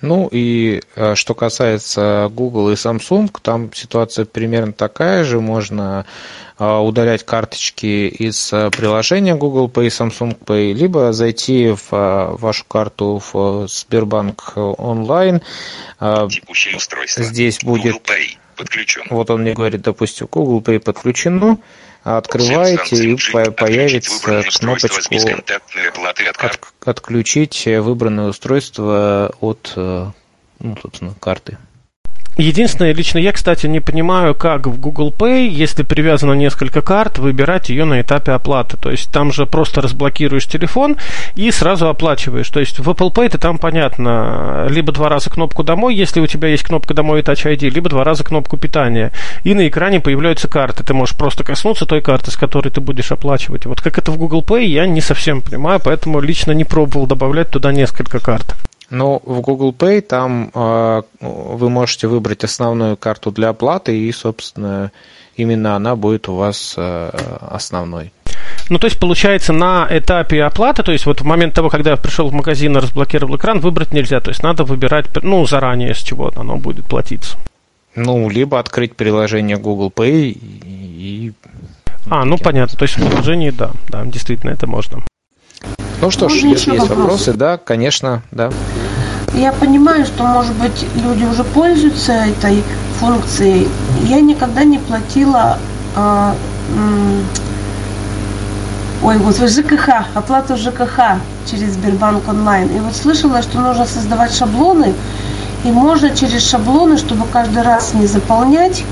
Ну 0.00 0.28
и 0.30 0.80
э, 0.94 1.14
что 1.16 1.34
касается 1.34 2.30
Google 2.32 2.70
и 2.70 2.74
Samsung, 2.74 3.34
там 3.42 3.72
ситуация 3.72 4.24
примерно 4.24 4.72
такая 4.72 5.24
же. 5.24 5.40
Можно 5.40 6.06
э, 6.58 6.76
удалять 6.76 7.24
карточки 7.24 8.06
из 8.06 8.52
э, 8.52 8.70
приложения 8.70 9.34
Google 9.34 9.68
Pay, 9.68 9.88
Samsung 9.88 10.38
Pay, 10.38 10.72
либо 10.72 11.12
зайти 11.12 11.70
в 11.70 12.36
вашу 12.38 12.64
карту 12.66 13.20
в 13.32 13.66
Сбербанк 13.66 14.52
онлайн. 14.56 15.42
Текущее 15.98 16.76
устройство. 16.76 17.24
Здесь 17.24 17.58
будет... 17.62 17.94
Google 17.94 18.02
Pay 18.06 18.38
подключен. 18.56 19.02
Вот 19.10 19.30
он 19.30 19.42
мне 19.42 19.54
говорит, 19.54 19.82
допустим, 19.82 20.28
Google 20.30 20.60
Pay 20.60 20.78
подключено 20.78 21.58
открываете 22.02 23.12
и 23.12 23.16
появится 23.50 24.42
кнопочку 24.58 25.14
от, 26.38 26.72
отключить 26.84 27.66
выбранное 27.66 28.28
устройство 28.28 29.34
от 29.40 29.72
ну, 30.60 30.76
собственно, 30.82 31.14
карты. 31.20 31.58
Единственное, 32.38 32.94
лично 32.94 33.18
я, 33.18 33.32
кстати, 33.32 33.66
не 33.66 33.80
понимаю, 33.80 34.32
как 34.32 34.68
в 34.68 34.78
Google 34.78 35.12
Pay, 35.12 35.48
если 35.48 35.82
привязано 35.82 36.34
несколько 36.34 36.82
карт, 36.82 37.18
выбирать 37.18 37.68
ее 37.68 37.84
на 37.84 38.00
этапе 38.00 38.30
оплаты. 38.30 38.76
То 38.76 38.92
есть 38.92 39.10
там 39.10 39.32
же 39.32 39.44
просто 39.44 39.80
разблокируешь 39.80 40.46
телефон 40.46 40.96
и 41.34 41.50
сразу 41.50 41.88
оплачиваешь. 41.88 42.48
То 42.48 42.60
есть 42.60 42.78
в 42.78 42.88
Apple 42.88 43.12
Pay 43.12 43.30
ты 43.30 43.38
там 43.38 43.58
понятно, 43.58 44.68
либо 44.70 44.92
два 44.92 45.08
раза 45.08 45.30
кнопку 45.30 45.64
«Домой», 45.64 45.96
если 45.96 46.20
у 46.20 46.28
тебя 46.28 46.46
есть 46.46 46.62
кнопка 46.62 46.94
«Домой» 46.94 47.20
и 47.20 47.22
Touch 47.24 47.44
ID, 47.44 47.70
либо 47.70 47.90
два 47.90 48.04
раза 48.04 48.22
кнопку 48.22 48.56
питания. 48.56 49.10
И 49.42 49.52
на 49.52 49.66
экране 49.66 49.98
появляются 49.98 50.46
карты. 50.46 50.84
Ты 50.84 50.94
можешь 50.94 51.16
просто 51.16 51.42
коснуться 51.42 51.86
той 51.86 52.02
карты, 52.02 52.30
с 52.30 52.36
которой 52.36 52.68
ты 52.68 52.80
будешь 52.80 53.10
оплачивать. 53.10 53.66
Вот 53.66 53.80
как 53.80 53.98
это 53.98 54.12
в 54.12 54.16
Google 54.16 54.44
Pay, 54.46 54.64
я 54.64 54.86
не 54.86 55.00
совсем 55.00 55.42
понимаю, 55.42 55.80
поэтому 55.82 56.20
лично 56.20 56.52
не 56.52 56.62
пробовал 56.62 57.08
добавлять 57.08 57.50
туда 57.50 57.72
несколько 57.72 58.20
карт. 58.20 58.54
Но 58.90 59.20
в 59.24 59.40
Google 59.40 59.72
Pay 59.72 60.00
там 60.00 60.50
э, 60.54 61.02
вы 61.20 61.70
можете 61.70 62.06
выбрать 62.06 62.44
основную 62.44 62.96
карту 62.96 63.30
для 63.30 63.50
оплаты, 63.50 63.98
и, 63.98 64.10
собственно, 64.12 64.92
именно 65.36 65.76
она 65.76 65.94
будет 65.94 66.28
у 66.28 66.34
вас 66.34 66.74
э, 66.76 67.10
основной. 67.50 68.12
Ну, 68.70 68.78
то 68.78 68.86
есть, 68.86 68.98
получается, 68.98 69.52
на 69.52 69.86
этапе 69.90 70.42
оплаты, 70.42 70.82
то 70.82 70.92
есть, 70.92 71.06
вот 71.06 71.20
в 71.20 71.24
момент 71.24 71.54
того, 71.54 71.68
когда 71.68 71.90
я 71.90 71.96
пришел 71.96 72.28
в 72.28 72.34
магазин 72.34 72.76
и 72.76 72.80
разблокировал 72.80 73.36
экран, 73.36 73.60
выбрать 73.60 73.92
нельзя. 73.92 74.20
То 74.20 74.30
есть, 74.30 74.42
надо 74.42 74.64
выбирать, 74.64 75.06
ну, 75.22 75.46
заранее, 75.46 75.94
с 75.94 75.98
чего 75.98 76.30
оно 76.34 76.56
будет 76.56 76.86
платиться. 76.86 77.36
Ну, 77.94 78.28
либо 78.28 78.58
открыть 78.58 78.94
приложение 78.94 79.56
Google 79.56 79.92
Pay 79.94 80.30
и... 80.30 81.32
А, 82.10 82.24
ну, 82.24 82.38
понятно. 82.38 82.78
То 82.78 82.84
есть, 82.84 82.96
в 82.96 83.06
приложении, 83.06 83.50
да, 83.50 83.72
да, 83.88 84.04
действительно, 84.04 84.50
это 84.50 84.66
можно. 84.66 85.02
Ну 86.00 86.10
что 86.10 86.28
ж, 86.28 86.34
если 86.34 86.72
есть 86.72 86.88
вопрос? 86.88 86.98
вопросы, 86.98 87.32
да, 87.32 87.58
конечно, 87.58 88.22
да. 88.30 88.50
Я 89.34 89.52
понимаю, 89.52 90.04
что, 90.06 90.24
может 90.24 90.54
быть, 90.54 90.86
люди 90.96 91.24
уже 91.24 91.44
пользуются 91.44 92.12
этой 92.12 92.62
функцией. 92.98 93.68
Я 94.04 94.20
никогда 94.20 94.64
не 94.64 94.78
платила 94.78 95.58
а, 95.94 96.34
ой, 99.02 99.18
вот 99.18 99.36
ЖКХ, 99.36 99.88
оплату 100.14 100.56
ЖКХ 100.56 101.20
через 101.50 101.74
Сбербанк 101.74 102.28
онлайн. 102.28 102.68
И 102.68 102.80
вот 102.80 102.96
слышала, 102.96 103.42
что 103.42 103.60
нужно 103.60 103.86
создавать 103.86 104.34
шаблоны, 104.34 104.94
и 105.64 105.70
можно 105.70 106.14
через 106.14 106.48
шаблоны, 106.48 106.98
чтобы 106.98 107.26
каждый 107.26 107.62
раз 107.62 107.94
не 107.94 108.06
заполнять, 108.06 108.84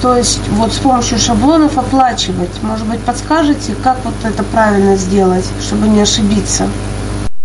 то 0.00 0.16
есть 0.16 0.40
вот 0.50 0.72
с 0.72 0.78
помощью 0.78 1.18
шаблонов 1.18 1.76
оплачивать. 1.78 2.62
Может 2.62 2.86
быть, 2.86 3.00
подскажете, 3.00 3.74
как 3.82 3.98
вот 4.04 4.14
это 4.24 4.42
правильно 4.42 4.96
сделать, 4.96 5.46
чтобы 5.60 5.88
не 5.88 6.00
ошибиться? 6.00 6.68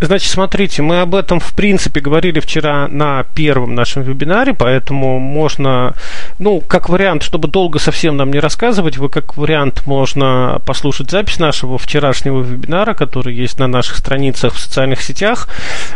Значит, 0.06 0.32
смотрите, 0.32 0.82
мы 0.82 1.00
об 1.00 1.16
этом, 1.16 1.40
в 1.40 1.54
принципе, 1.54 2.02
говорили 2.02 2.42
вчера 2.42 2.90
на 2.90 3.24
первом 3.36 3.74
нашем 3.74 4.04
вебинаре, 4.04 4.54
поэтому 4.54 5.18
можно, 5.18 5.94
ну, 6.40 6.60
как 6.60 6.90
вариант, 6.90 7.24
чтобы 7.24 7.48
долго 7.48 7.80
совсем 7.80 8.18
нам 8.18 8.30
не 8.32 8.40
рассказывать, 8.40 8.98
вы 8.98 9.08
как 9.08 9.38
вариант 9.38 9.84
можно 9.86 10.62
послушать 10.66 11.10
запись 11.10 11.40
нашего 11.40 11.78
вчерашнего 11.78 12.42
вебинара, 12.42 12.94
который 12.94 13.34
есть 13.34 13.60
на 13.60 13.68
наших 13.68 13.96
страницах 13.96 14.56
в 14.56 14.60
социальных 14.60 15.02
сетях, 15.02 15.48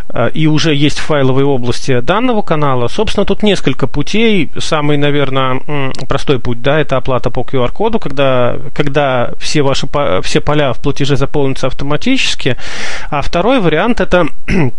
э, 0.08 0.30
и 0.34 0.48
уже 0.48 0.74
есть 0.74 1.00
в 1.00 1.04
файловой 1.04 1.44
области 1.44 2.00
данного 2.00 2.44
канала. 2.44 2.88
Собственно, 2.88 3.26
тут 3.26 3.44
несколько 3.44 3.88
путей. 3.88 4.50
Самый, 4.58 4.96
наверное, 4.96 5.62
простой 6.08 6.40
путь, 6.40 6.62
да, 6.62 6.80
это 6.80 6.96
оплата 6.96 7.30
по 7.30 7.42
QR-коду, 7.42 8.00
когда, 8.00 8.56
когда 8.74 9.32
все 9.38 9.64
ваши 9.64 9.86
все 10.22 10.40
поля 10.40 10.72
в 10.72 10.82
платеже 10.82 11.18
заполнятся 11.18 11.68
автоматически. 11.68 12.56
А 13.10 13.22
второй 13.22 13.60
вариант 13.60 13.97
вариант 13.98 14.02
это 14.02 14.28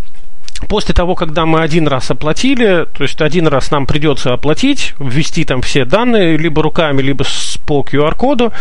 После 0.68 0.92
того, 0.92 1.14
когда 1.14 1.46
мы 1.46 1.60
один 1.60 1.86
раз 1.86 2.10
оплатили, 2.10 2.84
то 2.92 3.04
есть 3.04 3.20
один 3.22 3.46
раз 3.46 3.70
нам 3.70 3.86
придется 3.86 4.32
оплатить, 4.32 4.92
ввести 4.98 5.44
там 5.44 5.62
все 5.62 5.84
данные, 5.84 6.36
либо 6.36 6.64
руками, 6.64 7.00
либо 7.00 7.24
по 7.64 7.82
QR-коду, 7.88 8.52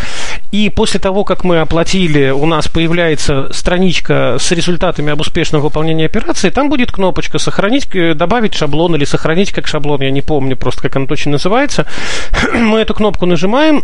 и 0.52 0.70
после 0.70 1.00
того, 1.00 1.24
как 1.24 1.44
мы 1.44 1.60
оплатили, 1.60 2.30
у 2.30 2.46
нас 2.46 2.68
появляется 2.68 3.52
страничка 3.52 4.38
с 4.40 4.52
результатами 4.52 5.12
об 5.12 5.22
успешном 5.22 5.62
выполнении 5.62 6.06
операции, 6.06 6.52
там 6.52 6.70
будет 6.70 6.92
кнопочка 6.92 7.40
«Сохранить», 7.40 7.88
э, 7.96 8.14
добавить 8.14 8.54
шаблон 8.54 8.96
или 8.96 9.04
«Сохранить 9.04 9.52
как 9.52 9.66
шаблон», 9.66 10.02
я 10.02 10.12
не 10.12 10.22
помню 10.22 10.56
просто, 10.56 10.84
как 10.84 10.98
оно 10.98 11.08
точно 11.08 11.32
называется. 11.32 11.88
Мы 12.54 12.78
эту 12.78 12.94
кнопку 12.94 13.26
нажимаем, 13.26 13.84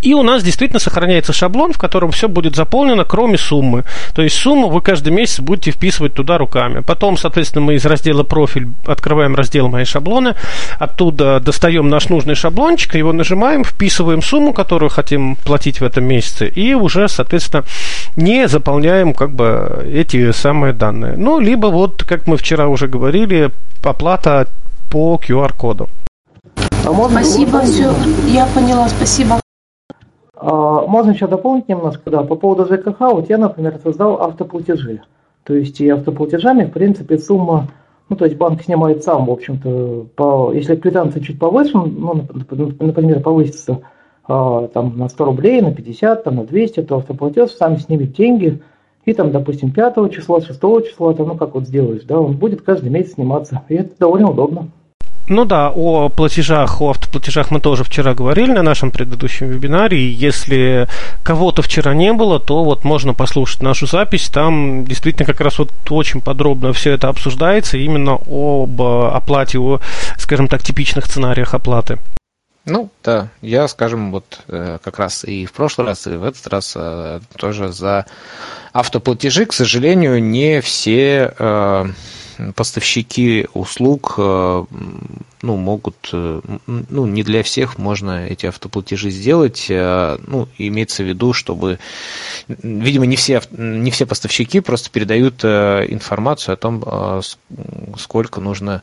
и 0.00 0.14
у 0.14 0.22
нас 0.22 0.42
действительно 0.42 0.80
сохраняется 0.80 1.32
шаблон, 1.32 1.72
в 1.72 1.78
котором 1.78 2.10
все 2.12 2.28
будет 2.28 2.56
заполнено, 2.56 3.04
кроме 3.04 3.36
суммы. 3.36 3.84
То 4.14 4.22
есть 4.22 4.36
сумму 4.36 4.68
вы 4.68 4.80
каждый 4.80 5.12
месяц 5.12 5.40
будете 5.40 5.72
вписывать 5.72 6.14
туда 6.14 6.38
руками. 6.38 6.80
Потом, 6.80 7.16
соответственно, 7.16 7.64
мы 7.64 7.74
из 7.74 7.84
раздела 7.84 8.22
профиль 8.22 8.68
открываем 8.86 9.34
раздел 9.34 9.68
мои 9.68 9.84
шаблоны, 9.84 10.34
оттуда 10.78 11.40
достаем 11.40 11.88
наш 11.88 12.08
нужный 12.08 12.34
шаблончик, 12.34 12.94
его 12.94 13.12
нажимаем, 13.12 13.64
вписываем 13.64 14.22
сумму, 14.22 14.52
которую 14.52 14.90
хотим 14.90 15.36
платить 15.36 15.80
в 15.80 15.84
этом 15.84 16.04
месяце, 16.04 16.48
и 16.48 16.74
уже, 16.74 17.08
соответственно, 17.08 17.64
не 18.16 18.48
заполняем 18.48 19.14
как 19.14 19.32
бы 19.32 19.88
эти 19.92 20.32
самые 20.32 20.72
данные. 20.72 21.14
Ну, 21.16 21.40
либо 21.40 21.66
вот, 21.66 22.04
как 22.04 22.26
мы 22.26 22.36
вчера 22.36 22.68
уже 22.68 22.86
говорили, 22.86 23.50
оплата 23.82 24.46
по 24.90 25.20
QR-коду. 25.22 25.88
Спасибо, 26.82 27.62
все, 27.62 27.94
я 28.28 28.46
поняла, 28.46 28.88
спасибо. 28.88 29.41
А, 30.44 30.84
можно 30.88 31.12
еще 31.12 31.28
дополнить 31.28 31.68
немножко, 31.68 32.10
да, 32.10 32.24
по 32.24 32.34
поводу 32.34 32.66
ЖКХ, 32.66 32.98
вот 32.98 33.30
я, 33.30 33.38
например, 33.38 33.78
создал 33.80 34.20
автоплатежи. 34.20 35.02
То 35.44 35.54
есть 35.54 35.80
и 35.80 35.88
автоплатежами, 35.88 36.64
в 36.64 36.72
принципе, 36.72 37.16
сумма, 37.18 37.68
ну, 38.08 38.16
то 38.16 38.24
есть 38.24 38.36
банк 38.36 38.60
снимает 38.60 39.04
сам, 39.04 39.26
в 39.26 39.30
общем-то, 39.30 40.06
по, 40.16 40.52
если 40.52 40.74
квитанция 40.74 41.22
чуть 41.22 41.38
повыше, 41.38 41.78
ну, 41.78 42.26
например, 42.80 43.20
повысится 43.20 43.82
а, 44.26 44.66
там 44.66 44.98
на 44.98 45.08
100 45.08 45.24
рублей, 45.24 45.60
на 45.60 45.72
50, 45.72 46.24
там, 46.24 46.34
на 46.34 46.44
200, 46.44 46.82
то 46.82 46.96
автоплатеж 46.96 47.52
сам 47.52 47.78
снимет 47.78 48.12
деньги, 48.12 48.60
и 49.04 49.14
там, 49.14 49.30
допустим, 49.30 49.70
5 49.70 50.12
числа, 50.12 50.40
6 50.40 50.58
числа, 50.60 51.14
там, 51.14 51.28
ну, 51.28 51.36
как 51.36 51.54
вот 51.54 51.68
сделаешь, 51.68 52.02
да, 52.02 52.18
он 52.18 52.36
будет 52.36 52.62
каждый 52.62 52.90
месяц 52.90 53.14
сниматься, 53.14 53.62
и 53.68 53.76
это 53.76 53.96
довольно 53.96 54.30
удобно. 54.30 54.70
Ну 55.28 55.44
да, 55.44 55.70
о 55.70 56.08
платежах, 56.08 56.80
о 56.80 56.90
автоплатежах 56.90 57.50
мы 57.50 57.60
тоже 57.60 57.84
вчера 57.84 58.12
говорили 58.14 58.52
на 58.52 58.62
нашем 58.62 58.90
предыдущем 58.90 59.48
вебинаре. 59.48 59.98
И 59.98 60.10
если 60.10 60.88
кого-то 61.22 61.62
вчера 61.62 61.94
не 61.94 62.12
было, 62.12 62.40
то 62.40 62.64
вот 62.64 62.84
можно 62.84 63.14
послушать 63.14 63.62
нашу 63.62 63.86
запись. 63.86 64.28
Там 64.28 64.84
действительно 64.84 65.24
как 65.24 65.40
раз 65.40 65.58
вот 65.58 65.70
очень 65.90 66.20
подробно 66.20 66.72
все 66.72 66.92
это 66.92 67.08
обсуждается 67.08 67.78
именно 67.78 68.18
об 68.26 68.82
оплате, 68.82 69.58
о, 69.58 69.80
скажем 70.18 70.48
так, 70.48 70.62
типичных 70.62 71.06
сценариях 71.06 71.54
оплаты. 71.54 71.98
Ну, 72.64 72.90
да, 73.02 73.28
я, 73.40 73.66
скажем, 73.66 74.12
вот 74.12 74.40
э, 74.46 74.78
как 74.84 74.98
раз 75.00 75.24
и 75.24 75.46
в 75.46 75.52
прошлый 75.52 75.88
раз, 75.88 76.06
и 76.06 76.10
в 76.10 76.22
этот 76.22 76.46
раз 76.46 76.74
э, 76.76 77.20
тоже 77.36 77.72
за 77.72 78.06
автоплатежи, 78.72 79.46
к 79.46 79.52
сожалению, 79.52 80.22
не 80.22 80.60
все 80.60 81.34
э, 81.36 81.86
поставщики 82.54 83.46
услуг 83.54 84.14
ну, 84.18 85.56
могут, 85.56 86.10
ну, 86.12 87.06
не 87.06 87.22
для 87.22 87.42
всех 87.42 87.78
можно 87.78 88.26
эти 88.26 88.46
автоплатежи 88.46 89.10
сделать. 89.10 89.66
Ну, 89.68 90.48
имеется 90.58 91.02
в 91.02 91.06
виду, 91.06 91.32
чтобы, 91.32 91.78
видимо, 92.48 93.06
не 93.06 93.16
все, 93.16 93.42
не 93.50 93.90
все 93.90 94.06
поставщики 94.06 94.60
просто 94.60 94.90
передают 94.90 95.44
информацию 95.44 96.54
о 96.54 96.56
том, 96.56 97.22
сколько 97.96 98.40
нужно 98.40 98.82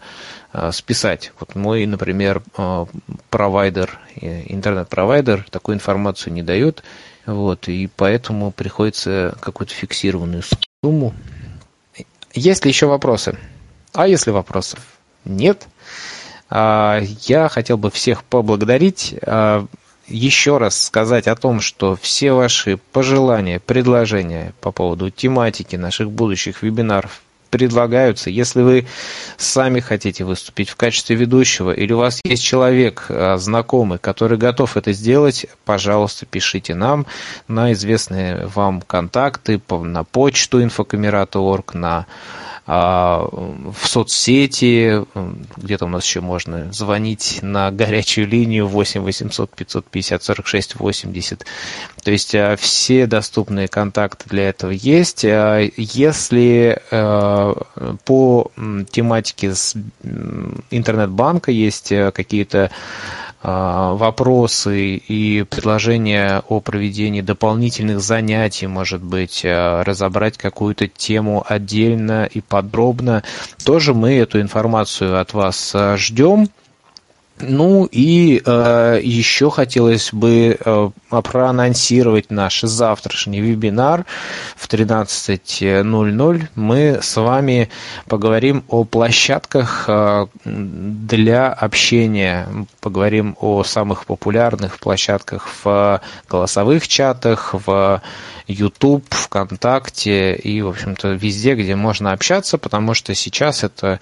Э, 0.52 0.72
списать. 0.72 1.32
Вот 1.40 1.54
мой, 1.54 1.86
например, 1.86 2.42
э, 2.58 2.86
провайдер, 3.30 4.00
э, 4.20 4.52
интернет-провайдер 4.52 5.46
такую 5.52 5.76
информацию 5.76 6.34
не 6.34 6.42
дает, 6.42 6.84
вот, 7.28 7.68
и 7.68 7.88
поэтому 7.96 8.52
приходится 8.52 9.38
какую-то 9.42 9.76
фиксированную 9.76 10.42
сумму. 10.84 11.14
Есть 12.34 12.66
ли 12.66 12.72
еще 12.72 12.86
вопросы? 12.88 13.38
А 13.94 14.08
если 14.08 14.32
вопросов 14.32 14.80
нет, 15.26 15.68
я 16.52 17.50
хотел 17.52 17.78
бы 17.78 17.92
всех 17.92 18.24
поблагодарить 18.24 19.16
еще 20.08 20.58
раз 20.58 20.82
сказать 20.84 21.28
о 21.28 21.36
том, 21.36 21.62
что 21.62 21.96
все 21.96 22.32
ваши 22.34 22.78
пожелания, 22.92 23.60
предложения 23.60 24.54
по 24.62 24.72
поводу 24.72 25.10
тематики 25.12 25.76
наших 25.76 26.12
будущих 26.12 26.64
вебинаров 26.64 27.22
предлагаются. 27.50 28.30
Если 28.30 28.62
вы 28.62 28.88
сами 29.38 29.80
хотите 29.80 30.24
выступить 30.24 30.70
в 30.70 30.76
качестве 30.76 31.16
ведущего, 31.16 31.72
или 31.72 31.94
у 31.94 31.98
вас 31.98 32.20
есть 32.24 32.44
человек 32.44 33.06
а, 33.10 33.38
знакомый, 33.38 34.00
который 34.00 34.38
готов 34.38 34.78
это 34.78 34.94
сделать, 34.94 35.46
пожалуйста, 35.66 36.26
пишите 36.26 36.76
нам 36.76 37.06
на 37.48 37.74
известные 37.74 38.46
вам 38.48 38.82
контакты, 38.82 39.62
на 39.70 40.04
почту 40.04 40.62
infocamera.org, 40.62 41.74
на 41.74 42.06
в 42.70 43.74
соцсети, 43.84 45.04
где-то 45.58 45.86
у 45.86 45.88
нас 45.88 46.06
еще 46.06 46.22
можно 46.22 46.72
звонить 46.72 47.40
на 47.42 47.72
горячую 47.72 48.28
линию 48.28 48.68
8 48.68 49.02
800 49.02 49.50
550 49.50 50.24
46 50.24 50.76
80. 50.80 51.46
То 52.04 52.12
есть 52.12 52.36
а, 52.36 52.56
все 52.58 53.08
доступные 53.08 53.68
контакты 53.68 54.30
для 54.30 54.50
этого 54.50 54.70
есть. 54.70 55.26
А, 55.26 55.68
если 55.78 56.80
по 58.06 58.52
тематике 58.92 59.54
интернет-банка 60.70 61.50
есть 61.50 61.90
какие-то 62.14 62.66
а, 62.66 62.70
вопросы 63.42 64.96
и 64.96 65.44
предложения 65.44 66.44
о 66.50 66.60
проведении 66.60 67.22
дополнительных 67.22 68.02
занятий, 68.02 68.68
может 68.68 69.02
быть, 69.02 69.44
а, 69.46 69.84
разобрать 69.84 70.38
какую-то 70.38 70.88
тему 70.88 71.46
отдельно 71.48 72.26
и 72.26 72.42
подробно, 72.42 73.24
тоже 73.64 73.94
мы 73.94 74.16
эту 74.16 74.42
информацию 74.42 75.20
от 75.20 75.34
вас 75.34 75.72
а, 75.74 75.96
ждем. 75.96 76.50
Ну 77.42 77.88
и 77.90 78.42
э, 78.46 79.00
еще 79.02 79.50
хотелось 79.50 80.14
бы 80.14 80.58
э, 80.60 80.90
проанонсировать 81.10 82.32
наш 82.32 82.62
завтрашний 82.62 83.40
вебинар 83.40 84.06
в 84.58 84.68
13.00. 84.68 86.48
Мы 86.56 87.00
с 87.02 87.16
вами 87.16 87.70
поговорим 88.08 88.66
о 88.68 88.84
площадках 88.84 89.86
э, 89.88 90.28
для 90.44 91.48
общения, 91.48 92.48
поговорим 92.82 93.38
о 93.40 93.64
самых 93.64 94.06
популярных 94.06 94.78
площадках 94.80 95.48
в 95.64 96.02
голосовых 96.30 96.88
чатах, 96.90 97.56
в 97.66 98.02
YouTube, 98.48 99.06
ВКонтакте 99.12 100.36
и, 100.36 100.62
в 100.62 100.70
общем-то, 100.70 101.10
везде, 101.10 101.54
где 101.56 101.76
можно 101.76 102.12
общаться, 102.12 102.58
потому 102.58 102.96
что 102.96 103.14
сейчас 103.14 103.64
это 103.64 104.00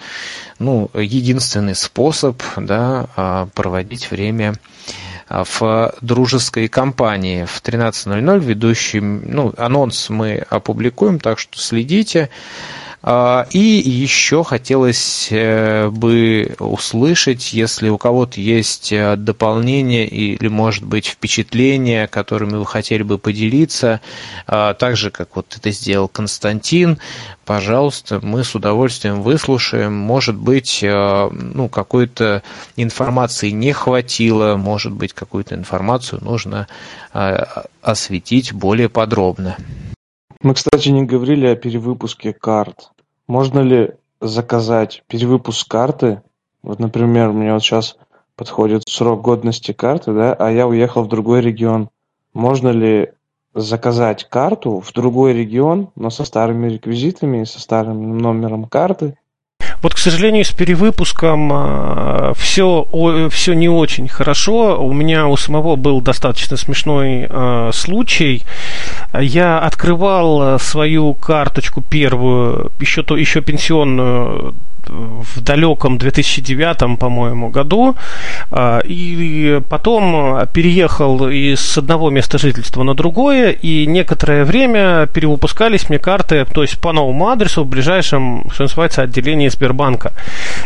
ну, 0.58 0.90
единственный 0.94 1.76
способ 1.76 2.42
да, 2.56 3.08
а, 3.16 3.27
проводить 3.54 4.12
время 4.12 4.56
а, 5.28 5.44
в 5.44 5.94
дружеской 6.02 6.68
компании 6.68 7.46
в 7.46 7.62
13.00 7.62 8.40
ведущий, 8.40 9.00
ну, 9.00 9.54
анонс 9.58 10.10
мы 10.10 10.46
опубликуем, 10.50 11.20
так 11.20 11.40
что 11.40 11.58
следите. 11.60 12.30
А, 13.04 13.46
и 13.52 13.60
еще 13.60 14.44
хотелось 14.44 15.28
э, 15.30 15.90
бы 15.90 16.56
услышать, 16.60 17.54
если 17.54 17.90
у 17.90 17.98
кого-то 17.98 18.42
есть 18.42 18.92
э, 18.92 19.16
дополнения 19.16 20.08
или, 20.08 20.48
может 20.48 20.84
быть, 20.84 21.06
впечатления, 21.06 22.08
которыми 22.08 22.58
вы 22.58 22.66
хотели 22.66 23.04
бы 23.04 23.20
поделиться, 23.20 24.02
а, 24.48 24.74
так 24.74 24.98
же, 24.98 25.12
как 25.12 25.36
вот 25.36 25.56
это 25.56 25.70
сделал 25.72 26.08
Константин, 26.08 26.98
пожалуйста, 27.46 28.20
мы 28.24 28.44
с 28.44 28.56
удовольствием 28.56 29.22
выслушаем. 29.22 29.94
Может 29.94 30.36
быть, 30.36 30.80
э, 30.82 31.30
ну, 31.32 31.70
какой-то 31.70 32.42
информации 32.78 33.52
не 33.52 33.74
хватило, 33.74 34.56
может 34.56 34.92
быть, 34.92 35.14
какую-то 35.14 35.56
информацию 35.56 36.24
нужно 36.24 36.68
осветить 37.82 38.54
более 38.54 38.90
подробно. 38.90 39.56
Мы, 40.42 40.54
кстати, 40.54 40.90
не 40.90 41.04
говорили 41.04 41.48
о 41.48 41.56
перевыпуске 41.56 42.34
карт. 42.34 42.92
Можно 43.28 43.60
ли 43.60 43.94
заказать 44.22 45.04
перевыпуск 45.08 45.68
карты? 45.68 46.22
Вот, 46.62 46.80
например, 46.80 47.30
у 47.30 47.34
меня 47.34 47.54
вот 47.54 47.64
сейчас 47.64 47.98
подходит 48.36 48.84
срок 48.88 49.22
годности 49.22 49.72
карты, 49.72 50.14
да, 50.14 50.34
а 50.34 50.52
я 50.52 50.68
уехал 50.68 51.04
в 51.04 51.08
другой 51.08 51.42
регион. 51.42 51.90
Можно 52.34 52.70
ли 52.70 53.14
заказать 53.56 54.26
карту 54.30 54.80
в 54.80 54.94
другой 54.94 55.34
регион, 55.34 55.90
но 55.96 56.12
со 56.12 56.24
старыми 56.24 56.70
реквизитами, 56.70 57.44
со 57.44 57.60
старым 57.60 58.20
номером 58.20 58.66
карты, 58.66 59.18
вот, 59.82 59.94
к 59.94 59.98
сожалению, 59.98 60.44
с 60.44 60.52
перевыпуском 60.52 62.34
все, 62.36 62.88
а, 62.92 63.30
все 63.30 63.54
не 63.54 63.70
очень 63.70 64.08
хорошо. 64.08 64.80
У 64.84 64.94
меня 64.94 65.28
у 65.28 65.38
самого 65.38 65.76
был 65.76 66.02
достаточно 66.02 66.58
смешной 66.58 67.28
э, 67.30 67.72
случай. 67.74 68.44
Я 69.20 69.60
открывал 69.60 70.60
свою 70.60 71.14
карточку 71.14 71.82
первую, 71.82 72.72
еще, 72.80 73.04
то, 73.04 73.16
еще 73.18 73.42
пенсионную 73.42 74.56
в 74.90 75.42
далеком 75.42 75.98
2009, 75.98 77.00
по-моему, 77.00 77.50
году, 77.50 77.96
а, 78.52 78.80
и 78.80 79.62
потом 79.70 80.48
переехал 80.54 81.28
из 81.30 81.78
одного 81.78 82.10
места 82.10 82.38
жительства 82.38 82.84
на 82.84 82.94
другое, 82.94 83.52
и 83.52 83.86
некоторое 83.86 84.44
время 84.46 85.08
перевыпускались 85.08 85.90
мне 85.90 86.00
карты, 86.00 86.46
то 86.46 86.62
есть 86.62 86.80
по 86.80 86.92
новому 86.92 87.30
адресу 87.30 87.64
в 87.64 87.68
ближайшем, 87.68 88.50
что 88.54 88.64
называется, 88.64 89.02
отделении 89.02 89.48
Сбербанка. 89.48 90.14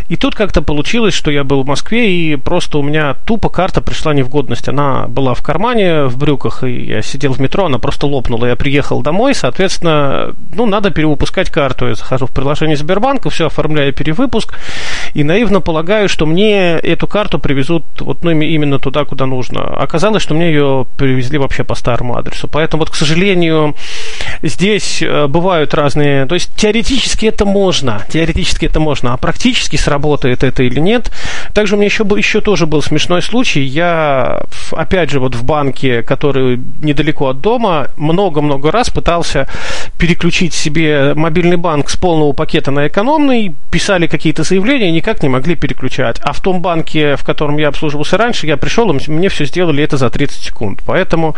И 0.09 0.15
тут 0.15 0.35
как-то 0.35 0.61
получилось, 0.61 1.13
что 1.13 1.31
я 1.31 1.43
был 1.43 1.63
в 1.63 1.67
Москве, 1.67 2.11
и 2.11 2.35
просто 2.35 2.77
у 2.77 2.83
меня 2.83 3.15
тупо 3.25 3.49
карта 3.49 3.81
пришла 3.81 4.13
не 4.13 4.23
в 4.23 4.29
годность. 4.29 4.67
Она 4.67 5.07
была 5.07 5.33
в 5.33 5.41
кармане, 5.41 6.05
в 6.05 6.17
брюках, 6.17 6.63
и 6.63 6.85
я 6.85 7.01
сидел 7.01 7.33
в 7.33 7.39
метро, 7.39 7.65
она 7.65 7.79
просто 7.79 8.07
лопнула. 8.07 8.45
Я 8.47 8.55
приехал 8.55 9.01
домой, 9.01 9.33
соответственно, 9.33 10.33
ну, 10.53 10.65
надо 10.65 10.91
перевыпускать 10.91 11.49
карту. 11.49 11.87
Я 11.87 11.95
захожу 11.95 12.25
в 12.27 12.31
приложение 12.31 12.77
Сбербанка, 12.77 13.29
все 13.29 13.47
оформляю 13.47 13.93
перевыпуск, 13.93 14.10
выпуск, 14.13 14.53
и 15.13 15.23
наивно 15.23 15.61
полагаю, 15.61 16.09
что 16.09 16.25
мне 16.25 16.73
эту 16.73 17.07
карту 17.07 17.39
привезут 17.39 17.83
вот, 17.99 18.23
ну, 18.23 18.31
именно 18.31 18.79
туда, 18.79 19.05
куда 19.05 19.25
нужно. 19.25 19.61
Оказалось, 19.61 20.23
что 20.23 20.33
мне 20.33 20.49
ее 20.49 20.85
привезли 20.97 21.37
вообще 21.37 21.63
по 21.63 21.75
старому 21.75 22.17
адресу. 22.17 22.47
Поэтому, 22.47 22.81
вот, 22.81 22.89
к 22.89 22.95
сожалению, 22.95 23.75
здесь 24.41 25.01
э, 25.01 25.27
бывают 25.27 25.73
разные... 25.73 26.25
То 26.25 26.35
есть, 26.35 26.55
теоретически 26.55 27.25
это 27.25 27.45
можно, 27.45 28.01
теоретически 28.09 28.65
это 28.65 28.79
можно, 28.79 29.13
а 29.13 29.17
практически 29.17 29.75
сработает 29.75 30.43
это 30.43 30.63
или 30.63 30.79
нет. 30.79 31.11
Также 31.53 31.75
у 31.75 31.77
меня 31.77 31.87
еще, 31.87 32.05
еще 32.17 32.41
тоже 32.41 32.65
был 32.65 32.81
смешной 32.81 33.21
случай. 33.21 33.61
Я, 33.61 34.43
опять 34.71 35.09
же, 35.09 35.19
вот 35.19 35.35
в 35.35 35.43
банке, 35.43 36.03
который 36.03 36.59
недалеко 36.81 37.29
от 37.29 37.41
дома, 37.41 37.87
много-много 37.97 38.71
раз 38.71 38.89
пытался 38.89 39.47
переключить 39.97 40.53
себе 40.53 41.13
мобильный 41.15 41.57
банк 41.57 41.89
с 41.89 41.95
полного 41.95 42.33
пакета 42.33 42.71
на 42.71 42.87
экономный, 42.87 43.55
писали 43.71 44.07
какие-то 44.07 44.43
заявления, 44.43 44.91
никак 45.01 45.23
не 45.23 45.29
могли 45.29 45.55
переключать. 45.55 46.19
А 46.23 46.31
в 46.31 46.39
том 46.41 46.61
банке, 46.61 47.15
в 47.15 47.23
котором 47.23 47.57
я 47.57 47.69
обслуживался 47.69 48.17
раньше, 48.17 48.45
я 48.45 48.55
пришел, 48.55 48.91
и 48.91 49.11
мне 49.11 49.29
все 49.29 49.45
сделали 49.45 49.83
это 49.83 49.97
за 49.97 50.11
30 50.11 50.43
секунд. 50.43 50.81
Поэтому, 50.85 51.35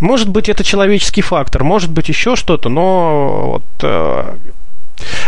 может 0.00 0.30
быть, 0.30 0.48
это 0.48 0.64
человеческий 0.64 1.20
фактор, 1.20 1.62
может 1.62 1.90
быть, 1.90 2.08
еще 2.08 2.36
что-то, 2.36 2.70
но 2.70 3.52
вот, 3.52 3.62
э, 3.82 4.36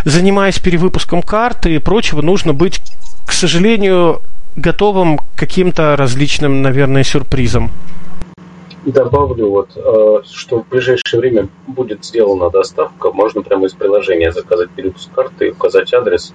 занимаясь 0.04 0.58
перевыпуском 0.58 1.22
карты 1.22 1.74
и 1.74 1.78
прочего, 1.78 2.22
нужно 2.22 2.54
быть, 2.54 2.80
к 3.26 3.32
сожалению, 3.32 4.22
готовым 4.56 5.18
к 5.18 5.24
каким-то 5.36 5.94
различным, 5.96 6.62
наверное, 6.62 7.04
сюрпризам. 7.04 7.70
И 8.86 8.92
добавлю, 8.92 9.50
вот, 9.50 9.70
э, 9.76 10.22
что 10.30 10.62
в 10.62 10.68
ближайшее 10.68 11.20
время 11.20 11.48
будет 11.66 12.04
сделана 12.04 12.50
доставка. 12.50 13.12
Можно 13.12 13.42
прямо 13.42 13.66
из 13.66 13.74
приложения 13.74 14.32
заказать 14.32 14.70
перевыпуск 14.70 15.10
карты, 15.14 15.50
указать 15.50 15.92
адрес. 15.92 16.32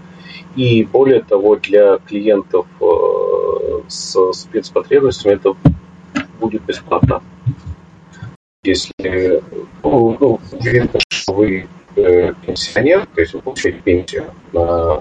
И 0.60 0.84
более 0.84 1.22
того, 1.22 1.56
для 1.56 2.00
клиентов 2.00 2.68
э, 2.82 3.82
с 3.88 4.34
спецпотребностями, 4.34 5.36
это 5.36 5.56
будет 6.38 6.64
бесплатно. 6.64 7.24
Если 8.66 9.42
ну, 9.82 10.18
ну, 10.20 10.40
видно, 10.60 11.00
что 11.08 11.34
вы 11.34 11.66
э, 11.96 12.34
пенсионер, 12.46 13.08
то 13.16 13.22
есть 13.22 13.34
вы 13.36 13.42
получаете 13.42 13.80
пенсию 13.80 14.26
на 14.52 15.00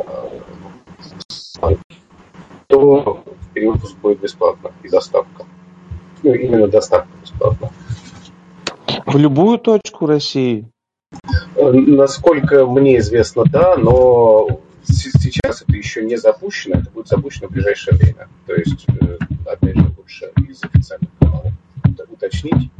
то 2.68 3.24
перевыпуск 3.52 3.96
будет 3.96 4.20
бесплатно 4.20 4.70
и 4.84 4.88
доставка. 4.88 5.44
Ну, 6.22 6.34
именно 6.34 6.68
доставка 6.68 7.08
бесплатна. 7.20 7.70
В 9.06 9.16
любую 9.16 9.58
точку 9.58 10.06
России? 10.06 10.68
Э, 11.56 11.72
насколько 11.72 12.64
мне 12.64 12.98
известно, 12.98 13.42
да, 13.44 13.76
но 13.76 14.60
сейчас 14.84 15.62
это 15.62 15.72
еще 15.72 16.04
не 16.04 16.16
запущено, 16.16 16.76
это 16.80 16.90
будет 16.90 17.08
запущено 17.08 17.48
в 17.48 17.52
ближайшее 17.52 17.96
время. 17.96 18.28
То 18.46 18.54
есть, 18.54 18.86
опять 19.46 19.76
же, 19.76 19.92
лучше 19.96 20.30
из 20.48 20.62
официальных 20.62 21.10
каналов 21.18 21.52
уточнить. 22.18 22.70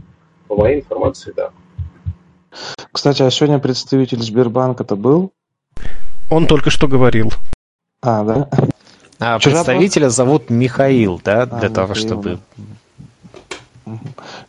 По 0.48 0.56
моей 0.56 0.80
информации, 0.80 1.32
да. 1.36 1.50
Кстати, 2.92 3.22
а 3.22 3.30
сегодня 3.30 3.58
представитель 3.58 4.22
Сбербанка-то 4.22 4.96
был? 4.96 5.32
Он 6.30 6.46
только 6.46 6.70
что 6.70 6.88
говорил. 6.88 7.32
А, 8.02 8.24
да? 8.24 8.48
А 9.18 9.38
Вчера 9.38 9.64
представителя 9.64 10.04
просто... 10.04 10.16
зовут 10.16 10.50
Михаил, 10.50 11.20
да, 11.24 11.46
для 11.46 11.68
а, 11.68 11.70
того, 11.70 11.88
Михаил, 11.88 12.06
чтобы... 12.06 12.38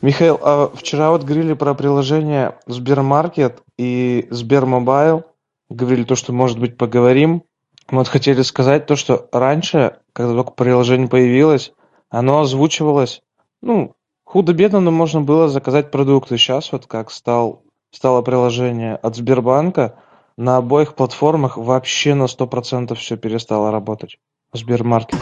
Михаил, 0.02 0.40
а 0.42 0.72
вчера 0.76 1.12
вот 1.12 1.24
говорили 1.24 1.54
про 1.54 1.74
приложение 1.74 2.56
Сбермаркет 2.68 3.62
и 3.78 4.28
Сбермобайл. 4.30 5.26
Говорили 5.70 6.04
то, 6.04 6.16
что, 6.16 6.34
может 6.34 6.60
быть, 6.60 6.78
поговорим. 6.78 7.44
Вот 7.90 8.08
хотели 8.08 8.42
сказать 8.42 8.86
то, 8.86 8.96
что 8.96 9.28
раньше, 9.32 9.98
когда 10.14 10.34
только 10.34 10.52
приложение 10.52 11.08
появилось, 11.08 11.74
оно 12.10 12.42
озвучивалось, 12.42 13.22
ну, 13.62 13.96
худо-бедно, 14.26 14.80
но 14.80 14.92
можно 14.92 15.22
было 15.22 15.48
заказать 15.48 15.92
продукты. 15.92 16.38
Сейчас 16.38 16.72
вот 16.72 16.86
как 16.86 17.12
стал, 17.12 17.64
стало 17.92 18.22
приложение 18.22 18.96
от 18.96 19.16
Сбербанка, 19.16 19.96
на 20.38 20.58
обоих 20.58 20.96
платформах 20.96 21.58
вообще 21.58 22.14
на 22.14 22.24
100% 22.24 22.96
все 22.96 23.18
перестало 23.18 23.72
работать. 23.72 24.20
Сбермаркет. 24.54 25.20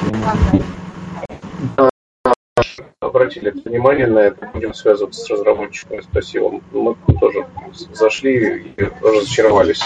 Обратили 2.99 3.49
внимание 3.49 4.07
на 4.07 4.19
это, 4.19 4.49
будем 4.53 4.73
связываться 4.73 5.21
с 5.21 5.29
разработчиками. 5.29 6.01
Спасибо. 6.01 6.61
Мы 6.71 6.95
тоже 7.19 7.47
зашли 7.93 8.73
и 8.77 8.83
разочаровались. 9.01 9.83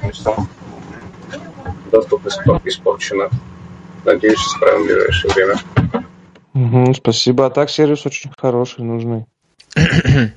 То 0.00 0.06
есть 0.06 0.24
там 0.24 0.48
доступность 1.90 2.40
испорчена. 2.64 3.30
Надеюсь, 4.04 4.38
исправим 4.38 4.82
в 4.82 4.86
ближайшее 4.86 5.34
время. 5.34 5.56
Угу, 6.54 6.94
спасибо. 6.94 7.46
А 7.46 7.50
так 7.50 7.70
сервис 7.70 8.06
очень 8.06 8.30
хороший, 8.36 8.84
нужный. 8.84 9.26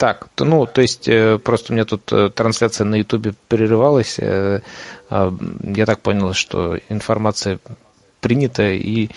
Так, 0.00 0.28
ну, 0.38 0.64
то 0.64 0.80
есть 0.80 1.08
э, 1.08 1.36
просто 1.36 1.72
у 1.72 1.76
меня 1.76 1.84
тут 1.84 2.10
э, 2.10 2.30
трансляция 2.30 2.86
на 2.86 2.94
Ютубе 2.94 3.34
прерывалась. 3.48 4.18
Э, 4.18 4.62
а, 5.10 5.30
я 5.62 5.84
так 5.84 6.00
понял, 6.00 6.32
что 6.32 6.78
информация 6.88 7.58
принята 8.22 8.70
и 8.70 9.10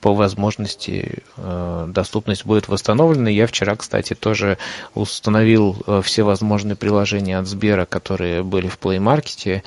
по 0.00 0.14
возможности 0.14 1.22
доступность 1.36 2.46
будет 2.46 2.68
восстановлена. 2.68 3.30
Я 3.30 3.46
вчера, 3.46 3.76
кстати, 3.76 4.14
тоже 4.14 4.58
установил 4.94 5.76
все 6.02 6.22
возможные 6.22 6.76
приложения 6.76 7.38
от 7.38 7.46
Сбера, 7.46 7.86
которые 7.86 8.42
были 8.42 8.68
в 8.68 8.78
Play 8.78 8.98
Market 8.98 9.62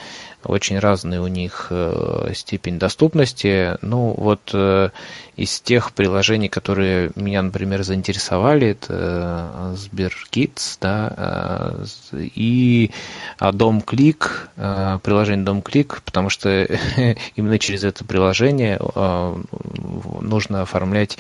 очень 0.45 0.79
разные 0.79 1.21
у 1.21 1.27
них 1.27 1.67
э, 1.69 2.31
степень 2.35 2.79
доступности. 2.79 3.77
Ну, 3.81 4.13
вот 4.17 4.51
э, 4.53 4.89
из 5.35 5.61
тех 5.61 5.93
приложений, 5.93 6.49
которые 6.49 7.11
меня, 7.15 7.41
например, 7.41 7.83
заинтересовали, 7.83 8.69
это 8.69 8.93
э, 8.93 9.75
SberKids, 9.75 10.77
да, 10.81 11.73
и 12.13 12.91
Дом 13.39 13.81
Клик, 13.81 14.49
приложение 14.55 15.45
Дом 15.45 15.61
Клик, 15.61 16.01
потому 16.05 16.29
что 16.29 16.67
именно 17.35 17.59
через 17.59 17.83
это 17.83 18.03
приложение 18.05 18.79
нужно 20.21 20.61
оформлять 20.61 21.17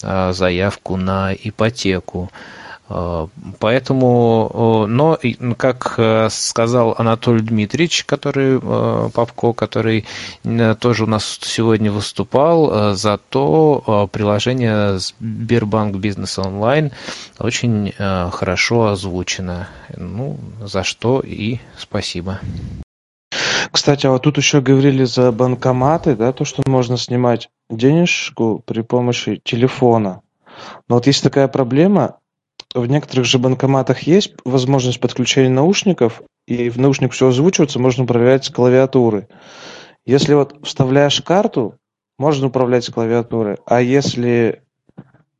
заявку 0.00 0.96
на 0.96 1.32
ипотеку. 1.32 2.30
Э, 2.88 3.26
поэтому, 3.58 4.86
но, 4.88 5.18
как 5.56 5.94
э, 5.96 6.28
сказал 6.30 6.94
Анатолий 6.98 7.42
Дмитриевич, 7.42 8.04
который, 8.04 8.60
э, 8.62 9.10
Попко, 9.12 9.52
который 9.52 10.04
тоже 10.80 11.04
у 11.04 11.06
нас 11.06 11.38
сегодня 11.42 11.90
выступал, 11.90 12.94
зато 12.94 14.08
приложение 14.12 14.98
Сбербанк 14.98 15.96
Бизнес 15.96 16.38
Онлайн 16.38 16.92
очень 17.38 17.92
хорошо 17.98 18.88
озвучено. 18.88 19.68
Ну, 19.96 20.38
за 20.60 20.84
что 20.84 21.20
и 21.20 21.58
спасибо. 21.78 22.40
Кстати, 23.70 24.06
а 24.06 24.10
вот 24.10 24.22
тут 24.22 24.36
еще 24.36 24.60
говорили 24.60 25.04
за 25.04 25.32
банкоматы, 25.32 26.16
да, 26.16 26.32
то, 26.32 26.44
что 26.44 26.62
можно 26.66 26.96
снимать 26.96 27.50
денежку 27.70 28.62
при 28.64 28.82
помощи 28.82 29.40
телефона. 29.44 30.22
Но 30.88 30.96
вот 30.96 31.06
есть 31.06 31.22
такая 31.22 31.48
проблема, 31.48 32.18
в 32.74 32.86
некоторых 32.86 33.24
же 33.24 33.38
банкоматах 33.38 34.00
есть 34.00 34.34
возможность 34.44 35.00
подключения 35.00 35.48
наушников, 35.48 36.22
и 36.46 36.68
в 36.70 36.78
наушник 36.78 37.12
все 37.12 37.28
озвучивается, 37.28 37.78
можно 37.78 38.04
управлять 38.04 38.44
с 38.44 38.50
клавиатуры. 38.50 39.28
Если 40.04 40.34
вот 40.34 40.56
вставляешь 40.64 41.22
карту, 41.22 41.76
можно 42.18 42.48
управлять 42.48 42.84
с 42.84 42.90
клавиатуры, 42.90 43.58
а 43.64 43.80
если 43.80 44.62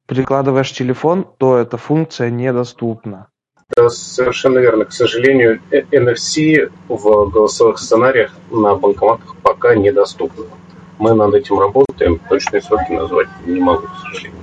прикладываешь 0.07 0.73
телефон, 0.73 1.27
то 1.39 1.57
эта 1.57 1.77
функция 1.77 2.31
недоступна. 2.31 3.29
Да, 3.77 3.89
совершенно 3.89 4.59
верно. 4.59 4.85
К 4.85 4.93
сожалению, 4.93 5.61
NFC 5.71 6.71
в 6.89 7.31
голосовых 7.31 7.79
сценариях 7.79 8.33
на 8.51 8.75
банкоматах 8.75 9.35
пока 9.43 9.75
недоступна. 9.75 10.45
Мы 10.99 11.15
над 11.15 11.35
этим 11.35 11.59
работаем, 11.59 12.21
точные 12.29 12.63
сроки 12.63 12.93
назвать 12.93 13.29
не 13.47 13.61
могу, 13.61 13.87
к 13.87 13.97
сожалению. 14.03 14.41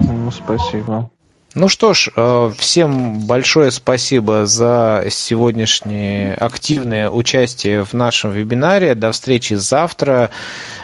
Ну, 0.00 0.30
спасибо. 0.30 1.10
Ну 1.58 1.68
что 1.68 1.92
ж, 1.92 2.10
э, 2.14 2.52
всем 2.56 3.26
большое 3.26 3.72
спасибо 3.72 4.46
за 4.46 5.06
сегодняшнее 5.10 6.34
активное 6.34 7.10
участие 7.10 7.84
в 7.84 7.94
нашем 7.94 8.30
вебинаре. 8.30 8.94
До 8.94 9.10
встречи 9.10 9.54
завтра. 9.54 10.30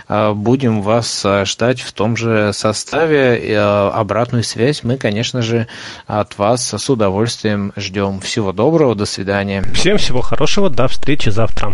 Э, 0.08 0.32
будем 0.32 0.82
вас 0.82 1.24
э, 1.24 1.44
ждать 1.44 1.80
в 1.80 1.92
том 1.92 2.16
же 2.16 2.52
составе. 2.52 3.56
Обратную 3.56 4.42
связь 4.42 4.82
мы, 4.82 4.96
конечно 4.96 5.42
же, 5.42 5.68
от 6.08 6.38
вас 6.38 6.74
с 6.74 6.90
удовольствием 6.90 7.72
ждем. 7.76 8.18
Всего 8.18 8.50
доброго, 8.50 8.96
до 8.96 9.06
свидания. 9.06 9.62
Всем 9.74 9.96
всего 9.96 10.22
хорошего, 10.22 10.70
до 10.70 10.88
встречи 10.88 11.28
завтра. 11.28 11.72